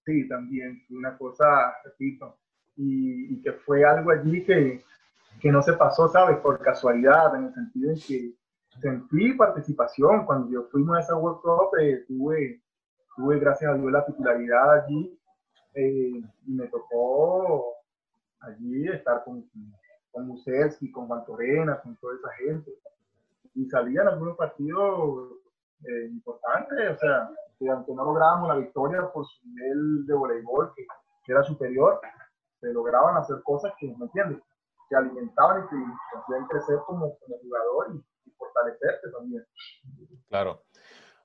Sí, 0.06 0.26
también. 0.26 0.84
Una 0.90 1.16
cosa, 1.16 1.72
repito, 1.84 2.36
y, 2.76 3.34
y 3.34 3.42
que 3.42 3.52
fue 3.52 3.84
algo 3.84 4.10
allí 4.10 4.44
que, 4.44 4.82
que, 5.40 5.52
no 5.52 5.62
se 5.62 5.74
pasó, 5.74 6.08
¿sabes? 6.08 6.38
Por 6.38 6.60
casualidad, 6.60 7.36
en 7.36 7.44
el 7.44 7.54
sentido 7.54 7.92
en 7.92 8.00
que 8.00 8.37
sentí 8.80 9.32
participación. 9.34 10.24
Cuando 10.26 10.50
yo 10.50 10.64
fuimos 10.70 10.96
a 10.96 11.00
esa 11.00 11.16
World 11.16 11.40
Cup, 11.40 11.78
eh, 11.80 12.04
tuve, 12.06 12.62
tuve, 13.16 13.38
gracias 13.38 13.70
a 13.70 13.74
Dios, 13.74 13.90
la 13.92 14.06
titularidad 14.06 14.84
allí 14.84 15.18
eh, 15.74 16.22
y 16.46 16.52
me 16.52 16.66
tocó 16.68 17.74
allí 18.40 18.88
estar 18.88 19.24
con, 19.24 19.42
con 20.10 20.28
con 20.92 21.06
Juan 21.06 21.24
Torena, 21.24 21.80
con 21.80 21.96
toda 21.96 22.14
esa 22.14 22.30
gente. 22.44 22.72
Y 23.54 23.66
salían 23.68 24.08
algunos 24.08 24.36
partidos 24.36 25.32
eh, 25.84 26.06
importantes, 26.10 26.96
o 26.96 26.98
sea, 26.98 27.30
que 27.58 27.68
aunque 27.68 27.94
no 27.94 28.04
lográbamos 28.04 28.48
la 28.48 28.56
victoria 28.56 29.10
por 29.12 29.26
su 29.26 29.48
nivel 29.48 30.06
de 30.06 30.14
voleibol, 30.14 30.72
que, 30.74 30.86
era 31.30 31.42
superior, 31.42 32.00
se 32.58 32.72
lograban 32.72 33.18
hacer 33.18 33.42
cosas 33.44 33.74
que, 33.78 33.86
¿me 33.98 34.06
entiendes? 34.06 34.38
Que 34.88 34.96
alimentaban 34.96 35.64
y 35.64 35.68
que 35.68 36.18
hacían 36.18 36.46
crecer 36.46 36.78
como, 36.86 37.18
como 37.18 37.38
jugador 37.42 38.02
fortalecerte 38.38 39.10
también. 39.12 39.44
Claro. 40.28 40.64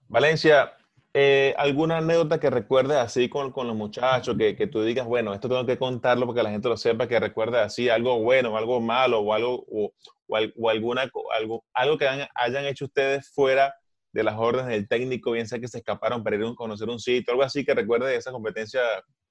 Valencia, 0.07 0.73
eh, 1.13 1.53
¿alguna 1.57 1.97
anécdota 1.97 2.39
que 2.39 2.49
recuerdes 2.49 2.97
así 2.97 3.29
con, 3.29 3.51
con 3.51 3.67
los 3.67 3.75
muchachos, 3.75 4.35
que, 4.35 4.55
que, 4.55 4.65
tú 4.65 4.81
digas, 4.83 5.05
bueno, 5.05 5.33
esto 5.33 5.47
tengo 5.47 5.65
que 5.65 5.77
contarlo 5.77 6.25
porque 6.25 6.41
la 6.41 6.49
gente 6.49 6.69
lo 6.69 6.75
sepa, 6.75 7.07
que 7.07 7.19
recuerdes 7.19 7.61
así 7.61 7.87
algo 7.87 8.19
bueno, 8.19 8.57
algo 8.57 8.81
malo, 8.81 9.19
o 9.19 9.33
algo, 9.33 9.63
o, 9.69 9.93
o, 10.27 10.69
alguna, 10.69 11.03
algo, 11.37 11.63
algo 11.73 11.97
que 11.99 12.07
hayan, 12.07 12.65
hecho 12.65 12.85
ustedes 12.85 13.29
fuera 13.29 13.75
de 14.11 14.23
las 14.23 14.35
órdenes 14.37 14.69
del 14.69 14.87
técnico, 14.87 15.31
bien 15.31 15.47
sea 15.47 15.59
que 15.59 15.67
se 15.67 15.79
escaparon 15.79 16.23
para 16.23 16.35
ir 16.35 16.43
a 16.43 16.55
conocer 16.55 16.89
un 16.89 16.99
sitio, 16.99 17.31
algo 17.31 17.43
así 17.43 17.63
que 17.63 17.75
recuerde 17.75 18.09
de 18.09 18.15
esa 18.15 18.31
competencia 18.31 18.81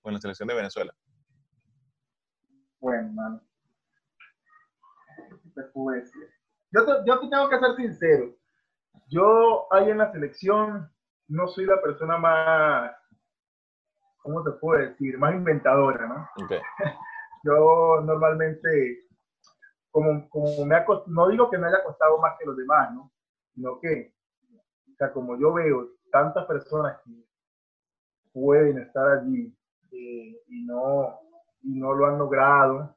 con 0.00 0.12
la 0.12 0.20
selección 0.20 0.48
de 0.48 0.54
Venezuela? 0.54 0.94
Bueno, 2.80 3.12
mano. 3.12 3.40
¿Qué 5.42 5.50
te 5.54 5.62
puedo 5.72 5.98
decir? 5.98 6.28
Yo 6.72 6.84
te, 6.84 6.92
yo 7.06 7.20
te 7.20 7.28
tengo 7.28 7.48
que 7.48 7.58
ser 7.58 7.76
sincero. 7.76 8.34
Yo 9.08 9.66
ahí 9.72 9.90
en 9.90 9.98
la 9.98 10.10
selección 10.10 10.90
no 11.28 11.48
soy 11.48 11.66
la 11.66 11.80
persona 11.80 12.16
más, 12.18 12.92
¿cómo 14.22 14.42
te 14.42 14.52
puedo 14.52 14.80
decir? 14.80 15.18
Más 15.18 15.34
inventadora, 15.34 16.06
¿no? 16.06 16.44
Okay. 16.44 16.60
Yo 17.44 18.00
normalmente, 18.04 19.06
como, 19.90 20.28
como 20.28 20.64
me 20.64 20.76
ha 20.76 20.86
no 21.06 21.28
digo 21.28 21.50
que 21.50 21.58
me 21.58 21.66
haya 21.66 21.82
costado 21.82 22.18
más 22.18 22.38
que 22.38 22.46
los 22.46 22.56
demás, 22.56 22.92
¿no? 22.94 23.10
Sino 23.54 23.80
que, 23.80 24.14
o 24.92 24.96
sea, 24.96 25.12
como 25.12 25.36
yo 25.36 25.52
veo 25.52 25.88
tantas 26.12 26.46
personas 26.46 27.00
que 27.04 27.10
pueden 28.32 28.78
estar 28.78 29.18
allí 29.18 29.52
eh, 29.90 30.40
y, 30.46 30.64
no, 30.64 31.18
y 31.62 31.78
no 31.78 31.92
lo 31.94 32.06
han 32.06 32.18
logrado, 32.18 32.94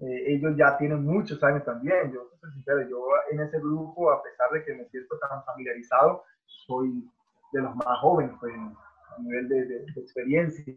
eh, 0.00 0.34
ellos 0.34 0.54
ya 0.56 0.78
tienen 0.78 1.04
muchos 1.04 1.42
años 1.42 1.64
también. 1.64 2.12
Yo, 2.12 2.30
sincero, 2.52 2.88
yo 2.88 3.06
en 3.30 3.40
ese 3.40 3.58
grupo, 3.58 4.10
a 4.10 4.22
pesar 4.22 4.50
de 4.50 4.64
que 4.64 4.74
me 4.74 4.88
siento 4.88 5.18
tan 5.18 5.44
familiarizado, 5.44 6.24
soy 6.46 7.06
de 7.52 7.60
los 7.60 7.76
más 7.76 7.98
jóvenes 8.00 8.34
pues, 8.40 8.54
a 8.54 9.20
nivel 9.20 9.48
de, 9.48 9.64
de, 9.66 10.00
experiencia. 10.00 10.74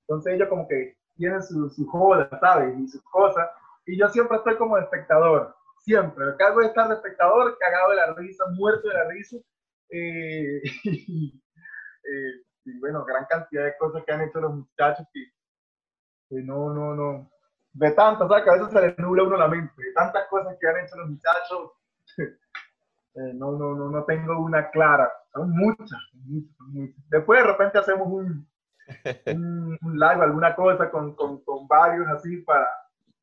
Entonces 0.00 0.34
ellos 0.34 0.48
como 0.48 0.66
que 0.68 0.96
tienen 1.16 1.42
su, 1.42 1.68
su 1.70 1.86
joda, 1.86 2.28
¿sabes? 2.40 2.78
Y 2.78 2.88
sus 2.88 3.02
cosas. 3.04 3.48
Y 3.84 3.98
yo 3.98 4.08
siempre 4.08 4.38
estoy 4.38 4.56
como 4.56 4.78
espectador, 4.78 5.54
siempre. 5.84 6.24
Me 6.24 6.36
cargo 6.36 6.60
de 6.60 6.68
estar 6.68 6.88
de 6.88 6.94
espectador, 6.94 7.58
cagado 7.58 7.90
de 7.90 7.96
la 7.96 8.14
risa, 8.14 8.44
muerto 8.54 8.88
de 8.88 8.94
la 8.94 9.08
risa. 9.08 9.36
Eh, 9.90 10.62
y, 10.84 11.42
eh, 12.04 12.42
y, 12.64 12.80
bueno, 12.80 13.04
gran 13.04 13.26
cantidad 13.26 13.64
de 13.64 13.76
cosas 13.78 14.02
que 14.04 14.12
han 14.12 14.22
hecho 14.22 14.40
los 14.40 14.54
muchachos 14.54 15.06
que, 15.12 15.20
que 16.28 16.42
no, 16.42 16.72
no, 16.72 16.94
no, 16.94 17.30
de 17.76 17.90
tantas, 17.92 18.28
¿sabes? 18.28 18.44
Que 18.44 18.50
a 18.50 18.54
veces 18.54 18.72
se 18.72 18.80
le 18.80 18.94
nubla 18.98 19.22
uno 19.24 19.36
la 19.36 19.48
mente, 19.48 19.72
de 19.76 19.92
tantas 19.92 20.26
cosas 20.28 20.56
que 20.60 20.68
han 20.68 20.84
hecho 20.84 20.96
los 20.96 21.10
muchachos. 21.10 21.72
Eh, 23.18 23.32
no, 23.32 23.52
no, 23.52 23.74
no, 23.74 23.88
no 23.88 24.04
tengo 24.04 24.38
una 24.38 24.70
clara. 24.70 25.10
Son 25.32 25.50
muchas, 25.50 25.98
muchas, 26.12 26.54
muchas. 26.68 27.02
Después 27.08 27.40
de 27.40 27.46
repente 27.46 27.78
hacemos 27.78 28.08
un, 28.08 28.46
un, 29.80 29.98
live, 29.98 30.22
alguna 30.22 30.54
cosa 30.54 30.90
con, 30.90 31.14
con, 31.14 31.42
con 31.42 31.66
varios 31.66 32.06
así 32.08 32.36
para, 32.42 32.66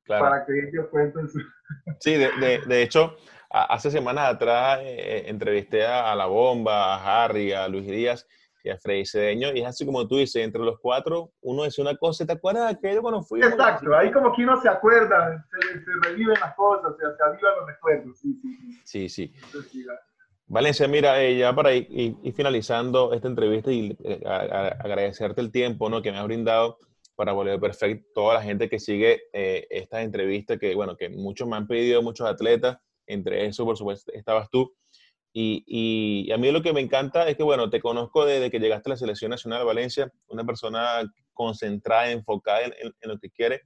para 0.07 0.43
que 0.47 0.51
ellos 0.67 0.88
cuenten 0.89 1.30
su... 1.30 1.38
Sí, 1.99 2.15
de, 2.15 2.31
de, 2.39 2.61
de 2.65 2.81
hecho, 2.81 3.15
hace 3.51 3.91
semanas 3.91 4.34
atrás 4.34 4.80
eh, 4.81 5.25
entrevisté 5.27 5.85
a, 5.85 6.15
La 6.15 6.25
Bomba, 6.25 6.95
a 6.95 7.23
Harry, 7.23 7.53
a 7.53 7.67
Luis 7.67 7.85
Díaz, 7.85 8.27
a 8.72 8.77
Freddy 8.77 9.06
Cedeño, 9.06 9.53
y 9.53 9.61
es 9.61 9.68
así 9.68 9.85
como 9.85 10.07
tú 10.07 10.18
dices, 10.18 10.44
entre 10.44 10.61
los 10.61 10.80
cuatro, 10.80 11.31
uno 11.41 11.64
dice 11.64 11.81
una 11.81 11.95
cosa, 11.95 12.26
¿te 12.26 12.34
acuerdas 12.34 12.65
de 12.65 12.77
aquello 12.77 13.02
cuando 13.02 13.22
fuimos? 13.22 13.52
Exacto, 13.52 13.95
ahí 13.95 14.11
como 14.11 14.34
que 14.34 14.44
uno 14.44 14.61
se 14.61 14.69
acuerda, 14.69 15.45
se, 15.49 16.10
reviven 16.10 16.40
las 16.40 16.56
cosas, 16.56 16.94
se, 16.98 17.03
se 17.03 17.23
avivan 17.23 17.56
los 17.60 17.68
recuerdos, 17.68 18.19
sí, 18.19 18.40
sí. 18.41 19.10
Sí, 19.10 19.10
sí. 19.10 19.34
Valencia, 20.48 20.88
mira, 20.88 21.22
eh, 21.23 21.38
ya 21.38 21.53
para 21.53 21.73
ir, 21.73 21.88
ir, 21.90 22.34
finalizando 22.34 23.14
esta 23.14 23.27
entrevista 23.27 23.72
y 23.72 23.98
eh, 24.03 24.22
agradecerte 24.26 25.41
el 25.41 25.52
tiempo 25.52 25.90
¿no? 25.90 26.02
que 26.02 26.11
me 26.11 26.19
has 26.19 26.26
brindado 26.26 26.77
para 27.15 27.31
Volver 27.31 27.60
Perfecto, 27.60 28.10
toda 28.14 28.35
la 28.35 28.41
gente 28.41 28.69
que 28.69 28.80
sigue 28.80 29.23
eh, 29.34 29.68
estas 29.69 30.03
entrevistas, 30.03 30.60
que 30.60 30.76
bueno, 30.76 30.98
que 30.98 31.10
muchos 31.10 31.48
me 31.48 31.56
han 31.56 31.68
pedido, 31.68 32.02
muchos 32.02 32.27
atletas, 32.27 32.77
entre 33.07 33.45
eso, 33.45 33.65
por 33.65 33.77
supuesto, 33.77 34.11
estabas 34.14 34.49
tú. 34.49 34.73
Y, 35.35 36.31
a 36.31 36.38
mí 36.38 36.51
lo 36.51 36.61
que 36.61 36.73
me 36.73 36.81
encanta 36.81 37.27
es 37.27 37.35
que, 37.35 37.43
bueno, 37.43 37.69
te 37.69 37.81
conozco 37.81 38.26
desde 38.26 38.51
que 38.51 38.60
llegaste 38.60 38.89
a 38.89 38.91
la 38.91 38.97
Selección 38.97 39.31
Nacional 39.31 39.60
de 39.60 39.65
Valencia, 39.65 40.11
una 40.27 40.43
persona 40.43 41.01
concentrada, 41.34 42.11
enfocada 42.11 42.61
en, 42.65 42.93
lo 43.01 43.18
que 43.18 43.31
quiere. 43.31 43.61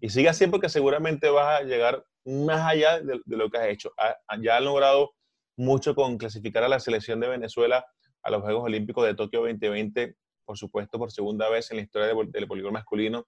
Y 0.00 0.08
sigue 0.08 0.28
así 0.28 0.46
porque 0.48 0.68
seguramente 0.68 1.30
vas 1.30 1.60
a 1.60 1.64
llegar 1.64 2.04
más 2.24 2.68
allá 2.68 3.00
de, 3.00 3.20
lo 3.26 3.50
que 3.50 3.58
has 3.58 3.68
hecho. 3.68 3.92
ya 4.40 4.56
has 4.56 4.62
logrado 4.62 5.14
mucho 5.56 5.94
con 5.94 6.18
clasificar 6.18 6.64
a 6.64 6.68
la 6.68 6.80
Selección 6.80 7.20
de 7.20 7.28
Venezuela 7.28 7.86
a 8.22 8.30
los 8.30 8.42
Juegos 8.42 8.64
Olímpicos 8.64 9.06
de 9.06 9.14
Tokio 9.14 9.40
2020 9.40 10.16
por 10.44 10.58
supuesto, 10.58 10.98
por 10.98 11.10
segunda 11.10 11.48
vez 11.48 11.70
en 11.70 11.78
la 11.78 11.82
historia 11.82 12.08
del, 12.08 12.46
voleibol 12.46 12.72
masculino 12.72 13.26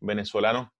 venezolano. 0.00 0.72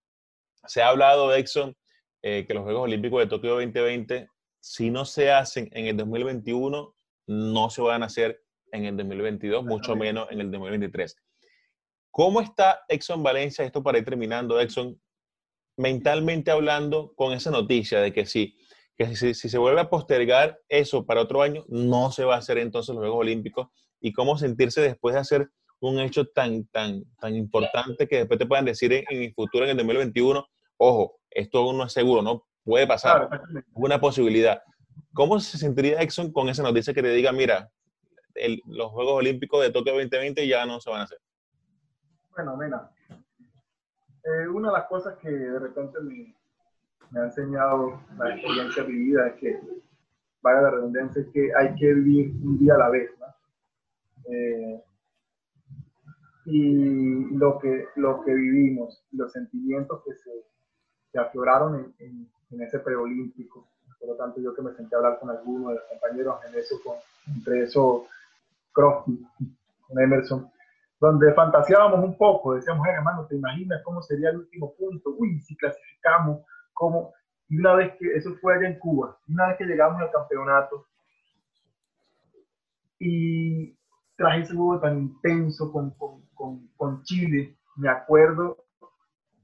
Se 0.65 0.81
ha 0.81 0.89
hablado, 0.89 1.33
Exxon, 1.33 1.75
eh, 2.21 2.45
que 2.47 2.53
los 2.53 2.63
Juegos 2.63 2.83
Olímpicos 2.83 3.19
de 3.19 3.27
Tokio 3.27 3.51
2020, 3.51 4.27
si 4.63 4.89
no 4.89 5.03
se 5.03 5.29
hacen 5.29 5.67
en 5.73 5.87
el 5.87 5.97
2021, 5.97 6.95
no 7.27 7.69
se 7.69 7.81
van 7.81 8.01
a 8.01 8.05
hacer 8.05 8.41
en 8.71 8.85
el 8.85 8.95
2022, 8.95 9.65
mucho 9.65 9.93
menos 9.97 10.31
en 10.31 10.39
el 10.39 10.49
2023. 10.51 11.17
¿Cómo 12.09 12.39
está 12.39 12.79
Exxon 12.87 13.21
Valencia? 13.21 13.65
Esto 13.65 13.83
para 13.83 13.97
ir 13.97 14.05
terminando, 14.05 14.61
Exxon, 14.61 14.97
mentalmente 15.75 16.49
hablando 16.49 17.13
con 17.15 17.33
esa 17.33 17.51
noticia 17.51 17.99
de 17.99 18.13
que 18.13 18.25
sí, 18.25 18.55
que 18.95 19.17
si, 19.17 19.33
se 19.33 19.57
vuelve 19.57 19.81
a 19.81 19.89
postergar 19.89 20.57
eso 20.69 21.05
para 21.05 21.21
otro 21.21 21.41
año, 21.41 21.65
no 21.67 22.13
se 22.13 22.23
va 22.23 22.35
a 22.35 22.39
hacer 22.39 22.57
entonces 22.57 22.95
los 22.95 23.01
Juegos 23.01 23.19
Olímpicos 23.19 23.67
y 23.99 24.13
cómo 24.13 24.37
sentirse 24.37 24.79
después 24.79 25.13
de 25.13 25.19
hacer 25.19 25.49
un 25.81 25.99
hecho 25.99 26.27
tan, 26.27 26.67
tan, 26.67 27.03
tan 27.19 27.35
importante 27.35 28.07
que 28.07 28.19
después 28.19 28.39
te 28.39 28.45
puedan 28.45 28.63
decir 28.63 28.93
en, 28.93 29.03
el 29.09 29.33
futuro, 29.33 29.65
en 29.65 29.71
el 29.71 29.77
2021, 29.77 30.47
ojo, 30.77 31.19
esto 31.29 31.57
aún 31.57 31.77
no 31.77 31.83
es 31.83 31.91
seguro, 31.91 32.21
¿no? 32.21 32.45
Puede 32.63 32.87
pasar, 32.87 33.29
es 33.55 33.63
una 33.73 33.99
posibilidad. 33.99 34.61
¿Cómo 35.13 35.39
se 35.39 35.57
sentiría 35.57 36.01
Exxon 36.01 36.31
con 36.31 36.49
esa 36.49 36.63
noticia 36.63 36.93
que 36.93 37.01
te 37.01 37.09
diga, 37.09 37.31
mira, 37.31 37.69
los 38.65 38.91
Juegos 38.91 39.15
Olímpicos 39.15 39.61
de 39.61 39.71
Tokio 39.71 39.93
2020 39.93 40.47
ya 40.47 40.65
no 40.65 40.79
se 40.79 40.89
van 40.89 41.01
a 41.01 41.03
hacer? 41.03 41.19
Bueno, 42.31 42.57
mira, 42.57 42.89
eh, 44.23 44.47
una 44.47 44.69
de 44.69 44.73
las 44.73 44.87
cosas 44.87 45.17
que 45.19 45.29
de 45.29 45.59
repente 45.59 45.99
me, 45.99 46.35
me 47.11 47.19
ha 47.19 47.23
enseñado 47.25 48.01
la 48.17 48.33
experiencia 48.33 48.83
vivida 48.83 49.27
es 49.27 49.35
que, 49.35 49.61
vaya 50.41 50.61
la 50.61 50.71
redundancia, 50.71 51.21
es 51.21 51.27
que 51.29 51.51
hay 51.55 51.75
que 51.75 51.93
vivir 51.93 52.31
un 52.43 52.57
día 52.57 52.75
a 52.75 52.79
la 52.79 52.89
vez, 52.89 53.11
¿no? 53.19 53.25
Eh, 54.33 54.83
y 56.45 57.35
lo 57.35 57.59
que, 57.59 57.87
lo 57.95 58.23
que 58.23 58.33
vivimos, 58.33 59.05
los 59.11 59.31
sentimientos 59.31 60.01
que 60.05 60.13
se, 60.15 60.31
se 61.11 61.19
afloraron 61.19 61.75
en, 61.75 61.95
en, 61.99 62.32
ese 62.61 62.79
preolímpico. 62.79 63.67
Por 63.99 64.09
lo 64.09 64.15
tanto, 64.15 64.41
yo 64.41 64.53
que 64.53 64.61
me 64.61 64.73
senté 64.73 64.95
a 64.95 64.99
hablar 64.99 65.19
con 65.19 65.29
algunos 65.29 65.69
de 65.69 65.75
los 65.75 65.83
compañeros 65.85 66.35
en 66.47 66.59
eso, 66.59 66.75
con, 66.83 66.95
entre 67.35 67.63
eso, 67.63 68.07
Crosby, 68.71 69.25
con 69.87 69.99
Emerson, 69.99 70.51
donde 70.99 71.33
fantaseábamos 71.33 72.03
un 72.03 72.17
poco, 72.17 72.55
decíamos, 72.55 72.87
hermano, 72.87 73.25
¿te 73.25 73.35
imaginas 73.35 73.81
cómo 73.83 74.01
sería 74.01 74.29
el 74.29 74.37
último 74.37 74.73
punto? 74.75 75.13
Uy, 75.17 75.39
si 75.41 75.55
clasificamos, 75.55 76.45
¿cómo? 76.73 77.13
Y 77.49 77.57
una 77.57 77.75
vez 77.75 77.93
que, 77.97 78.15
eso 78.15 78.35
fue 78.41 78.55
allá 78.55 78.67
en 78.67 78.79
Cuba, 78.79 79.17
una 79.27 79.49
vez 79.49 79.57
que 79.57 79.65
llegamos 79.65 80.01
al 80.01 80.11
campeonato, 80.11 80.87
y 82.99 83.77
tras 84.15 84.39
ese 84.39 84.55
juego 84.55 84.79
tan 84.79 84.97
intenso 84.97 85.71
con, 85.71 85.91
con, 85.91 86.69
con, 86.77 87.03
Chile, 87.03 87.57
me 87.75 87.89
acuerdo 87.89 88.63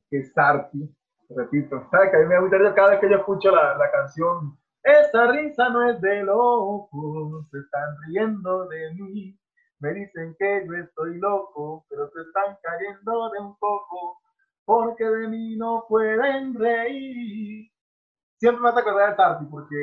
que 0.09 0.23
Sarti, 0.23 0.89
repito, 1.29 1.87
¿sabes 1.91 2.11
que 2.11 2.17
a 2.17 2.19
mí 2.19 2.25
me 2.25 2.39
gusta 2.39 2.73
cada 2.75 2.91
vez 2.91 2.99
que 2.99 3.09
yo 3.09 3.17
escucho 3.17 3.51
la, 3.51 3.77
la 3.77 3.91
canción, 3.91 4.57
esa 4.83 5.27
risa 5.31 5.69
no 5.69 5.89
es 5.89 5.99
de 6.01 6.23
locos, 6.23 7.47
se 7.51 7.59
están 7.59 7.95
riendo 8.07 8.67
de 8.67 8.93
mí, 8.95 9.37
me 9.79 9.93
dicen 9.93 10.35
que 10.37 10.65
yo 10.65 10.73
estoy 10.73 11.17
loco, 11.19 11.85
pero 11.89 12.09
se 12.09 12.21
están 12.21 12.57
cayendo 12.61 13.29
de 13.31 13.39
un 13.39 13.57
poco, 13.57 14.19
porque 14.65 15.05
de 15.05 15.27
mí 15.27 15.55
no 15.57 15.85
pueden 15.87 16.53
reír. 16.53 17.69
Siempre 18.37 18.61
me 18.61 18.69
hace 18.69 18.79
acordar 18.79 19.11
de 19.11 19.15
Sarti, 19.17 19.45
porque 19.45 19.75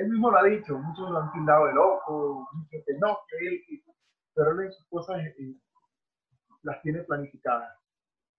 él 0.00 0.08
mismo 0.08 0.30
lo 0.30 0.38
ha 0.38 0.44
dicho, 0.44 0.78
muchos 0.78 1.10
lo 1.10 1.18
han 1.18 1.32
tildado 1.32 1.66
de 1.66 1.74
loco, 1.74 2.48
muchos 2.52 2.82
que 2.86 2.94
no, 2.98 3.18
que 3.28 3.36
él, 3.46 3.82
pero 4.34 4.52
él 4.52 4.66
en 4.66 4.72
sus 4.72 4.86
cosas 4.88 5.18
eh, 5.20 5.56
las 6.62 6.80
tiene 6.82 7.02
planificadas. 7.02 7.78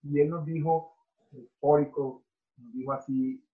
Y 0.03 0.19
él 0.19 0.29
nos 0.29 0.45
dijo, 0.45 0.95
eufórico, 1.31 2.23
nos 2.57 2.73
dijo 2.73 2.91
así, 2.93 3.45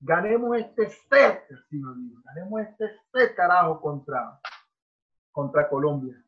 ganemos 0.00 0.56
este 0.56 0.90
set, 0.90 1.44
así 1.52 1.78
nos 1.78 1.96
dijo, 1.96 2.20
ganemos 2.24 2.60
este 2.62 2.90
set, 3.12 3.34
carajo, 3.34 3.80
contra, 3.80 4.40
contra 5.32 5.68
Colombia. 5.68 6.22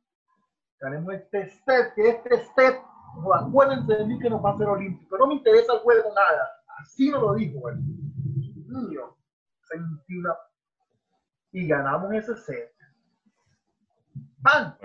Ganemos 0.80 1.14
este 1.14 1.48
set, 1.64 1.94
que 1.94 2.08
este 2.08 2.44
set, 2.54 2.80
no, 3.16 3.34
acuérdense 3.34 3.94
de 3.94 4.06
mí 4.06 4.18
que 4.18 4.30
nos 4.30 4.44
va 4.44 4.50
a 4.50 4.54
hacer 4.54 4.66
olímpico, 4.66 5.18
no 5.18 5.26
me 5.26 5.34
interesa 5.34 5.74
el 5.74 5.80
juego, 5.80 6.14
nada. 6.14 6.48
Así 6.78 7.10
nos 7.10 7.22
lo 7.22 7.34
dijo 7.34 7.68
él. 7.68 7.78
Sentí 9.62 10.18
una... 10.18 10.36
Y 11.52 11.66
ganamos 11.66 12.12
ese 12.12 12.36
set 12.36 12.72
¡Pam! 14.42 14.76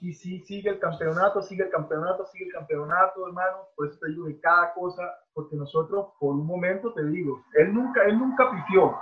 Y 0.00 0.14
sí, 0.14 0.40
sigue 0.40 0.70
el 0.70 0.78
campeonato, 0.78 1.42
sigue 1.42 1.64
el 1.64 1.70
campeonato, 1.70 2.24
sigue 2.26 2.46
el 2.46 2.52
campeonato, 2.52 3.26
hermano. 3.26 3.68
Por 3.76 3.88
eso 3.88 3.98
te 4.00 4.08
digo 4.08 4.26
que 4.26 4.40
cada 4.40 4.72
cosa, 4.72 5.02
porque 5.34 5.56
nosotros, 5.56 6.12
por 6.18 6.34
un 6.34 6.46
momento, 6.46 6.94
te 6.94 7.04
digo, 7.04 7.44
él 7.54 7.74
nunca, 7.74 8.04
él 8.04 8.18
nunca 8.18 8.50
pifió. 8.50 8.96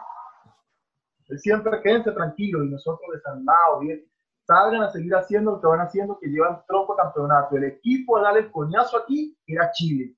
Él 1.29 1.39
siempre 1.39 1.81
quédense 1.83 2.11
tranquilo 2.11 2.65
y 2.65 2.71
nosotros 2.71 3.09
desanimados, 3.13 3.81
bien. 3.81 4.05
Salgan 4.45 4.83
a 4.83 4.91
seguir 4.91 5.15
haciendo 5.15 5.53
lo 5.53 5.61
que 5.61 5.67
van 5.67 5.81
haciendo, 5.81 6.19
que 6.19 6.29
llevan 6.29 6.63
tronco 6.67 6.97
campeonato. 6.97 7.57
El 7.57 7.65
equipo 7.65 8.17
a 8.17 8.23
darle 8.23 8.41
el 8.41 8.51
coñazo 8.51 8.99
aquí 8.99 9.39
era 9.47 9.71
Chile. 9.73 10.17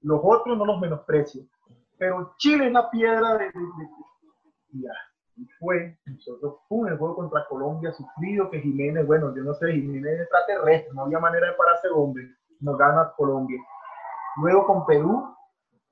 Los 0.00 0.20
otros 0.24 0.56
no 0.58 0.64
los 0.64 0.80
menosprecio. 0.80 1.42
Pero 1.98 2.34
Chile 2.38 2.66
es 2.66 2.72
la 2.72 2.90
piedra 2.90 3.36
de, 3.36 3.44
de, 3.44 3.50
de, 4.70 4.88
fue, 5.58 5.98
nosotros, 6.06 6.56
pum, 6.68 6.86
el 6.86 6.96
juego 6.96 7.16
contra 7.16 7.46
Colombia, 7.48 7.92
sufrido, 7.92 8.50
que 8.50 8.60
Jiménez, 8.60 9.06
bueno, 9.06 9.34
yo 9.36 9.42
no 9.42 9.54
sé, 9.54 9.72
Jiménez 9.72 10.14
es 10.14 10.20
extraterrestre, 10.22 10.92
no 10.94 11.02
había 11.02 11.18
manera 11.18 11.48
de 11.48 11.54
pararse 11.54 11.88
hombre, 11.94 12.24
nos 12.60 12.78
gana 12.78 13.12
Colombia. 13.16 13.58
Luego 14.42 14.66
con 14.66 14.86
Perú, 14.86 15.34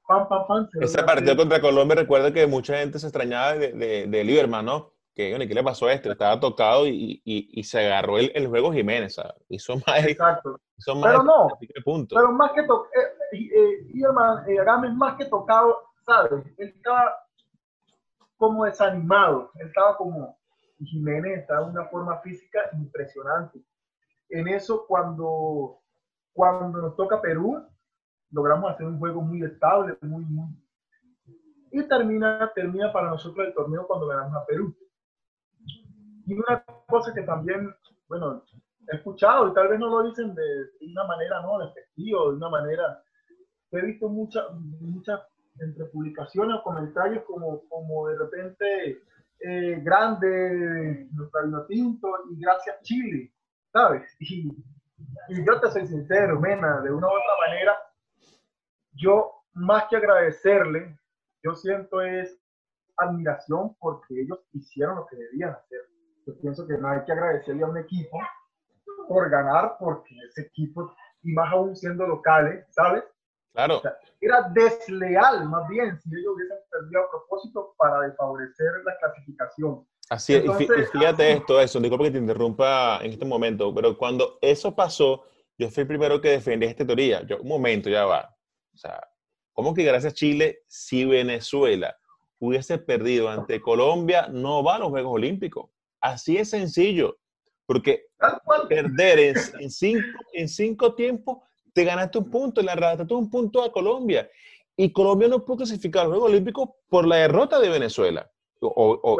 pam, 0.06 0.28
pam, 0.28 0.46
pam. 0.46 0.68
Ese 0.80 1.02
partido 1.02 1.36
contra 1.36 1.60
Colombia, 1.60 1.96
recuerda 1.96 2.32
que 2.32 2.46
mucha 2.46 2.78
gente 2.78 2.98
se 2.98 3.06
extrañaba 3.06 3.54
de, 3.54 3.72
de, 3.72 4.06
de 4.06 4.24
Lieberman, 4.24 4.64
¿no? 4.64 4.92
Que, 5.14 5.30
bueno, 5.30 5.46
¿qué 5.46 5.54
le 5.54 5.62
pasó 5.62 5.86
a 5.86 5.92
este? 5.92 6.10
Estaba 6.10 6.40
tocado 6.40 6.88
y, 6.88 7.22
y, 7.24 7.48
y 7.52 7.62
se 7.62 7.86
agarró 7.86 8.18
el, 8.18 8.32
el, 8.34 8.48
juego 8.48 8.72
Jiménez, 8.72 9.14
¿sabes? 9.14 9.36
Hizo 9.48 9.76
más. 9.86 10.04
Exacto. 10.06 10.58
Hizo 10.76 10.96
más 10.96 11.12
pero 11.12 11.22
no, 11.22 11.48
pero 12.10 12.32
más 12.32 12.50
que 12.52 12.62
tocado, 12.62 12.88
eh, 12.94 13.38
eh, 13.38 13.84
Lieberman, 13.92 14.48
eh, 14.48 14.90
más 14.96 15.16
que 15.16 15.26
tocado, 15.26 15.78
¿sabes? 16.04 16.44
Él 16.58 16.72
estaba 16.74 17.14
como 18.48 18.64
desanimado, 18.64 19.50
él 19.54 19.68
estaba 19.68 19.96
como, 19.96 20.38
Jiménez 20.78 21.40
estaba 21.40 21.64
en 21.64 21.72
una 21.72 21.86
forma 21.86 22.18
física 22.20 22.60
impresionante. 22.74 23.60
En 24.28 24.48
eso, 24.48 24.86
cuando, 24.86 25.80
cuando 26.32 26.82
nos 26.82 26.96
toca 26.96 27.20
Perú, 27.20 27.64
logramos 28.30 28.72
hacer 28.72 28.86
un 28.86 28.98
juego 28.98 29.22
muy 29.22 29.42
estable, 29.42 29.96
muy, 30.02 30.24
muy... 30.24 30.48
Y 31.70 31.88
termina, 31.88 32.50
termina 32.54 32.92
para 32.92 33.10
nosotros 33.10 33.46
el 33.46 33.54
torneo 33.54 33.86
cuando 33.86 34.06
ganamos 34.06 34.36
a 34.36 34.46
Perú. 34.46 34.76
Y 36.26 36.34
una 36.34 36.64
cosa 36.86 37.12
que 37.12 37.22
también, 37.22 37.74
bueno, 38.08 38.44
he 38.90 38.96
escuchado, 38.96 39.48
y 39.48 39.54
tal 39.54 39.68
vez 39.68 39.78
no 39.78 39.88
lo 39.88 40.02
dicen 40.08 40.34
de, 40.34 40.42
una 40.90 41.04
manera, 41.04 41.42
¿no? 41.42 41.58
Despectiva, 41.58 42.20
de 42.22 42.36
una 42.36 42.48
manera... 42.48 43.02
He 43.70 43.80
visto 43.80 44.08
muchas 44.08 44.44
muchas 44.80 45.20
entre 45.60 45.84
publicaciones 45.86 46.56
o 46.58 46.62
comentarios 46.62 47.24
como, 47.24 47.62
como 47.68 48.08
de 48.08 48.18
repente 48.18 49.02
eh, 49.40 49.80
grande 49.82 51.08
nuestro 51.12 51.66
tinto 51.66 52.08
y 52.30 52.40
gracias 52.40 52.80
Chile, 52.82 53.32
¿sabes? 53.72 54.02
Y, 54.20 54.48
y, 55.28 55.44
yo 55.44 55.60
te 55.60 55.70
soy 55.70 55.86
sincero, 55.86 56.40
Mena, 56.40 56.80
de 56.80 56.90
una 56.92 57.06
u 57.06 57.10
otra 57.10 57.48
manera, 57.48 57.76
yo 58.92 59.32
más 59.54 59.84
que 59.88 59.96
agradecerle, 59.96 60.98
yo 61.42 61.54
siento 61.54 62.00
es 62.00 62.38
admiración 62.96 63.76
porque 63.78 64.22
ellos 64.22 64.40
hicieron 64.52 64.96
lo 64.96 65.06
que 65.06 65.16
debían 65.16 65.50
hacer. 65.50 65.80
Yo 66.26 66.38
pienso 66.40 66.66
que 66.66 66.78
no 66.78 66.88
hay 66.88 67.04
que 67.04 67.12
agradecerle 67.12 67.64
a 67.64 67.68
un 67.68 67.76
equipo 67.76 68.18
por 69.08 69.28
ganar, 69.30 69.76
porque 69.78 70.16
ese 70.28 70.42
equipo, 70.42 70.94
y 71.22 71.32
más 71.32 71.52
aún 71.52 71.76
siendo 71.76 72.06
locales, 72.06 72.64
¿sabes? 72.70 73.04
Claro. 73.54 73.80
era 74.20 74.50
desleal, 74.52 75.48
más 75.48 75.68
bien, 75.68 75.96
si 76.00 76.10
ellos 76.10 76.34
hubiesen 76.34 76.56
perdido 76.68 77.02
a 77.02 77.10
propósito 77.10 77.74
para 77.78 78.00
desfavorecer 78.00 78.66
la 78.84 78.96
clasificación. 78.98 79.86
Así 80.10 80.34
es, 80.34 80.44
y 80.44 80.66
fíjate 80.92 81.32
esto, 81.32 81.60
eso, 81.60 81.78
disculpa 81.78 82.06
que 82.06 82.10
te 82.10 82.18
interrumpa 82.18 82.98
en 83.00 83.12
este 83.12 83.24
momento, 83.24 83.72
pero 83.72 83.96
cuando 83.96 84.38
eso 84.42 84.74
pasó, 84.74 85.24
yo 85.56 85.70
fui 85.70 85.82
el 85.82 85.86
primero 85.86 86.20
que 86.20 86.30
defendí 86.30 86.66
esta 86.66 86.84
teoría. 86.84 87.22
Yo, 87.22 87.40
un 87.40 87.48
momento, 87.48 87.88
ya 87.88 88.04
va. 88.04 88.36
O 88.74 88.76
sea, 88.76 89.00
¿cómo 89.52 89.72
que 89.72 89.84
gracias 89.84 90.12
a 90.12 90.16
Chile, 90.16 90.64
si 90.66 91.04
Venezuela 91.04 91.96
hubiese 92.40 92.78
perdido 92.78 93.28
ante 93.28 93.60
Colombia, 93.60 94.26
no 94.28 94.64
va 94.64 94.74
a 94.74 94.78
los 94.80 94.88
Juegos 94.88 95.14
Olímpicos? 95.14 95.70
Así 96.00 96.38
es 96.38 96.50
sencillo. 96.50 97.18
Porque 97.66 98.08
perder 98.68 99.18
en, 99.20 99.36
en, 99.60 99.70
cinco, 99.70 100.18
en 100.32 100.48
cinco 100.48 100.94
tiempos 100.94 101.38
te 101.74 101.84
ganaste 101.84 102.18
un 102.18 102.30
punto, 102.30 102.62
le 102.62 102.70
arrebataste 102.70 103.12
un 103.12 103.28
punto 103.28 103.62
a 103.62 103.70
Colombia. 103.70 104.30
Y 104.76 104.92
Colombia 104.92 105.28
no 105.28 105.44
pudo 105.44 105.58
clasificar 105.58 106.02
a 106.02 106.04
los 106.04 106.14
Juegos 106.14 106.30
Olímpicos 106.30 106.68
por 106.88 107.06
la 107.06 107.16
derrota 107.16 107.60
de 107.60 107.68
Venezuela. 107.68 108.30
O, 108.60 109.18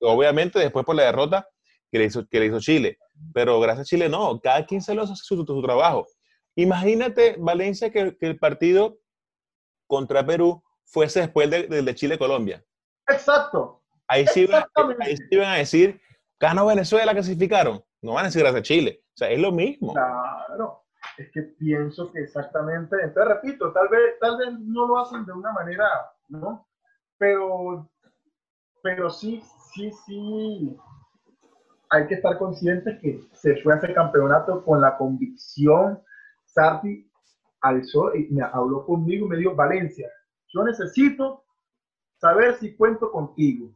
obviamente 0.00 0.58
después 0.58 0.84
por 0.84 0.94
la 0.94 1.04
derrota 1.04 1.48
que 1.90 1.98
le 1.98 2.04
hizo, 2.04 2.26
que 2.28 2.40
le 2.40 2.46
hizo 2.46 2.60
Chile. 2.60 2.98
pero 3.32 3.58
gracias 3.60 3.86
a 3.86 3.88
Chile 3.88 4.08
no, 4.08 4.38
cada 4.40 4.66
quien 4.66 4.82
se 4.82 4.94
lo 4.94 5.02
hace 5.02 5.14
su, 5.16 5.36
su 5.46 5.62
trabajo. 5.62 6.06
Imagínate, 6.56 7.36
Valencia, 7.38 7.90
que, 7.90 8.16
el 8.20 8.38
partido 8.38 8.98
contra 9.86 10.26
Perú 10.26 10.62
fuese 10.84 11.20
después 11.20 11.48
del 11.50 11.84
de, 11.84 11.94
Chile-Colombia. 11.94 12.64
Exacto. 13.08 13.82
Ahí 14.06 14.26
sí, 14.26 14.42
iban, 14.42 14.64
ahí 15.00 15.16
sí 15.16 15.24
iban 15.30 15.48
a 15.48 15.56
decir, 15.56 16.00
ganó 16.38 16.66
Venezuela, 16.66 17.12
clasificaron. 17.12 17.82
No 18.02 18.12
van 18.14 18.24
a 18.24 18.28
decir 18.28 18.42
gracias 18.42 18.60
a 18.60 18.64
Chile. 18.64 19.02
O 19.14 19.16
sea, 19.16 19.30
es 19.30 19.38
lo 19.38 19.50
mismo. 19.50 19.92
Claro. 19.94 20.83
Es 21.16 21.30
que 21.30 21.42
pienso 21.42 22.10
que 22.10 22.20
exactamente, 22.20 22.96
entonces 23.02 23.34
repito, 23.34 23.72
tal 23.72 23.88
vez, 23.88 24.18
tal 24.20 24.36
vez 24.36 24.58
no 24.58 24.86
lo 24.86 24.98
hacen 24.98 25.24
de 25.24 25.32
una 25.32 25.52
manera, 25.52 25.86
¿no? 26.28 26.66
Pero, 27.18 27.88
pero 28.82 29.10
sí, 29.10 29.42
sí, 29.72 29.92
sí, 30.04 30.76
hay 31.90 32.06
que 32.08 32.14
estar 32.14 32.36
conscientes 32.38 32.98
que 33.00 33.20
se 33.32 33.62
fue 33.62 33.74
a 33.74 33.76
ese 33.76 33.94
campeonato 33.94 34.64
con 34.64 34.80
la 34.80 34.96
convicción. 34.96 36.02
Sarti 36.44 37.08
alzó 37.60 38.14
y 38.14 38.28
me 38.30 38.42
habló 38.42 38.84
conmigo 38.84 39.26
y 39.26 39.28
me 39.28 39.36
dijo, 39.36 39.54
Valencia, 39.54 40.08
yo 40.48 40.64
necesito 40.64 41.44
saber 42.16 42.54
si 42.54 42.76
cuento 42.76 43.10
contigo. 43.10 43.70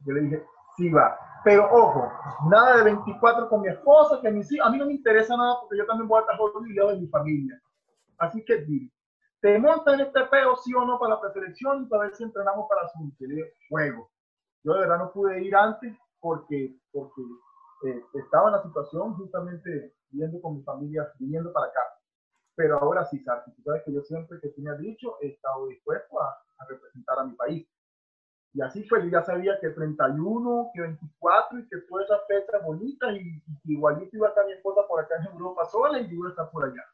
Yo 0.00 0.14
le 0.14 0.22
dije, 0.22 0.42
sí 0.76 0.88
va. 0.88 1.18
Pero 1.44 1.68
ojo, 1.72 2.12
nada 2.48 2.76
de 2.78 2.84
24 2.84 3.48
con 3.48 3.62
mi 3.62 3.68
esposa, 3.68 4.20
que 4.20 4.28
a 4.28 4.30
mí, 4.30 4.42
a 4.62 4.70
mí 4.70 4.78
no 4.78 4.86
me 4.86 4.92
interesa 4.92 5.36
nada 5.36 5.56
porque 5.60 5.76
yo 5.76 5.86
también 5.86 6.08
voy 6.08 6.18
a 6.18 6.20
estar 6.20 6.40
olvidado 6.40 6.90
de 6.90 7.00
mi 7.00 7.08
familia. 7.08 7.60
Así 8.18 8.44
que 8.44 8.58
dile, 8.58 8.92
¿te 9.40 9.58
montas 9.58 9.94
en 9.94 10.06
este 10.06 10.24
peo 10.26 10.56
sí 10.56 10.72
o 10.74 10.84
no 10.84 10.98
para 10.98 11.14
la 11.14 11.20
preselección 11.20 11.82
y 11.82 11.86
para 11.86 12.04
ver 12.04 12.14
si 12.14 12.22
entrenamos 12.22 12.68
para 12.68 12.88
su 12.88 12.98
juego? 13.68 14.10
Yo 14.62 14.74
de 14.74 14.80
verdad 14.80 14.98
no 14.98 15.12
pude 15.12 15.42
ir 15.42 15.56
antes 15.56 15.96
porque, 16.20 16.76
porque 16.92 17.22
eh, 17.86 18.04
estaba 18.14 18.48
en 18.48 18.56
la 18.56 18.62
situación 18.62 19.14
justamente 19.14 19.94
viendo 20.10 20.40
con 20.40 20.58
mi 20.58 20.62
familia, 20.62 21.12
viniendo 21.18 21.52
para 21.52 21.66
acá. 21.66 21.80
Pero 22.54 22.78
ahora 22.78 23.04
sí, 23.06 23.18
Sarki, 23.18 23.50
tú 23.52 23.62
sabes 23.62 23.82
que 23.84 23.92
yo 23.92 24.02
siempre 24.02 24.38
que 24.40 24.50
tú 24.50 24.60
me 24.60 24.70
has 24.70 24.78
dicho 24.78 25.16
he 25.20 25.28
estado 25.28 25.66
dispuesto 25.66 26.20
a 26.20 26.36
representar 26.68 27.18
a 27.18 27.24
mi 27.24 27.34
país. 27.34 27.66
Y 28.54 28.60
así 28.60 28.84
fue, 28.84 29.02
yo 29.02 29.08
ya 29.08 29.22
sabía 29.22 29.58
que 29.60 29.70
31, 29.70 30.70
que 30.74 30.82
24 30.82 31.58
y 31.58 31.68
que 31.68 31.78
todas 31.88 32.04
esas 32.04 32.20
fechas 32.28 32.62
bonitas 32.62 33.14
y, 33.14 33.42
y 33.64 33.72
igualito 33.72 34.16
iba 34.16 34.26
a 34.26 34.30
estar 34.30 34.46
mi 34.46 34.52
esposa 34.52 34.82
por 34.86 35.00
acá 35.00 35.14
en 35.16 35.32
Europa 35.32 35.64
sola 35.66 36.00
y 36.00 36.08
yo 36.08 36.14
iba 36.16 36.28
a 36.28 36.30
estar 36.30 36.50
por 36.50 36.64
allá. 36.64 36.84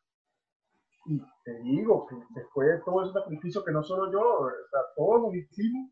Y 1.06 1.20
te 1.44 1.54
digo 1.62 2.06
que 2.06 2.16
después 2.30 2.68
de 2.68 2.78
todo 2.84 3.02
ese 3.02 3.12
sacrificio 3.12 3.64
que 3.64 3.72
no 3.72 3.82
solo 3.82 4.12
yo, 4.12 4.20
o 4.20 4.50
sea, 4.70 4.80
todos 4.94 5.34
hicimos, 5.34 5.90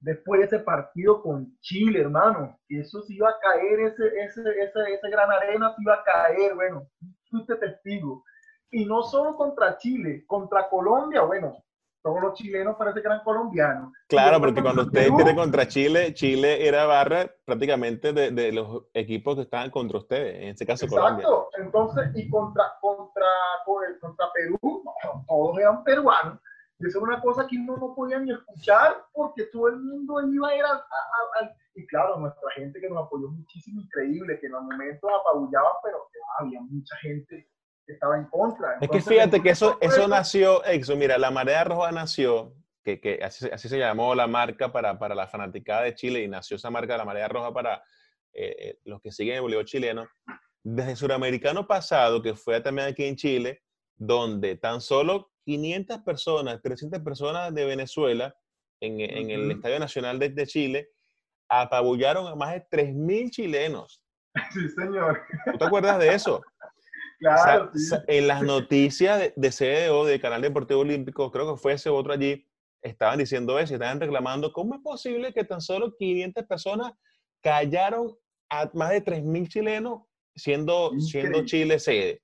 después 0.00 0.40
de 0.40 0.46
ese 0.46 0.58
partido 0.60 1.22
con 1.22 1.58
Chile, 1.60 2.00
hermano, 2.00 2.58
eso 2.68 3.02
se 3.02 3.14
iba 3.14 3.28
a 3.28 3.38
caer, 3.38 3.80
ese, 3.80 4.06
ese, 4.06 4.40
ese, 4.40 4.94
ese 4.94 5.10
gran 5.10 5.30
arena 5.30 5.74
se 5.74 5.82
iba 5.82 5.94
a 5.94 6.02
caer, 6.02 6.54
bueno, 6.54 6.88
fuiste 7.30 7.56
testigo. 7.56 8.24
Y 8.70 8.84
no 8.84 9.02
solo 9.02 9.36
contra 9.36 9.76
Chile, 9.78 10.24
contra 10.26 10.68
Colombia, 10.68 11.22
bueno, 11.22 11.56
todos 12.06 12.22
los 12.22 12.34
chilenos 12.34 12.76
parece 12.76 13.00
que 13.02 13.08
eran 13.08 13.24
colombianos. 13.24 13.92
Claro, 14.06 14.38
porque 14.38 14.62
cuando 14.62 14.82
ustedes 14.82 15.10
pierden 15.10 15.34
contra 15.34 15.66
Chile, 15.66 16.14
Chile 16.14 16.68
era 16.68 16.86
barra 16.86 17.28
prácticamente 17.44 18.12
de, 18.12 18.30
de, 18.30 18.52
los 18.52 18.84
equipos 18.94 19.34
que 19.34 19.42
estaban 19.42 19.72
contra 19.72 19.98
ustedes, 19.98 20.36
en 20.36 20.48
este 20.50 20.64
caso 20.64 20.86
Colombia. 20.86 21.26
Exacto, 21.26 21.48
entonces, 21.58 22.04
y 22.14 22.30
contra, 22.30 22.62
contra, 22.80 23.26
contra 24.00 24.26
Perú, 24.32 24.84
todos 25.26 25.58
eran 25.58 25.82
peruanos. 25.82 26.38
Y 26.78 26.86
eso 26.86 26.98
era 26.98 27.14
una 27.14 27.20
cosa 27.20 27.44
que 27.44 27.56
uno 27.56 27.76
no 27.76 27.92
podía 27.96 28.20
ni 28.20 28.30
escuchar 28.30 29.04
porque 29.12 29.46
todo 29.46 29.66
el 29.66 29.80
mundo 29.80 30.20
iba 30.32 30.48
a 30.48 30.54
ir 30.54 30.62
al... 30.64 31.56
y 31.74 31.84
claro, 31.88 32.20
nuestra 32.20 32.48
gente 32.52 32.80
que 32.80 32.88
nos 32.88 33.04
apoyó 33.04 33.30
muchísimo, 33.30 33.80
increíble, 33.80 34.38
que 34.38 34.46
en 34.46 34.52
los 34.52 34.62
momentos 34.62 35.10
apabullaban, 35.20 35.72
pero 35.82 36.06
había 36.38 36.60
mucha 36.60 36.94
gente 36.98 37.48
estaba 37.92 38.16
en 38.16 38.24
contra. 38.26 38.78
es 38.80 38.88
que 38.88 39.00
fíjate 39.00 39.42
que 39.42 39.50
eso, 39.50 39.78
eso 39.80 40.08
nació, 40.08 40.64
Exo, 40.64 40.96
mira, 40.96 41.18
la 41.18 41.30
Marea 41.30 41.64
Roja 41.64 41.92
nació, 41.92 42.54
que, 42.82 43.00
que 43.00 43.20
así, 43.22 43.48
así, 43.52 43.68
se 43.68 43.78
llamó 43.78 44.14
la 44.14 44.26
marca 44.26 44.72
para, 44.72 44.98
para, 44.98 45.14
la 45.14 45.26
fanaticada 45.26 45.82
de 45.82 45.94
Chile 45.94 46.22
y 46.22 46.28
nació 46.28 46.56
esa 46.56 46.70
marca 46.70 46.94
de 46.94 46.98
la 46.98 47.04
Marea 47.04 47.28
Roja 47.28 47.52
para 47.52 47.82
eh, 48.32 48.56
eh, 48.58 48.78
los 48.84 49.00
que 49.00 49.12
siguen 49.12 49.36
el 49.36 49.42
voleibol 49.42 49.64
chileno, 49.64 50.06
desde 50.62 50.90
el 50.92 50.96
suramericano 50.96 51.66
pasado, 51.66 52.22
que 52.22 52.34
fue 52.34 52.60
también 52.60 52.88
aquí 52.88 53.04
en 53.04 53.16
Chile, 53.16 53.62
donde 53.96 54.56
tan 54.56 54.80
solo 54.80 55.30
500 55.44 56.00
personas, 56.00 56.60
300 56.62 57.00
personas 57.00 57.54
de 57.54 57.64
Venezuela 57.64 58.36
en, 58.80 59.00
en 59.00 59.30
el 59.30 59.50
Estadio 59.52 59.78
Nacional 59.78 60.18
de, 60.18 60.28
de 60.28 60.46
Chile 60.46 60.88
apabullaron 61.48 62.26
a 62.26 62.34
más 62.34 62.52
de 62.52 62.66
3.000 62.68 63.30
chilenos. 63.30 64.02
Sí, 64.52 64.68
señor. 64.68 65.22
¿Tú 65.50 65.56
te 65.56 65.64
acuerdas 65.64 65.98
de 65.98 66.12
eso? 66.12 66.42
Claro, 67.18 67.70
En 68.06 68.26
las 68.26 68.42
noticias 68.42 69.18
de, 69.18 69.32
de 69.36 69.50
CDO, 69.50 70.04
de 70.04 70.20
Canal 70.20 70.42
Deportivo 70.42 70.80
Olímpico, 70.80 71.30
creo 71.30 71.54
que 71.54 71.60
fue 71.60 71.72
ese 71.72 71.88
otro 71.88 72.12
allí, 72.12 72.46
estaban 72.82 73.18
diciendo 73.18 73.58
eso, 73.58 73.74
estaban 73.74 74.00
reclamando, 74.00 74.52
¿cómo 74.52 74.74
es 74.74 74.80
posible 74.82 75.32
que 75.32 75.44
tan 75.44 75.60
solo 75.60 75.94
500 75.96 76.44
personas 76.44 76.92
callaron 77.42 78.16
a 78.48 78.70
más 78.74 78.90
de 78.90 79.04
3.000 79.04 79.48
chilenos 79.48 80.02
siendo, 80.34 80.92
siendo 81.00 81.44
Chile 81.44 81.78
sede? 81.78 82.22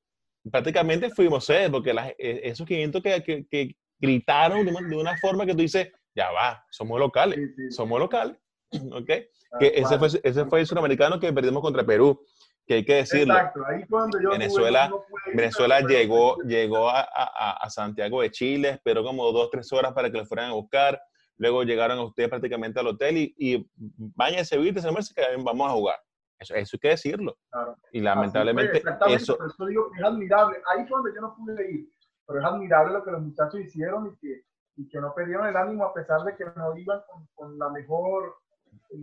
Prácticamente 0.51 1.10
fuimos 1.10 1.44
sede, 1.44 1.70
porque 1.70 1.94
e, 2.19 2.40
esos 2.44 2.66
500 2.66 3.02
que, 3.02 3.47
que, 3.51 3.77
gritaron 3.98 4.66
de 4.66 4.97
una, 4.97 5.16
forma 5.19 5.47
que 5.47 5.52
tú 5.52 5.59
dices, 5.59 5.93
ya 6.14 6.32
va, 6.32 6.64
somos 6.70 6.98
locales, 6.98 7.39
somos 7.70 8.01
locales, 8.01 8.36
¿ok? 8.93 9.10
que 9.59 9.73
ese 9.77 9.98
fue, 9.98 10.09
ese 10.23 10.44
fue 10.47 10.60
el 10.60 10.66
suramericano 10.66 11.20
que 11.20 11.32
perdimos 11.32 11.62
contra 11.62 11.85
Perú 11.85 12.24
que 12.66 12.74
hay 12.74 12.84
que 12.84 12.94
decirlo. 12.94 13.34
Exacto, 13.34 13.66
ahí 13.66 13.84
cuando 13.89 14.20
yo 14.20 14.30
Venezuela, 14.30 14.90
Venezuela 15.34 15.80
llegó, 15.80 16.36
llegó 16.43 16.89
a, 16.89 17.01
a, 17.01 17.56
a, 17.60 17.70
Santiago 17.70 18.22
de 18.22 18.30
Chile, 18.30 18.70
esperó 18.70 19.02
como 19.02 19.30
dos, 19.32 19.51
tres 19.51 19.72
horas 19.72 19.93
para 19.93 20.10
que 20.10 20.18
lo 20.18 20.26
fueran 20.26 20.51
a 20.51 20.55
buscar. 20.55 21.01
Luego 21.39 21.64
llegaron 21.64 21.98
a 21.98 22.05
ustedes 22.05 22.28
prácticamente 22.28 22.78
al 22.78 22.86
hotel 22.86 23.16
y, 23.16 23.34
y 23.36 23.70
váyanse, 23.76 24.59
viste, 24.59 24.80
que 24.80 25.22
vamos 25.43 25.68
a 25.68 25.72
jugar. 25.72 25.97
Eso, 26.39 26.55
eso 26.55 26.76
hay 26.76 26.80
que 26.80 26.89
decirlo. 26.89 27.36
Claro. 27.51 27.76
Y 27.93 28.01
lamentablemente 28.01 28.82
eso... 29.09 29.39
eso 29.44 29.66
digo 29.66 29.90
que 29.90 30.01
es 30.01 30.05
admirable. 30.05 30.59
Ahí 30.66 30.86
fue 30.86 30.98
donde 30.98 31.14
yo 31.14 31.20
no 31.20 31.34
pude 31.36 31.72
ir, 31.72 31.89
pero 32.26 32.40
es 32.40 32.44
admirable 32.44 32.93
lo 32.93 33.05
que 33.05 33.10
los 33.10 33.22
muchachos 33.22 33.60
hicieron 33.60 34.09
y 34.09 34.16
que, 34.18 34.43
y 34.76 34.89
que 34.89 35.01
no 35.01 35.14
perdieron 35.14 35.47
el 35.47 35.56
ánimo 35.56 35.84
a 35.84 35.94
pesar 35.94 36.22
de 36.22 36.36
que 36.36 36.44
no 36.56 36.76
iban 36.76 37.01
con, 37.09 37.26
con 37.34 37.59
la 37.59 37.70
mejor, 37.70 38.36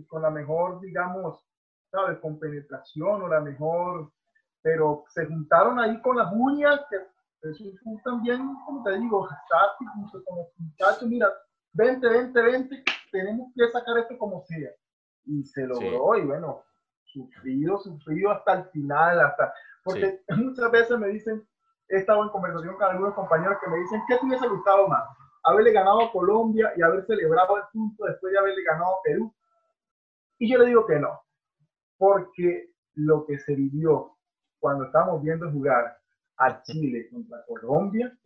con 0.08 0.22
la 0.22 0.30
mejor, 0.30 0.80
digamos, 0.80 1.49
¿sabes? 1.90 2.18
Con 2.18 2.38
penetración 2.38 3.22
o 3.22 3.28
la 3.28 3.40
mejor, 3.40 4.10
pero 4.62 5.04
se 5.08 5.26
juntaron 5.26 5.78
ahí 5.78 6.00
con 6.02 6.16
las 6.16 6.32
uñas, 6.32 6.80
que 6.90 6.96
eso 7.48 7.64
también, 8.04 8.54
como 8.66 8.82
te 8.82 8.98
digo, 8.98 9.28
táctico, 9.48 10.22
como 10.24 10.48
muchachos, 10.58 11.08
mira, 11.08 11.28
vente, 11.72 12.08
vente, 12.08 12.42
vente, 12.42 12.84
tenemos 13.10 13.48
que 13.54 13.68
sacar 13.70 13.98
esto 13.98 14.18
como 14.18 14.42
sea. 14.42 14.70
Y 15.24 15.44
se 15.44 15.66
logró, 15.66 16.16
y 16.16 16.26
bueno, 16.26 16.62
sufrido, 17.04 17.78
sufrido 17.78 18.30
hasta 18.30 18.54
el 18.54 18.64
final, 18.66 19.20
hasta, 19.20 19.52
porque 19.84 20.20
muchas 20.36 20.70
veces 20.70 20.98
me 20.98 21.08
dicen, 21.08 21.46
he 21.88 21.96
estado 21.96 22.22
en 22.22 22.30
conversación 22.30 22.76
con 22.76 22.90
algunos 22.90 23.14
compañeros 23.14 23.58
que 23.62 23.70
me 23.70 23.78
dicen, 23.78 24.02
¿qué 24.06 24.16
te 24.16 24.26
hubiese 24.26 24.46
gustado 24.46 24.86
más? 24.88 25.04
Haberle 25.42 25.72
ganado 25.72 26.02
a 26.02 26.12
Colombia 26.12 26.72
y 26.76 26.82
haber 26.82 27.04
celebrado 27.06 27.56
el 27.56 27.62
punto 27.72 28.04
después 28.04 28.32
de 28.32 28.38
haberle 28.38 28.62
ganado 28.62 28.98
a 28.98 29.02
Perú. 29.02 29.34
Y 30.38 30.52
yo 30.52 30.58
le 30.58 30.66
digo 30.66 30.86
que 30.86 30.98
no, 30.98 31.20
porque 32.00 32.70
lo 32.94 33.26
que 33.26 33.38
se 33.40 33.54
vivió 33.54 34.16
cuando 34.58 34.86
estábamos 34.86 35.22
viendo 35.22 35.50
jugar 35.50 35.98
a 36.38 36.62
Chile 36.62 37.10
contra 37.12 37.44
Colombia, 37.46 38.16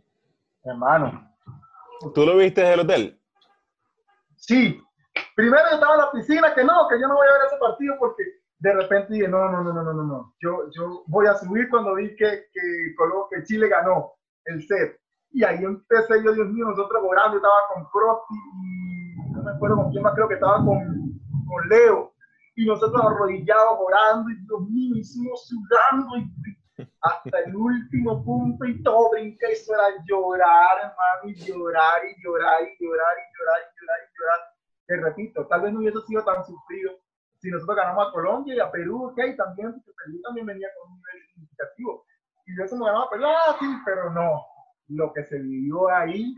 hermano. 0.63 1.29
¿Tú 2.15 2.25
lo 2.25 2.37
viste 2.37 2.61
desde 2.61 2.75
el 2.75 2.81
hotel? 2.81 3.21
Sí. 4.37 4.81
Primero 5.35 5.65
estaba 5.73 5.95
en 5.95 6.01
la 6.03 6.13
piscina, 6.13 6.55
que 6.55 6.63
no, 6.63 6.87
que 6.89 7.01
yo 7.01 7.09
no 7.09 7.17
voy 7.17 7.27
a 7.27 7.33
ver 7.33 7.47
ese 7.49 7.57
partido 7.59 7.97
porque 7.99 8.23
de 8.59 8.75
repente 8.75 9.15
dije, 9.15 9.27
no, 9.27 9.51
no, 9.51 9.65
no, 9.65 9.73
no, 9.73 9.83
no, 9.83 10.05
no. 10.05 10.35
Yo, 10.41 10.71
yo 10.71 11.03
voy 11.09 11.27
a 11.27 11.35
subir 11.35 11.69
cuando 11.69 11.97
vi 11.97 12.15
que, 12.15 12.47
que, 12.53 12.95
que 13.31 13.45
Chile 13.45 13.69
ganó 13.69 14.13
el 14.45 14.65
set. 14.69 15.01
Y 15.33 15.43
ahí 15.43 15.65
empecé 15.65 16.23
yo, 16.23 16.33
Dios 16.33 16.49
mío, 16.49 16.67
nosotros 16.67 17.03
orando, 17.05 17.39
estaba 17.39 17.57
con 17.75 17.85
Crosby 17.87 18.39
y 18.55 19.33
no 19.33 19.43
me 19.43 19.51
acuerdo 19.51 19.77
con 19.77 19.91
quién 19.91 20.05
más, 20.05 20.15
creo 20.15 20.29
que 20.29 20.35
estaba 20.35 20.59
con, 20.59 20.79
con 21.49 21.69
Leo 21.69 22.14
y 22.57 22.67
nosotros 22.67 23.03
arrodillados 23.05 23.79
orando 23.79 24.31
y 24.31 24.37
Dios 24.47 24.61
mío, 24.71 24.97
hicimos 24.97 25.47
sudando 25.47 26.17
y 26.19 26.31
hasta 27.01 27.39
el 27.41 27.55
último 27.55 28.25
punto 28.25 28.65
y 28.65 28.83
todo 28.83 29.11
brinca 29.11 29.47
eso 29.49 29.75
era 29.75 30.03
llorar, 30.07 30.95
y 31.25 31.35
llorar 31.35 32.03
y 32.05 32.23
llorar 32.23 32.63
y 32.63 32.83
llorar 32.83 33.17
y 33.19 33.37
llorar 33.37 33.61
y 33.61 33.81
llorar 33.81 33.99
y 34.03 34.19
llorar. 34.19 34.41
Te 34.87 34.97
repito, 34.97 35.47
tal 35.47 35.63
vez 35.63 35.73
no 35.73 35.81
hubiese 35.81 36.01
sido 36.07 36.25
tan 36.25 36.45
sufrido 36.45 36.93
si 37.45 37.51
nosotros 37.51 37.77
ganamos 37.77 38.09
a 38.09 38.11
Colombia 38.11 38.55
y 38.55 38.61
a 38.61 38.71
Perú, 38.71 39.05
ok, 39.05 39.21
también, 39.37 39.75
porque 39.75 39.93
Perú 40.03 40.21
también 40.23 40.47
venía 40.47 40.69
con 40.81 40.93
un 40.93 40.97
nivel 40.97 41.29
significativo. 41.29 42.07
Y 42.47 42.55
hubiésemos 42.55 42.87
ganado 42.87 43.05
a 43.05 43.11
Perú, 43.11 43.25
ah, 43.27 43.57
sí, 43.61 43.67
pero 43.85 44.11
no. 44.11 44.47
Lo 44.89 45.13
que 45.13 45.25
se 45.25 45.39
vivió 45.39 45.91
ahí, 45.91 46.35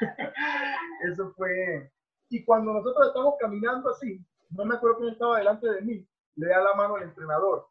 eso 1.10 1.32
fue. 1.34 1.90
Y 2.28 2.44
cuando 2.44 2.74
nosotros 2.74 3.08
estamos 3.08 3.36
caminando 3.40 3.88
así, 3.88 4.22
no 4.54 4.64
me 4.64 4.76
acuerdo 4.76 4.98
quién 4.98 5.12
estaba 5.12 5.38
delante 5.38 5.68
de 5.68 5.82
mí, 5.82 6.08
le 6.36 6.48
da 6.48 6.60
la 6.62 6.74
mano 6.74 6.96
al 6.96 7.04
entrenador 7.04 7.68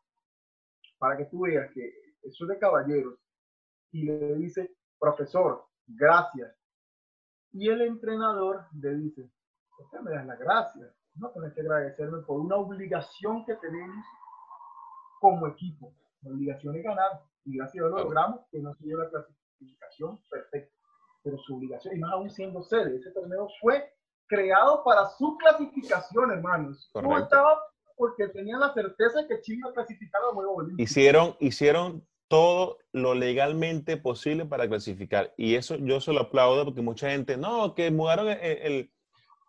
para 0.98 1.18
que 1.18 1.26
tú 1.26 1.42
veas 1.42 1.72
que 1.74 1.94
eso 2.24 2.46
es 2.46 2.48
de 2.48 2.60
caballeros, 2.60 3.20
y 3.92 4.04
le 4.04 4.36
dice, 4.36 4.76
profesor, 5.00 5.66
gracias. 5.86 6.56
Y 7.52 7.70
el 7.70 7.82
entrenador 7.82 8.66
le 8.80 8.96
dice, 8.96 9.30
usted 9.80 10.00
me 10.00 10.12
das 10.12 10.26
las 10.26 10.40
gracias, 10.40 10.94
no 11.16 11.30
tienes 11.32 11.54
que 11.54 11.62
agradecerme 11.62 12.20
por 12.20 12.40
una 12.40 12.56
obligación 12.56 13.46
que 13.46 13.56
tenemos 13.56 14.06
como 15.20 15.48
equipo. 15.48 15.94
La 16.22 16.32
obligación 16.32 16.76
es 16.76 16.84
ganar, 16.84 17.22
y 17.46 17.58
gracias 17.58 17.84
a 17.84 17.88
Dios 17.88 17.92
lo 17.92 18.04
logramos, 18.06 18.46
que 18.50 18.60
no 18.60 18.74
se 18.76 18.86
lleva 18.86 19.04
la 19.04 19.10
clasificación 19.10 20.20
perfecta, 20.30 20.74
pero 21.22 21.38
su 21.38 21.56
obligación, 21.58 21.96
y 21.96 22.00
más 22.00 22.14
aún 22.14 22.30
siendo 22.30 22.64
sede, 22.64 22.96
ese 22.96 23.12
torneo 23.12 23.48
fue 23.62 23.94
creado 24.34 24.84
para 24.84 25.10
su 25.10 25.38
clasificación, 25.38 26.32
hermanos. 26.32 26.90
No 26.96 27.18
estaba 27.18 27.60
porque 27.96 28.28
tenían 28.30 28.60
la 28.60 28.74
certeza 28.74 29.26
que 29.28 29.40
Chile 29.42 29.60
iba 29.60 29.70
a 29.70 29.74
clasificar 29.74 30.22
al 30.28 30.34
Juego 30.34 30.56
Olímpico. 30.56 30.82
Hicieron, 30.82 31.36
hicieron 31.40 32.08
todo 32.28 32.80
lo 32.92 33.14
legalmente 33.14 33.98
posible 33.98 34.46
para 34.46 34.68
clasificar. 34.68 35.34
Y 35.38 35.56
eso 35.56 35.76
yo 35.76 36.02
se 36.02 36.14
lo 36.14 36.22
aplaudo 36.22 36.66
porque 36.66 36.82
mucha 36.82 37.12
gente, 37.12 37.38
no, 37.38 37.76
que 37.76 37.92
mudaron 37.92 38.30
el, 38.30 38.92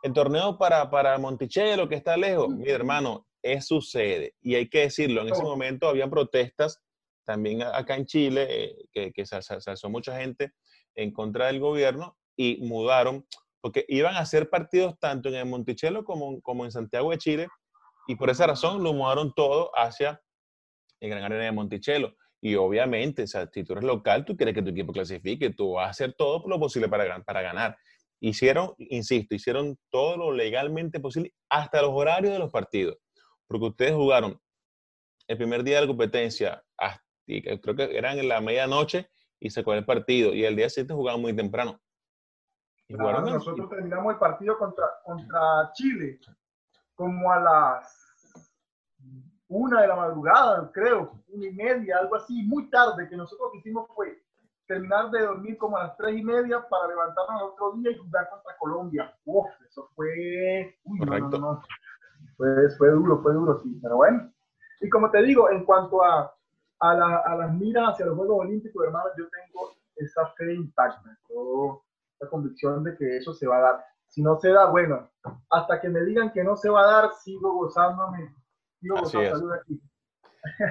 el, 0.03 0.13
torneo 0.13 0.59
para, 0.59 0.91
para 0.91 1.17
Monticello, 1.19 1.89
que 1.89 1.95
está 1.95 2.17
lejos. 2.17 2.51
Mi 2.51 2.69
hermano, 2.69 3.27
es 3.43 3.67
su 3.67 3.81
sede. 3.81 4.35
Y 4.43 4.55
hay 4.55 4.69
que 4.69 4.81
decirlo, 4.81 5.23
en 5.23 5.33
ese 5.33 5.43
momento 5.43 5.89
habían 5.89 6.11
protestas 6.11 6.83
también 7.25 7.63
acá 7.63 7.97
en 7.97 8.05
Chile, 8.05 8.47
eh, 8.51 8.77
que, 8.93 9.13
que 9.13 9.25
se, 9.25 9.41
se, 9.41 9.71
alzó 9.71 9.89
mucha 9.89 10.19
gente 10.19 10.53
en 10.95 11.11
contra 11.11 11.47
del 11.47 11.61
gobierno 11.61 12.19
y 12.37 12.59
mudaron, 12.67 13.27
porque 13.65 13.87
iban 13.89 14.15
a 14.15 14.19
hacer 14.19 14.51
partidos 14.51 14.99
tanto 14.99 15.31
en 15.31 15.37
el 15.37 15.47
Monticello 15.47 16.05
como, 16.05 16.39
como 16.43 16.67
en 16.67 16.71
Santiago 16.71 17.13
de 17.13 17.17
Chile, 17.17 17.49
y 18.07 18.15
por 18.15 18.29
esa 18.29 18.47
razón 18.47 18.83
lo 18.83 18.93
mudaron 18.93 19.33
todo 19.33 19.71
hacia 19.75 20.21
el 21.01 21.09
Gran 21.09 21.23
Arena 21.23 21.45
de 21.45 21.53
Monticello. 21.53 22.15
Y 22.43 22.57
obviamente, 22.57 23.23
o 23.23 23.27
sea, 23.27 23.49
si 23.51 23.65
tú 23.65 23.73
eres 23.73 23.85
local, 23.85 24.27
tú 24.27 24.37
quieres 24.37 24.55
que 24.55 24.61
tu 24.61 24.69
equipo 24.69 24.93
clasifique, 24.93 25.49
tú 25.49 25.73
vas 25.73 25.87
a 25.87 25.91
hacer 25.93 26.13
todo 26.13 26.47
lo 26.47 26.61
posible 26.61 26.91
para, 26.91 27.23
para 27.23 27.41
ganar. 27.41 27.79
Hicieron, 28.21 28.75
insisto, 28.77 29.35
hicieron 29.35 29.79
todo 29.89 30.19
lo 30.19 30.31
legalmente 30.31 31.01
posible, 31.01 31.33
hasta 31.49 31.81
los 31.81 31.93
horarios 31.95 32.35
de 32.35 32.41
los 32.41 32.53
partidos. 32.53 32.99
Porque 33.47 33.65
ustedes 33.65 33.95
jugaron 33.95 34.39
el 35.27 35.39
primer 35.39 35.65
día 35.65 35.77
de 35.77 35.81
la 35.81 35.87
competencia, 35.87 36.63
creo 37.27 37.77
que 37.77 37.97
eran 37.97 38.19
en 38.19 38.29
la 38.29 38.43
medianoche, 38.43 39.09
y 39.41 39.49
se 39.49 39.61
acabó 39.61 39.73
el 39.73 39.87
partido. 39.87 40.35
Y 40.35 40.45
el 40.45 40.55
día 40.55 40.69
siguiente 40.69 40.93
jugaban 40.93 41.23
muy 41.23 41.35
temprano. 41.35 41.81
Nosotros 42.89 43.69
terminamos 43.71 44.13
el 44.13 44.19
partido 44.19 44.59
contra, 44.59 44.87
contra 45.05 45.71
Chile 45.73 46.21
como 46.95 47.31
a 47.33 47.41
las 47.41 48.05
una 49.49 49.83
de 49.83 49.89
la 49.89 49.97
madrugada, 49.97 50.71
creo, 50.73 51.13
una 51.29 51.47
y 51.47 51.53
media, 51.53 51.99
algo 51.99 52.17
así, 52.17 52.43
muy 52.43 52.69
tarde, 52.71 53.09
que 53.09 53.17
nosotros 53.17 53.49
lo 53.49 53.53
que 53.53 53.59
hicimos 53.59 53.89
fue 53.95 54.21
terminar 54.67 55.11
de 55.11 55.21
dormir 55.21 55.59
como 55.59 55.77
a 55.77 55.85
las 55.85 55.97
tres 55.97 56.17
y 56.17 56.25
media 56.25 56.67
para 56.69 56.89
levantarnos 56.89 57.41
al 57.41 57.49
otro 57.49 57.73
día 57.73 57.91
y 57.91 57.99
jugar 57.99 58.29
contra 58.31 58.57
Colombia. 58.59 59.15
Uf, 59.25 59.47
eso 59.69 59.91
fue... 59.95 60.79
Uy, 60.85 60.99
Correcto. 60.99 61.39
No, 61.39 61.53
no, 61.53 61.63
Fue, 62.37 62.71
fue, 62.79 62.91
duro, 62.91 63.21
fue 63.23 63.35
duro, 63.35 63.61
sí, 63.63 63.79
pero 63.83 63.97
bueno. 63.97 64.33
Y 64.81 64.89
como 64.89 65.11
te 65.11 65.23
digo, 65.23 65.51
en 65.51 65.65
cuanto 65.65 66.03
a, 66.03 66.35
a, 66.81 66.95
la, 66.95 67.17
a 67.19 67.37
las 67.37 67.53
miras 67.53 67.91
hacia 67.91 68.07
los 68.07 68.17
Juegos 68.17 68.41
Olímpicos, 68.41 68.85
hermano, 68.87 69.05
yo 69.19 69.25
tengo 69.29 69.71
esa 69.97 70.27
fe 70.29 70.55
intacta, 70.55 71.19
la 72.21 72.29
convicción 72.29 72.85
de 72.85 72.97
que 72.97 73.17
eso 73.19 73.33
se 73.33 73.47
va 73.47 73.59
a 73.59 73.61
dar. 73.61 73.85
Si 74.09 74.23
no 74.23 74.39
se 74.39 74.51
da, 74.51 74.67
bueno, 74.67 75.11
hasta 75.51 75.81
que 75.81 75.89
me 75.89 76.05
digan 76.05 76.33
que 76.33 76.45
no 76.45 76.57
se 76.57 76.71
va 76.71 76.83
a 76.83 77.03
dar, 77.03 77.13
sigo 77.15 77.55
gozándome 77.55 78.35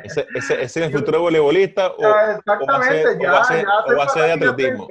¿Ese, 0.03 0.28
ese, 0.36 0.64
es 0.64 0.78
el 0.78 0.91
futuro 0.99 1.22
voleibolista 1.22 1.88
o, 1.88 2.06
Exactamente, 2.06 3.18
ya, 3.20 3.32
va 3.32 3.41
a 3.41 4.10
ser, 4.10 4.26
de 4.26 4.32
atletismo? 4.34 4.88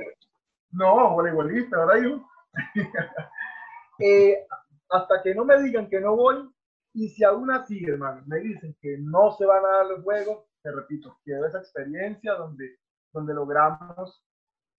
No, 0.73 1.11
voleibolista, 1.11 1.77
ahora 1.77 2.01
yo. 2.01 2.21
eh, 4.01 4.45
hasta 4.91 5.23
que 5.23 5.35
no 5.35 5.45
me 5.45 5.63
digan 5.63 5.89
que 5.89 6.01
no 6.01 6.17
voy, 6.17 6.51
y 6.95 7.09
si 7.09 7.25
aún 7.25 7.51
así, 7.51 7.83
hermano, 7.85 8.23
me 8.27 8.41
dicen 8.41 8.77
que 8.81 8.99
no 8.99 9.33
se 9.33 9.47
van 9.47 9.65
a 9.65 9.77
dar 9.77 9.87
los 9.87 10.03
juegos, 10.03 10.45
te 10.63 10.71
repito, 10.71 11.17
quiero 11.25 11.47
esa 11.47 11.59
experiencia 11.59 12.35
donde, 12.35 12.79
donde 13.13 13.35
logramos 13.35 14.23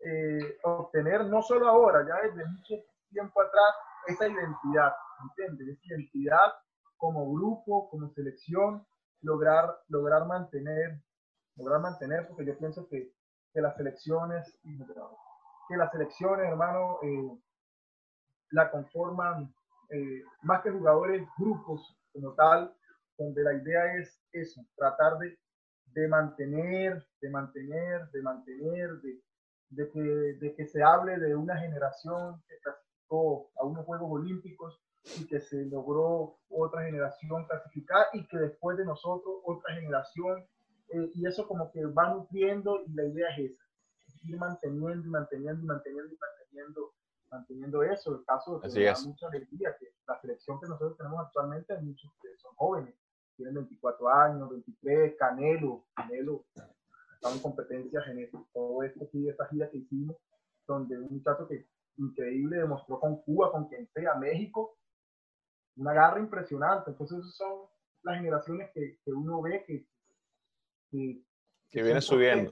eh, 0.05 0.57
obtener, 0.63 1.25
no 1.25 1.41
solo 1.41 1.67
ahora, 1.67 2.05
ya 2.07 2.27
desde 2.27 2.45
mucho 2.49 2.75
tiempo 3.09 3.41
atrás, 3.41 3.75
esa 4.07 4.27
identidad, 4.27 4.93
¿entiendes? 5.21 5.77
Esa 5.77 5.93
identidad 5.95 6.53
como 6.97 7.33
grupo, 7.33 7.89
como 7.89 8.09
selección, 8.09 8.85
lograr, 9.21 9.77
lograr 9.87 10.25
mantener, 10.25 11.01
lograr 11.55 11.79
mantener, 11.79 12.27
porque 12.27 12.45
yo 12.45 12.57
pienso 12.57 12.87
que, 12.89 13.13
que 13.53 13.61
las 13.61 13.75
selecciones, 13.77 14.57
que 15.69 15.77
las 15.77 15.91
selecciones, 15.91 16.47
hermano, 16.47 16.99
eh, 17.01 17.37
la 18.51 18.69
conforman 18.71 19.53
eh, 19.89 20.23
más 20.41 20.61
que 20.61 20.71
jugadores, 20.71 21.27
grupos 21.37 21.95
como 22.11 22.33
tal, 22.33 22.75
donde 23.17 23.43
la 23.43 23.53
idea 23.53 23.95
es 23.95 24.21
eso, 24.31 24.61
tratar 24.75 25.17
de, 25.19 25.37
de 25.93 26.07
mantener, 26.07 27.05
de 27.21 27.29
mantener, 27.29 28.09
de 28.11 28.21
mantener, 28.21 28.89
de, 29.01 29.21
de, 29.75 29.89
que, 29.89 29.99
de 29.99 30.53
que 30.55 30.67
se 30.67 30.83
hable 30.83 31.17
de 31.17 31.35
una 31.35 31.57
generación 31.57 32.41
que 32.47 32.57
clasificó 32.59 33.51
a 33.57 33.65
unos 33.65 33.85
Juegos 33.85 34.09
Olímpicos 34.11 34.81
y 35.19 35.27
que 35.27 35.39
se 35.39 35.65
logró 35.65 36.37
otra 36.49 36.85
generación 36.85 37.45
clasificar 37.45 38.07
y 38.13 38.25
que 38.27 38.37
después 38.37 38.77
de 38.77 38.85
nosotros 38.85 39.35
otra 39.43 39.75
generación 39.75 40.45
eh, 40.89 41.11
y 41.15 41.25
eso 41.25 41.47
como 41.47 41.71
que 41.71 41.85
va 41.85 42.13
nutriendo 42.13 42.83
y 42.85 42.93
la 42.93 43.05
idea 43.05 43.27
es 43.37 43.51
esa, 43.51 43.63
ir 44.23 44.37
manteniendo 44.37 45.05
y 45.05 45.09
manteniendo 45.09 45.61
y 45.61 45.65
manteniendo 45.65 46.13
y 46.13 46.17
manteniendo, 46.17 46.93
manteniendo 47.29 47.83
eso. 47.83 48.15
El 48.15 48.25
caso 48.25 48.59
de 48.59 48.69
que 48.69 48.85
da 48.85 48.95
mucha 49.05 49.27
alegría 49.27 49.75
que 49.77 49.87
la 50.07 50.19
selección 50.21 50.59
que 50.59 50.67
nosotros 50.67 50.97
tenemos 50.97 51.19
actualmente, 51.19 51.77
muchos 51.81 52.11
que 52.21 52.29
son 52.37 52.55
jóvenes, 52.55 52.95
tienen 53.35 53.55
24 53.55 54.09
años, 54.09 54.49
23, 54.49 55.15
Canelo, 55.17 55.83
Canelo, 55.95 56.45
está 57.23 57.33
en 57.33 57.39
competencia 57.39 58.01
genética, 58.01 58.43
todo 58.53 58.83
esto 58.83 59.05
aquí, 59.05 59.29
esta 59.29 59.47
gira 59.47 59.69
que 59.69 59.77
hicimos, 59.77 60.17
donde 60.67 60.99
un 60.99 61.13
muchacho 61.13 61.47
que 61.47 61.67
increíble 61.97 62.57
demostró 62.57 62.99
con 62.99 63.21
Cuba, 63.21 63.51
con 63.51 63.67
quien 63.69 63.87
sea, 63.93 64.15
México, 64.15 64.77
una 65.77 65.93
garra 65.93 66.19
impresionante. 66.19 66.91
Entonces, 66.91 67.19
esas 67.19 67.35
son 67.35 67.61
las 68.03 68.17
generaciones 68.17 68.71
que, 68.73 68.99
que 69.03 69.13
uno 69.13 69.41
ve 69.41 69.63
que, 69.65 69.87
que, 70.91 71.23
que 71.69 71.83
viene 71.83 72.01
subiendo. 72.01 72.51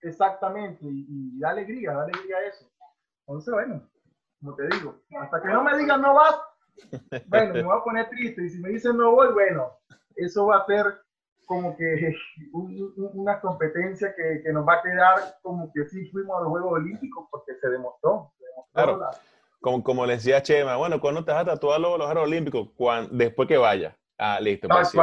Exactamente, 0.00 0.84
y, 0.84 1.38
da 1.40 1.50
alegría, 1.50 1.92
da 1.92 2.04
alegría 2.04 2.46
eso. 2.46 2.70
Entonces, 3.26 3.52
bueno, 3.52 3.90
como 4.38 4.54
te 4.54 4.68
digo, 4.68 5.00
hasta 5.18 5.42
que 5.42 5.48
no 5.48 5.64
me 5.64 5.76
digan 5.78 6.00
no 6.00 6.14
vas, 6.14 6.36
bueno, 7.26 7.54
me 7.54 7.62
voy 7.64 7.76
a 7.76 7.84
poner 7.84 8.08
triste. 8.10 8.44
Y 8.44 8.50
si 8.50 8.60
me 8.60 8.68
dicen 8.68 8.96
no 8.96 9.10
voy, 9.12 9.32
bueno, 9.32 9.78
eso 10.14 10.46
va 10.46 10.58
a 10.58 10.66
ser 10.66 11.02
como 11.52 11.76
que 11.76 12.14
una 12.92 13.38
competencia 13.38 14.14
que, 14.16 14.40
que, 14.42 14.52
nos 14.54 14.66
va 14.66 14.76
a 14.76 14.82
quedar 14.82 15.36
como 15.42 15.70
que 15.70 15.84
sí 15.84 16.06
fuimos 16.06 16.38
a 16.38 16.40
los 16.40 16.48
Juegos 16.48 16.72
Olímpicos 16.72 17.28
porque 17.30 17.52
se 17.60 17.68
demostró. 17.68 18.32
Se 18.38 18.46
demostró 18.46 18.72
claro. 18.72 18.96
la, 18.98 19.10
como, 19.60 19.84
como 19.84 20.06
le 20.06 20.14
decía 20.14 20.42
Chema, 20.42 20.76
bueno, 20.76 20.98
¿cuándo 20.98 21.22
te 21.22 21.30
vas 21.30 21.42
a 21.42 21.44
tatuar 21.44 21.78
los, 21.78 21.98
los 21.98 22.06
Juegos 22.06 22.24
Olímpicos? 22.24 22.70
Cuando, 22.74 23.10
después 23.12 23.46
que 23.46 23.58
vaya. 23.58 23.94
Ah, 24.16 24.38
listo. 24.40 24.66
Pues, 24.66 24.94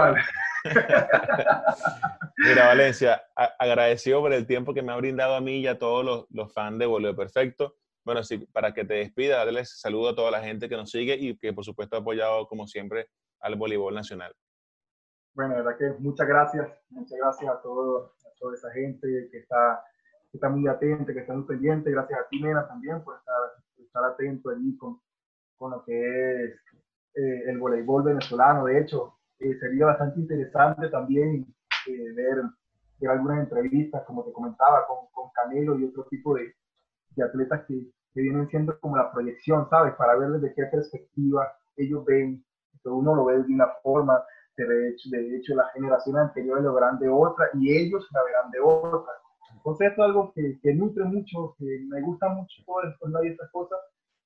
Mira, 2.38 2.68
Valencia, 2.68 3.22
agradecido 3.60 4.22
por 4.22 4.34
el 4.34 4.48
tiempo 4.48 4.74
que 4.74 4.82
me 4.82 4.92
ha 4.92 4.96
brindado 4.96 5.36
a 5.36 5.42
mí 5.42 5.60
y 5.60 5.68
a 5.68 5.78
todos 5.78 6.04
los, 6.04 6.26
los 6.32 6.52
fans 6.52 6.80
de 6.80 6.88
Voleo 6.88 7.16
Perfecto. 7.16 7.76
Bueno, 8.04 8.24
sí, 8.24 8.40
para 8.40 8.74
que 8.74 8.86
te 8.86 8.96
despida, 8.96 9.46
darles 9.46 9.80
saludo 9.80 10.10
a 10.10 10.16
toda 10.16 10.32
la 10.32 10.42
gente 10.42 10.68
que 10.68 10.78
nos 10.78 10.90
sigue 10.90 11.14
y 11.14 11.38
que 11.38 11.54
por 11.54 11.64
supuesto 11.64 11.96
ha 11.96 12.00
apoyado 12.00 12.48
como 12.48 12.66
siempre 12.66 13.08
al 13.40 13.56
voleibol 13.56 13.94
nacional. 13.94 14.34
Bueno, 15.34 15.56
la 15.56 15.62
verdad 15.62 15.78
que 15.78 16.02
muchas 16.02 16.28
gracias, 16.28 16.68
muchas 16.90 17.18
gracias 17.18 17.52
a, 17.52 17.62
todo, 17.62 18.14
a 18.26 18.40
toda 18.40 18.56
esa 18.56 18.72
gente 18.72 19.30
que 19.32 19.38
está, 19.38 19.84
que 20.32 20.38
está 20.38 20.50
muy 20.50 20.68
atenta, 20.68 21.14
que 21.14 21.20
está 21.20 21.34
muy 21.34 21.46
pendiente. 21.46 21.92
Gracias 21.92 22.20
a 22.20 22.28
ti, 22.28 22.42
Nena, 22.42 22.68
también 22.68 23.04
por 23.04 23.18
estar 23.18 23.36
estar 23.90 24.04
atento 24.04 24.50
allí 24.52 24.78
con, 24.78 25.00
con 25.58 25.72
lo 25.72 25.84
que 25.84 26.46
es 26.46 26.52
eh, 27.16 27.44
el 27.48 27.58
voleibol 27.58 28.04
venezolano. 28.04 28.66
De 28.66 28.80
hecho, 28.80 29.16
eh, 29.40 29.58
sería 29.60 29.88
bastante 29.88 30.20
interesante 30.20 30.90
también 30.90 31.46
eh, 31.88 32.12
ver, 32.14 32.44
ver, 33.00 33.12
algunas 33.12 33.40
entrevistas, 33.40 34.04
como 34.06 34.24
te 34.24 34.32
comentaba, 34.32 34.86
con, 34.88 35.08
con 35.12 35.32
Canelo 35.32 35.78
y 35.78 35.86
otro 35.86 36.06
tipo 36.10 36.36
de, 36.36 36.54
de 37.16 37.24
atletas 37.24 37.66
que, 37.68 37.92
que, 38.14 38.22
vienen 38.22 38.48
siendo 38.50 38.80
como 38.80 38.98
la 38.98 39.12
proyección, 39.12 39.68
¿sabes? 39.70 39.94
Para 39.96 40.16
ver 40.16 40.30
desde 40.32 40.54
qué 40.54 40.66
perspectiva 40.66 41.52
ellos 41.76 42.06
ven, 42.06 42.44
que 42.84 42.90
uno 42.90 43.16
lo 43.16 43.26
ve 43.26 43.44
de 43.44 43.54
una 43.54 43.68
forma, 43.82 44.24
de 44.66 44.90
hecho, 44.90 45.10
de 45.10 45.38
hecho 45.38 45.56
las 45.56 45.72
generaciones 45.74 46.22
anteriores 46.24 46.64
lo 46.64 46.74
verán 46.74 47.00
de 47.00 47.10
otra 47.10 47.48
y 47.54 47.76
ellos 47.78 48.08
la 48.12 48.24
verán 48.24 48.52
de 48.52 48.60
otra. 48.60 49.14
Entonces 49.56 49.90
esto 49.90 50.02
es 50.02 50.08
algo 50.08 50.32
que, 50.34 50.60
que 50.62 50.74
nutre 50.74 51.04
mucho, 51.06 51.56
que 51.58 51.86
me 51.88 52.02
gusta 52.02 52.30
mucho 52.30 52.64
todo 52.66 52.82
esto, 52.84 53.24
y 53.24 53.28
estas 53.28 53.52
cosas, 53.52 53.80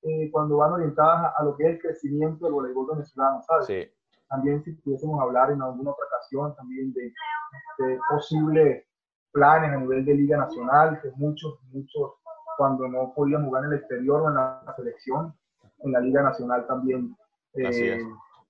eh, 0.04 0.30
cuando 0.32 0.58
van 0.58 0.74
orientadas 0.74 1.34
a, 1.38 1.44
lo 1.44 1.56
que 1.56 1.64
es 1.64 1.70
el 1.72 1.80
crecimiento 1.80 2.46
del 2.46 2.54
voleibol 2.54 2.88
venezolano, 2.92 3.42
¿sabes? 3.42 3.66
Sí. 3.66 3.88
También 4.30 4.64
si 4.64 4.72
pudiésemos 4.74 5.20
hablar 5.22 5.52
en 5.52 5.62
alguna 5.62 5.92
otra 5.92 6.06
ocasión 6.06 6.56
también 6.56 6.94
de, 6.94 7.08
este, 7.08 8.00
posibles 8.10 8.86
planes 9.32 9.72
a 9.72 9.78
nivel 9.78 10.06
de 10.06 10.14
Liga 10.14 10.38
Nacional, 10.38 11.00
que 11.02 11.10
muchos, 11.16 11.60
muchos, 11.72 12.14
cuando 12.58 12.88
no 12.88 13.14
podían 13.16 13.46
jugar 13.46 13.66
en 13.66 13.74
el 13.74 13.80
exterior 13.80 14.22
o 14.22 14.30
en 14.30 14.36
la, 14.36 14.74
selección, 14.76 15.34
en 15.80 15.92
la 15.92 16.00
Liga 16.00 16.22
Nacional 16.22 16.66
también 16.68 17.16
eh, 17.56 18.00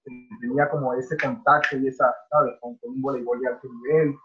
tenía 0.03 0.69
como 0.69 0.93
ese 0.93 1.17
contacto 1.17 1.77
y 1.77 1.87
esa, 1.87 2.13
¿sabes? 2.29 2.53
Con, 2.59 2.77
un 2.81 3.01
voleibol 3.01 3.39
de 3.39 3.47
alto 3.47 3.67
nivel. 3.67 4.15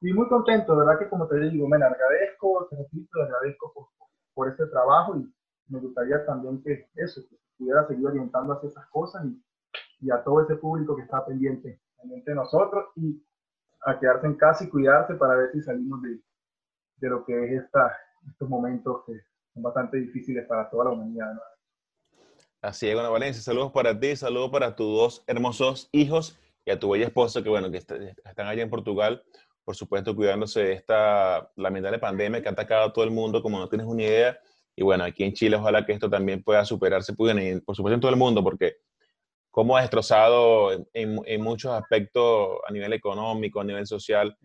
Y 0.00 0.12
muy 0.12 0.28
contento, 0.28 0.76
¿verdad? 0.76 0.98
Que 0.98 1.08
como 1.08 1.28
te 1.28 1.38
digo, 1.38 1.68
me 1.68 1.76
agradezco, 1.76 2.66
te 2.70 2.76
repito, 2.76 3.22
agradezco 3.22 3.72
por, 3.72 3.86
por 4.34 4.48
ese 4.48 4.66
trabajo 4.66 5.16
y 5.16 5.32
me 5.68 5.80
gustaría 5.80 6.24
también 6.26 6.62
que 6.62 6.88
eso, 6.96 7.22
que 7.28 7.36
pudiera 7.56 7.86
seguir 7.86 8.06
orientando 8.06 8.54
hacia 8.54 8.68
esas 8.68 8.86
cosas 8.88 9.24
y, 9.24 9.42
y 10.00 10.10
a 10.10 10.22
todo 10.24 10.42
ese 10.42 10.56
público 10.56 10.96
que 10.96 11.02
está 11.02 11.24
pendiente, 11.24 11.80
pendiente 11.96 12.30
de 12.30 12.36
nosotros 12.36 12.86
y 12.96 13.24
a 13.84 13.98
quedarse 13.98 14.26
en 14.26 14.34
casa 14.34 14.64
y 14.64 14.70
cuidarse 14.70 15.14
para 15.14 15.36
ver 15.36 15.52
si 15.52 15.60
salimos 15.62 16.02
de, 16.02 16.20
de 16.96 17.08
lo 17.08 17.24
que 17.24 17.44
es 17.44 17.62
esta, 17.64 17.96
estos 18.28 18.48
momentos 18.48 19.04
que 19.06 19.20
son 19.52 19.62
bastante 19.62 19.98
difíciles 19.98 20.46
para 20.46 20.68
toda 20.70 20.86
la 20.86 20.90
humanidad. 20.92 21.32
Así 22.62 22.88
es, 22.88 22.94
bueno, 22.94 23.10
Valencia, 23.10 23.42
saludos 23.42 23.72
para 23.72 23.98
ti, 23.98 24.14
saludos 24.14 24.50
para 24.50 24.76
tus 24.76 24.86
dos 24.86 25.24
hermosos 25.26 25.88
hijos 25.90 26.38
y 26.64 26.70
a 26.70 26.78
tu 26.78 26.90
bella 26.90 27.06
esposa 27.06 27.42
que, 27.42 27.48
bueno, 27.48 27.72
que 27.72 27.78
están 27.78 28.46
allá 28.46 28.62
en 28.62 28.70
Portugal, 28.70 29.24
por 29.64 29.74
supuesto, 29.74 30.14
cuidándose 30.14 30.62
de 30.62 30.72
esta 30.74 31.50
lamentable 31.56 31.98
pandemia 31.98 32.40
que 32.40 32.48
ha 32.48 32.52
atacado 32.52 32.84
a 32.84 32.92
todo 32.92 33.04
el 33.04 33.10
mundo, 33.10 33.42
como 33.42 33.58
no 33.58 33.68
tienes 33.68 33.88
una 33.88 34.02
idea. 34.02 34.38
Y 34.76 34.84
bueno, 34.84 35.02
aquí 35.02 35.24
en 35.24 35.32
Chile, 35.32 35.56
ojalá 35.56 35.84
que 35.84 35.92
esto 35.92 36.08
también 36.08 36.44
pueda 36.44 36.64
superarse, 36.64 37.14
pueden, 37.14 37.40
y 37.40 37.60
por 37.60 37.74
supuesto 37.74 37.94
en 37.96 38.00
todo 38.00 38.12
el 38.12 38.16
mundo, 38.16 38.44
porque 38.44 38.76
cómo 39.50 39.76
ha 39.76 39.80
destrozado 39.80 40.70
en, 40.72 41.20
en, 41.24 41.42
muchos 41.42 41.72
aspectos 41.72 42.58
a 42.64 42.72
nivel 42.72 42.92
económico, 42.92 43.60
a 43.60 43.64
nivel 43.64 43.88
social, 43.88 44.38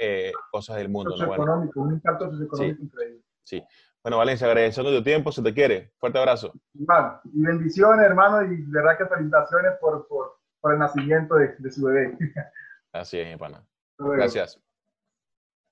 eh, 0.00 0.30
cosas 0.52 0.76
del 0.76 0.88
mundo. 0.88 1.16
¿no? 1.16 1.26
Bueno, 1.26 1.68
un 1.74 1.94
impacto 1.94 2.30
socioeconómico 2.30 2.78
sí, 2.78 2.84
increíble. 2.84 3.22
Sí. 3.42 3.62
Bueno, 4.06 4.18
Valencia, 4.18 4.46
agradeciendo 4.46 4.96
tu 4.96 5.02
tiempo, 5.02 5.32
se 5.32 5.42
te 5.42 5.52
quiere. 5.52 5.90
Fuerte 5.98 6.16
abrazo. 6.16 6.52
Igual, 6.74 7.18
y 7.24 7.42
bendiciones, 7.42 8.06
hermano, 8.06 8.40
y 8.44 8.62
de 8.62 8.80
verdad 8.80 8.96
que 8.96 9.06
felicitaciones 9.06 9.72
por, 9.80 10.06
por, 10.06 10.38
por 10.60 10.74
el 10.74 10.78
nacimiento 10.78 11.34
de, 11.34 11.56
de, 11.58 11.72
su 11.72 11.86
bebé. 11.86 12.16
Así 12.92 13.18
es, 13.18 13.36
pana. 13.36 13.66
Gracias. 13.98 14.62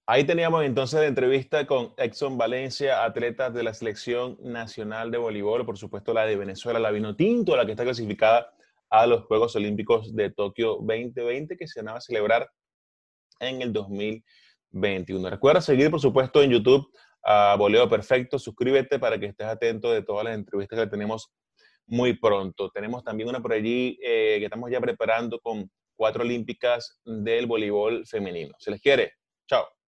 Ahí 0.04 0.24
teníamos 0.24 0.64
entonces 0.64 0.98
la 0.98 1.06
entrevista 1.06 1.64
con 1.64 1.94
Exxon 1.96 2.36
Valencia, 2.36 3.04
atleta 3.04 3.50
de 3.50 3.62
la 3.62 3.72
selección 3.72 4.36
nacional 4.42 5.12
de 5.12 5.18
voleibol, 5.18 5.64
por 5.64 5.78
supuesto 5.78 6.12
la 6.12 6.26
de 6.26 6.34
Venezuela, 6.34 6.80
la 6.80 6.90
vino 6.90 7.14
tinto, 7.14 7.56
la 7.56 7.64
que 7.64 7.70
está 7.70 7.84
clasificada 7.84 8.52
a 8.90 9.06
los 9.06 9.26
Juegos 9.26 9.54
Olímpicos 9.54 10.12
de 10.12 10.30
Tokio 10.30 10.78
2020 10.80 11.56
que 11.56 11.68
se 11.68 11.82
van 11.82 11.98
a 11.98 12.00
celebrar 12.00 12.50
en 13.38 13.62
el 13.62 13.72
2021. 13.72 15.30
Recuerda 15.30 15.60
seguir, 15.60 15.88
por 15.88 16.00
supuesto, 16.00 16.42
en 16.42 16.50
YouTube 16.50 16.90
a 17.24 17.56
Boleo 17.56 17.88
Perfecto. 17.88 18.38
Suscríbete 18.38 18.98
para 18.98 19.18
que 19.18 19.26
estés 19.26 19.46
atento 19.46 19.90
de 19.90 20.02
todas 20.02 20.24
las 20.24 20.34
entrevistas 20.34 20.78
que 20.78 20.86
tenemos 20.86 21.32
muy 21.86 22.14
pronto. 22.18 22.70
Tenemos 22.70 23.04
también 23.04 23.28
una 23.28 23.40
por 23.40 23.52
allí 23.52 23.98
eh, 24.02 24.36
que 24.38 24.44
estamos 24.44 24.70
ya 24.70 24.80
preparando 24.80 25.38
con 25.40 25.70
cuatro 25.96 26.22
olímpicas 26.22 27.00
del 27.04 27.46
voleibol 27.46 28.06
femenino. 28.06 28.54
¿Se 28.58 28.70
les 28.70 28.80
quiere? 28.80 29.12
Chao. 29.48 29.73